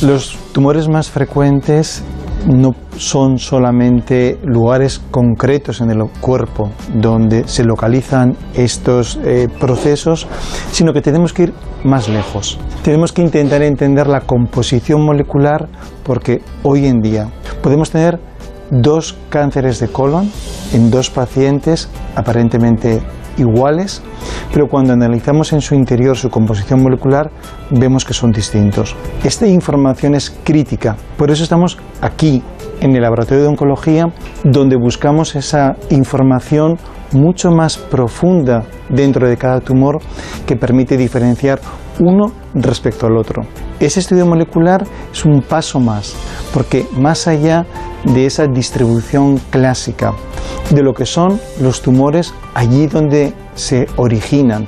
Los 0.00 0.36
tumores 0.52 0.88
más 0.88 1.10
frecuentes 1.10 2.02
no 2.46 2.74
son 2.96 3.38
solamente 3.38 4.38
lugares 4.44 5.00
concretos 5.10 5.80
en 5.80 5.90
el 5.90 6.02
cuerpo 6.20 6.70
donde 6.94 7.46
se 7.46 7.64
localizan 7.64 8.36
estos 8.54 9.18
eh, 9.24 9.48
procesos, 9.60 10.26
sino 10.70 10.92
que 10.92 11.00
tenemos 11.00 11.32
que 11.32 11.44
ir 11.44 11.54
más 11.84 12.08
lejos. 12.08 12.58
Tenemos 12.82 13.12
que 13.12 13.22
intentar 13.22 13.62
entender 13.62 14.06
la 14.06 14.20
composición 14.20 15.04
molecular 15.04 15.68
porque 16.02 16.42
hoy 16.62 16.86
en 16.86 17.00
día 17.00 17.28
podemos 17.62 17.90
tener 17.90 18.18
dos 18.70 19.16
cánceres 19.30 19.80
de 19.80 19.88
colon 19.88 20.30
en 20.72 20.90
dos 20.90 21.10
pacientes 21.10 21.88
aparentemente 22.14 23.02
iguales, 23.38 24.02
pero 24.52 24.66
cuando 24.66 24.92
analizamos 24.92 25.52
en 25.52 25.60
su 25.60 25.74
interior 25.74 26.16
su 26.16 26.28
composición 26.28 26.82
molecular 26.82 27.30
vemos 27.70 28.04
que 28.04 28.12
son 28.12 28.32
distintos. 28.32 28.96
Esta 29.24 29.46
información 29.46 30.14
es 30.14 30.36
crítica, 30.44 30.96
por 31.16 31.30
eso 31.30 31.42
estamos 31.42 31.78
aquí 32.00 32.42
en 32.80 32.94
el 32.94 33.02
laboratorio 33.02 33.42
de 33.42 33.48
oncología 33.48 34.06
donde 34.44 34.76
buscamos 34.76 35.34
esa 35.34 35.76
información 35.90 36.78
mucho 37.12 37.50
más 37.50 37.76
profunda 37.76 38.64
dentro 38.88 39.28
de 39.28 39.36
cada 39.36 39.60
tumor 39.60 39.98
que 40.46 40.56
permite 40.56 40.96
diferenciar 40.96 41.60
uno 42.00 42.32
respecto 42.54 43.06
al 43.06 43.16
otro. 43.16 43.42
Ese 43.80 44.00
estudio 44.00 44.26
molecular 44.26 44.84
es 45.12 45.24
un 45.24 45.40
paso 45.42 45.80
más, 45.80 46.14
porque 46.52 46.86
más 46.96 47.28
allá 47.28 47.64
de 48.04 48.26
esa 48.26 48.46
distribución 48.46 49.38
clásica 49.50 50.12
de 50.70 50.82
lo 50.82 50.92
que 50.92 51.06
son 51.06 51.40
los 51.60 51.82
tumores 51.82 52.34
allí 52.54 52.86
donde 52.86 53.32
se 53.54 53.86
originan, 53.96 54.66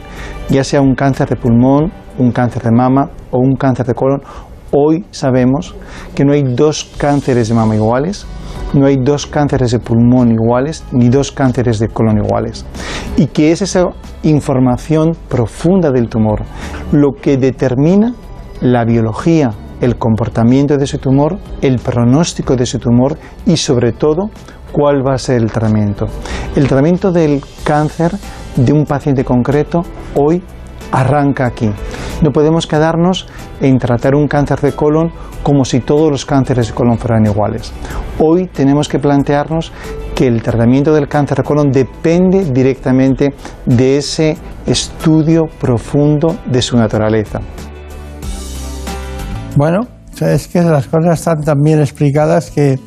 ya 0.49 0.65
sea 0.65 0.81
un 0.81 0.95
cáncer 0.95 1.29
de 1.29 1.37
pulmón, 1.37 1.93
un 2.19 2.33
cáncer 2.33 2.63
de 2.63 2.71
mama 2.71 3.11
o 3.31 3.39
un 3.39 3.55
cáncer 3.55 3.87
de 3.87 3.95
colon, 3.95 4.23
hoy 4.71 5.05
sabemos 5.11 5.75
que 6.15 6.25
no 6.25 6.33
hay 6.33 6.43
dos 6.43 6.91
cánceres 6.97 7.49
de 7.49 7.55
mama 7.55 7.75
iguales, 7.77 8.27
no 8.73 8.87
hay 8.87 8.97
dos 8.97 9.27
cánceres 9.27 9.73
de 9.73 9.79
pulmón 9.79 10.33
iguales, 10.33 10.85
ni 10.93 11.09
dos 11.09 11.33
cánceres 11.33 11.79
de 11.79 11.89
colon 11.89 12.19
iguales. 12.19 12.65
Y 13.17 13.27
que 13.27 13.53
es 13.53 13.63
esa 13.63 13.87
información 14.23 15.17
profunda 15.29 15.91
del 15.91 16.09
tumor 16.09 16.43
lo 16.93 17.13
que 17.13 17.37
determina 17.37 18.15
la 18.61 18.85
biología, 18.85 19.51
el 19.81 19.97
comportamiento 19.97 20.77
de 20.77 20.85
ese 20.85 20.99
tumor, 20.99 21.39
el 21.63 21.79
pronóstico 21.79 22.57
de 22.57 22.65
ese 22.65 22.79
tumor 22.79 23.17
y 23.47 23.57
sobre 23.57 23.93
todo 23.93 24.31
cuál 24.73 25.07
va 25.07 25.15
a 25.15 25.19
ser 25.19 25.41
el 25.41 25.51
tratamiento. 25.51 26.07
El 26.55 26.69
tratamiento 26.69 27.13
del 27.13 27.43
cáncer 27.65 28.13
de 28.57 28.73
un 28.73 28.85
paciente 28.85 29.25
concreto 29.25 29.83
hoy 30.15 30.43
arranca 30.93 31.47
aquí. 31.47 31.71
No 32.23 32.33
podemos 32.33 32.67
quedarnos 32.67 33.27
en 33.61 33.79
tratar 33.79 34.15
un 34.15 34.29
cáncer 34.29 34.61
de 34.61 34.73
colon 34.73 35.11
como 35.43 35.65
si 35.65 35.81
todos 35.81 36.11
los 36.11 36.27
cánceres 36.27 36.69
de 36.69 36.75
colon 36.75 36.99
fueran 36.99 37.25
iguales. 37.27 37.73
Hoy 38.19 38.47
tenemos 38.47 38.89
que 38.89 38.99
plantearnos 38.99 39.73
que 40.15 40.27
el 40.27 40.43
tratamiento 40.43 40.93
del 40.93 41.09
cáncer 41.09 41.39
de 41.39 41.45
colon 41.45 41.71
depende 41.71 42.45
directamente 42.45 43.35
de 43.65 43.97
ese 43.97 44.37
estudio 44.67 45.47
profundo 45.61 46.37
de 46.47 46.61
su 46.61 46.77
naturaleza. 46.77 47.41
Bueno, 49.57 49.87
es 50.21 50.49
que 50.49 50.61
las 50.63 50.87
cosas 50.87 51.19
están 51.19 51.41
tan 51.41 51.61
bien 51.63 51.81
explicadas 51.81 52.51
que 52.51 52.79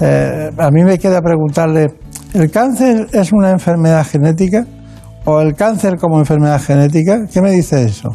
eh, 0.00 0.50
a 0.58 0.70
mí 0.70 0.84
me 0.84 0.98
queda 0.98 1.20
preguntarle, 1.22 1.94
¿el 2.34 2.50
cáncer 2.50 3.06
es 3.12 3.32
una 3.32 3.50
enfermedad 3.50 4.06
genética? 4.06 4.66
¿O 5.26 5.40
el 5.40 5.54
cáncer 5.54 5.96
como 5.96 6.18
enfermedad 6.18 6.60
genética? 6.60 7.26
¿Qué 7.32 7.40
me 7.40 7.50
dice 7.50 7.82
eso? 7.82 8.12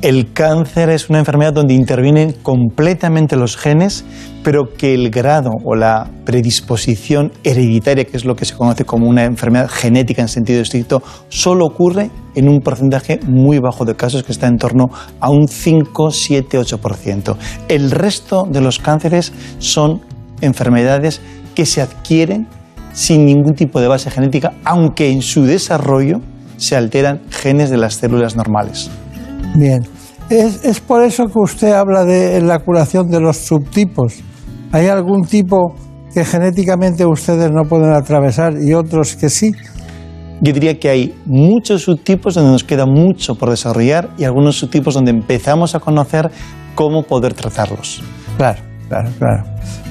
El 0.00 0.32
cáncer 0.32 0.88
es 0.88 1.10
una 1.10 1.18
enfermedad 1.18 1.52
donde 1.52 1.74
intervienen 1.74 2.32
completamente 2.42 3.36
los 3.36 3.58
genes, 3.58 4.06
pero 4.42 4.72
que 4.76 4.94
el 4.94 5.10
grado 5.10 5.50
o 5.64 5.74
la 5.74 6.10
predisposición 6.24 7.30
hereditaria, 7.42 8.04
que 8.04 8.16
es 8.16 8.24
lo 8.24 8.36
que 8.36 8.46
se 8.46 8.54
conoce 8.54 8.86
como 8.86 9.06
una 9.06 9.24
enfermedad 9.24 9.68
genética 9.68 10.22
en 10.22 10.28
sentido 10.28 10.62
estricto, 10.62 11.02
solo 11.28 11.66
ocurre 11.66 12.10
en 12.34 12.48
un 12.48 12.60
porcentaje 12.60 13.20
muy 13.26 13.58
bajo 13.58 13.84
de 13.84 13.94
casos 13.94 14.22
que 14.22 14.32
está 14.32 14.46
en 14.46 14.56
torno 14.56 14.86
a 15.20 15.30
un 15.30 15.46
5, 15.46 16.10
7, 16.10 16.58
8%. 16.58 17.36
El 17.68 17.90
resto 17.90 18.46
de 18.50 18.62
los 18.62 18.78
cánceres 18.78 19.30
son 19.58 20.00
enfermedades 20.40 21.20
que 21.54 21.66
se 21.66 21.82
adquieren 21.82 22.46
sin 22.94 23.26
ningún 23.26 23.54
tipo 23.54 23.80
de 23.80 23.88
base 23.88 24.10
genética, 24.10 24.54
aunque 24.64 25.10
en 25.10 25.20
su 25.20 25.44
desarrollo 25.44 26.20
se 26.56 26.76
alteran 26.76 27.20
genes 27.30 27.68
de 27.68 27.76
las 27.76 27.94
células 27.94 28.36
normales. 28.36 28.90
Bien, 29.56 29.82
es, 30.30 30.80
por 30.80 31.02
eso 31.02 31.26
que 31.26 31.38
usted 31.38 31.72
habla 31.72 32.04
de 32.04 32.40
la 32.40 32.60
curación 32.60 33.08
de 33.08 33.20
los 33.20 33.36
subtipos. 33.36 34.14
¿Hay 34.72 34.86
algún 34.86 35.22
tipo 35.26 35.74
que 36.14 36.24
genéticamente 36.24 37.04
ustedes 37.04 37.50
no 37.50 37.64
pueden 37.64 37.92
atravesar 37.92 38.54
y 38.62 38.72
otros 38.72 39.16
que 39.16 39.28
sí? 39.28 39.52
Yo 40.40 40.52
diría 40.52 40.78
que 40.78 40.88
hay 40.88 41.14
muchos 41.26 41.82
subtipos 41.82 42.34
donde 42.34 42.52
nos 42.52 42.64
queda 42.64 42.86
mucho 42.86 43.34
por 43.34 43.50
desarrollar 43.50 44.10
y 44.18 44.24
algunos 44.24 44.56
subtipos 44.56 44.94
donde 44.94 45.10
empezamos 45.10 45.74
a 45.74 45.80
conocer 45.80 46.30
cómo 46.74 47.02
poder 47.02 47.34
tratarlos. 47.34 48.02
Claro, 48.36 48.60
claro, 48.88 49.08
claro. 49.18 49.44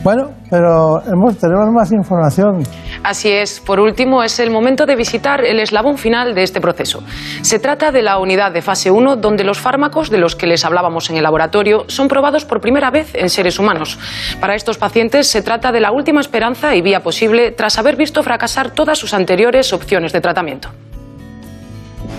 Bueno, 0.03 0.31
pero 0.49 1.01
hemos, 1.05 1.37
tenemos 1.37 1.69
más 1.73 1.91
información. 1.91 2.63
Así 3.03 3.31
es. 3.31 3.59
Por 3.59 3.79
último, 3.79 4.21
es 4.21 4.39
el 4.39 4.51
momento 4.51 4.85
de 4.85 4.95
visitar 4.95 5.43
el 5.45 5.59
eslabón 5.59 5.97
final 5.97 6.35
de 6.35 6.43
este 6.43 6.59
proceso. 6.59 7.03
Se 7.41 7.59
trata 7.59 7.91
de 7.91 8.01
la 8.01 8.19
unidad 8.19 8.51
de 8.51 8.61
fase 8.61 8.91
1, 8.91 9.15
donde 9.17 9.43
los 9.43 9.59
fármacos 9.59 10.09
de 10.09 10.17
los 10.17 10.35
que 10.35 10.47
les 10.47 10.65
hablábamos 10.65 11.09
en 11.09 11.15
el 11.15 11.23
laboratorio 11.23 11.85
son 11.87 12.07
probados 12.07 12.45
por 12.45 12.59
primera 12.59 12.91
vez 12.91 13.15
en 13.15 13.29
seres 13.29 13.59
humanos. 13.59 13.97
Para 14.39 14.55
estos 14.55 14.77
pacientes 14.77 15.27
se 15.27 15.41
trata 15.41 15.71
de 15.71 15.79
la 15.79 15.91
última 15.91 16.21
esperanza 16.21 16.75
y 16.75 16.81
vía 16.81 16.99
posible 17.01 17.51
tras 17.51 17.79
haber 17.79 17.95
visto 17.95 18.23
fracasar 18.23 18.71
todas 18.71 18.97
sus 18.97 19.13
anteriores 19.13 19.73
opciones 19.73 20.11
de 20.11 20.21
tratamiento. 20.21 20.69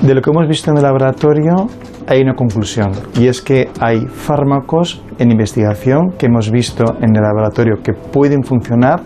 De 0.04 0.14
lo 0.14 0.20
que 0.20 0.28
hemos 0.28 0.46
visto 0.46 0.70
en 0.70 0.76
el 0.76 0.82
laboratorio 0.82 1.66
hay 2.06 2.20
una 2.20 2.34
conclusión 2.34 2.92
y 3.18 3.26
es 3.26 3.40
que 3.40 3.70
hay 3.80 4.06
fármacos 4.06 5.02
en 5.18 5.30
investigación 5.30 6.10
que 6.18 6.26
hemos 6.26 6.50
visto 6.50 6.84
en 7.00 7.16
el 7.16 7.22
laboratorio 7.22 7.76
que 7.82 7.94
pueden 7.94 8.42
funcionar 8.42 9.00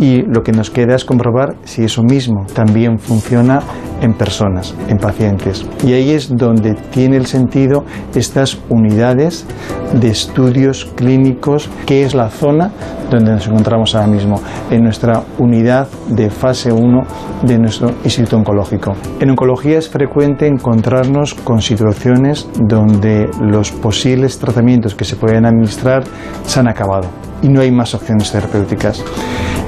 y 0.00 0.22
lo 0.22 0.42
que 0.42 0.52
nos 0.52 0.70
queda 0.70 0.96
es 0.96 1.04
comprobar 1.04 1.56
si 1.64 1.84
eso 1.84 2.02
mismo 2.02 2.46
también 2.54 2.98
funciona 2.98 3.60
en 4.00 4.14
personas, 4.14 4.74
en 4.88 4.96
pacientes. 4.96 5.66
Y 5.84 5.92
ahí 5.92 6.10
es 6.12 6.34
donde 6.34 6.74
tiene 6.74 7.18
el 7.18 7.26
sentido 7.26 7.84
estas 8.14 8.58
unidades 8.70 9.46
de 9.92 10.08
estudios 10.08 10.86
clínicos, 10.96 11.68
que 11.84 12.02
es 12.02 12.14
la 12.14 12.30
zona 12.30 12.72
donde 13.10 13.32
nos 13.32 13.46
encontramos 13.46 13.94
ahora 13.94 14.06
mismo, 14.06 14.40
en 14.70 14.82
nuestra 14.82 15.22
unidad 15.38 15.88
de 16.08 16.30
fase 16.30 16.72
1 16.72 17.02
de 17.42 17.58
nuestro 17.58 17.90
Instituto 18.04 18.38
Oncológico. 18.38 18.94
En 19.20 19.30
oncología 19.30 19.78
es 19.78 19.88
frecuente 19.88 20.46
encontrarnos 20.46 21.34
con 21.34 21.60
situaciones 21.60 22.48
donde 22.58 23.28
los 23.40 23.70
posibles 23.70 24.38
tratamientos 24.38 24.94
que 24.94 25.04
se 25.04 25.16
pueden 25.16 25.44
administrar 25.44 26.04
se 26.46 26.60
han 26.60 26.68
acabado 26.68 27.29
y 27.42 27.48
no 27.48 27.60
hay 27.60 27.70
más 27.70 27.94
opciones 27.94 28.30
terapéuticas. 28.32 29.04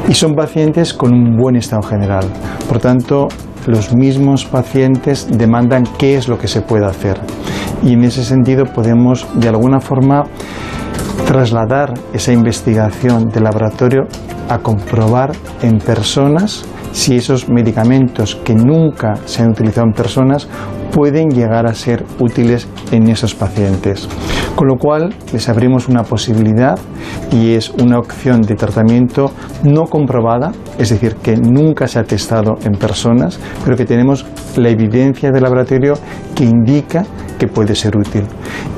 Y 0.09 0.15
son 0.15 0.35
pacientes 0.35 0.93
con 0.93 1.13
un 1.13 1.37
buen 1.37 1.57
estado 1.57 1.83
general. 1.83 2.25
Por 2.69 2.79
tanto, 2.81 3.29
los 3.67 3.95
mismos 3.95 4.45
pacientes 4.45 5.29
demandan 5.31 5.85
qué 5.99 6.17
es 6.17 6.29
lo 6.29 6.39
que 6.39 6.49
se 6.49 6.63
puede 6.63 6.87
hacer. 6.87 7.21
Y 7.83 7.93
en 7.93 8.05
ese 8.05 8.25
sentido 8.25 8.65
podemos, 8.65 9.27
de 9.35 9.49
alguna 9.49 9.81
forma, 9.81 10.25
trasladar 11.27 11.95
esa 12.13 12.33
investigación 12.33 13.29
de 13.29 13.41
laboratorio 13.41 14.03
a 14.49 14.59
comprobar 14.59 15.33
en 15.63 15.79
personas 15.79 16.65
si 16.93 17.17
esos 17.17 17.49
medicamentos 17.49 18.37
que 18.37 18.55
nunca 18.55 19.17
se 19.25 19.43
han 19.43 19.51
utilizado 19.51 19.87
en 19.87 19.93
personas 19.93 20.49
pueden 20.93 21.31
llegar 21.31 21.67
a 21.67 21.75
ser 21.75 22.05
útiles 22.19 22.69
en 22.91 23.09
esos 23.09 23.35
pacientes. 23.35 24.09
Con 24.55 24.69
lo 24.69 24.77
cual 24.77 25.15
les 25.33 25.49
abrimos 25.49 25.89
una 25.89 26.03
posibilidad 26.03 26.79
y 27.33 27.55
es 27.55 27.71
una 27.71 27.99
opción 27.99 28.43
de 28.43 28.55
tratamiento 28.55 29.33
no 29.65 29.85
comprobada, 29.85 30.53
es 30.79 30.91
decir, 30.91 31.17
que 31.17 31.37
nunca 31.37 31.89
se 31.89 31.99
ha 31.99 32.05
testado 32.05 32.59
en 32.65 32.73
personas, 32.73 33.39
pero 33.65 33.77
que 33.77 33.87
tenemos 33.87 34.27
la 34.57 34.69
evidencia 34.69 35.31
del 35.31 35.43
laboratorio 35.43 35.95
que 36.35 36.45
indica 36.45 37.05
que 37.43 37.49
puede 37.49 37.75
ser 37.75 37.97
útil. 37.97 38.25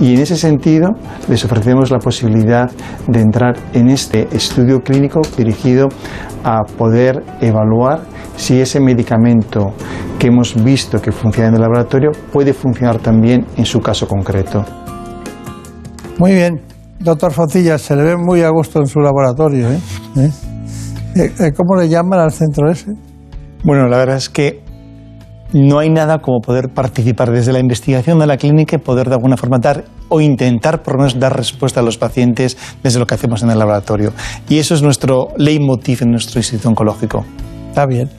Y 0.00 0.14
en 0.14 0.22
ese 0.22 0.38
sentido 0.38 0.88
les 1.28 1.44
ofrecemos 1.44 1.90
la 1.90 1.98
posibilidad 1.98 2.70
de 3.06 3.20
entrar 3.20 3.58
en 3.74 3.90
este 3.90 4.26
estudio 4.34 4.80
clínico 4.80 5.20
dirigido 5.36 5.88
a 6.44 6.62
poder 6.78 7.22
evaluar 7.42 8.00
si 8.36 8.58
ese 8.62 8.80
medicamento 8.80 9.74
que 10.18 10.28
hemos 10.28 10.54
visto 10.64 10.98
que 10.98 11.12
funciona 11.12 11.48
en 11.48 11.56
el 11.56 11.60
laboratorio 11.60 12.12
puede 12.32 12.54
funcionar 12.54 13.00
también 13.00 13.44
en 13.58 13.66
su 13.66 13.80
caso 13.80 14.08
concreto. 14.08 14.64
Muy 16.16 16.32
bien, 16.32 16.62
doctor 17.00 17.32
Foncilla, 17.32 17.76
se 17.76 17.94
le 17.96 18.02
ve 18.02 18.16
muy 18.16 18.40
a 18.40 18.48
gusto 18.48 18.80
en 18.80 18.86
su 18.86 18.98
laboratorio. 19.00 19.70
¿eh? 19.70 19.80
¿Eh? 20.16 20.30
¿Eh? 21.38 21.52
¿Cómo 21.54 21.76
le 21.76 21.90
llaman 21.90 22.18
al 22.18 22.32
centro 22.32 22.70
ese? 22.70 22.94
Bueno, 23.62 23.88
la 23.88 23.98
verdad 23.98 24.16
es 24.16 24.30
que 24.30 24.63
no 25.54 25.78
hay 25.78 25.88
nada 25.88 26.18
como 26.18 26.40
poder 26.40 26.70
participar 26.74 27.30
desde 27.30 27.52
la 27.52 27.60
investigación 27.60 28.18
de 28.18 28.26
la 28.26 28.36
clínica 28.36 28.74
y 28.74 28.80
poder 28.80 29.08
de 29.08 29.14
alguna 29.14 29.36
forma 29.36 29.58
dar 29.60 29.84
o 30.08 30.20
intentar 30.20 30.82
por 30.82 30.94
lo 30.94 30.98
menos 30.98 31.18
dar 31.20 31.36
respuesta 31.36 31.78
a 31.78 31.82
los 31.84 31.96
pacientes 31.96 32.58
desde 32.82 32.98
lo 32.98 33.06
que 33.06 33.14
hacemos 33.14 33.44
en 33.44 33.50
el 33.50 33.58
laboratorio. 33.60 34.12
Y 34.48 34.58
eso 34.58 34.74
es 34.74 34.82
nuestro 34.82 35.28
leitmotiv 35.36 36.02
en 36.02 36.10
nuestro 36.10 36.40
instituto 36.40 36.70
oncológico. 36.70 37.24
Está 37.68 37.86
bien. 37.86 38.10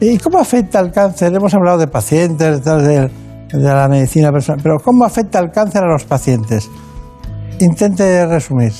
¿Y 0.00 0.16
cómo 0.16 0.38
afecta 0.38 0.80
el 0.80 0.90
cáncer? 0.90 1.34
Hemos 1.34 1.52
hablado 1.52 1.76
de 1.76 1.88
pacientes, 1.88 2.64
de, 2.64 3.10
de 3.10 3.10
la 3.52 3.86
medicina 3.88 4.32
personal, 4.32 4.60
pero 4.62 4.78
¿cómo 4.82 5.04
afecta 5.04 5.40
el 5.40 5.50
cáncer 5.50 5.82
a 5.82 5.92
los 5.92 6.04
pacientes? 6.04 6.70
Intente 7.60 8.26
resumir. 8.26 8.72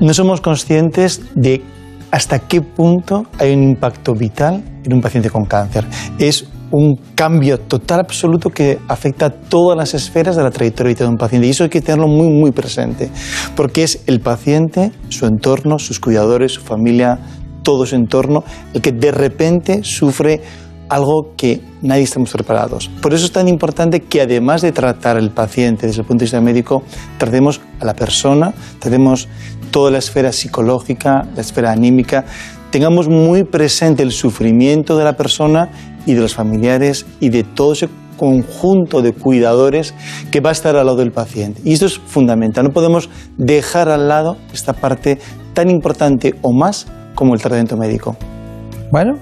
No 0.00 0.14
somos 0.14 0.40
conscientes 0.40 1.20
de 1.34 1.64
hasta 2.12 2.38
qué 2.38 2.62
punto 2.62 3.24
hay 3.40 3.52
un 3.52 3.64
impacto 3.64 4.14
vital 4.14 4.62
en 4.84 4.94
un 4.94 5.00
paciente 5.00 5.30
con 5.30 5.46
cáncer. 5.46 5.84
Es 6.18 6.46
un 6.70 6.96
cambio 7.14 7.58
total 7.58 8.00
absoluto 8.00 8.50
que 8.50 8.78
afecta 8.88 9.26
a 9.26 9.30
todas 9.30 9.76
las 9.76 9.94
esferas 9.94 10.36
de 10.36 10.42
la 10.42 10.50
trayectoria 10.50 10.94
de 10.94 11.06
un 11.06 11.16
paciente 11.16 11.46
y 11.46 11.50
eso 11.50 11.64
hay 11.64 11.70
que 11.70 11.80
tenerlo 11.80 12.08
muy 12.08 12.28
muy 12.28 12.50
presente 12.50 13.10
porque 13.54 13.82
es 13.82 14.02
el 14.06 14.20
paciente, 14.20 14.92
su 15.08 15.26
entorno, 15.26 15.78
sus 15.78 16.00
cuidadores, 16.00 16.52
su 16.52 16.60
familia, 16.60 17.18
todo 17.62 17.86
su 17.86 17.96
entorno, 17.96 18.44
el 18.74 18.80
que 18.80 18.92
de 18.92 19.10
repente 19.10 19.80
sufre 19.82 20.40
algo 20.88 21.34
que 21.36 21.60
nadie 21.82 22.02
estamos 22.02 22.30
preparados. 22.30 22.88
Por 23.02 23.12
eso 23.12 23.24
es 23.24 23.32
tan 23.32 23.48
importante 23.48 24.00
que 24.00 24.20
además 24.20 24.62
de 24.62 24.72
tratar 24.72 25.16
al 25.16 25.30
paciente 25.32 25.86
desde 25.86 26.02
el 26.02 26.06
punto 26.06 26.20
de 26.20 26.24
vista 26.26 26.40
médico, 26.40 26.82
tratemos 27.18 27.60
a 27.80 27.84
la 27.84 27.94
persona, 27.94 28.54
tratemos 28.78 29.28
toda 29.70 29.90
la 29.90 29.98
esfera 29.98 30.32
psicológica, 30.32 31.26
la 31.34 31.40
esfera 31.40 31.72
anímica, 31.72 32.24
tengamos 32.70 33.08
muy 33.08 33.44
presente 33.44 34.02
el 34.02 34.12
sufrimiento 34.12 34.96
de 34.96 35.04
la 35.04 35.16
persona 35.16 35.95
y 36.06 36.14
de 36.14 36.20
los 36.20 36.34
familiares 36.34 37.04
y 37.20 37.28
de 37.28 37.44
todo 37.44 37.72
ese 37.72 37.88
conjunto 38.16 39.02
de 39.02 39.12
cuidadores 39.12 39.94
que 40.30 40.40
va 40.40 40.50
a 40.50 40.52
estar 40.52 40.76
al 40.76 40.86
lado 40.86 40.98
del 40.98 41.12
paciente. 41.12 41.60
Y 41.64 41.74
esto 41.74 41.86
es 41.86 41.98
fundamental, 41.98 42.64
no 42.64 42.70
podemos 42.70 43.10
dejar 43.36 43.88
al 43.88 44.08
lado 44.08 44.36
esta 44.52 44.72
parte 44.72 45.18
tan 45.52 45.68
importante 45.70 46.34
o 46.42 46.52
más 46.52 46.86
como 47.14 47.34
el 47.34 47.40
tratamiento 47.40 47.76
médico. 47.76 48.16
Bueno, 48.90 49.14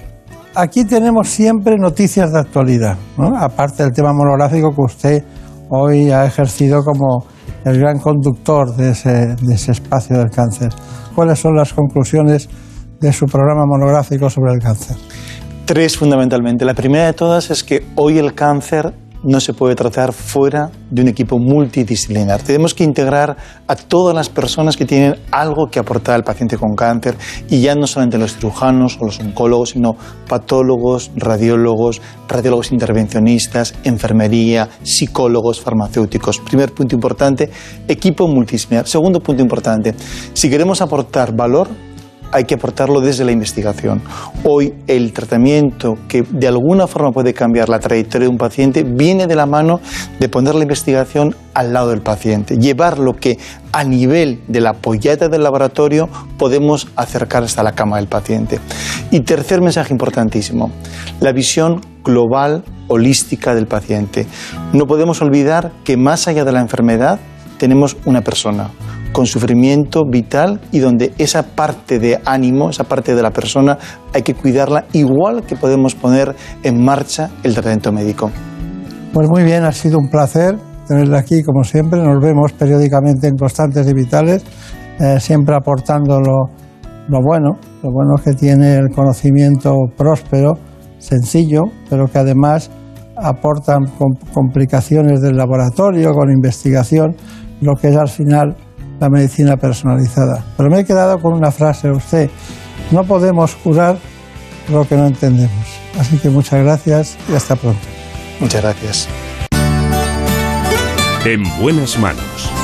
aquí 0.54 0.84
tenemos 0.84 1.28
siempre 1.28 1.76
noticias 1.78 2.32
de 2.32 2.40
actualidad, 2.40 2.96
aparte 3.38 3.82
del 3.82 3.92
tema 3.92 4.12
monográfico 4.12 4.70
que 4.70 4.82
usted 4.82 5.24
hoy 5.70 6.10
ha 6.10 6.24
ejercido 6.24 6.82
como 6.84 7.26
el 7.64 7.78
gran 7.78 7.98
conductor 7.98 8.76
de 8.76 8.90
ese, 8.90 9.34
de 9.40 9.54
ese 9.54 9.72
espacio 9.72 10.18
del 10.18 10.30
cáncer. 10.30 10.68
¿Cuáles 11.14 11.38
son 11.38 11.54
las 11.54 11.72
conclusiones 11.72 12.48
de 13.00 13.12
su 13.12 13.26
programa 13.26 13.64
monográfico 13.66 14.28
sobre 14.28 14.52
el 14.52 14.58
cáncer? 14.60 14.96
Tres 15.66 15.96
fundamentalmente. 15.96 16.66
La 16.66 16.74
primera 16.74 17.06
de 17.06 17.14
todas 17.14 17.50
es 17.50 17.64
que 17.64 17.86
hoy 17.94 18.18
el 18.18 18.34
cáncer 18.34 18.92
no 19.22 19.40
se 19.40 19.54
puede 19.54 19.74
tratar 19.74 20.12
fuera 20.12 20.70
de 20.90 21.00
un 21.00 21.08
equipo 21.08 21.38
multidisciplinar. 21.38 22.42
Tenemos 22.42 22.74
que 22.74 22.84
integrar 22.84 23.34
a 23.66 23.74
todas 23.74 24.14
las 24.14 24.28
personas 24.28 24.76
que 24.76 24.84
tienen 24.84 25.16
algo 25.30 25.68
que 25.70 25.78
aportar 25.78 26.16
al 26.16 26.22
paciente 26.22 26.58
con 26.58 26.74
cáncer 26.74 27.16
y 27.48 27.62
ya 27.62 27.74
no 27.74 27.86
solamente 27.86 28.18
los 28.18 28.34
cirujanos 28.34 28.98
o 29.00 29.06
los 29.06 29.18
oncólogos, 29.20 29.70
sino 29.70 29.96
patólogos, 30.28 31.10
radiólogos, 31.16 32.02
radiólogos 32.28 32.70
intervencionistas, 32.70 33.74
enfermería, 33.84 34.68
psicólogos, 34.82 35.62
farmacéuticos. 35.62 36.40
Primer 36.40 36.72
punto 36.72 36.94
importante, 36.94 37.48
equipo 37.88 38.28
multidisciplinar. 38.28 38.86
Segundo 38.86 39.20
punto 39.20 39.42
importante, 39.42 39.94
si 40.34 40.50
queremos 40.50 40.82
aportar 40.82 41.34
valor, 41.34 41.68
hay 42.32 42.44
que 42.44 42.54
aportarlo 42.54 43.00
desde 43.00 43.24
la 43.24 43.32
investigación. 43.32 44.02
Hoy 44.42 44.74
el 44.86 45.12
tratamiento 45.12 45.96
que 46.08 46.22
de 46.22 46.48
alguna 46.48 46.86
forma 46.86 47.12
puede 47.12 47.32
cambiar 47.32 47.68
la 47.68 47.78
trayectoria 47.78 48.26
de 48.26 48.32
un 48.32 48.38
paciente 48.38 48.82
viene 48.82 49.26
de 49.26 49.36
la 49.36 49.46
mano 49.46 49.80
de 50.18 50.28
poner 50.28 50.54
la 50.54 50.62
investigación 50.62 51.34
al 51.54 51.72
lado 51.72 51.90
del 51.90 52.02
paciente, 52.02 52.56
llevar 52.58 52.98
lo 52.98 53.14
que 53.14 53.38
a 53.72 53.84
nivel 53.84 54.40
de 54.48 54.60
la 54.60 54.72
polleta 54.74 55.28
del 55.28 55.42
laboratorio 55.42 56.08
podemos 56.38 56.88
acercar 56.96 57.44
hasta 57.44 57.62
la 57.62 57.72
cama 57.72 57.96
del 57.96 58.08
paciente. 58.08 58.58
Y 59.10 59.20
tercer 59.20 59.60
mensaje 59.60 59.92
importantísimo, 59.92 60.70
la 61.20 61.32
visión 61.32 61.80
global, 62.04 62.64
holística 62.88 63.54
del 63.54 63.66
paciente. 63.66 64.26
No 64.72 64.86
podemos 64.86 65.22
olvidar 65.22 65.72
que 65.84 65.96
más 65.96 66.28
allá 66.28 66.44
de 66.44 66.52
la 66.52 66.60
enfermedad 66.60 67.18
tenemos 67.58 67.96
una 68.04 68.20
persona, 68.20 68.70
con 69.14 69.26
sufrimiento 69.26 70.02
vital 70.04 70.60
y 70.72 70.80
donde 70.80 71.14
esa 71.18 71.44
parte 71.44 72.00
de 72.00 72.20
ánimo, 72.24 72.68
esa 72.68 72.82
parte 72.82 73.14
de 73.14 73.22
la 73.22 73.30
persona, 73.30 73.78
hay 74.12 74.22
que 74.22 74.34
cuidarla 74.34 74.86
igual 74.92 75.44
que 75.44 75.54
podemos 75.54 75.94
poner 75.94 76.34
en 76.64 76.84
marcha 76.84 77.30
el 77.44 77.54
tratamiento 77.54 77.92
médico. 77.92 78.32
Pues 79.12 79.28
muy 79.30 79.44
bien, 79.44 79.62
ha 79.62 79.70
sido 79.70 79.98
un 79.98 80.08
placer 80.08 80.56
tenerla 80.88 81.20
aquí 81.20 81.44
como 81.44 81.62
siempre. 81.62 82.02
Nos 82.02 82.20
vemos 82.20 82.52
periódicamente 82.54 83.28
en 83.28 83.36
Constantes 83.36 83.88
y 83.88 83.94
Vitales, 83.94 84.42
eh, 84.98 85.20
siempre 85.20 85.54
aportando 85.54 86.20
lo, 86.20 87.22
bueno, 87.22 87.56
lo 87.84 87.92
bueno 87.92 88.16
que 88.22 88.32
tiene 88.32 88.74
el 88.74 88.88
conocimiento 88.92 89.76
próspero, 89.96 90.54
sencillo, 90.98 91.62
pero 91.88 92.06
que 92.08 92.18
además 92.18 92.68
aportan 93.16 93.84
complicaciones 94.34 95.20
del 95.20 95.36
laboratorio, 95.36 96.10
con 96.12 96.32
investigación, 96.32 97.14
lo 97.60 97.74
que 97.76 97.90
es 97.90 97.96
al 97.96 98.08
final 98.08 98.56
la 99.00 99.08
medicina 99.10 99.56
personalizada. 99.56 100.44
Pero 100.56 100.70
me 100.70 100.80
he 100.80 100.84
quedado 100.84 101.18
con 101.18 101.32
una 101.34 101.50
frase 101.50 101.88
de 101.88 101.94
usted, 101.94 102.30
no 102.90 103.04
podemos 103.04 103.54
curar 103.56 103.98
lo 104.70 104.86
que 104.86 104.96
no 104.96 105.06
entendemos. 105.06 105.66
Así 105.98 106.18
que 106.18 106.30
muchas 106.30 106.62
gracias 106.64 107.16
y 107.30 107.34
hasta 107.34 107.56
pronto. 107.56 107.86
Muchas 108.40 108.62
gracias. 108.62 109.08
En 111.24 111.42
buenas 111.60 111.98
manos. 111.98 112.63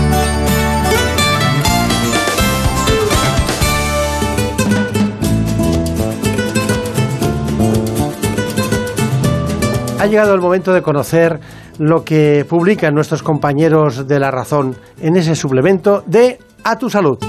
Ha 10.01 10.07
llegado 10.07 10.33
el 10.33 10.41
momento 10.41 10.73
de 10.73 10.81
conocer 10.81 11.39
lo 11.77 12.03
que 12.03 12.43
publican 12.49 12.95
nuestros 12.95 13.21
compañeros 13.21 14.07
de 14.07 14.19
La 14.19 14.31
Razón 14.31 14.75
en 14.99 15.15
ese 15.15 15.35
suplemento 15.35 16.03
de 16.07 16.39
A 16.63 16.75
tu 16.79 16.89
Salud. 16.89 17.19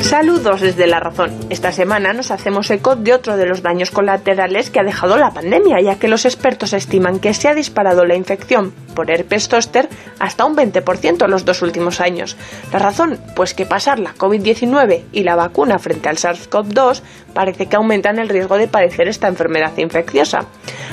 Saludos 0.00 0.60
desde 0.60 0.86
la 0.88 0.98
razón. 0.98 1.30
Esta 1.50 1.70
semana 1.70 2.12
nos 2.12 2.32
hacemos 2.32 2.70
eco 2.70 2.96
de 2.96 3.14
otro 3.14 3.36
de 3.36 3.46
los 3.46 3.62
daños 3.62 3.92
colaterales 3.92 4.68
que 4.70 4.80
ha 4.80 4.84
dejado 4.84 5.16
la 5.16 5.30
pandemia, 5.30 5.80
ya 5.80 6.00
que 6.00 6.08
los 6.08 6.24
expertos 6.24 6.72
estiman 6.72 7.20
que 7.20 7.34
se 7.34 7.46
ha 7.46 7.54
disparado 7.54 8.04
la 8.04 8.16
infección 8.16 8.72
por 8.94 9.10
herpes 9.10 9.48
zóster 9.48 9.88
hasta 10.18 10.44
un 10.44 10.56
20% 10.56 11.24
en 11.24 11.30
los 11.30 11.44
dos 11.44 11.62
últimos 11.62 12.00
años. 12.00 12.36
La 12.72 12.80
razón, 12.80 13.18
pues 13.36 13.54
que 13.54 13.66
pasar 13.66 14.00
la 14.00 14.14
COVID-19 14.14 15.02
y 15.12 15.22
la 15.22 15.36
vacuna 15.36 15.78
frente 15.78 16.08
al 16.08 16.16
SARS-CoV-2 16.16 17.02
parece 17.32 17.66
que 17.66 17.76
aumentan 17.76 18.18
el 18.18 18.28
riesgo 18.28 18.56
de 18.58 18.68
padecer 18.68 19.08
esta 19.08 19.28
enfermedad 19.28 19.76
infecciosa. 19.76 20.46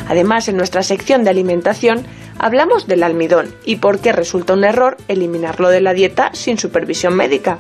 Además, 0.08 0.48
en 0.48 0.58
nuestra 0.58 0.84
sección 0.84 1.24
de 1.24 1.30
alimentación 1.30 2.06
hablamos 2.40 2.88
del 2.88 3.04
almidón 3.04 3.54
y 3.66 3.78
por 3.78 4.00
qué 4.00 4.12
resulta 4.12 4.54
un 4.54 4.64
error 4.64 4.98
eliminarlo 5.08 5.70
de 5.70 5.82
la 5.82 5.94
dieta 5.94 6.30
sin 6.34 6.58
supervisión 6.58 7.16
médica. 7.16 7.58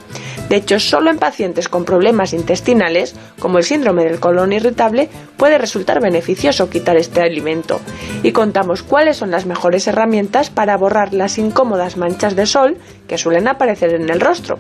De 0.49 0.56
hecho, 0.56 0.80
solo 0.80 1.10
en 1.10 1.18
pacientes 1.18 1.68
con 1.68 1.84
problemas 1.84 2.34
intestinales, 2.34 3.16
como 3.40 3.58
el 3.58 3.66
síndrome 3.66 4.06
del 4.06 4.20
colon 4.20 4.54
irritable, 4.54 5.10
puede 5.36 5.58
resultar 5.58 5.99
beneficioso 5.99 6.70
quitar 6.70 6.95
este 6.95 7.22
alimento. 7.22 7.82
Y 8.24 8.32
contamos 8.32 8.82
cuáles 8.82 9.18
son 9.18 9.32
las 9.32 9.45
mejores 9.45 9.88
herramientas 9.88 10.49
para 10.49 10.78
borrar 10.78 11.14
las 11.14 11.38
incómodas 11.38 11.98
manchas 11.98 12.36
de 12.36 12.45
sol 12.45 12.78
que 13.08 13.18
suelen 13.18 13.48
aparecer 13.48 13.94
en 13.94 14.10
el 14.10 14.22
rostro. 14.22 14.58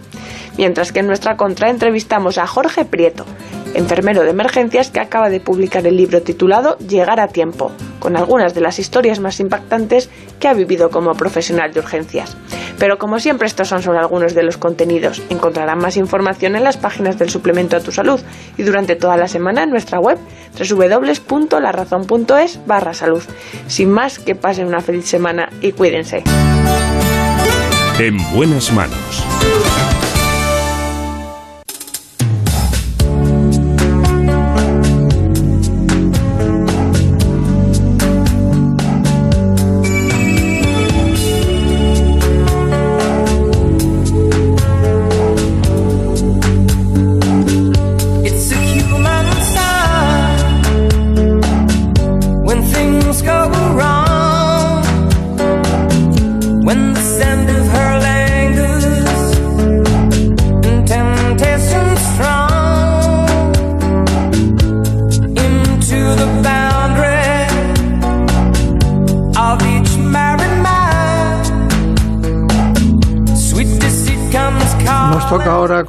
Mientras 0.57 0.91
que 0.91 0.99
en 0.99 1.07
nuestra 1.07 1.37
contra 1.37 1.69
entrevistamos 1.69 2.37
a 2.37 2.47
Jorge 2.47 2.83
Prieto, 2.83 3.25
enfermero 3.73 4.06
de 4.07 4.29
emergencias 4.29 4.89
que 4.89 5.01
acaba 5.01 5.29
de 5.29 5.41
publicar 5.41 5.85
el 5.85 5.97
libro 5.97 6.21
titulado 6.21 6.77
Llegar 6.77 7.19
a 7.19 7.27
tiempo, 7.27 7.73
con 7.99 8.15
algunas 8.15 8.53
de 8.53 8.61
las 8.61 8.79
historias 8.79 9.19
más 9.19 9.41
impactantes 9.41 10.09
que 10.39 10.47
ha 10.47 10.53
vivido 10.53 10.89
como 10.89 11.13
profesional 11.13 11.73
de 11.73 11.81
urgencias. 11.81 12.37
Pero 12.79 12.99
como 12.99 13.19
siempre 13.19 13.47
estos 13.47 13.67
son 13.67 13.83
solo 13.83 13.99
algunos 13.99 14.33
de 14.33 14.43
los 14.43 14.55
contenidos. 14.55 15.21
Encontrarán 15.29 15.79
más 15.79 15.97
información 15.97 16.55
en 16.55 16.63
las 16.63 16.77
páginas 16.77 17.19
del 17.19 17.29
suplemento 17.29 17.75
a 17.75 17.81
tu 17.81 17.91
salud 17.91 18.21
y 18.57 18.63
durante 18.63 18.95
toda 18.95 19.17
la 19.17 19.27
semana 19.27 19.63
en 19.63 19.71
nuestra 19.71 19.99
web 19.99 20.17
www.larazón.es 20.57 22.65
barra 22.65 22.93
salud. 22.93 23.23
Sin 23.67 23.91
más, 23.91 24.19
que 24.19 24.35
pasen 24.35 24.67
una 24.67 24.79
feliz 24.79 25.05
semana 25.05 25.49
y 25.59 25.73
cuídense. 25.73 26.23
En 27.99 28.17
buenas 28.33 28.71
manos. 28.71 29.96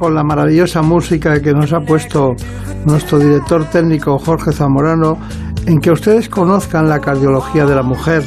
Con 0.09 0.15
la 0.15 0.23
maravillosa 0.23 0.81
música 0.81 1.39
que 1.39 1.53
nos 1.53 1.71
ha 1.71 1.81
puesto 1.81 2.35
nuestro 2.83 3.19
director 3.19 3.65
técnico 3.65 4.17
Jorge 4.17 4.51
Zamorano, 4.51 5.19
en 5.67 5.79
que 5.79 5.91
ustedes 5.91 6.27
conozcan 6.27 6.89
la 6.89 6.99
cardiología 6.99 7.63
de 7.67 7.75
la 7.75 7.83
mujer 7.83 8.23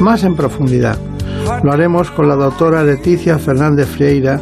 más 0.00 0.22
en 0.22 0.36
profundidad. 0.36 0.98
Lo 1.62 1.72
haremos 1.72 2.10
con 2.10 2.28
la 2.28 2.34
doctora 2.34 2.84
Leticia 2.84 3.38
Fernández 3.38 3.88
Freira, 3.88 4.38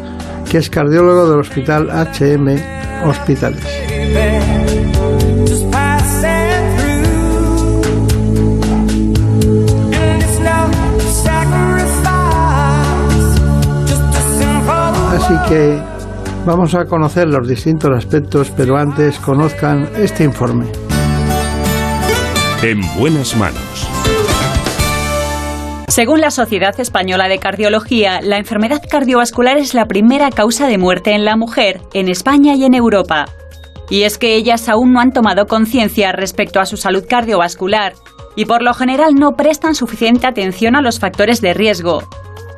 que 0.50 0.58
es 0.58 0.68
cardiólogo 0.68 1.30
del 1.30 1.38
Hospital 1.38 1.88
HM 1.88 3.08
Hospitales. 3.08 3.64
Así 15.12 15.34
que 15.48 15.91
Vamos 16.44 16.74
a 16.74 16.86
conocer 16.86 17.28
los 17.28 17.46
distintos 17.46 17.92
aspectos, 17.96 18.50
pero 18.56 18.76
antes 18.76 19.16
conozcan 19.20 19.88
este 19.96 20.24
informe. 20.24 20.66
En 22.64 22.80
buenas 22.98 23.36
manos. 23.36 23.88
Según 25.86 26.20
la 26.20 26.32
Sociedad 26.32 26.78
Española 26.80 27.28
de 27.28 27.38
Cardiología, 27.38 28.20
la 28.22 28.38
enfermedad 28.38 28.82
cardiovascular 28.90 29.56
es 29.56 29.72
la 29.72 29.86
primera 29.86 30.30
causa 30.30 30.66
de 30.66 30.78
muerte 30.78 31.12
en 31.12 31.24
la 31.24 31.36
mujer, 31.36 31.80
en 31.94 32.08
España 32.08 32.56
y 32.56 32.64
en 32.64 32.74
Europa. 32.74 33.26
Y 33.88 34.02
es 34.02 34.18
que 34.18 34.34
ellas 34.34 34.68
aún 34.68 34.92
no 34.92 34.98
han 35.00 35.12
tomado 35.12 35.46
conciencia 35.46 36.10
respecto 36.10 36.58
a 36.58 36.66
su 36.66 36.76
salud 36.76 37.04
cardiovascular 37.08 37.92
y 38.34 38.46
por 38.46 38.62
lo 38.62 38.74
general 38.74 39.14
no 39.14 39.36
prestan 39.36 39.76
suficiente 39.76 40.26
atención 40.26 40.74
a 40.74 40.82
los 40.82 40.98
factores 40.98 41.40
de 41.40 41.54
riesgo, 41.54 42.02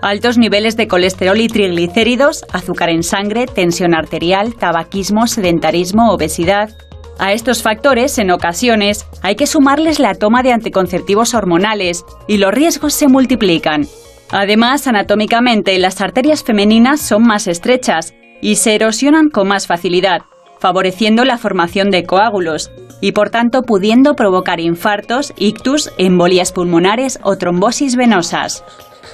altos 0.05 0.37
niveles 0.37 0.77
de 0.77 0.87
colesterol 0.87 1.41
y 1.41 1.49
triglicéridos, 1.49 2.45
azúcar 2.53 2.91
en 2.91 3.03
sangre, 3.03 3.47
tensión 3.47 3.95
arterial, 3.95 4.55
tabaquismo, 4.55 5.27
sedentarismo, 5.27 6.13
obesidad. 6.13 6.77
A 7.19 7.33
estos 7.33 7.63
factores, 7.63 8.19
en 8.19 8.31
ocasiones, 8.31 9.07
hay 9.23 9.35
que 9.35 9.47
sumarles 9.47 10.01
la 10.01 10.15
toma 10.15 10.43
de 10.43 10.53
anticonceptivos 10.53 11.33
hormonales 11.33 12.05
y 12.29 12.37
los 12.37 12.53
riesgos 12.53 12.93
se 12.93 13.09
multiplican. 13.09 13.87
Además, 14.31 14.87
anatómicamente, 14.87 15.79
las 15.79 16.03
arterias 16.03 16.45
femeninas 16.45 17.01
son 17.01 17.23
más 17.23 17.47
estrechas 17.47 18.13
y 18.43 18.57
se 18.57 18.75
erosionan 18.75 19.31
con 19.31 19.49
más 19.49 19.67
facilidad, 19.67 20.23
favoreciendo 20.59 21.25
la 21.25 21.39
formación 21.39 21.91
de 21.91 22.05
coágulos 22.05 22.71
y 23.01 23.13
por 23.13 23.31
tanto 23.31 23.63
pudiendo 23.63 24.17
provocar 24.17 24.61
infartos, 24.61 25.33
ictus, 25.39 25.93
embolias 25.97 26.53
pulmonares 26.53 27.19
o 27.23 27.37
trombosis 27.37 27.97
venosas. 27.97 28.65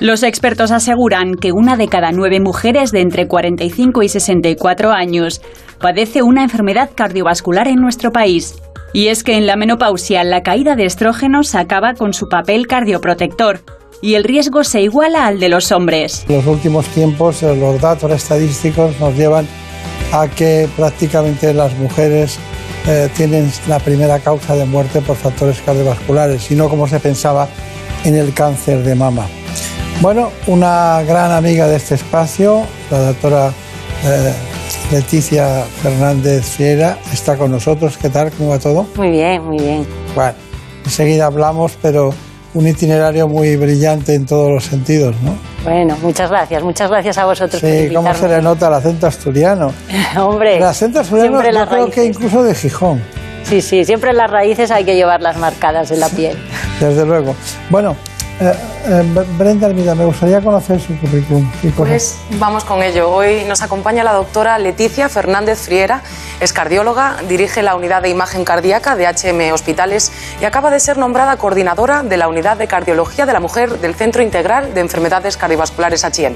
Los 0.01 0.23
expertos 0.23 0.71
aseguran 0.71 1.35
que 1.35 1.53
una 1.53 1.77
de 1.77 1.87
cada 1.87 2.11
nueve 2.11 2.41
mujeres 2.41 2.91
de 2.91 3.03
entre 3.03 3.29
45 3.29 4.03
y 4.03 4.09
64 4.09 4.93
años 4.93 5.43
padece 5.79 6.23
una 6.23 6.43
enfermedad 6.43 6.89
cardiovascular 6.95 7.69
en 7.69 7.83
nuestro 7.83 8.11
país. 8.11 8.55
Y 8.95 9.09
es 9.09 9.23
que 9.23 9.37
en 9.37 9.47
la 9.47 9.57
menopausia 9.57 10.25
la 10.25 10.41
caída 10.41 10.75
de 10.75 10.87
estrógenos 10.87 11.55
acaba 11.55 11.93
con 11.93 12.15
su 12.15 12.31
papel 12.31 12.67
cardioprotector 12.67 13.61
y 14.01 14.15
el 14.15 14.25
riesgo 14.25 14.65
se 14.65 14.81
iguala 14.81 15.27
al 15.27 15.39
de 15.39 15.51
los 15.51 15.71
hombres. 15.71 16.25
Los 16.31 16.47
últimos 16.47 16.87
tiempos 16.87 17.43
eh, 17.43 17.55
los 17.55 17.79
datos 17.79 18.11
estadísticos 18.11 18.99
nos 19.01 19.15
llevan 19.15 19.47
a 20.13 20.29
que 20.29 20.67
prácticamente 20.77 21.53
las 21.53 21.77
mujeres 21.77 22.39
eh, 22.89 23.11
tienen 23.15 23.53
la 23.69 23.79
primera 23.79 24.19
causa 24.19 24.55
de 24.55 24.65
muerte 24.65 25.03
por 25.03 25.17
factores 25.17 25.61
cardiovasculares 25.61 26.51
y 26.51 26.55
no 26.55 26.71
como 26.71 26.89
se 26.89 26.99
pensaba 27.01 27.47
en 28.07 28.17
el 28.17 28.33
cáncer 28.33 28.83
de 28.83 28.95
mama. 28.95 29.27
Bueno, 30.01 30.31
una 30.47 31.03
gran 31.03 31.31
amiga 31.31 31.67
de 31.67 31.77
este 31.77 31.95
espacio, 31.97 32.63
la 32.91 32.99
doctora 33.01 33.53
eh, 34.03 34.33
Leticia 34.91 35.63
Fernández 35.83 36.43
Fiera, 36.43 36.97
está 37.13 37.37
con 37.37 37.51
nosotros. 37.51 37.99
¿Qué 37.99 38.09
tal? 38.09 38.31
¿Cómo 38.31 38.49
va 38.49 38.59
todo? 38.59 38.87
Muy 38.97 39.11
bien, 39.11 39.45
muy 39.45 39.59
bien. 39.59 39.87
Bueno, 40.15 40.33
enseguida 40.87 41.27
hablamos, 41.27 41.77
pero 41.83 42.15
un 42.55 42.67
itinerario 42.67 43.29
muy 43.29 43.57
brillante 43.57 44.15
en 44.15 44.25
todos 44.25 44.51
los 44.51 44.65
sentidos, 44.65 45.15
¿no? 45.23 45.35
Bueno, 45.65 45.95
muchas 46.01 46.31
gracias, 46.31 46.63
muchas 46.63 46.91
gracias 46.91 47.19
a 47.19 47.27
vosotros. 47.27 47.61
Sí, 47.61 47.91
cómo 47.95 48.15
se 48.15 48.27
le 48.27 48.41
nota 48.41 48.69
el 48.69 48.75
acento 48.75 49.07
asturiano. 49.07 49.71
Hombre, 50.17 50.57
el 50.57 50.63
acento 50.63 51.01
asturiano 51.01 51.43
yo 51.43 51.67
creo 51.69 51.91
que 51.91 52.07
incluso 52.07 52.43
de 52.43 52.55
Gijón. 52.55 53.03
Sí, 53.43 53.61
sí, 53.61 53.85
siempre 53.85 54.15
las 54.15 54.31
raíces 54.31 54.71
hay 54.71 54.85
que 54.85 54.95
llevarlas 54.95 55.37
marcadas 55.37 55.91
en 55.91 56.01
la 56.01 56.09
piel. 56.09 56.39
Desde 56.81 57.05
luego. 57.05 57.35
Bueno, 57.69 57.97
eh, 58.41 58.53
eh, 58.87 59.25
Brenda 59.39 59.69
mira, 59.69 59.95
me 59.95 60.05
gustaría 60.05 60.41
conocer 60.41 60.81
su 60.81 60.99
currículum. 60.99 61.49
Pues 61.77 62.19
vamos 62.39 62.65
con 62.65 62.83
ello. 62.83 63.11
Hoy 63.11 63.45
nos 63.47 63.63
acompaña 63.63 64.03
la 64.03 64.13
doctora 64.13 64.59
Leticia 64.59 65.09
Fernández 65.09 65.59
Friera, 65.59 66.03
es 66.41 66.53
cardióloga, 66.53 67.17
dirige 67.29 67.63
la 67.63 67.77
unidad 67.77 68.03
de 68.03 68.09
imagen 68.09 68.45
cardíaca 68.45 68.97
de 68.97 69.07
HM 69.07 69.53
Hospitales 69.53 70.11
y 70.41 70.45
acaba 70.45 70.71
de 70.71 70.81
ser 70.81 70.97
nombrada 70.97 71.37
coordinadora 71.37 72.03
de 72.03 72.17
la 72.17 72.29
unidad 72.29 72.57
de 72.57 72.67
cardiología 72.67 73.27
de 73.27 73.33
la 73.33 73.41
mujer 73.41 73.79
del 73.81 73.95
Centro 73.95 74.23
Integral 74.23 74.73
de 74.73 74.81
Enfermedades 74.81 75.37
Cardiovasculares 75.37 76.03
HM. 76.05 76.35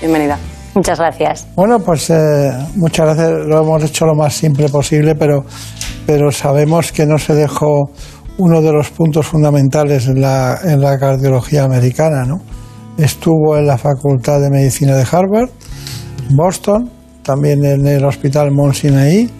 Bienvenida. 0.00 0.38
Muchas 0.74 0.98
gracias. 0.98 1.46
Bueno, 1.56 1.78
pues 1.80 2.10
eh, 2.10 2.50
muchas 2.76 3.06
gracias. 3.06 3.46
Lo 3.46 3.62
hemos 3.62 3.82
hecho 3.82 4.04
lo 4.04 4.14
más 4.14 4.34
simple 4.34 4.68
posible, 4.68 5.14
pero, 5.14 5.44
pero 6.06 6.30
sabemos 6.30 6.92
que 6.92 7.06
no 7.06 7.16
se 7.16 7.34
dejó 7.34 7.92
uno 8.38 8.60
de 8.60 8.72
los 8.72 8.90
puntos 8.90 9.26
fundamentales 9.26 10.06
en 10.08 10.20
la, 10.20 10.58
en 10.62 10.80
la 10.80 10.98
cardiología 10.98 11.64
americana. 11.64 12.24
¿no? 12.24 12.40
Estuvo 12.98 13.56
en 13.56 13.66
la 13.66 13.78
Facultad 13.78 14.40
de 14.40 14.50
Medicina 14.50 14.96
de 14.96 15.06
Harvard, 15.10 15.50
Boston, 16.30 16.90
también 17.22 17.64
en 17.64 17.86
el 17.86 18.04
Hospital 18.04 18.50
Monsinaí, 18.52 19.30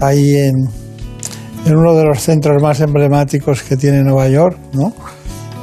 ahí 0.00 0.36
en, 0.36 0.68
en 1.66 1.76
uno 1.76 1.94
de 1.94 2.04
los 2.04 2.20
centros 2.20 2.62
más 2.62 2.80
emblemáticos 2.80 3.62
que 3.62 3.76
tiene 3.76 4.02
Nueva 4.02 4.28
York, 4.28 4.58
¿no? 4.72 4.92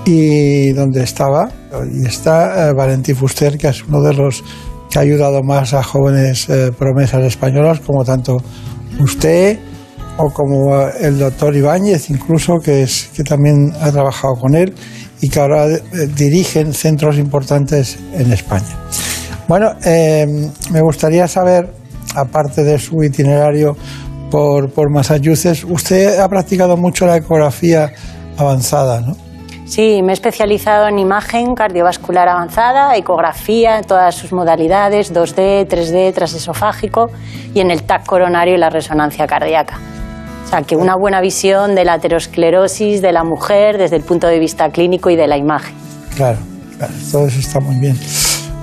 Y 0.06 0.72
donde 0.74 1.04
estaba, 1.04 1.50
y 1.92 2.06
está 2.06 2.70
eh, 2.70 2.74
Valentí 2.74 3.14
Fuster, 3.14 3.58
que 3.58 3.70
es 3.70 3.84
uno 3.84 4.02
de 4.02 4.14
los 4.14 4.44
que 4.90 5.00
ha 5.00 5.02
ayudado 5.02 5.42
más 5.42 5.74
a 5.74 5.82
jóvenes 5.82 6.48
eh, 6.50 6.72
promesas 6.78 7.24
españolas, 7.24 7.80
como 7.80 8.04
tanto 8.06 8.38
usted 9.00 9.58
o 10.18 10.30
como 10.30 10.80
el 10.88 11.20
doctor 11.20 11.56
Ibáñez, 11.56 12.10
incluso, 12.10 12.60
que, 12.64 12.84
es, 12.84 13.10
que 13.16 13.24
también 13.24 13.72
ha 13.82 13.92
trabajado 13.92 14.36
con 14.36 14.56
él 14.56 14.74
y 15.22 15.30
que 15.30 15.40
ahora 15.40 15.68
eh, 15.68 15.80
dirigen 16.16 16.74
centros 16.74 17.18
importantes 17.18 17.98
en 18.14 18.32
España. 18.32 18.78
Bueno, 19.48 19.72
eh, 19.84 20.26
me 20.72 20.82
gustaría 20.82 21.28
saber, 21.28 21.70
aparte 22.16 22.64
de 22.64 22.80
su 22.80 23.04
itinerario 23.04 23.76
por, 24.32 24.72
por 24.72 24.92
Massachusetts, 24.92 25.64
usted 25.64 26.20
ha 26.20 26.28
practicado 26.28 26.78
mucho 26.78 27.06
la 27.06 27.18
ecografía 27.18 27.92
avanzada, 28.38 29.02
¿no? 29.02 29.16
Sí, 29.66 30.02
me 30.04 30.12
he 30.12 30.14
especializado 30.14 30.88
en 30.88 31.00
imagen 31.00 31.56
cardiovascular 31.56 32.30
avanzada, 32.30 32.96
ecografía 32.96 33.78
en 33.78 33.84
todas 33.84 34.14
sus 34.14 34.32
modalidades, 34.32 35.12
2D, 35.12 35.68
3D, 35.68 36.14
trasesofágico 36.14 37.10
y 37.54 37.62
en 37.62 37.72
el 37.72 37.82
TAC 37.82 38.06
coronario 38.06 38.54
y 38.54 38.58
la 38.60 38.70
resonancia 38.70 39.26
cardíaca. 39.26 39.80
O 40.46 40.48
sea, 40.48 40.62
que 40.62 40.76
una 40.76 40.96
buena 40.96 41.22
visión 41.22 41.74
de 41.74 41.86
la 41.86 41.94
aterosclerosis 41.94 43.02
de 43.02 43.12
la 43.12 43.24
mujer 43.24 43.78
desde 43.78 43.96
el 43.96 44.04
punto 44.04 44.28
de 44.28 44.40
vista 44.40 44.70
clínico 44.70 45.10
y 45.10 45.16
de 45.16 45.28
la 45.28 45.38
imagen. 45.38 45.76
Claro, 46.16 46.38
claro, 46.78 46.94
todo 47.12 47.28
eso 47.28 47.40
está 47.40 47.60
muy 47.60 47.80
bien. 47.80 47.98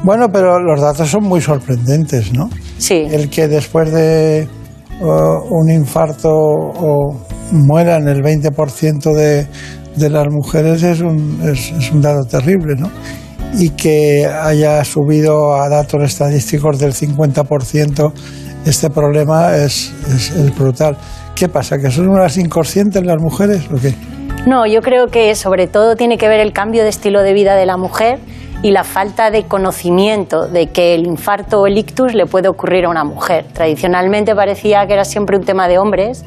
Bueno, 0.04 0.28
pero 0.32 0.60
los 0.60 0.80
datos 0.80 1.10
son 1.10 1.24
muy 1.24 1.40
sorprendentes, 1.40 2.32
¿no? 2.32 2.50
Sí. 2.78 3.06
El 3.10 3.28
que 3.30 3.48
después 3.48 3.92
de 3.92 4.48
uh, 5.00 5.06
un 5.50 5.70
infarto 5.70 6.30
o 6.30 7.16
mueran 7.50 8.08
el 8.08 8.22
20% 8.22 9.14
de, 9.14 9.46
de 9.96 10.10
las 10.10 10.26
mujeres 10.30 10.82
es 10.82 11.00
un, 11.00 11.40
es, 11.44 11.72
es 11.72 11.90
un 11.90 12.00
dato 12.00 12.24
terrible, 12.24 12.74
¿no? 12.76 12.90
Y 13.54 13.70
que 13.70 14.26
haya 14.26 14.84
subido 14.84 15.54
a 15.54 15.68
datos 15.68 16.02
estadísticos 16.02 16.78
del 16.78 16.94
50% 16.94 18.12
este 18.64 18.90
problema 18.90 19.56
es, 19.56 19.92
es, 20.14 20.30
es 20.30 20.54
brutal. 20.56 20.96
¿Qué 21.42 21.48
pasa? 21.48 21.76
¿Que 21.76 21.90
son 21.90 22.06
unas 22.06 22.36
inconscientes 22.36 23.04
las 23.04 23.20
mujeres 23.20 23.64
o 23.68 23.74
qué? 23.74 23.92
No, 24.46 24.64
yo 24.64 24.80
creo 24.80 25.08
que 25.08 25.34
sobre 25.34 25.66
todo 25.66 25.96
tiene 25.96 26.16
que 26.16 26.28
ver 26.28 26.38
el 26.38 26.52
cambio 26.52 26.84
de 26.84 26.88
estilo 26.88 27.20
de 27.24 27.32
vida 27.32 27.56
de 27.56 27.66
la 27.66 27.76
mujer 27.76 28.20
y 28.62 28.70
la 28.70 28.84
falta 28.84 29.30
de 29.30 29.44
conocimiento 29.44 30.46
de 30.46 30.68
que 30.68 30.94
el 30.94 31.06
infarto 31.06 31.60
o 31.60 31.66
el 31.66 31.76
ictus 31.76 32.14
le 32.14 32.26
puede 32.26 32.48
ocurrir 32.48 32.84
a 32.84 32.88
una 32.88 33.02
mujer. 33.02 33.46
Tradicionalmente 33.52 34.34
parecía 34.36 34.86
que 34.86 34.92
era 34.92 35.04
siempre 35.04 35.36
un 35.36 35.44
tema 35.44 35.66
de 35.66 35.78
hombres, 35.78 36.24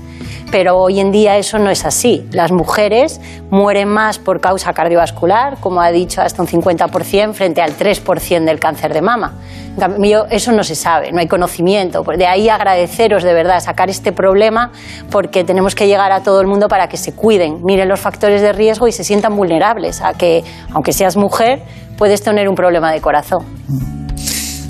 pero 0.52 0.78
hoy 0.78 1.00
en 1.00 1.12
día 1.12 1.38
eso 1.38 1.60
no 1.60 1.70
es 1.70 1.86
así. 1.86 2.28
Las 2.32 2.52
mujeres 2.52 3.22
mueren 3.50 3.88
más 3.88 4.20
por 4.20 4.42
causa 4.42 4.74
cardiovascular, 4.74 5.58
como 5.60 5.82
ha 5.82 5.92
dicho, 5.92 6.22
hasta 6.22 6.42
un 6.42 6.48
50% 6.48 7.34
frente 7.34 7.62
al 7.62 7.78
3% 7.78 8.44
del 8.44 8.60
cáncer 8.60 8.94
de 8.94 9.02
mama. 9.02 9.34
En 9.76 9.82
cambio, 9.82 10.26
eso 10.30 10.52
no 10.54 10.64
se 10.64 10.76
sabe, 10.76 11.12
no 11.12 11.20
hay 11.20 11.28
conocimiento. 11.28 12.04
De 12.04 12.28
ahí 12.28 12.48
agradeceros 12.48 13.24
de 13.24 13.34
verdad 13.34 13.60
sacar 13.60 13.90
este 13.90 14.14
problema 14.14 14.72
porque 15.10 15.44
tenemos 15.44 15.76
que 15.76 15.88
llegar 15.88 16.12
a 16.14 16.24
todo 16.24 16.40
el 16.40 16.48
mundo 16.48 16.70
para 16.70 16.88
que 16.88 16.96
se 16.96 17.14
cuiden, 17.14 17.64
miren 17.64 17.90
los 17.90 18.00
factores 18.00 18.42
de 18.42 18.54
riesgo 18.54 18.88
y 18.88 18.94
se 18.94 19.04
sientan 19.04 19.36
vulnerables 19.36 20.02
a 20.02 20.14
que, 20.14 20.44
aunque 20.74 20.94
seas 20.94 21.18
mujer, 21.18 21.64
puedes 21.98 22.22
tener 22.22 22.48
un 22.50 22.56
problema 22.56 22.92
de 22.92 23.02
corazón. 23.02 23.46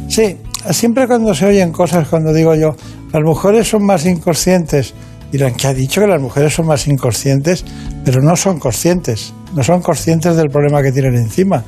Sí, 0.07 0.37
siempre 0.71 1.07
cuando 1.07 1.33
se 1.33 1.45
oyen 1.45 1.71
cosas, 1.71 2.07
cuando 2.07 2.33
digo 2.33 2.55
yo, 2.55 2.69
las 3.11 3.23
mujeres 3.23 3.67
son 3.69 3.85
más 3.85 4.05
inconscientes, 4.05 4.93
dirán 5.31 5.53
que 5.55 5.67
ha 5.67 5.73
dicho 5.73 6.01
que 6.01 6.07
las 6.07 6.21
mujeres 6.21 6.53
son 6.53 6.67
más 6.67 6.87
inconscientes, 6.87 7.65
pero 8.03 8.21
no 8.21 8.35
son 8.35 8.59
conscientes, 8.59 9.33
no 9.53 9.63
son 9.63 9.81
conscientes 9.81 10.35
del 10.35 10.49
problema 10.49 10.81
que 10.81 10.91
tienen 10.91 11.15
encima. 11.15 11.63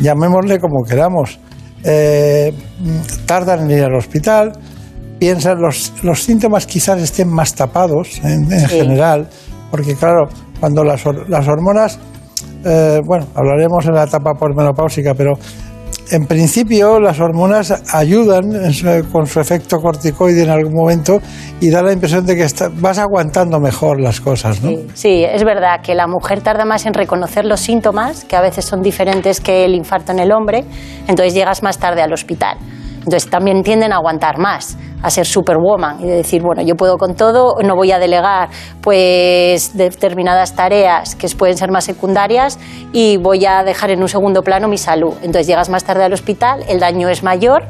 Llamémosle 0.00 0.58
como 0.58 0.84
queramos. 0.84 1.38
Eh, 1.84 2.52
tardan 3.26 3.70
en 3.70 3.78
ir 3.78 3.84
al 3.84 3.94
hospital, 3.94 4.52
piensan, 5.20 5.60
los, 5.60 5.92
los 6.02 6.22
síntomas 6.22 6.66
quizás 6.66 7.00
estén 7.00 7.28
más 7.28 7.54
tapados 7.54 8.18
en, 8.24 8.50
en 8.52 8.60
Sí. 8.68 8.78
general, 8.80 9.28
porque 9.70 9.94
claro, 9.94 10.24
cuando 10.58 10.82
las, 10.82 11.04
las 11.28 11.46
hormonas, 11.46 11.98
eh, 12.64 13.00
bueno, 13.04 13.26
hablaremos 13.34 13.84
en 13.86 13.94
la 13.94 14.04
etapa 14.04 14.32
posmenopáusica, 14.34 15.14
pero 15.14 15.32
en 16.12 16.24
principio 16.26 17.00
las 17.00 17.18
hormonas 17.18 17.82
ayudan 17.92 18.44
con 19.10 19.26
su 19.26 19.40
efecto 19.40 19.78
corticoide 19.80 20.42
en 20.44 20.50
algún 20.50 20.72
momento 20.74 21.18
y 21.60 21.68
da 21.70 21.82
la 21.82 21.92
impresión 21.92 22.24
de 22.24 22.36
que 22.36 22.44
está- 22.44 22.70
vas 22.72 22.98
aguantando 22.98 23.58
mejor 23.58 24.00
las 24.00 24.20
cosas, 24.20 24.62
¿no? 24.62 24.70
Sí, 24.94 25.24
es 25.24 25.42
verdad 25.42 25.80
que 25.82 25.94
la 25.96 26.06
mujer 26.06 26.42
tarda 26.42 26.64
más 26.64 26.86
en 26.86 26.94
reconocer 26.94 27.44
los 27.44 27.58
síntomas, 27.60 28.24
que 28.24 28.36
a 28.36 28.40
veces 28.40 28.64
son 28.64 28.82
diferentes 28.82 29.40
que 29.40 29.64
el 29.64 29.74
infarto 29.74 30.12
en 30.12 30.20
el 30.20 30.30
hombre, 30.30 30.64
entonces 31.08 31.34
llegas 31.34 31.62
más 31.64 31.78
tarde 31.78 32.02
al 32.02 32.12
hospital. 32.12 32.56
Entonces 33.06 33.30
también 33.30 33.62
tienden 33.62 33.92
a 33.92 33.96
aguantar 33.96 34.38
más, 34.38 34.76
a 35.00 35.10
ser 35.10 35.26
superwoman 35.26 36.00
y 36.00 36.08
de 36.08 36.16
decir, 36.16 36.42
bueno, 36.42 36.62
yo 36.62 36.74
puedo 36.74 36.98
con 36.98 37.14
todo, 37.14 37.54
no 37.62 37.76
voy 37.76 37.92
a 37.92 38.00
delegar 38.00 38.48
pues 38.80 39.76
determinadas 39.76 40.56
tareas 40.56 41.14
que 41.14 41.28
pueden 41.28 41.56
ser 41.56 41.70
más 41.70 41.84
secundarias 41.84 42.58
y 42.92 43.16
voy 43.16 43.46
a 43.46 43.62
dejar 43.62 43.90
en 43.90 44.02
un 44.02 44.08
segundo 44.08 44.42
plano 44.42 44.66
mi 44.66 44.76
salud. 44.76 45.14
Entonces 45.18 45.46
llegas 45.46 45.68
más 45.68 45.84
tarde 45.84 46.02
al 46.02 46.12
hospital, 46.12 46.64
el 46.68 46.80
daño 46.80 47.08
es 47.08 47.22
mayor 47.22 47.62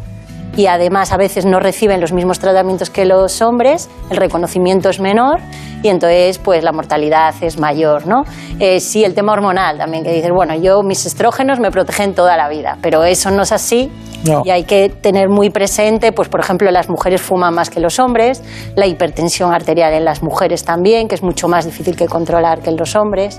y 0.57 0.67
además 0.67 1.13
a 1.13 1.17
veces 1.17 1.45
no 1.45 1.61
reciben 1.61 2.01
los 2.01 2.13
mismos 2.13 2.39
tratamientos 2.39 2.91
que 2.91 3.05
los 3.05 3.43
hombres, 3.43 3.89
el 4.11 4.17
reconocimiento 4.17 4.89
es 4.89 5.01
menor 5.01 5.39
y 5.83 5.89
entonces 5.89 6.39
pues 6.39 6.65
la 6.65 6.73
mortalidad 6.73 7.35
es 7.43 7.59
mayor, 7.59 8.07
¿no? 8.07 8.23
Eh, 8.59 8.81
sí, 8.81 9.05
el 9.05 9.15
tema 9.15 9.33
hormonal 9.35 9.77
también, 9.79 10.03
que 10.03 10.13
dices, 10.13 10.31
bueno, 10.35 10.55
yo 10.55 10.83
mis 10.83 11.05
estrógenos 11.07 11.61
me 11.61 11.71
protegen 11.71 12.15
toda 12.15 12.37
la 12.37 12.49
vida, 12.49 12.79
pero 12.81 13.05
eso 13.05 13.31
no 13.31 13.43
es 13.43 13.53
así 13.53 13.91
No. 14.25 14.43
y 14.45 14.51
hay 14.51 14.65
que 14.65 14.89
tener 14.89 15.29
muy 15.29 15.51
presente, 15.51 16.13
pues 16.13 16.29
por 16.29 16.41
ejemplo, 16.41 16.71
las 16.71 16.89
mujeres 16.89 17.21
fuman 17.21 17.55
más 17.55 17.69
que 17.69 17.79
los 17.81 17.99
hombres, 17.99 18.43
la 18.75 18.87
hipertensión 18.87 19.53
arterial 19.53 19.93
en 19.93 20.05
las 20.05 20.23
mujeres 20.23 20.65
también, 20.65 21.07
que 21.07 21.15
es 21.15 21.23
mucho 21.23 21.49
más 21.49 21.67
difícil 21.67 21.95
que 21.97 22.07
controlar 22.07 22.61
que 22.61 22.71
en 22.71 22.77
los 22.77 22.97
hombres. 22.97 23.39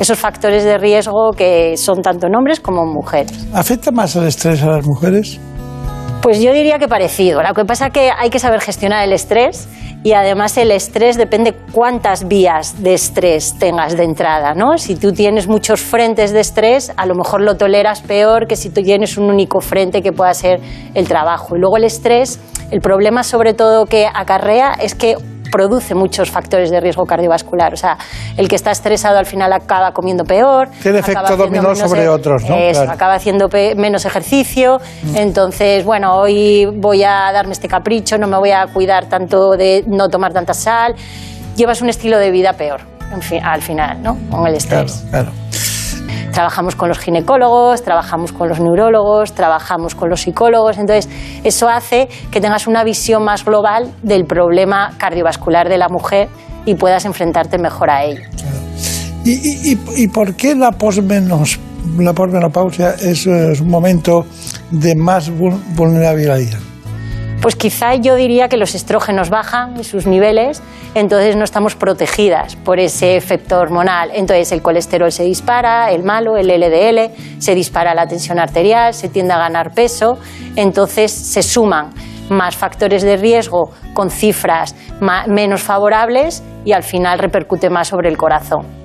Esos 0.00 0.18
factores 0.18 0.64
de 0.64 0.76
riesgo 0.76 1.30
que 1.36 1.76
son 1.76 2.02
tanto 2.02 2.26
en 2.26 2.34
hombres 2.34 2.58
como 2.58 2.82
en 2.82 2.88
mujeres. 2.88 3.46
¿Afecta 3.54 3.92
más 3.92 4.16
el 4.16 4.26
estrés 4.26 4.60
a 4.64 4.66
las 4.66 4.84
mujeres? 4.84 5.38
Pues 6.24 6.40
yo 6.40 6.54
diría 6.54 6.78
que 6.78 6.88
parecido. 6.88 7.42
Lo 7.42 7.52
que 7.52 7.66
pasa 7.66 7.88
es 7.88 7.92
que 7.92 8.10
hay 8.10 8.30
que 8.30 8.38
saber 8.38 8.62
gestionar 8.62 9.04
el 9.04 9.12
estrés 9.12 9.68
y 10.02 10.14
además 10.14 10.56
el 10.56 10.70
estrés 10.70 11.18
depende 11.18 11.52
cuántas 11.52 12.28
vías 12.28 12.82
de 12.82 12.94
estrés 12.94 13.58
tengas 13.58 13.94
de 13.94 14.04
entrada, 14.04 14.54
¿no? 14.54 14.78
Si 14.78 14.96
tú 14.96 15.12
tienes 15.12 15.48
muchos 15.48 15.82
frentes 15.82 16.32
de 16.32 16.40
estrés, 16.40 16.94
a 16.96 17.04
lo 17.04 17.14
mejor 17.14 17.42
lo 17.42 17.58
toleras 17.58 18.00
peor 18.00 18.46
que 18.46 18.56
si 18.56 18.70
tú 18.70 18.82
tienes 18.82 19.18
un 19.18 19.24
único 19.24 19.60
frente 19.60 20.00
que 20.00 20.12
pueda 20.12 20.32
ser 20.32 20.60
el 20.94 21.06
trabajo. 21.06 21.56
Y 21.56 21.58
luego 21.58 21.76
el 21.76 21.84
estrés, 21.84 22.40
el 22.70 22.80
problema 22.80 23.22
sobre 23.22 23.52
todo 23.52 23.84
que 23.84 24.06
acarrea 24.06 24.72
es 24.72 24.94
que 24.94 25.16
produce 25.54 25.94
muchos 25.94 26.32
factores 26.32 26.68
de 26.72 26.80
riesgo 26.80 27.06
cardiovascular. 27.06 27.72
O 27.72 27.76
sea, 27.76 27.96
el 28.36 28.48
que 28.48 28.56
está 28.56 28.72
estresado 28.72 29.18
al 29.18 29.26
final 29.26 29.52
acaba 29.52 29.92
comiendo 29.92 30.24
peor. 30.24 30.68
Tiene 30.82 30.98
efecto 30.98 31.36
dominó 31.36 31.76
sobre 31.76 32.02
e- 32.02 32.08
otros, 32.08 32.42
¿no? 32.48 32.56
Eso, 32.56 32.80
Claro. 32.80 32.90
acaba 32.90 33.14
haciendo 33.14 33.48
menos 33.76 34.04
ejercicio. 34.04 34.80
Entonces, 35.14 35.84
bueno, 35.84 36.16
hoy 36.16 36.66
voy 36.66 37.04
a 37.04 37.30
darme 37.32 37.52
este 37.52 37.68
capricho, 37.68 38.18
no 38.18 38.26
me 38.26 38.36
voy 38.36 38.50
a 38.50 38.66
cuidar 38.66 39.04
tanto 39.08 39.52
de 39.52 39.84
no 39.86 40.08
tomar 40.08 40.32
tanta 40.32 40.54
sal. 40.54 40.96
Llevas 41.54 41.80
un 41.82 41.88
estilo 41.88 42.18
de 42.18 42.32
vida 42.32 42.54
peor, 42.54 42.80
en 43.12 43.22
fin, 43.22 43.40
al 43.44 43.62
final, 43.62 44.02
¿no? 44.02 44.18
Con 44.30 44.44
el 44.48 44.56
estrés. 44.56 45.04
Claro. 45.08 45.30
Trabajamos 46.34 46.74
con 46.74 46.88
los 46.88 46.98
ginecólogos, 46.98 47.82
trabajamos 47.82 48.32
con 48.32 48.48
los 48.48 48.58
neurólogos, 48.58 49.32
trabajamos 49.34 49.94
con 49.94 50.10
los 50.10 50.22
psicólogos. 50.22 50.78
Entonces, 50.78 51.08
eso 51.44 51.68
hace 51.68 52.08
que 52.32 52.40
tengas 52.40 52.66
una 52.66 52.82
visión 52.82 53.24
más 53.24 53.44
global 53.44 53.92
del 54.02 54.24
problema 54.24 54.92
cardiovascular 54.98 55.68
de 55.68 55.78
la 55.78 55.88
mujer 55.88 56.28
y 56.66 56.74
puedas 56.74 57.04
enfrentarte 57.04 57.56
mejor 57.58 57.88
a 57.88 58.02
ello. 58.04 58.22
¿Y, 59.24 60.06
por 60.08 60.34
qué 60.34 60.54
la, 60.54 60.72
posmenos, 60.72 61.58
posmenopausia 62.14 62.90
es, 63.00 63.26
eh, 63.26 63.52
es 63.52 63.60
un 63.60 63.68
momento 63.70 64.26
de 64.70 64.94
más 64.96 65.30
vul- 65.30 65.60
vulnerabilidad? 65.76 66.58
Pues 67.44 67.56
quizá 67.56 67.94
yo 67.96 68.14
diría 68.14 68.48
que 68.48 68.56
los 68.56 68.74
estrógenos 68.74 69.28
bajan 69.28 69.84
sus 69.84 70.06
niveles, 70.06 70.62
entonces 70.94 71.36
no 71.36 71.44
estamos 71.44 71.74
protegidas 71.74 72.56
por 72.56 72.80
ese 72.80 73.18
efecto 73.18 73.58
hormonal. 73.58 74.12
Entonces 74.14 74.50
el 74.50 74.62
colesterol 74.62 75.12
se 75.12 75.24
dispara, 75.24 75.90
el 75.90 76.04
malo, 76.04 76.38
el 76.38 76.46
LDL, 76.46 77.12
se 77.38 77.54
dispara 77.54 77.94
la 77.94 78.06
tensión 78.06 78.38
arterial, 78.38 78.94
se 78.94 79.10
tiende 79.10 79.34
a 79.34 79.38
ganar 79.38 79.74
peso, 79.74 80.16
entonces 80.56 81.12
se 81.12 81.42
suman 81.42 81.90
más 82.30 82.56
factores 82.56 83.02
de 83.02 83.18
riesgo 83.18 83.72
con 83.92 84.08
cifras 84.08 84.74
menos 85.26 85.60
favorables 85.60 86.42
y 86.64 86.72
al 86.72 86.82
final 86.82 87.18
repercute 87.18 87.68
más 87.68 87.88
sobre 87.88 88.08
el 88.08 88.16
corazón. 88.16 88.83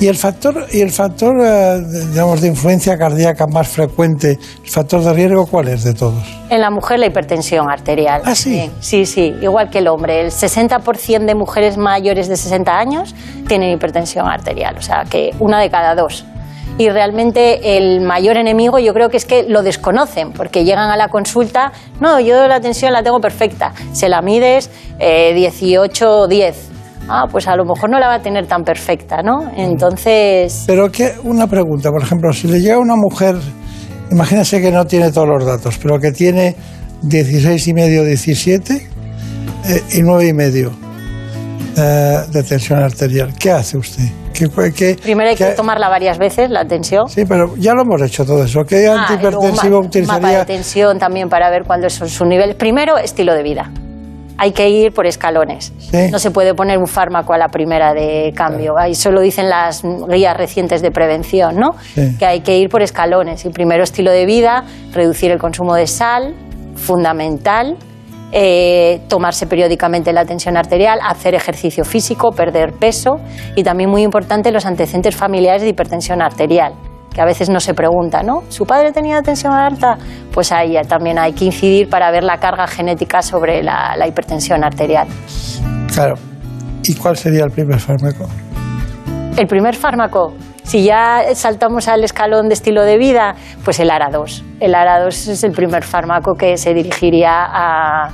¿Y 0.00 0.06
el 0.06 0.14
factor, 0.14 0.66
y 0.72 0.80
el 0.80 0.92
factor 0.92 1.36
eh, 1.44 1.82
digamos, 2.10 2.40
de 2.40 2.46
influencia 2.46 2.96
cardíaca 2.96 3.48
más 3.48 3.66
frecuente, 3.66 4.38
el 4.62 4.70
factor 4.70 5.02
de 5.02 5.12
riesgo, 5.12 5.46
cuál 5.46 5.66
es 5.66 5.82
de 5.82 5.92
todos? 5.92 6.22
En 6.50 6.60
la 6.60 6.70
mujer 6.70 7.00
la 7.00 7.06
hipertensión 7.06 7.68
arterial. 7.68 8.22
¿Ah, 8.24 8.36
sí? 8.36 8.70
Sí, 8.78 9.06
sí, 9.06 9.34
igual 9.42 9.70
que 9.70 9.78
el 9.78 9.88
hombre. 9.88 10.20
El 10.20 10.30
60% 10.30 11.24
de 11.24 11.34
mujeres 11.34 11.76
mayores 11.76 12.28
de 12.28 12.36
60 12.36 12.78
años 12.78 13.12
tienen 13.48 13.72
hipertensión 13.72 14.28
arterial, 14.28 14.76
o 14.78 14.82
sea 14.82 15.04
que 15.04 15.34
una 15.40 15.58
de 15.58 15.68
cada 15.68 15.96
dos. 15.96 16.24
Y 16.78 16.90
realmente 16.90 17.76
el 17.76 18.00
mayor 18.00 18.36
enemigo 18.36 18.78
yo 18.78 18.94
creo 18.94 19.08
que 19.08 19.16
es 19.16 19.24
que 19.24 19.42
lo 19.42 19.64
desconocen, 19.64 20.32
porque 20.32 20.62
llegan 20.62 20.90
a 20.90 20.96
la 20.96 21.08
consulta, 21.08 21.72
no, 21.98 22.20
yo 22.20 22.46
la 22.46 22.60
tensión 22.60 22.92
la 22.92 23.02
tengo 23.02 23.20
perfecta, 23.20 23.72
se 23.92 24.08
la 24.08 24.22
mides 24.22 24.70
eh, 25.00 25.32
18 25.34 26.20
o 26.20 26.28
10. 26.28 26.77
Ah, 27.08 27.26
pues 27.30 27.48
a 27.48 27.56
lo 27.56 27.64
mejor 27.64 27.90
no 27.90 27.98
la 27.98 28.08
va 28.08 28.14
a 28.14 28.20
tener 28.22 28.46
tan 28.46 28.62
perfecta, 28.64 29.22
¿no? 29.22 29.50
Entonces... 29.56 30.64
Pero 30.66 30.90
que 30.92 31.12
una 31.24 31.46
pregunta, 31.46 31.90
por 31.90 32.02
ejemplo, 32.02 32.32
si 32.32 32.48
le 32.48 32.60
llega 32.60 32.74
a 32.76 32.78
una 32.80 32.96
mujer, 32.96 33.36
imagínese 34.10 34.60
que 34.60 34.70
no 34.70 34.84
tiene 34.84 35.10
todos 35.10 35.28
los 35.28 35.44
datos, 35.46 35.78
pero 35.82 35.98
que 35.98 36.12
tiene 36.12 36.54
16 37.02 37.68
y 37.68 37.72
medio, 37.74 38.04
17 38.04 38.74
eh, 38.74 39.82
y 39.94 40.02
9 40.02 40.26
y 40.28 40.32
medio 40.34 40.72
eh, 41.76 42.18
de 42.30 42.42
tensión 42.42 42.80
arterial, 42.82 43.32
¿qué 43.38 43.52
hace 43.52 43.78
usted? 43.78 44.04
¿Qué, 44.32 44.48
qué- 44.76 44.96
Primero 45.02 45.30
hay 45.30 45.36
que 45.36 45.46
tomarla 45.56 45.88
varias 45.88 46.16
veces, 46.18 46.48
la 46.50 46.64
tensión. 46.64 47.08
Sí, 47.08 47.24
pero 47.28 47.56
ya 47.56 47.74
lo 47.74 47.82
hemos 47.82 48.00
hecho 48.02 48.24
todo 48.24 48.44
eso. 48.44 48.62
¿Qué 48.64 48.86
Ah, 48.86 49.06
y 49.18 49.20
luego 49.20 49.40
un 49.40 49.46
antihipertensivo 49.46 49.80
ma- 49.80 49.80
mapa 49.80 49.80
de 49.80 49.86
utilizaría? 49.88 50.44
tensión 50.44 50.98
también 50.98 51.28
para 51.28 51.50
ver 51.50 51.64
cuáles 51.64 51.92
son 51.92 52.08
sus 52.08 52.26
niveles. 52.26 52.54
Primero, 52.54 52.98
estilo 52.98 53.34
de 53.34 53.42
vida. 53.42 53.72
Hay 54.38 54.52
que 54.52 54.68
ir 54.68 54.92
por 54.92 55.06
escalones. 55.06 55.72
Sí. 55.78 56.10
No 56.12 56.18
se 56.18 56.30
puede 56.30 56.54
poner 56.54 56.78
un 56.78 56.86
fármaco 56.86 57.32
a 57.32 57.38
la 57.38 57.48
primera 57.48 57.92
de 57.92 58.32
cambio. 58.34 58.78
Ahí 58.78 58.94
solo 58.94 59.20
dicen 59.20 59.48
las 59.48 59.82
guías 59.82 60.36
recientes 60.36 60.80
de 60.80 60.90
prevención, 60.92 61.56
¿no? 61.56 61.72
Sí. 61.94 62.16
Que 62.18 62.24
hay 62.26 62.40
que 62.40 62.56
ir 62.56 62.68
por 62.68 62.82
escalones. 62.82 63.44
Y 63.44 63.50
primero 63.50 63.82
estilo 63.82 64.12
de 64.12 64.26
vida, 64.26 64.64
reducir 64.92 65.32
el 65.32 65.38
consumo 65.38 65.74
de 65.74 65.86
sal, 65.86 66.34
fundamental. 66.76 67.76
eh, 68.30 69.00
tomarse 69.08 69.46
periódicamente 69.46 70.12
la 70.12 70.26
tensión 70.26 70.56
arterial, 70.58 70.98
hacer 71.02 71.34
ejercicio 71.34 71.82
físico, 71.84 72.30
perder 72.32 72.74
peso 72.74 73.16
y 73.56 73.62
también 73.62 73.88
muy 73.88 74.02
importante 74.02 74.52
los 74.52 74.66
antecedentes 74.66 75.16
familiares 75.16 75.62
de 75.62 75.68
hipertensión 75.68 76.20
arterial 76.20 76.74
que 77.18 77.22
a 77.22 77.24
veces 77.24 77.50
no 77.50 77.58
se 77.58 77.74
pregunta, 77.74 78.22
¿no? 78.22 78.44
¿Su 78.48 78.64
padre 78.64 78.92
tenía 78.92 79.20
tensión 79.22 79.52
alta? 79.52 79.98
Pues 80.32 80.52
ahí 80.52 80.76
también 80.86 81.18
hay 81.18 81.32
que 81.32 81.46
incidir 81.46 81.88
para 81.88 82.12
ver 82.12 82.22
la 82.22 82.38
carga 82.38 82.68
genética 82.68 83.22
sobre 83.22 83.60
la, 83.60 83.96
la 83.96 84.06
hipertensión 84.06 84.62
arterial. 84.62 85.08
Claro. 85.92 86.14
¿Y 86.84 86.94
cuál 86.94 87.16
sería 87.16 87.42
el 87.42 87.50
primer 87.50 87.80
fármaco? 87.80 88.28
El 89.36 89.48
primer 89.48 89.74
fármaco, 89.74 90.36
si 90.62 90.84
ya 90.84 91.24
saltamos 91.34 91.88
al 91.88 92.04
escalón 92.04 92.46
de 92.46 92.54
estilo 92.54 92.84
de 92.84 92.98
vida, 92.98 93.34
pues 93.64 93.80
el 93.80 93.90
ARA2. 93.90 94.44
El 94.60 94.74
ARA2 94.74 95.08
es 95.08 95.42
el 95.42 95.50
primer 95.50 95.82
fármaco 95.82 96.34
que 96.34 96.56
se 96.56 96.72
dirigiría 96.72 97.32
a, 97.32 98.10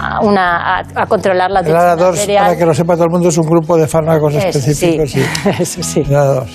a 0.00 0.20
una, 0.22 0.78
a, 0.78 0.82
a 0.94 1.06
controlar 1.06 1.50
la 1.50 1.60
El 1.60 1.66
tensión 1.66 1.98
ARA2, 1.98 2.02
arterial. 2.08 2.44
para 2.46 2.56
que 2.58 2.66
lo 2.66 2.74
sepa 2.74 2.94
todo 2.94 3.04
el 3.04 3.10
mundo, 3.10 3.28
es 3.28 3.38
un 3.38 3.46
grupo 3.46 3.76
de 3.76 3.86
fármacos 3.86 4.34
Eso 4.34 4.48
específicos. 4.48 5.10
sí. 5.10 5.22
Eso 5.58 5.82
sí. 5.82 6.00
El 6.00 6.14
ARA2. 6.16 6.46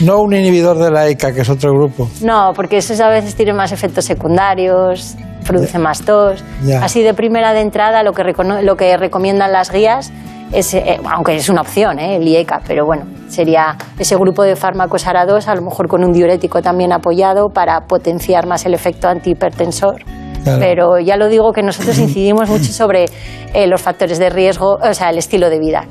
No 0.00 0.18
un 0.20 0.34
inhibidor 0.34 0.78
de 0.78 0.90
la 0.90 1.06
ECA, 1.08 1.32
que 1.32 1.42
es 1.42 1.48
otro 1.50 1.70
grupo. 1.72 2.08
No, 2.22 2.52
porque 2.54 2.78
esos 2.78 2.98
a 3.00 3.08
veces 3.08 3.34
tienen 3.36 3.54
más 3.56 3.70
efectos 3.72 4.04
secundarios, 4.04 5.14
producen 5.46 5.82
más 5.82 6.00
tos. 6.02 6.42
Ya. 6.64 6.82
Así 6.84 7.02
de 7.02 7.14
primera 7.14 7.52
de 7.52 7.60
entrada 7.60 8.02
lo 8.02 8.12
que, 8.12 8.22
recono- 8.24 8.62
lo 8.62 8.76
que 8.76 8.96
recomiendan 8.96 9.52
las 9.52 9.70
guías 9.70 10.12
es, 10.52 10.74
eh, 10.74 10.98
aunque 11.10 11.36
es 11.36 11.48
una 11.48 11.60
opción, 11.62 11.98
¿eh? 11.98 12.16
el 12.16 12.26
IECA, 12.26 12.60
pero 12.66 12.84
bueno, 12.86 13.04
sería 13.28 13.76
ese 13.98 14.16
grupo 14.16 14.42
de 14.42 14.56
fármacos 14.56 15.06
ARA2, 15.06 15.46
a 15.48 15.54
lo 15.54 15.62
mejor 15.62 15.88
con 15.88 16.04
un 16.04 16.12
diurético 16.12 16.60
también 16.62 16.92
apoyado 16.92 17.48
para 17.50 17.80
potenciar 17.82 18.46
más 18.46 18.64
el 18.66 18.74
efecto 18.74 19.08
antihipertensor. 19.08 20.02
Claro. 20.44 20.60
Pero 20.60 20.98
ya 21.00 21.16
lo 21.16 21.28
digo 21.28 21.52
que 21.52 21.62
nosotros 21.62 21.98
incidimos 21.98 22.48
mucho 22.48 22.72
sobre 22.72 23.06
eh, 23.54 23.66
los 23.66 23.80
factores 23.80 24.18
de 24.18 24.30
riesgo, 24.30 24.76
o 24.76 24.94
sea, 24.94 25.10
el 25.10 25.18
estilo 25.18 25.48
de 25.50 25.58
vida 25.58 25.80
Y 25.80 25.84
se 25.84 25.88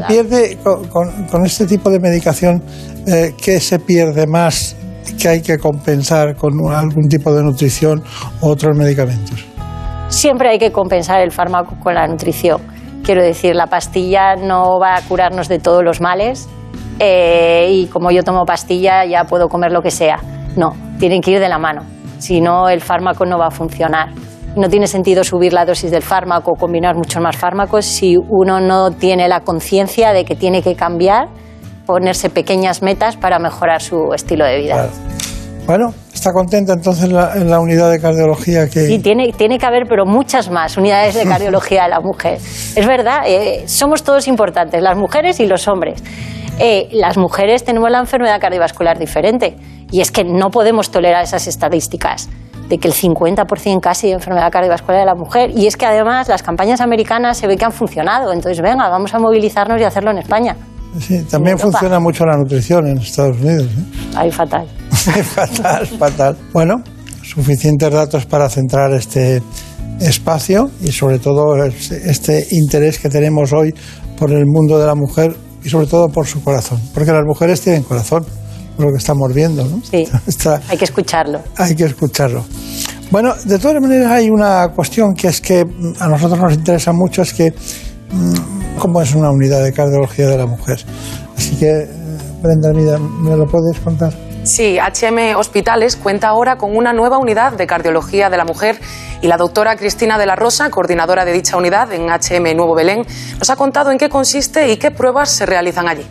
cardiovascular. 0.00 0.08
pierde, 0.08 0.58
con, 0.62 0.84
con- 0.88 1.26
con 1.28 1.46
este 1.46 1.66
tipo 1.66 1.88
de 1.88 2.00
medicación, 2.00 2.62
eh, 3.06 3.32
¿qué 3.40 3.60
se 3.60 3.78
pierde 3.78 4.26
más 4.26 4.76
que 5.20 5.28
hay 5.28 5.40
que 5.40 5.56
compensar 5.58 6.34
con 6.36 6.54
un- 6.60 6.72
algún 6.72 7.08
tipo 7.08 7.32
de 7.32 7.42
nutrición 7.42 8.02
u 8.40 8.48
otros 8.48 8.76
medicamentos? 8.76 9.44
Siempre 10.08 10.50
hay 10.50 10.58
que 10.58 10.72
compensar 10.72 11.20
el 11.22 11.30
fármaco 11.30 11.76
con 11.80 11.94
la 11.94 12.06
nutrición. 12.06 12.60
Quiero 13.04 13.22
decir, 13.22 13.54
la 13.56 13.66
pastilla 13.66 14.36
no 14.36 14.78
va 14.80 14.96
a 14.96 15.02
curarnos 15.02 15.48
de 15.48 15.58
todos 15.58 15.82
los 15.82 16.00
males 16.00 16.48
eh, 16.98 17.68
y 17.70 17.86
como 17.86 18.10
yo 18.10 18.22
tomo 18.22 18.44
pastilla 18.44 19.04
ya 19.04 19.24
puedo 19.24 19.48
comer 19.48 19.72
lo 19.72 19.80
que 19.82 19.90
sea. 19.90 20.18
No, 20.56 20.72
tienen 20.98 21.20
que 21.20 21.30
ir 21.32 21.40
de 21.40 21.48
la 21.48 21.58
mano. 21.58 21.82
Si 22.22 22.40
no, 22.40 22.68
el 22.68 22.80
fármaco 22.80 23.26
no 23.26 23.36
va 23.36 23.48
a 23.48 23.50
funcionar. 23.50 24.10
No 24.54 24.68
tiene 24.68 24.86
sentido 24.86 25.24
subir 25.24 25.52
la 25.52 25.64
dosis 25.64 25.90
del 25.90 26.02
fármaco 26.02 26.52
o 26.52 26.54
combinar 26.54 26.94
muchos 26.94 27.20
más 27.20 27.36
fármacos 27.36 27.84
si 27.84 28.16
uno 28.16 28.60
no 28.60 28.92
tiene 28.92 29.26
la 29.26 29.40
conciencia 29.40 30.12
de 30.12 30.24
que 30.24 30.36
tiene 30.36 30.62
que 30.62 30.76
cambiar, 30.76 31.26
ponerse 31.84 32.30
pequeñas 32.30 32.80
metas 32.80 33.16
para 33.16 33.40
mejorar 33.40 33.82
su 33.82 34.12
estilo 34.14 34.44
de 34.44 34.58
vida. 34.60 34.86
Bueno, 35.66 35.94
¿está 36.14 36.32
contenta 36.32 36.74
entonces 36.74 37.10
la- 37.10 37.34
en 37.34 37.50
la 37.50 37.58
unidad 37.60 37.90
de 37.90 37.98
cardiología 38.00 38.68
que... 38.68 38.86
Sí, 38.86 38.98
tiene, 39.00 39.32
tiene 39.32 39.58
que 39.58 39.66
haber, 39.66 39.84
pero 39.88 40.04
muchas 40.06 40.48
más 40.50 40.76
unidades 40.76 41.14
de 41.14 41.24
cardiología 41.24 41.84
de 41.84 41.88
la 41.90 42.00
mujer. 42.00 42.34
Es 42.76 42.86
verdad, 42.86 43.22
eh, 43.26 43.64
somos 43.66 44.02
todos 44.04 44.28
importantes, 44.28 44.80
las 44.80 44.96
mujeres 44.96 45.40
y 45.40 45.46
los 45.46 45.66
hombres. 45.66 46.02
Eh, 46.58 46.88
las 46.92 47.16
mujeres 47.16 47.64
tenemos 47.64 47.90
la 47.90 47.98
enfermedad 47.98 48.40
cardiovascular 48.40 48.98
diferente 48.98 49.56
y 49.90 50.00
es 50.00 50.10
que 50.10 50.24
no 50.24 50.50
podemos 50.50 50.90
tolerar 50.90 51.24
esas 51.24 51.46
estadísticas 51.46 52.28
de 52.68 52.78
que 52.78 52.88
el 52.88 52.94
50% 52.94 53.80
casi 53.80 54.08
de 54.08 54.14
enfermedad 54.14 54.50
cardiovascular 54.50 55.00
de 55.00 55.06
la 55.06 55.14
mujer 55.14 55.50
y 55.54 55.66
es 55.66 55.76
que 55.76 55.86
además 55.86 56.28
las 56.28 56.42
campañas 56.42 56.80
americanas 56.80 57.38
se 57.38 57.46
ve 57.46 57.56
que 57.56 57.64
han 57.64 57.72
funcionado, 57.72 58.32
entonces 58.32 58.62
venga, 58.62 58.88
vamos 58.88 59.12
a 59.14 59.18
movilizarnos 59.18 59.80
y 59.80 59.84
hacerlo 59.84 60.10
en 60.10 60.18
España. 60.18 60.56
Sí, 61.00 61.22
también 61.24 61.58
funciona 61.58 61.98
mucho 61.98 62.24
la 62.26 62.36
nutrición 62.36 62.86
en 62.86 62.98
Estados 62.98 63.38
Unidos. 63.40 63.66
¿eh? 63.66 64.14
Ahí 64.14 64.30
fatal. 64.30 64.66
fatal, 64.90 65.86
fatal. 65.86 66.36
Bueno, 66.52 66.82
suficientes 67.22 67.90
datos 67.90 68.26
para 68.26 68.48
centrar 68.50 68.92
este 68.92 69.42
espacio 70.00 70.70
y 70.82 70.92
sobre 70.92 71.18
todo 71.18 71.64
este 71.64 72.10
este 72.10 72.46
interés 72.50 72.98
que 72.98 73.08
tenemos 73.08 73.52
hoy 73.52 73.74
por 74.18 74.32
el 74.32 74.44
mundo 74.46 74.78
de 74.78 74.86
la 74.86 74.94
mujer 74.94 75.34
y 75.64 75.68
sobre 75.68 75.86
todo 75.86 76.08
por 76.08 76.26
su 76.26 76.42
corazón, 76.42 76.80
porque 76.94 77.12
las 77.12 77.24
mujeres 77.24 77.60
tienen 77.60 77.82
corazón, 77.82 78.24
por 78.76 78.86
lo 78.86 78.92
que 78.92 78.98
estamos 78.98 79.32
viendo, 79.34 79.64
¿no? 79.64 79.80
Sí, 79.82 80.08
Está- 80.26 80.60
hay 80.68 80.76
que 80.78 80.84
escucharlo. 80.84 81.40
hay 81.56 81.74
que 81.74 81.84
escucharlo. 81.84 82.44
Bueno, 83.10 83.34
de 83.44 83.58
todas 83.58 83.80
maneras 83.80 84.10
hay 84.10 84.30
una 84.30 84.68
cuestión 84.74 85.14
que 85.14 85.28
es 85.28 85.40
que 85.40 85.64
mm, 85.64 85.94
a 86.00 86.08
nosotros 86.08 86.38
nos 86.40 86.54
interesa 86.54 86.92
mucho, 86.92 87.22
es 87.22 87.32
que 87.34 87.50
mm, 88.10 88.78
cómo 88.78 89.02
es 89.02 89.14
una 89.14 89.30
unidad 89.30 89.62
de 89.62 89.72
cardiología 89.72 90.28
de 90.28 90.38
la 90.38 90.46
mujer. 90.46 90.78
Así 91.36 91.56
que, 91.56 91.66
eh, 91.68 91.88
Brenda, 92.42 92.72
mira, 92.72 92.98
¿me 92.98 93.36
lo 93.36 93.44
puedes 93.46 93.78
contar? 93.80 94.12
Sí, 94.44 94.76
HM 94.78 95.36
Hospitales 95.36 95.94
cuenta 95.96 96.28
ahora 96.28 96.56
con 96.56 96.76
una 96.76 96.92
nueva 96.92 97.18
unidad 97.18 97.52
de 97.52 97.66
cardiología 97.66 98.28
de 98.28 98.36
la 98.36 98.44
mujer 98.44 98.80
y 99.22 99.28
la 99.28 99.36
doctora 99.36 99.76
Cristina 99.76 100.18
de 100.18 100.26
la 100.26 100.36
Rosa, 100.36 100.68
coordinadora 100.68 101.24
de 101.24 101.32
dicha 101.32 101.56
unidad 101.56 101.92
en 101.92 102.10
HM 102.10 102.56
Nuevo 102.56 102.74
Belén, 102.74 103.06
nos 103.38 103.48
ha 103.48 103.56
contado 103.56 103.92
en 103.92 103.98
qué 103.98 104.08
consiste 104.08 104.70
y 104.70 104.76
qué 104.76 104.90
pruebas 104.90 105.30
se 105.30 105.46
realizan 105.46 105.88
allí. 105.88 106.04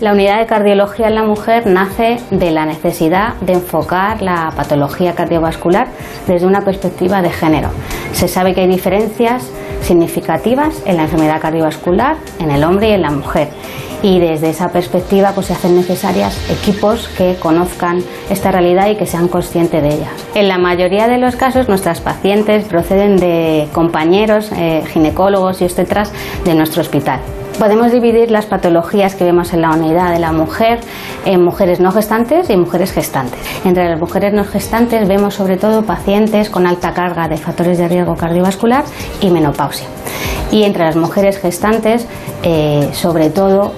La 0.00 0.12
unidad 0.12 0.38
de 0.38 0.46
cardiología 0.46 1.08
en 1.08 1.16
la 1.16 1.22
mujer 1.22 1.66
nace 1.66 2.18
de 2.30 2.50
la 2.50 2.64
necesidad 2.64 3.34
de 3.40 3.52
enfocar 3.54 4.22
la 4.22 4.52
patología 4.56 5.14
cardiovascular 5.14 5.88
desde 6.26 6.46
una 6.46 6.64
perspectiva 6.64 7.20
de 7.20 7.30
género. 7.30 7.70
Se 8.12 8.26
sabe 8.26 8.54
que 8.54 8.62
hay 8.62 8.68
diferencias 8.68 9.44
significativas 9.82 10.74
en 10.86 10.96
la 10.96 11.04
enfermedad 11.04 11.40
cardiovascular 11.40 12.16
en 12.38 12.50
el 12.50 12.64
hombre 12.64 12.90
y 12.90 12.92
en 12.92 13.02
la 13.02 13.10
mujer. 13.10 13.48
Y 14.02 14.18
desde 14.18 14.50
esa 14.50 14.70
perspectiva 14.70 15.32
pues, 15.32 15.46
se 15.46 15.52
hacen 15.52 15.76
necesarias 15.76 16.36
equipos 16.50 17.08
que 17.16 17.36
conozcan 17.36 18.02
esta 18.30 18.50
realidad 18.50 18.88
y 18.90 18.96
que 18.96 19.06
sean 19.06 19.28
conscientes 19.28 19.82
de 19.82 19.94
ella. 19.94 20.10
En 20.34 20.48
la 20.48 20.58
mayoría 20.58 21.06
de 21.08 21.18
los 21.18 21.36
casos 21.36 21.68
nuestras 21.68 22.00
pacientes 22.00 22.64
proceden 22.64 23.16
de 23.16 23.68
compañeros 23.72 24.50
eh, 24.56 24.82
ginecólogos 24.92 25.60
y 25.60 25.64
obstetras 25.64 26.12
de 26.44 26.54
nuestro 26.54 26.82
hospital. 26.82 27.20
Podemos 27.62 27.92
dividir 27.92 28.32
las 28.32 28.46
patologías 28.46 29.14
que 29.14 29.22
vemos 29.22 29.52
en 29.52 29.62
la 29.62 29.70
unidad 29.70 30.12
de 30.12 30.18
la 30.18 30.32
mujer 30.32 30.80
en 31.24 31.44
mujeres 31.44 31.78
no 31.78 31.92
gestantes 31.92 32.50
y 32.50 32.56
mujeres 32.56 32.90
gestantes. 32.90 33.38
Entre 33.64 33.88
las 33.88 34.00
mujeres 34.00 34.34
no 34.34 34.42
gestantes 34.42 35.06
vemos 35.06 35.34
sobre 35.34 35.56
todo 35.56 35.84
pacientes 35.84 36.50
con 36.50 36.66
alta 36.66 36.92
carga 36.92 37.28
de 37.28 37.36
factores 37.36 37.78
de 37.78 37.86
riesgo 37.86 38.16
cardiovascular 38.16 38.82
y 39.20 39.30
menopausia. 39.30 39.86
Y 40.50 40.64
entre 40.64 40.86
las 40.86 40.96
mujeres 40.96 41.38
gestantes, 41.38 42.08
eh, 42.42 42.90
sobre 42.94 43.30
todo 43.30 43.74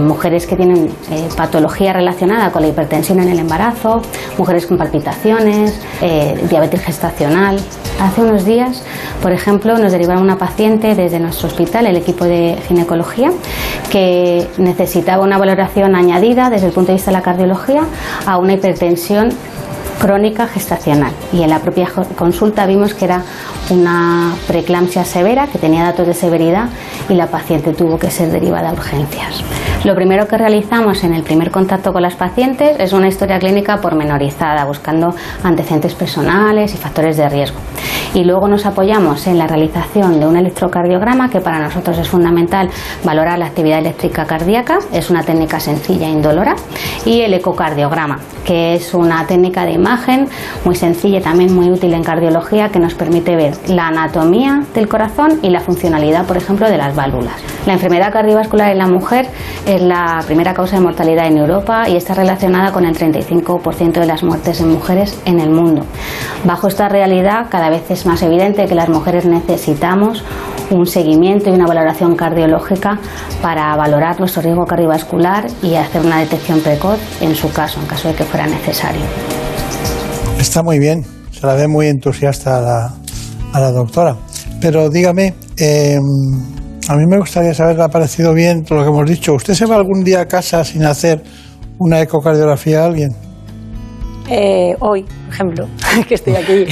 mujeres 0.00 0.44
que 0.48 0.56
tienen 0.56 0.88
eh, 1.12 1.28
patología 1.36 1.92
relacionada 1.92 2.50
con 2.50 2.62
la 2.62 2.68
hipertensión 2.68 3.20
en 3.20 3.28
el 3.28 3.38
embarazo, 3.38 4.02
mujeres 4.36 4.66
con 4.66 4.78
palpitaciones, 4.78 5.80
eh, 6.02 6.44
diabetes 6.50 6.82
gestacional. 6.82 7.60
Hace 8.00 8.20
unos 8.20 8.44
días, 8.44 8.84
por 9.20 9.32
ejemplo, 9.32 9.76
nos 9.76 9.90
derivaron 9.90 10.22
una 10.22 10.38
paciente 10.38 10.94
desde 10.94 11.18
nuestro 11.18 11.48
hospital, 11.48 11.84
el 11.86 11.96
equipo 11.96 12.24
de 12.24 12.56
ginecología, 12.68 13.32
que 13.90 14.46
necesitaba 14.56 15.24
una 15.24 15.36
valoración 15.36 15.96
añadida 15.96 16.48
desde 16.48 16.68
el 16.68 16.72
punto 16.72 16.92
de 16.92 16.94
vista 16.94 17.10
de 17.10 17.16
la 17.16 17.22
cardiología 17.22 17.82
a 18.24 18.38
una 18.38 18.52
hipertensión 18.52 19.30
crónica 19.98 20.46
gestacional 20.46 21.12
y 21.32 21.42
en 21.42 21.50
la 21.50 21.58
propia 21.58 21.88
consulta 22.16 22.66
vimos 22.66 22.94
que 22.94 23.04
era 23.04 23.22
una 23.70 24.32
preeclampsia 24.46 25.04
severa 25.04 25.46
que 25.48 25.58
tenía 25.58 25.82
datos 25.82 26.06
de 26.06 26.14
severidad 26.14 26.68
y 27.08 27.14
la 27.14 27.26
paciente 27.26 27.72
tuvo 27.72 27.98
que 27.98 28.10
ser 28.10 28.30
derivada 28.30 28.70
a 28.70 28.72
urgencias. 28.72 29.42
Lo 29.84 29.94
primero 29.94 30.26
que 30.26 30.38
realizamos 30.38 31.04
en 31.04 31.14
el 31.14 31.22
primer 31.22 31.50
contacto 31.50 31.92
con 31.92 32.02
las 32.02 32.14
pacientes 32.14 32.78
es 32.80 32.92
una 32.92 33.08
historia 33.08 33.38
clínica 33.38 33.80
pormenorizada, 33.80 34.64
buscando 34.64 35.14
antecedentes 35.44 35.94
personales 35.94 36.74
y 36.74 36.76
factores 36.76 37.16
de 37.16 37.28
riesgo. 37.28 37.58
Y 38.14 38.24
luego 38.24 38.48
nos 38.48 38.64
apoyamos 38.64 39.26
en 39.26 39.38
la 39.38 39.46
realización 39.46 40.18
de 40.18 40.26
un 40.26 40.36
electrocardiograma, 40.36 41.28
que 41.28 41.40
para 41.40 41.60
nosotros 41.60 41.98
es 41.98 42.08
fundamental 42.08 42.70
valorar 43.04 43.38
la 43.38 43.46
actividad 43.46 43.78
eléctrica 43.78 44.24
cardíaca, 44.24 44.78
es 44.92 45.10
una 45.10 45.22
técnica 45.22 45.60
sencilla 45.60 46.06
e 46.06 46.10
indolora, 46.10 46.56
y 47.04 47.20
el 47.20 47.34
ecocardiograma, 47.34 48.18
que 48.44 48.74
es 48.74 48.94
una 48.94 49.26
técnica 49.26 49.64
de 49.64 49.72
imagen 49.72 49.87
muy 50.64 50.74
sencilla 50.74 51.18
y 51.18 51.22
también 51.22 51.54
muy 51.54 51.70
útil 51.70 51.94
en 51.94 52.02
cardiología, 52.02 52.68
que 52.68 52.78
nos 52.78 52.94
permite 52.94 53.36
ver 53.36 53.54
la 53.68 53.88
anatomía 53.88 54.62
del 54.74 54.88
corazón 54.88 55.38
y 55.42 55.50
la 55.50 55.60
funcionalidad, 55.60 56.26
por 56.26 56.36
ejemplo, 56.36 56.68
de 56.68 56.76
las 56.76 56.94
válvulas. 56.94 57.34
La 57.66 57.74
enfermedad 57.74 58.12
cardiovascular 58.12 58.70
en 58.70 58.78
la 58.78 58.86
mujer 58.86 59.28
es 59.66 59.80
la 59.80 60.22
primera 60.26 60.54
causa 60.54 60.76
de 60.76 60.82
mortalidad 60.82 61.26
en 61.26 61.38
Europa 61.38 61.88
y 61.88 61.96
está 61.96 62.14
relacionada 62.14 62.72
con 62.72 62.84
el 62.84 62.96
35% 62.96 63.92
de 63.92 64.06
las 64.06 64.22
muertes 64.22 64.60
en 64.60 64.70
mujeres 64.70 65.20
en 65.24 65.40
el 65.40 65.50
mundo. 65.50 65.82
Bajo 66.44 66.68
esta 66.68 66.88
realidad, 66.88 67.46
cada 67.50 67.70
vez 67.70 67.90
es 67.90 68.06
más 68.06 68.22
evidente 68.22 68.66
que 68.66 68.74
las 68.74 68.88
mujeres 68.88 69.26
necesitamos 69.26 70.24
un 70.70 70.86
seguimiento 70.86 71.50
y 71.50 71.52
una 71.52 71.66
valoración 71.66 72.14
cardiológica 72.14 72.98
para 73.42 73.74
valorar 73.76 74.18
nuestro 74.18 74.42
riesgo 74.42 74.66
cardiovascular 74.66 75.46
y 75.62 75.74
hacer 75.74 76.04
una 76.04 76.18
detección 76.18 76.60
precoz 76.60 76.98
en 77.20 77.34
su 77.34 77.52
caso, 77.52 77.80
en 77.80 77.86
caso 77.86 78.08
de 78.08 78.14
que 78.14 78.24
fuera 78.24 78.46
necesario. 78.46 79.47
Está 80.38 80.62
muy 80.62 80.78
bien, 80.78 81.04
se 81.32 81.46
la 81.46 81.54
ve 81.54 81.68
muy 81.68 81.88
entusiasta 81.88 82.58
a 82.58 82.60
la, 82.60 82.94
a 83.52 83.60
la 83.60 83.70
doctora. 83.70 84.16
Pero 84.60 84.88
dígame, 84.88 85.34
eh, 85.56 85.98
a 86.88 86.96
mí 86.96 87.06
me 87.06 87.18
gustaría 87.18 87.52
saber, 87.52 87.76
¿le 87.76 87.84
ha 87.84 87.88
parecido 87.88 88.32
bien 88.32 88.64
todo 88.64 88.78
lo 88.78 88.84
que 88.84 88.90
hemos 88.90 89.10
dicho? 89.10 89.34
¿Usted 89.34 89.54
se 89.54 89.66
va 89.66 89.76
algún 89.76 90.04
día 90.04 90.20
a 90.20 90.26
casa 90.26 90.64
sin 90.64 90.84
hacer 90.84 91.22
una 91.78 92.00
ecocardiografía 92.00 92.82
a 92.82 92.86
alguien? 92.86 93.10
Eh, 94.30 94.74
hoy, 94.80 95.02
por 95.02 95.34
ejemplo, 95.34 95.68
que 96.08 96.14
estoy 96.14 96.36
aquí. 96.36 96.66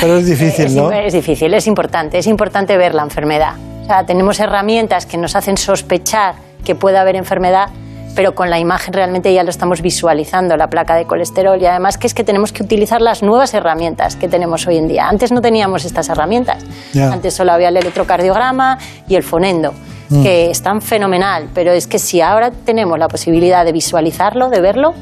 Pero 0.00 0.18
es 0.18 0.26
difícil, 0.26 0.76
¿no? 0.76 0.92
Es, 0.92 1.12
difícil, 1.12 1.52
es 1.54 1.66
importante, 1.66 2.18
es 2.18 2.26
importante 2.26 2.76
ver 2.76 2.94
la 2.94 3.02
enfermedad. 3.02 3.54
O 3.82 3.86
sea, 3.86 4.04
tenemos 4.04 4.38
herramientas 4.40 5.06
que 5.06 5.16
nos 5.16 5.36
hacen 5.36 5.56
sospechar 5.56 6.34
que 6.64 6.74
puede 6.74 6.98
haber 6.98 7.16
enfermedad, 7.16 7.68
pero 8.16 8.34
con 8.34 8.50
la 8.50 8.58
imagen 8.58 8.92
realmente 8.92 9.32
ya 9.32 9.44
lo 9.44 9.50
estamos 9.50 9.80
visualizando, 9.82 10.56
la 10.56 10.66
placa 10.66 10.96
de 10.96 11.04
colesterol, 11.04 11.60
y 11.62 11.66
además 11.66 11.98
que 11.98 12.08
es 12.08 12.14
que 12.14 12.24
tenemos 12.24 12.50
que 12.52 12.64
utilizar 12.64 13.00
las 13.00 13.22
nuevas 13.22 13.54
herramientas 13.54 14.16
que 14.16 14.26
tenemos 14.26 14.66
hoy 14.66 14.78
en 14.78 14.88
día. 14.88 15.06
Antes 15.08 15.30
no 15.30 15.40
teníamos 15.40 15.84
estas 15.84 16.08
herramientas, 16.08 16.64
antes 17.00 17.34
solo 17.34 17.52
había 17.52 17.68
el 17.68 17.76
electrocardiograma 17.76 18.78
y 19.06 19.14
el 19.14 19.22
fonendo, 19.22 19.72
Mm. 20.08 20.22
que 20.22 20.50
están 20.50 20.80
fenomenal, 20.80 21.48
pero 21.52 21.72
es 21.72 21.86
que 21.86 21.98
si 21.98 22.20
ahora 22.20 22.50
tenemos 22.50 22.98
la 22.98 23.08
posibilidad 23.08 23.64
de 23.64 23.72
visualizarlo, 23.72 24.48
de 24.48 24.60
verlo, 24.60 24.94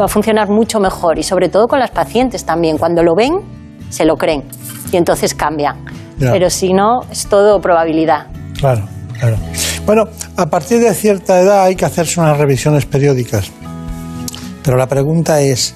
va 0.00 0.06
a 0.06 0.08
funcionar 0.08 0.48
mucho 0.48 0.80
mejor 0.80 1.18
y 1.18 1.22
sobre 1.22 1.48
todo 1.48 1.68
con 1.68 1.78
las 1.78 1.90
pacientes 1.90 2.44
también. 2.44 2.76
Cuando 2.76 3.02
lo 3.04 3.14
ven, 3.14 3.40
se 3.88 4.04
lo 4.04 4.16
creen 4.16 4.42
y 4.90 4.96
entonces 4.96 5.34
cambian. 5.34 5.84
Ya. 6.18 6.32
Pero 6.32 6.50
si 6.50 6.72
no, 6.72 7.02
es 7.10 7.28
todo 7.28 7.60
probabilidad. 7.60 8.26
Claro, 8.58 8.82
claro. 9.18 9.36
Bueno, 9.84 10.04
a 10.36 10.46
partir 10.46 10.80
de 10.80 10.94
cierta 10.94 11.40
edad 11.40 11.64
hay 11.64 11.74
que 11.74 11.84
hacerse 11.84 12.20
unas 12.20 12.38
revisiones 12.38 12.86
periódicas. 12.86 13.50
Pero 14.62 14.76
la 14.76 14.86
pregunta 14.86 15.40
es, 15.40 15.74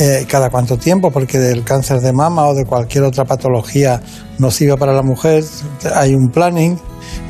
eh, 0.00 0.24
¿cada 0.28 0.50
cuánto 0.50 0.76
tiempo? 0.76 1.10
Porque 1.10 1.38
del 1.38 1.64
cáncer 1.64 2.00
de 2.00 2.12
mama 2.12 2.46
o 2.46 2.54
de 2.54 2.64
cualquier 2.64 3.02
otra 3.02 3.24
patología 3.24 4.00
nociva 4.38 4.76
para 4.76 4.92
la 4.92 5.02
mujer 5.02 5.42
hay 5.96 6.14
un 6.14 6.28
planning. 6.28 6.78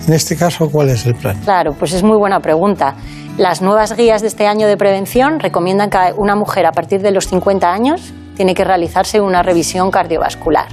En 0.07 0.13
este 0.13 0.37
caso, 0.37 0.69
¿cuál 0.71 0.91
es 0.91 1.07
el 1.07 1.15
plan? 1.15 1.41
Claro, 1.43 1.73
pues 1.73 1.95
es 1.95 2.03
muy 2.03 2.19
buena 2.19 2.41
pregunta. 2.41 2.97
Las 3.39 3.63
nuevas 3.63 3.97
guías 3.97 4.21
de 4.21 4.29
este 4.29 4.47
año 4.47 4.67
de 4.67 4.77
prevención 4.77 5.41
recomiendan 5.41 5.89
que 5.89 6.13
una 6.19 6.37
mujer 6.37 6.67
a 6.67 6.73
partir 6.73 7.01
de 7.01 7.13
los 7.13 7.29
50 7.29 7.73
años 7.73 8.13
tiene 8.37 8.55
que 8.55 8.65
realizarse 8.65 9.23
una 9.23 9.43
revisión 9.43 9.91
cardiovascular. 9.91 10.67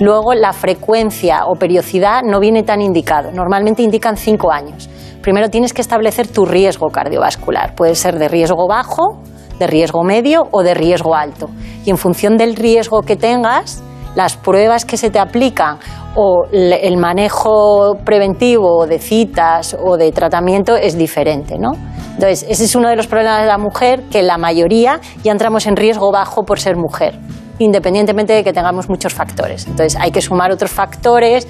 Luego, 0.00 0.32
la 0.32 0.54
frecuencia 0.54 1.44
o 1.46 1.56
periodicidad 1.56 2.22
no 2.22 2.40
viene 2.40 2.62
tan 2.62 2.80
indicado. 2.80 3.30
Normalmente 3.32 3.82
indican 3.82 4.16
5 4.16 4.50
años. 4.50 4.88
Primero 5.20 5.50
tienes 5.50 5.74
que 5.74 5.82
establecer 5.82 6.26
tu 6.26 6.46
riesgo 6.46 6.88
cardiovascular. 6.88 7.74
Puede 7.74 7.94
ser 7.94 8.18
de 8.18 8.26
riesgo 8.28 8.66
bajo, 8.66 9.20
de 9.58 9.66
riesgo 9.66 10.02
medio 10.02 10.48
o 10.50 10.62
de 10.62 10.72
riesgo 10.72 11.14
alto. 11.14 11.50
Y 11.84 11.90
en 11.90 11.98
función 11.98 12.38
del 12.38 12.56
riesgo 12.56 13.02
que 13.02 13.16
tengas, 13.16 13.82
las 14.14 14.38
pruebas 14.38 14.86
que 14.86 14.96
se 14.96 15.10
te 15.10 15.18
aplican 15.18 15.78
o 16.16 16.44
el 16.50 16.96
manejo 16.96 17.96
preventivo 18.02 18.86
de 18.86 18.98
citas 18.98 19.76
o 19.78 19.98
de 19.98 20.10
tratamiento 20.12 20.76
es 20.76 20.96
diferente, 20.96 21.58
¿no? 21.58 21.72
Entonces, 22.14 22.44
ese 22.48 22.64
es 22.64 22.74
uno 22.74 22.88
de 22.88 22.96
los 22.96 23.06
problemas 23.06 23.42
de 23.42 23.46
la 23.46 23.58
mujer, 23.58 24.02
que 24.10 24.22
la 24.22 24.38
mayoría 24.38 25.00
ya 25.22 25.30
entramos 25.30 25.66
en 25.66 25.76
riesgo 25.76 26.10
bajo 26.10 26.42
por 26.42 26.58
ser 26.58 26.76
mujer, 26.76 27.18
independientemente 27.60 28.32
de 28.32 28.42
que 28.42 28.52
tengamos 28.52 28.88
muchos 28.88 29.12
factores. 29.14 29.66
Entonces, 29.66 29.96
hay 30.00 30.10
que 30.10 30.20
sumar 30.20 30.50
otros 30.50 30.70
factores 30.70 31.46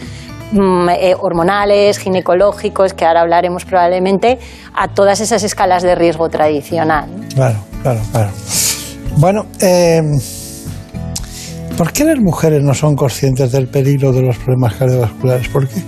mm, 0.52 0.88
eh, 0.90 1.14
hormonales, 1.18 1.98
ginecológicos, 1.98 2.92
que 2.92 3.04
ahora 3.06 3.22
hablaremos 3.22 3.64
probablemente, 3.64 4.38
a 4.74 4.88
todas 4.88 5.20
esas 5.20 5.42
escalas 5.44 5.82
de 5.82 5.94
riesgo 5.94 6.28
tradicional. 6.28 7.08
Claro, 7.34 7.58
claro, 7.82 8.00
claro. 8.10 8.30
Bueno, 9.16 9.46
eh, 9.60 10.02
¿por 11.78 11.92
qué 11.92 12.04
las 12.04 12.18
mujeres 12.18 12.62
no 12.62 12.74
son 12.74 12.96
conscientes 12.96 13.52
del 13.52 13.68
peligro 13.68 14.12
de 14.12 14.22
los 14.22 14.36
problemas 14.36 14.74
cardiovasculares? 14.74 15.48
¿Por 15.48 15.68
qué? 15.68 15.80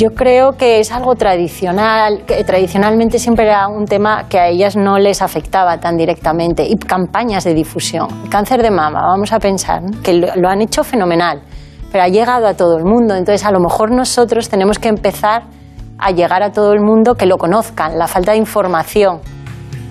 Yo 0.00 0.14
creo 0.14 0.52
que 0.52 0.80
es 0.80 0.92
algo 0.92 1.14
tradicional, 1.14 2.22
que 2.26 2.42
tradicionalmente 2.42 3.18
siempre 3.18 3.44
era 3.44 3.68
un 3.68 3.84
tema 3.84 4.24
que 4.30 4.38
a 4.38 4.48
ellas 4.48 4.74
no 4.74 4.98
les 4.98 5.20
afectaba 5.20 5.78
tan 5.78 5.98
directamente 5.98 6.64
y 6.66 6.74
campañas 6.76 7.44
de 7.44 7.52
difusión. 7.52 8.08
Cáncer 8.30 8.62
de 8.62 8.70
mama, 8.70 9.02
vamos 9.02 9.30
a 9.34 9.38
pensar, 9.38 9.82
¿no? 9.82 10.00
que 10.02 10.14
lo, 10.14 10.28
lo 10.36 10.48
han 10.48 10.62
hecho 10.62 10.84
fenomenal, 10.84 11.42
pero 11.92 12.02
ha 12.04 12.08
llegado 12.08 12.46
a 12.46 12.54
todo 12.54 12.78
el 12.78 12.84
mundo, 12.84 13.14
entonces 13.14 13.44
a 13.44 13.50
lo 13.52 13.60
mejor 13.60 13.90
nosotros 13.90 14.48
tenemos 14.48 14.78
que 14.78 14.88
empezar 14.88 15.42
a 15.98 16.10
llegar 16.12 16.42
a 16.42 16.50
todo 16.50 16.72
el 16.72 16.80
mundo 16.80 17.14
que 17.14 17.26
lo 17.26 17.36
conozcan, 17.36 17.98
la 17.98 18.06
falta 18.06 18.32
de 18.32 18.38
información 18.38 19.20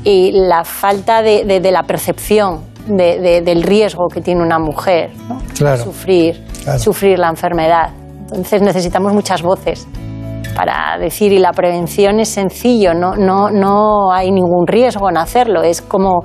y 0.03 0.31
la 0.31 0.63
falta 0.63 1.21
de, 1.21 1.45
de- 1.45 1.59
de 1.59 1.71
la 1.71 1.83
percepción 1.83 2.61
de- 2.87 3.19
de- 3.19 3.41
del 3.41 3.61
riesgo 3.61 4.07
que 4.11 4.21
tiene 4.21 4.41
una 4.41 4.57
mujer, 4.57 5.11
¿no? 5.29 5.37
Claro. 5.55 5.83
sufrir, 5.83 6.43
Claro. 6.63 6.79
sufrir 6.79 7.19
la 7.19 7.29
enfermedad. 7.29 7.91
Entonces 8.31 8.61
necesitamos 8.61 9.13
muchas 9.13 9.41
voces 9.41 9.87
para 10.55 10.97
decir, 10.99 11.31
y 11.31 11.39
la 11.39 11.53
prevención 11.53 12.19
es 12.19 12.29
sencillo, 12.29 12.93
no, 12.93 13.15
no, 13.15 13.49
no 13.49 14.11
hay 14.11 14.31
ningún 14.31 14.67
riesgo 14.67 15.09
en 15.09 15.17
hacerlo. 15.17 15.63
Es 15.63 15.81
como 15.81 16.23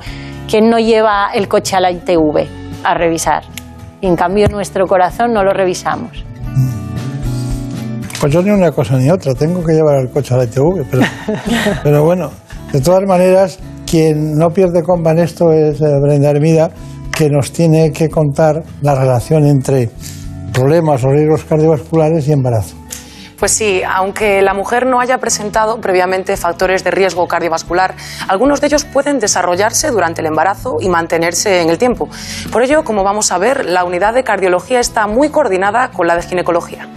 quien 0.48 0.68
no 0.68 0.78
lleva 0.78 1.30
el 1.32 1.48
coche 1.48 1.76
a 1.76 1.80
la 1.80 1.90
ITV 1.90 2.46
a 2.82 2.94
revisar. 2.94 3.44
Y 4.00 4.06
en 4.06 4.16
cambio 4.16 4.48
nuestro 4.48 4.86
corazón 4.86 5.32
no 5.32 5.42
lo 5.42 5.52
revisamos. 5.52 6.24
Pues 8.20 8.32
yo 8.32 8.42
ni 8.42 8.50
una 8.50 8.72
cosa 8.72 8.96
ni 8.96 9.10
otra, 9.10 9.34
tengo 9.34 9.62
que 9.64 9.72
llevar 9.72 10.00
el 10.00 10.10
coche 10.10 10.34
a 10.34 10.38
la 10.38 10.44
ITV, 10.44 10.84
pero, 10.90 11.02
pero 11.82 12.04
bueno, 12.04 12.30
de 12.72 12.80
todas 12.80 13.04
maneras, 13.06 13.58
quien 13.88 14.36
no 14.36 14.50
pierde 14.50 14.82
comba 14.82 15.12
en 15.12 15.18
esto 15.20 15.52
es 15.52 15.80
eh, 15.80 15.84
Brenda 16.02 16.30
Hermida, 16.30 16.70
que 17.16 17.28
nos 17.30 17.52
tiene 17.52 17.92
que 17.92 18.08
contar 18.08 18.62
la 18.82 18.94
relación 18.94 19.46
entre 19.46 19.90
problemas 20.54 21.02
riesgos 21.02 21.44
cardiovasculares 21.44 22.26
y 22.28 22.32
embarazo. 22.32 22.76
Pues 23.38 23.50
sí, 23.50 23.82
aunque 23.86 24.40
la 24.40 24.54
mujer 24.54 24.86
no 24.86 25.00
haya 25.00 25.18
presentado 25.18 25.80
previamente 25.80 26.36
factores 26.36 26.84
de 26.84 26.92
riesgo 26.92 27.26
cardiovascular, 27.26 27.94
algunos 28.28 28.60
de 28.60 28.68
ellos 28.68 28.84
pueden 28.84 29.18
desarrollarse 29.18 29.90
durante 29.90 30.22
el 30.22 30.28
embarazo 30.28 30.76
y 30.80 30.88
mantenerse 30.88 31.60
en 31.60 31.68
el 31.68 31.76
tiempo. 31.76 32.08
Por 32.52 32.62
ello, 32.62 32.84
como 32.84 33.02
vamos 33.02 33.32
a 33.32 33.38
ver, 33.38 33.66
la 33.66 33.84
unidad 33.84 34.14
de 34.14 34.22
cardiología 34.22 34.80
está 34.80 35.06
muy 35.06 35.28
coordinada 35.28 35.90
con 35.90 36.06
la 36.06 36.16
de 36.16 36.22
ginecología. 36.22 36.88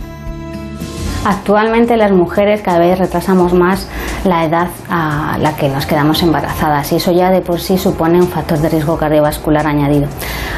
Actualmente 1.29 1.97
las 1.97 2.13
mujeres 2.13 2.61
cada 2.61 2.79
vez 2.79 2.97
retrasamos 2.97 3.53
más 3.53 3.85
la 4.23 4.45
edad 4.45 4.69
a 4.89 5.37
la 5.41 5.57
que 5.57 5.67
nos 5.67 5.85
quedamos 5.85 6.23
embarazadas 6.23 6.89
y 6.93 6.95
eso 6.95 7.11
ya 7.11 7.31
de 7.31 7.41
por 7.41 7.59
sí 7.59 7.77
supone 7.77 8.17
un 8.17 8.29
factor 8.29 8.59
de 8.59 8.69
riesgo 8.69 8.95
cardiovascular 8.95 9.67
añadido. 9.67 10.07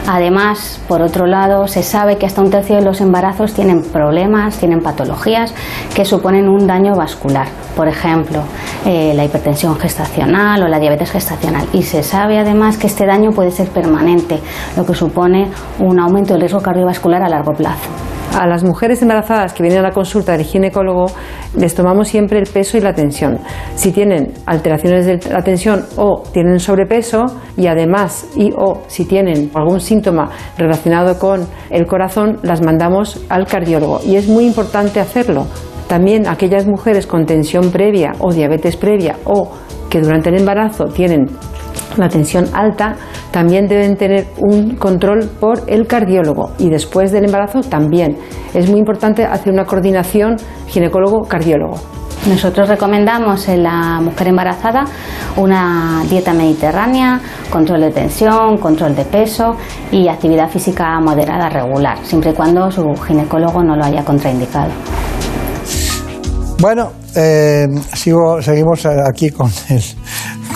Además, 0.08 0.80
por 0.88 1.02
otro 1.02 1.26
lado, 1.26 1.68
se 1.68 1.82
sabe 1.82 2.20
que 2.20 2.28
hasta 2.28 2.44
un 2.44 2.52
tercio 2.52 2.76
de 2.76 2.84
los 2.84 3.02
embarazos 3.02 3.56
tienen 3.56 3.82
problemas, 3.82 4.60
tienen 4.60 4.84
patologías 4.84 5.56
que 5.96 6.06
suponen 6.06 6.48
un 6.48 6.68
daño 6.68 6.96
vascular. 6.96 7.48
Por 7.76 7.88
ejemplo, 7.88 8.44
eh, 8.86 9.14
la 9.16 9.26
hipertensión 9.26 9.76
gestacional 9.80 10.62
o 10.62 10.68
la 10.68 10.78
diabetes 10.78 11.10
gestacional. 11.10 11.68
Y 11.74 11.82
se 11.82 12.04
sabe 12.04 12.38
además 12.38 12.78
que 12.78 12.86
este 12.86 13.08
daño 13.08 13.32
puede 13.32 13.50
ser 13.50 13.70
permanente, 13.70 14.40
lo 14.78 14.86
que 14.86 14.94
supone 14.94 15.50
un 15.80 16.00
aumento 16.00 16.34
del 16.34 16.41
riesgo 16.41 16.62
cardiovascular 16.62 17.24
a 17.24 17.30
largo 17.30 17.54
plazo. 17.54 17.90
A 18.38 18.47
las 18.47 18.64
mujeres 18.64 19.01
embarazadas 19.01 19.53
que 19.53 19.64
vienen 19.64 19.80
a 19.80 19.89
la 19.89 19.91
consulta 19.91 20.34
del 20.34 20.45
ginecólogo 20.45 21.07
les 21.57 21.76
tomamos 21.76 22.07
siempre 22.07 22.39
el 22.39 22.45
peso 22.45 22.77
y 22.77 22.81
la 22.81 22.93
tensión. 22.93 23.39
Si 23.76 23.91
tienen 23.91 24.34
alteraciones 24.45 25.06
de 25.06 25.19
la 25.30 25.41
tensión 25.41 25.85
o 25.97 26.23
tienen 26.31 26.60
sobrepeso 26.60 27.26
y 27.57 27.68
además 27.68 28.27
y 28.35 28.51
o 28.56 28.81
si 28.88 29.06
tienen 29.06 29.51
algún 29.56 29.81
síntoma 29.81 30.30
relacionado 30.57 31.18
con 31.18 31.47
el 31.69 31.85
corazón, 31.85 32.39
las 32.43 32.61
mandamos 32.61 33.26
al 33.30 33.45
cardiólogo 33.45 33.99
y 34.06 34.15
es 34.15 34.27
muy 34.27 34.45
importante 34.45 34.99
hacerlo. 34.99 35.47
También 35.88 36.27
aquellas 36.27 36.68
mujeres 36.68 37.07
con 37.07 37.26
tensión 37.26 37.72
previa 37.72 38.11
o 38.19 38.31
diabetes 38.31 38.77
previa 38.77 39.18
o 39.26 39.51
que 39.89 39.99
durante 39.99 40.30
el 40.30 40.38
embarazo 40.38 40.85
tienen 40.85 41.26
la 41.97 42.10
tensión 42.10 42.45
alta, 42.53 42.95
también 43.31 43.68
deben 43.68 43.95
tener 43.95 44.27
un 44.38 44.76
control 44.76 45.30
por 45.39 45.64
el 45.68 45.88
cardiólogo 45.88 46.51
y 46.57 46.69
después 46.69 47.11
del 47.11 47.26
embarazo 47.26 47.61
también. 47.61 48.18
Es 48.53 48.69
muy 48.69 48.80
importante 48.80 49.26
hacer 49.26 49.53
una 49.53 49.65
coordinación 49.65 50.38
ginecólogo-cardiólogo. 50.68 51.77
Nosotros 52.27 52.68
recomendamos 52.68 53.47
en 53.47 53.64
la 53.64 54.01
mujer 54.01 54.27
embarazada 54.27 54.84
una 55.38 56.03
dieta 56.10 56.34
mediterránea, 56.34 57.22
control 57.49 57.81
de 57.81 57.91
tensión, 57.91 58.57
control 58.57 58.95
de 58.95 59.06
peso 59.06 59.56
y 59.91 60.10
actividad 60.10 60.49
física 60.49 60.99
moderada 60.99 61.49
regular, 61.49 61.97
siempre 62.03 62.31
y 62.31 62.34
cuando 62.34 62.69
su 62.72 62.84
ginecólogo 63.07 63.64
no 63.64 63.76
lo 63.76 63.85
haya 63.85 64.03
contraindicado. 64.03 64.72
Bueno, 66.60 66.91
eh, 67.15 67.68
sigo, 67.93 68.41
seguimos 68.41 68.85
aquí 68.85 69.30
con 69.30 69.49
el, 69.69 69.81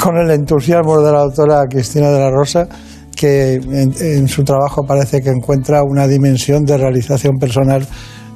con 0.03 0.17
el 0.17 0.29
entusiasmo 0.31 0.99
de 0.99 1.13
la 1.13 1.19
doctora 1.19 1.63
Cristina 1.65 2.09
de 2.09 2.19
la 2.19 2.29
Rosa, 2.29 2.67
que 3.15 3.53
en, 3.53 4.27
su 4.27 4.43
trabajo 4.43 4.83
parece 4.85 5.21
que 5.21 5.29
encuentra 5.29 5.81
una 5.81 6.07
dimensión 6.07 6.65
de 6.65 6.77
realización 6.77 7.37
personal 7.39 7.87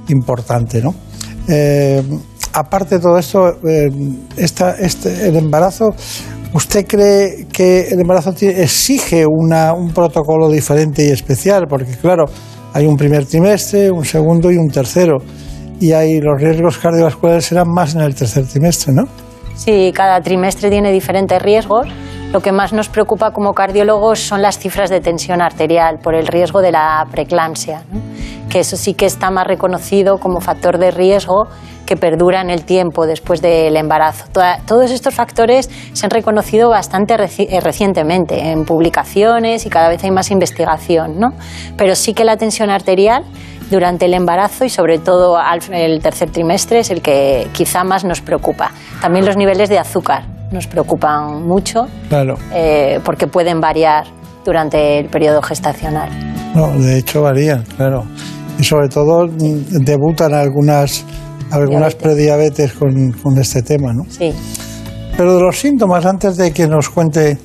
importante. 0.07 0.81
¿no? 0.81 0.95
Eh, 1.49 2.02
aparte 2.53 2.95
de 2.95 3.02
todo 3.02 3.18
esto, 3.18 3.49
eh, 3.68 3.89
este, 4.38 5.27
el 5.27 5.35
embarazo, 5.35 5.89
¿usted 6.53 6.88
cree 6.88 7.48
que 7.52 7.89
el 7.89 7.99
embarazo 7.99 8.34
exige 8.39 9.26
una, 9.26 9.73
un 9.73 9.91
protocolo 9.91 10.49
diferente 10.49 11.06
y 11.06 11.11
especial? 11.11 11.65
Porque 11.68 11.98
claro, 11.98 12.23
hay 12.72 12.85
un 12.85 12.95
primer 12.95 13.26
trimestre, 13.26 13.91
un 13.91 14.06
segundo 14.06 14.49
y 14.53 14.56
un 14.56 14.69
tercero 14.69 15.18
y 15.81 15.91
ahí 15.91 16.22
los 16.22 16.41
riesgos 16.41 16.77
cardiovasculares 16.77 17.44
serán 17.44 17.68
más 17.68 17.94
en 17.94 18.02
el 18.02 18.15
tercer 18.15 18.45
trimestre, 18.45 18.94
¿no? 18.94 19.27
Sí, 19.58 19.92
cada 19.94 20.22
trimestre 20.22 20.70
tiene 20.70 20.92
diferentes 20.92 21.42
riesgos. 21.42 21.88
Lo 22.32 22.42
que 22.42 22.52
más 22.52 22.74
nos 22.74 22.90
preocupa 22.90 23.32
como 23.32 23.54
cardiólogos 23.54 24.20
son 24.20 24.42
las 24.42 24.60
cifras 24.60 24.90
de 24.90 25.02
tensión 25.02 25.42
arterial 25.42 25.98
por 25.98 26.14
el 26.14 26.28
riesgo 26.28 26.62
de 26.62 26.72
la 26.72 27.06
preeclampsia, 27.10 27.82
que 28.50 28.60
eso 28.60 28.78
sí 28.78 28.94
que 28.94 29.06
está 29.06 29.32
más 29.32 29.48
reconocido 29.48 30.20
como 30.20 30.42
factor 30.42 30.78
de 30.78 30.92
riesgo 30.92 31.48
que 31.88 31.96
perdura 31.96 32.42
en 32.42 32.50
el 32.50 32.66
tiempo 32.66 33.08
después 33.08 33.42
del 33.42 33.76
embarazo. 33.78 34.26
todos 34.68 34.92
estos 34.92 35.16
factores 35.16 35.70
se 35.94 36.06
han 36.06 36.12
reconocido 36.12 36.70
bastante 36.70 37.16
eh, 37.16 37.60
recientemente 37.62 38.52
en 38.52 38.66
publicaciones 38.66 39.66
y 39.66 39.70
cada 39.70 39.88
vez 39.90 40.04
hay 40.04 40.12
más 40.12 40.30
investigación, 40.30 41.18
¿no? 41.18 41.30
Pero 41.78 41.96
sí 41.96 42.14
que 42.14 42.26
la 42.26 42.36
tensión 42.36 42.70
arterial 42.70 43.24
durante 43.69 44.06
el 44.06 44.14
embarazo 44.14 44.65
y 44.65 44.69
sobre 44.69 44.99
todo 44.99 45.38
al 45.38 45.60
el 45.72 46.02
tercer 46.02 46.30
trimestre 46.30 46.80
es 46.80 46.89
el 46.89 47.02
que 47.02 47.48
quizá 47.52 47.84
más 47.84 48.03
nos 48.03 48.22
preocupa. 48.22 48.72
También 49.02 49.26
los 49.26 49.38
niveles 49.38 49.69
de 49.69 49.80
azúcar 49.80 50.26
nos 50.52 50.68
preocupan 50.68 51.45
mucho 51.45 51.88
claro. 52.10 52.35
Eh, 52.53 52.99
porque 53.03 53.27
pueden 53.27 53.60
variar 53.60 54.06
durante 54.45 54.99
el 54.99 55.10
periodo 55.10 55.41
gestacional. 55.41 56.10
No, 56.56 56.69
de 56.80 56.99
hecho 56.99 57.22
varían, 57.22 57.64
claro. 57.76 58.06
Y 58.57 58.64
sobre 58.64 58.88
todo 58.88 59.27
mm, 59.27 59.84
debutan 59.84 60.34
algunas, 60.34 61.06
algunas 61.52 61.95
prediabetes 61.95 62.73
con, 62.73 63.11
con 63.11 63.38
este 63.38 63.61
tema, 63.61 63.91
¿no? 63.94 64.03
Sí. 64.10 64.34
Pero 65.18 65.35
de 65.35 65.41
los 65.41 65.60
síntomas, 65.60 66.06
antes 66.06 66.38
de 66.38 66.52
que 66.52 66.68
nos 66.68 66.89
cuente 66.89 67.38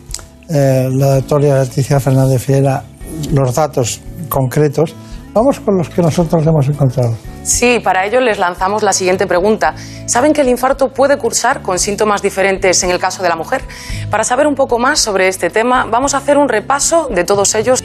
eh, 0.48 0.88
la 0.92 1.16
doctora 1.16 1.62
Leticia 1.64 1.98
Fernández 1.98 2.42
Fiera 2.42 2.84
los 3.32 3.54
datos 3.54 4.00
concretos, 4.28 4.94
Vamos 5.34 5.60
con 5.60 5.78
los 5.78 5.88
que 5.88 6.02
nosotros 6.02 6.46
hemos 6.46 6.68
encontrado. 6.68 7.16
Sí, 7.42 7.80
para 7.82 8.04
ello 8.04 8.20
les 8.20 8.38
lanzamos 8.38 8.82
la 8.82 8.92
siguiente 8.92 9.26
pregunta. 9.26 9.74
¿Saben 10.06 10.34
que 10.34 10.42
el 10.42 10.48
infarto 10.48 10.88
puede 10.88 11.16
cursar 11.16 11.62
con 11.62 11.78
síntomas 11.78 12.20
diferentes 12.20 12.82
en 12.82 12.90
el 12.90 12.98
caso 12.98 13.22
de 13.22 13.30
la 13.30 13.36
mujer? 13.36 13.62
Para 14.10 14.24
saber 14.24 14.46
un 14.46 14.54
poco 14.54 14.78
más 14.78 15.00
sobre 15.00 15.28
este 15.28 15.48
tema, 15.48 15.86
vamos 15.90 16.14
a 16.14 16.18
hacer 16.18 16.36
un 16.36 16.48
repaso 16.48 17.08
de 17.08 17.24
todos 17.24 17.54
ellos. 17.54 17.82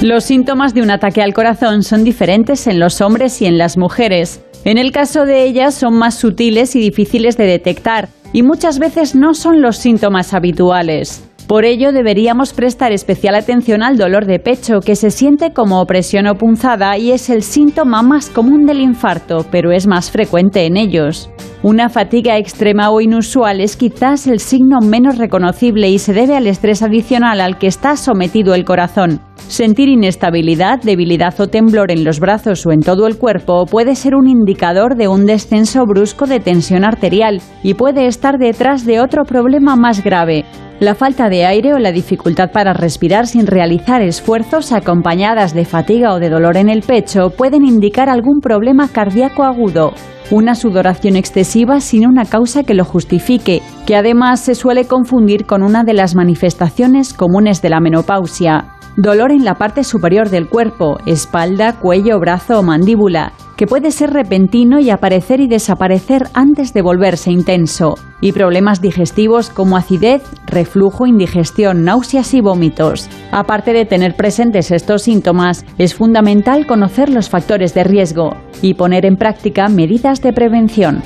Los 0.00 0.24
síntomas 0.24 0.74
de 0.74 0.82
un 0.82 0.90
ataque 0.90 1.22
al 1.22 1.34
corazón 1.34 1.82
son 1.82 2.04
diferentes 2.04 2.66
en 2.66 2.78
los 2.78 3.00
hombres 3.00 3.42
y 3.42 3.46
en 3.46 3.58
las 3.58 3.76
mujeres. 3.76 4.40
En 4.64 4.78
el 4.78 4.92
caso 4.92 5.24
de 5.24 5.42
ellas 5.42 5.74
son 5.74 5.94
más 5.94 6.14
sutiles 6.14 6.76
y 6.76 6.80
difíciles 6.80 7.36
de 7.36 7.46
detectar 7.46 8.08
y 8.32 8.42
muchas 8.42 8.78
veces 8.78 9.14
no 9.14 9.34
son 9.34 9.60
los 9.60 9.76
síntomas 9.76 10.34
habituales. 10.34 11.22
Por 11.52 11.66
ello 11.66 11.92
deberíamos 11.92 12.54
prestar 12.54 12.92
especial 12.92 13.34
atención 13.34 13.82
al 13.82 13.98
dolor 13.98 14.24
de 14.24 14.38
pecho, 14.38 14.80
que 14.80 14.96
se 14.96 15.10
siente 15.10 15.52
como 15.52 15.82
opresión 15.82 16.26
o 16.26 16.36
punzada 16.36 16.96
y 16.96 17.12
es 17.12 17.28
el 17.28 17.42
síntoma 17.42 18.00
más 18.00 18.30
común 18.30 18.64
del 18.64 18.80
infarto, 18.80 19.44
pero 19.50 19.70
es 19.70 19.86
más 19.86 20.10
frecuente 20.10 20.64
en 20.64 20.78
ellos. 20.78 21.28
Una 21.62 21.90
fatiga 21.90 22.38
extrema 22.38 22.88
o 22.88 23.02
inusual 23.02 23.60
es 23.60 23.76
quizás 23.76 24.26
el 24.28 24.40
signo 24.40 24.80
menos 24.80 25.18
reconocible 25.18 25.90
y 25.90 25.98
se 25.98 26.14
debe 26.14 26.38
al 26.38 26.46
estrés 26.46 26.82
adicional 26.82 27.42
al 27.42 27.58
que 27.58 27.66
está 27.66 27.98
sometido 27.98 28.54
el 28.54 28.64
corazón. 28.64 29.20
Sentir 29.36 29.90
inestabilidad, 29.90 30.80
debilidad 30.80 31.38
o 31.38 31.48
temblor 31.48 31.90
en 31.90 32.02
los 32.02 32.18
brazos 32.18 32.64
o 32.64 32.72
en 32.72 32.80
todo 32.80 33.06
el 33.06 33.18
cuerpo 33.18 33.66
puede 33.66 33.94
ser 33.94 34.14
un 34.14 34.26
indicador 34.26 34.96
de 34.96 35.08
un 35.08 35.26
descenso 35.26 35.84
brusco 35.84 36.24
de 36.24 36.40
tensión 36.40 36.82
arterial 36.82 37.42
y 37.62 37.74
puede 37.74 38.06
estar 38.06 38.38
detrás 38.38 38.86
de 38.86 39.00
otro 39.00 39.24
problema 39.24 39.76
más 39.76 40.02
grave, 40.02 40.46
la 40.82 40.96
falta 40.96 41.28
de 41.28 41.46
aire 41.46 41.74
o 41.74 41.78
la 41.78 41.92
dificultad 41.92 42.50
para 42.50 42.72
respirar 42.72 43.28
sin 43.28 43.46
realizar 43.46 44.02
esfuerzos 44.02 44.72
acompañadas 44.72 45.54
de 45.54 45.64
fatiga 45.64 46.12
o 46.12 46.18
de 46.18 46.28
dolor 46.28 46.56
en 46.56 46.68
el 46.68 46.82
pecho 46.82 47.30
pueden 47.30 47.64
indicar 47.64 48.08
algún 48.08 48.40
problema 48.40 48.88
cardíaco 48.88 49.44
agudo. 49.44 49.92
Una 50.32 50.56
sudoración 50.56 51.14
excesiva 51.14 51.78
sin 51.78 52.04
una 52.04 52.24
causa 52.24 52.64
que 52.64 52.74
lo 52.74 52.84
justifique, 52.84 53.62
que 53.86 53.94
además 53.94 54.40
se 54.40 54.56
suele 54.56 54.86
confundir 54.86 55.46
con 55.46 55.62
una 55.62 55.84
de 55.84 55.92
las 55.92 56.16
manifestaciones 56.16 57.12
comunes 57.14 57.62
de 57.62 57.68
la 57.68 57.78
menopausia. 57.78 58.71
Dolor 58.96 59.32
en 59.32 59.42
la 59.42 59.54
parte 59.54 59.84
superior 59.84 60.28
del 60.28 60.48
cuerpo, 60.48 60.98
espalda, 61.06 61.78
cuello, 61.78 62.20
brazo 62.20 62.58
o 62.58 62.62
mandíbula, 62.62 63.32
que 63.56 63.66
puede 63.66 63.90
ser 63.90 64.10
repentino 64.10 64.80
y 64.80 64.90
aparecer 64.90 65.40
y 65.40 65.48
desaparecer 65.48 66.28
antes 66.34 66.74
de 66.74 66.82
volverse 66.82 67.30
intenso, 67.30 67.94
y 68.20 68.32
problemas 68.32 68.82
digestivos 68.82 69.48
como 69.48 69.78
acidez, 69.78 70.20
reflujo, 70.46 71.06
indigestión, 71.06 71.84
náuseas 71.84 72.34
y 72.34 72.42
vómitos. 72.42 73.08
Aparte 73.30 73.72
de 73.72 73.86
tener 73.86 74.14
presentes 74.14 74.70
estos 74.70 75.00
síntomas, 75.02 75.64
es 75.78 75.94
fundamental 75.94 76.66
conocer 76.66 77.08
los 77.08 77.30
factores 77.30 77.72
de 77.72 77.84
riesgo 77.84 78.36
y 78.60 78.74
poner 78.74 79.06
en 79.06 79.16
práctica 79.16 79.70
medidas 79.70 80.20
de 80.20 80.34
prevención. 80.34 81.02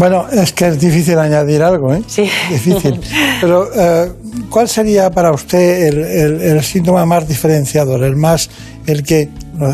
Bueno, 0.00 0.26
es 0.32 0.54
que 0.54 0.66
es 0.68 0.80
difícil 0.80 1.18
añadir 1.18 1.62
algo, 1.62 1.92
¿eh? 1.92 2.02
Sí. 2.06 2.22
Difícil. 2.48 2.98
Pero, 3.42 3.66
eh, 3.74 4.10
¿cuál 4.48 4.68
sería 4.68 5.10
para 5.10 5.32
usted 5.32 6.42
el, 6.42 6.62
síntoma 6.62 7.04
más 7.06 7.26
diferenciador, 7.26 8.02
el 8.04 8.16
más, 8.16 8.50
el 8.86 9.02
que 9.02 9.28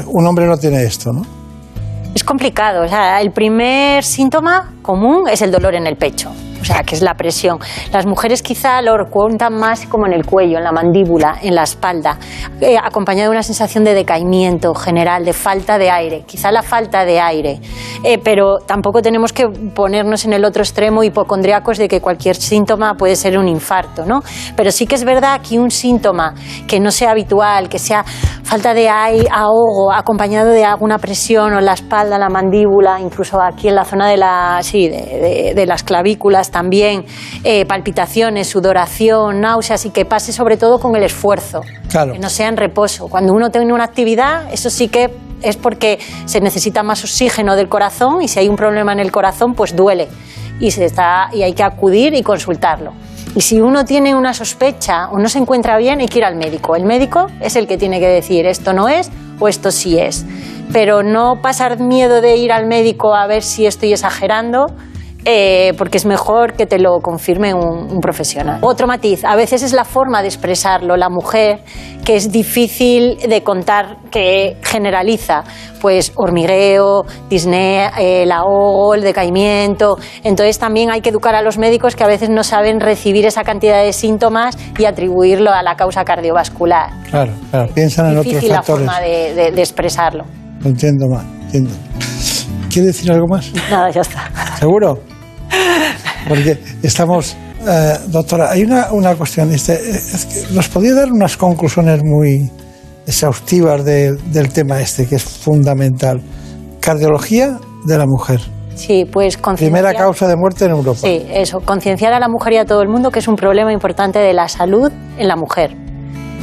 un 0.07 0.27
hombre 0.27 0.47
no 0.47 0.59
tiene 0.59 0.83
esto, 0.83 1.13
¿no? 1.13 1.27
Es 2.15 2.25
complicado. 2.25 2.85
El 3.21 3.31
primer 3.33 4.03
síntoma 4.03 4.73
común 4.83 5.29
es 5.29 5.43
el 5.43 5.51
dolor 5.51 5.75
en 5.75 5.87
el 5.87 5.97
pecho. 5.97 6.33
Sea, 6.67 6.83
que 6.83 6.97
es 6.97 7.03
la 7.03 7.15
presión. 7.15 7.61
Las 7.93 8.07
mujeres 8.07 8.43
quizá 8.43 8.83
lo 8.83 9.09
cuentan 9.09 9.55
más 9.55 9.87
como 9.87 10.07
en 10.07 10.13
el 10.13 10.27
cuello, 10.27 10.59
en 10.59 10.65
la 10.65 10.73
mandíbula, 10.73 11.39
en 11.41 11.55
la 11.55 11.63
espalda, 11.63 12.19
eh, 12.61 12.77
de 13.17 13.29
una 13.29 13.43
sensación 13.45 13.85
de 13.85 13.95
decaimiento 13.95 14.75
general, 14.75 15.25
de 15.25 15.33
falta 15.33 15.79
de 15.79 15.91
aire, 15.93 16.25
quizá 16.27 16.51
la 16.51 16.63
falta 16.63 17.05
de 17.05 17.21
aire. 17.21 17.61
Eh, 18.03 18.19
pero 18.19 18.59
tampoco 18.67 19.01
tenemos 19.01 19.33
que 19.33 19.47
ponernos 19.49 20.25
en 20.25 20.33
el 20.33 20.45
otro 20.45 20.63
extremo 20.65 21.05
hipocondriacos 21.05 21.79
de 21.79 21.87
que 21.87 22.01
cualquier 22.01 22.35
síntoma 22.35 22.95
puede 22.95 23.15
ser 23.15 23.39
un 23.39 23.47
infarto, 23.47 24.05
¿no? 24.05 24.23
Pero 24.57 24.73
sí 24.73 24.89
que 24.89 24.97
es 24.97 25.05
verdad 25.05 25.41
que 25.41 25.61
un 25.61 25.71
síntoma 25.71 26.35
que 26.67 26.81
no 26.81 26.91
sea 26.91 27.13
habitual, 27.13 27.69
que 27.69 27.79
sea 27.79 28.05
falta 28.43 28.75
de 28.75 28.89
aire, 28.89 29.29
ahogo, 29.33 29.93
acompañado 29.93 30.51
de 30.51 30.65
alguna 30.65 30.99
presión 30.99 31.53
o 31.53 31.59
en 31.61 31.65
la 31.65 31.75
espalda, 31.75 32.19
la 32.19 32.29
mandíbula, 32.29 32.99
incluso 33.01 33.41
aquí 33.41 33.69
en 33.69 33.77
la 33.77 33.85
zona 33.85 34.09
de, 34.09 34.17
la, 34.17 34.59
sí, 34.63 34.89
de, 34.89 34.97
de- 34.97 35.53
de 35.55 35.67
las 35.67 35.83
clavículas 35.85 36.51
también, 36.57 37.05
eh, 37.45 37.67
palpitaciones, 37.67 38.49
sudoración, 38.49 39.43
náuseas 39.43 39.85
y 39.85 39.91
que 39.91 40.07
pase 40.07 40.33
sobre 40.33 40.57
todo 40.57 40.79
con 40.79 40.97
el 40.97 41.03
esfuerzo, 41.03 41.61
Claro. 41.91 42.15
que 42.15 42.19
no 42.19 42.31
sea 42.31 42.49
en 42.49 42.57
reposo. 42.57 43.09
Cuando 43.09 43.35
uno 43.35 43.51
tiene 43.51 43.75
una 43.75 43.85
actividad, 43.85 44.51
eso 44.51 44.71
sí 44.71 44.89
que 44.89 45.11
es 45.43 45.59
porque 45.59 45.99
se 46.25 46.41
necesita 46.41 46.83
más 46.83 47.05
oxígeno 47.05 47.57
del 47.57 47.69
corazón 47.69 48.23
y 48.23 48.29
si 48.29 48.39
hay 48.39 48.49
un 48.49 48.57
problema 48.57 48.95
en 48.95 49.01
el 49.01 49.13
corazón, 49.13 49.53
pues 49.53 49.77
duele 49.77 50.09
y, 50.59 50.71
se 50.71 50.87
está, 50.87 51.29
y 51.31 51.43
hay 51.43 51.53
que 51.53 51.63
acudir 51.63 52.15
y 52.15 52.23
consultarlo. 52.23 52.93
Y 53.35 53.43
si 53.43 53.61
uno 53.61 53.85
tiene 53.85 54.15
una 54.15 54.33
sospecha 54.33 55.11
o 55.11 55.19
no 55.19 55.29
se 55.29 55.39
encuentra 55.39 55.77
bien, 55.77 56.01
hay 56.01 56.09
que 56.09 56.21
ir 56.21 56.25
al 56.25 56.37
médico. 56.37 56.75
El 56.75 56.87
médico 56.87 57.27
es 57.43 57.55
el 57.57 57.67
que 57.67 57.77
tiene 57.77 58.01
que 58.01 58.09
decir 58.09 58.47
esto 58.47 58.73
no 58.73 58.89
es 58.89 59.11
o 59.39 59.47
esto 59.47 59.71
sí 59.71 59.99
es. 59.99 60.25
Pero 60.73 61.03
no 61.03 61.43
pasar 61.43 61.79
miedo 61.81 62.23
de 62.23 62.37
ir 62.39 62.51
al 62.51 62.65
médico 62.67 63.15
a 63.15 63.27
ver 63.27 63.43
si 63.43 63.67
estoy 63.67 63.93
exagerando, 63.93 64.69
eh, 65.27 65.75
porque 65.77 65.99
es 65.99 66.07
mejor 66.07 66.53
que 66.55 66.67
te 66.67 66.79
lo 66.79 67.01
confirme 67.01 67.53
un, 67.53 67.91
un 67.93 68.01
profesional. 68.01 68.59
Otro 68.63 68.87
matiz, 68.87 69.25
a 69.25 69.35
veces 69.37 69.63
es 69.63 69.73
la 69.73 69.85
forma 69.85 70.23
de 70.23 70.29
expresarlo, 70.29 70.97
la 70.97 71.09
mujer, 71.11 71.61
que 72.05 72.15
es 72.17 72.31
difícil 72.31 73.19
de 73.29 73.43
contar, 73.43 73.97
que 74.11 74.57
generaliza, 74.63 75.43
pues 75.81 76.13
hormigueo, 76.15 77.05
disnea, 77.29 77.89
el 77.99 78.31
ahogo, 78.31 78.95
el 78.95 79.03
decaimiento. 79.03 79.99
Entonces 80.23 80.59
también 80.59 80.91
hay 80.91 81.01
que 81.01 81.11
educar 81.11 81.35
a 81.35 81.43
los 81.43 81.59
médicos 81.59 81.97
que 81.97 82.05
a 82.05 82.07
veces 82.07 82.31
no 82.31 82.45
saben 82.45 82.79
recibir 82.81 83.27
esa 83.27 83.43
cantidad 83.43 83.83
de 83.83 83.93
síntomas 83.93 84.57
y 84.79 84.85
atribuirlo 84.85 85.51
a 85.53 85.63
la 85.63 85.75
causa 85.75 86.05
cardiovascular. 86.05 86.91
Claro, 87.11 87.33
claro. 87.51 87.73
Piensan 87.75 88.07
en 88.07 88.13
otros 88.13 88.27
Difícil 88.27 88.49
la 88.51 88.57
factores. 88.63 88.87
forma 88.87 89.01
de, 89.01 89.35
de- 89.35 89.51
de 89.51 89.61
expresarlo. 89.61 90.25
Lo 90.61 90.71
entiendo 90.71 91.07
mal, 91.09 91.27
entiendo. 91.43 91.71
¿Quiere 92.71 92.89
decir 92.89 93.11
algo 93.11 93.27
más? 93.27 93.53
Nada, 93.71 93.91
ya 93.91 94.03
está. 94.03 94.31
¿Seguro? 94.59 94.99
Porque 96.29 96.59
estamos... 96.83 97.37
eh, 97.67 97.99
doctora, 98.09 98.51
hay 98.51 98.63
una, 98.65 98.93
una 98.93 99.15
cuestión. 99.15 99.53
este, 99.53 99.75
es 99.75 100.27
que 100.27 100.55
¿Nos 100.55 100.69
podría 100.69 100.95
dar 100.95 101.11
unas 101.13 101.37
conclusiones 101.37 102.01
muy 102.03 102.51
exhaustivas 103.07 103.85
de- 103.85 104.17
del 104.33 104.53
tema 104.53 104.81
este, 104.81 105.07
que 105.07 105.17
es 105.17 105.25
fundamental? 105.25 106.21
Cardiología 106.81 107.59
de 107.85 107.99
la 107.99 108.07
mujer. 108.07 108.41
Sí, 108.75 109.05
pues 109.11 109.39
Primera 109.57 109.95
causa 109.95 110.29
de 110.29 110.37
muerte 110.37 110.67
en 110.67 110.73
Europa. 110.73 110.99
Sí, 111.03 111.25
eso, 111.31 111.61
concienciar 111.61 112.13
a 112.13 112.21
la 112.21 112.29
mujer 112.29 112.53
y 112.53 112.57
a 112.59 112.65
todo 112.67 112.83
el 112.83 112.89
mundo 112.89 113.11
que 113.11 113.21
es 113.21 113.29
un 113.29 113.37
problema 113.37 113.73
importante 113.73 114.19
de 114.19 114.35
la 114.35 114.49
salud 114.49 114.93
en 115.17 115.29
la 115.29 115.37
mujer. 115.37 115.75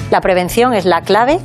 La 0.10 0.20
prevención 0.20 0.74
es 0.74 0.86
la 0.86 1.02
clave. 1.02 1.40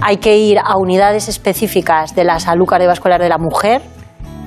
Hay 0.00 0.16
que 0.16 0.36
ir 0.36 0.58
a 0.58 0.76
unidades 0.78 1.28
específicas 1.28 2.14
de 2.16 2.24
la 2.24 2.40
salud 2.40 2.66
cardiovascular 2.66 3.20
de 3.22 3.28
la 3.28 3.38
mujer 3.38 3.82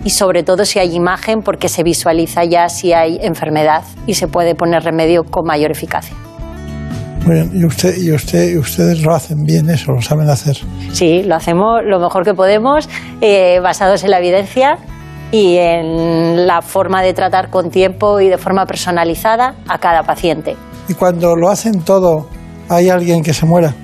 y 0.08 0.10
sobre 0.10 0.42
todo 0.42 0.64
si 0.64 0.80
hay 0.80 0.96
imagen 0.96 1.42
porque 1.42 1.68
se 1.68 1.84
visualiza 1.84 2.46
ya 2.46 2.70
si 2.70 2.94
hay 2.94 3.20
enfermedad 3.22 3.84
y 4.06 4.14
se 4.14 4.30
puede 4.30 4.56
poner 4.56 4.84
remedio 4.84 5.26
con 5.26 5.46
mayor 5.46 5.72
eficacia. 5.72 6.16
Muy 7.26 7.36
bien, 7.36 7.52
y, 7.54 7.66
usted, 7.66 7.94
y, 7.98 8.14
usted, 8.14 8.52
y 8.52 8.58
ustedes 8.58 9.02
lo 9.02 9.14
hacen 9.14 9.44
bien 9.44 9.70
eso, 9.70 9.92
lo 9.92 10.02
saben 10.02 10.30
hacer. 10.30 10.56
Sí, 10.94 11.24
lo 11.24 11.36
hacemos 11.36 11.82
lo 11.84 12.00
mejor 12.00 12.24
que 12.24 12.34
podemos, 12.34 12.88
eh, 13.20 13.60
basados 13.62 14.06
en 14.06 14.12
la 14.12 14.20
evidencia 14.20 14.78
y 15.34 15.58
en 15.58 16.48
la 16.48 16.62
forma 16.62 17.02
de 17.02 17.14
tratar 17.14 17.50
con 17.50 17.70
tiempo 17.70 18.22
y 18.22 18.30
de 18.30 18.38
forma 18.38 18.66
personalizada 18.66 19.56
a 19.68 19.78
cada 19.78 20.04
paciente. 20.04 20.56
Y 20.88 20.94
cuando 20.94 21.36
lo 21.36 21.50
hacen 21.50 21.82
todo, 21.82 22.30
¿hay 22.70 22.88
alguien 22.88 23.24
que 23.24 23.34
se 23.34 23.46
muera? 23.46 23.76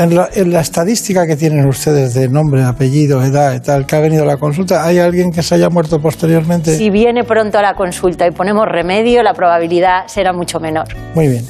En 0.00 0.14
la, 0.14 0.30
en 0.32 0.50
la 0.50 0.60
estadística 0.60 1.26
que 1.26 1.36
tienen 1.36 1.66
ustedes 1.66 2.14
de 2.14 2.26
nombre, 2.26 2.62
apellido, 2.62 3.22
edad 3.22 3.52
y 3.52 3.60
tal, 3.60 3.84
que 3.84 3.96
ha 3.96 4.00
venido 4.00 4.22
a 4.22 4.26
la 4.26 4.38
consulta, 4.38 4.82
¿hay 4.86 4.98
alguien 4.98 5.30
que 5.30 5.42
se 5.42 5.56
haya 5.56 5.68
muerto 5.68 6.00
posteriormente? 6.00 6.74
Si 6.74 6.88
viene 6.88 7.22
pronto 7.22 7.58
a 7.58 7.62
la 7.62 7.74
consulta 7.74 8.26
y 8.26 8.30
ponemos 8.30 8.66
remedio, 8.66 9.22
la 9.22 9.34
probabilidad 9.34 10.06
será 10.06 10.32
mucho 10.32 10.58
menor. 10.58 10.86
Muy 11.14 11.28
bien. 11.28 11.44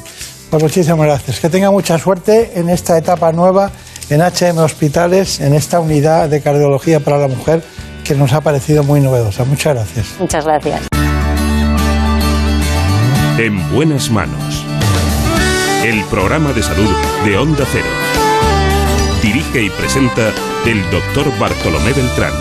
Pues 0.51 0.61
muchísimas 0.65 1.07
gracias. 1.07 1.39
Que 1.39 1.49
tenga 1.49 1.71
mucha 1.71 1.97
suerte 1.97 2.59
en 2.59 2.69
esta 2.71 2.99
etapa 2.99 3.31
nueva 3.31 3.71
en 4.09 4.21
HM 4.21 4.59
Hospitales, 4.59 5.39
en 5.39 5.55
esta 5.55 5.79
unidad 5.79 6.29
de 6.29 6.41
cardiología 6.41 6.99
para 6.99 7.19
la 7.19 7.29
mujer 7.29 7.63
que 8.03 8.17
nos 8.17 8.33
ha 8.33 8.41
parecido 8.41 8.83
muy 8.83 9.01
novedosa. 9.01 9.45
Muchas 9.45 9.77
gracias. 9.77 10.07
Muchas 10.19 10.45
gracias. 10.45 10.89
En 13.39 13.73
buenas 13.73 14.11
manos. 14.11 14.67
El 15.85 16.03
programa 16.07 16.53
de 16.53 16.65
salud 16.65 16.91
de 17.25 17.39
Onda 17.39 17.65
Cero. 17.71 18.10
Dirige 19.23 19.63
y 19.65 19.71
presenta 19.71 20.33
el 20.65 20.83
doctor 20.91 21.27
Bartolomé 21.39 21.93
Beltrán. 21.93 22.33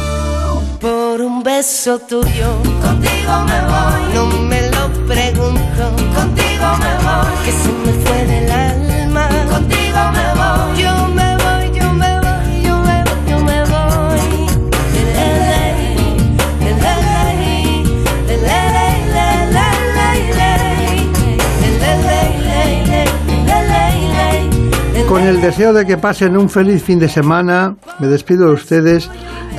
Por 0.79 1.21
un 1.21 1.43
beso 1.43 1.99
tuyo, 1.99 2.49
contigo 2.81 3.33
me 3.45 3.61
voy. 3.71 4.13
No 4.13 4.25
me 4.43 4.61
lo 4.71 4.89
pregunto, 5.05 5.83
contigo 6.15 6.67
me 6.79 6.93
voy. 7.05 7.31
Que 7.43 7.51
se 7.51 7.69
me 7.85 7.93
fue 8.03 8.25
del 8.25 8.51
alma, 8.51 9.27
contigo 9.49 9.99
me 10.13 10.33
voy. 10.39 10.58
El 25.29 25.41
deseo 25.41 25.73
de 25.73 25.85
que 25.85 25.97
pasen 25.97 26.35
un 26.35 26.49
feliz 26.49 26.81
fin 26.81 26.97
de 26.97 27.07
semana, 27.07 27.75
me 27.99 28.07
despido 28.07 28.47
de 28.47 28.53
ustedes 28.53 29.11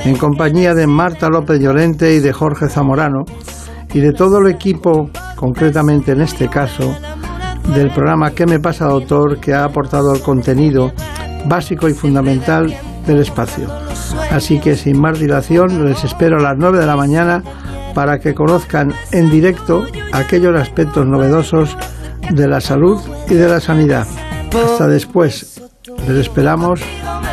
en 0.03 0.17
compañía 0.17 0.73
de 0.73 0.85
Marta 0.85 1.29
López 1.29 1.61
Llorente 1.61 2.13
y 2.13 2.19
de 2.19 2.33
Jorge 2.33 2.67
Zamorano 2.67 3.23
y 3.93 4.01
de 4.01 4.11
todo 4.11 4.39
el 4.39 4.47
equipo, 4.47 5.09
concretamente 5.37 6.11
en 6.11 6.19
este 6.19 6.49
caso, 6.49 6.93
del 7.73 7.89
programa 7.91 8.31
¿Qué 8.31 8.45
me 8.45 8.59
pasa, 8.59 8.87
doctor?, 8.87 9.39
que 9.39 9.53
ha 9.53 9.63
aportado 9.63 10.13
el 10.13 10.21
contenido 10.21 10.91
básico 11.45 11.87
y 11.87 11.93
fundamental 11.93 12.75
del 13.07 13.21
espacio. 13.21 13.67
Así 14.29 14.59
que 14.59 14.75
sin 14.75 14.99
más 14.99 15.19
dilación, 15.19 15.85
les 15.85 16.03
espero 16.03 16.37
a 16.39 16.41
las 16.41 16.57
9 16.57 16.79
de 16.79 16.85
la 16.85 16.97
mañana 16.97 17.43
para 17.95 18.19
que 18.19 18.33
conozcan 18.33 18.93
en 19.13 19.29
directo 19.29 19.85
aquellos 20.11 20.59
aspectos 20.59 21.05
novedosos 21.07 21.77
de 22.29 22.47
la 22.49 22.59
salud 22.59 22.99
y 23.29 23.35
de 23.35 23.47
la 23.47 23.61
sanidad. 23.61 24.05
Hasta 24.53 24.87
después. 24.87 25.50
Les 26.07 26.17
esperamos 26.17 26.79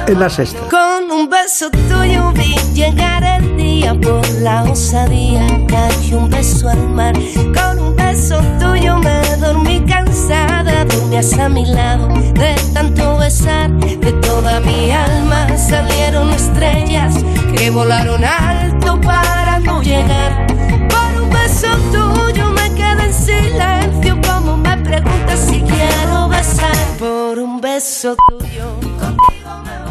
en 0.06 0.20
la 0.20 0.28
sexta. 0.28 0.60
Con 0.68 1.10
un 1.10 1.28
beso 1.28 1.70
tuyo 1.70 2.32
vi 2.32 2.54
llegar 2.74 3.24
el 3.24 3.56
día 3.56 3.94
por 3.94 4.26
la 4.40 4.64
osadía. 4.64 5.40
Cayó 5.66 6.18
un 6.18 6.30
beso 6.30 6.68
al 6.68 6.88
mar. 6.88 7.14
Con 7.34 7.78
un 7.78 7.96
beso 7.96 8.40
tuyo 8.60 8.98
me 8.98 9.36
dormí 9.36 9.80
cansada. 9.86 10.84
Dormías 10.84 11.32
a 11.38 11.48
mi 11.48 11.64
lado 11.64 12.08
de 12.08 12.54
tanto 12.74 13.16
besar. 13.16 13.70
De 13.70 14.12
toda 14.20 14.60
mi 14.60 14.90
alma 14.90 15.48
salieron 15.56 16.30
estrellas 16.30 17.14
que 17.56 17.70
volaron 17.70 18.22
alto 18.24 19.00
para 19.00 19.58
no 19.60 19.82
llegar. 19.82 20.46
Por 20.88 21.22
un 21.22 21.30
beso 21.30 21.68
tuyo 21.90 22.50
me 22.52 22.70
quedé 22.74 23.04
en 23.06 23.14
silencio. 23.14 24.20
Como 24.26 24.56
me 24.58 24.76
preguntas 24.78 25.38
si 25.48 25.60
quiero 25.62 26.27
pasar 26.38 26.76
por 26.98 27.38
un 27.40 27.60
beso 27.60 28.14
tuyo. 28.28 28.66
Contigo 29.00 29.52
me 29.64 29.78
voy. 29.82 29.87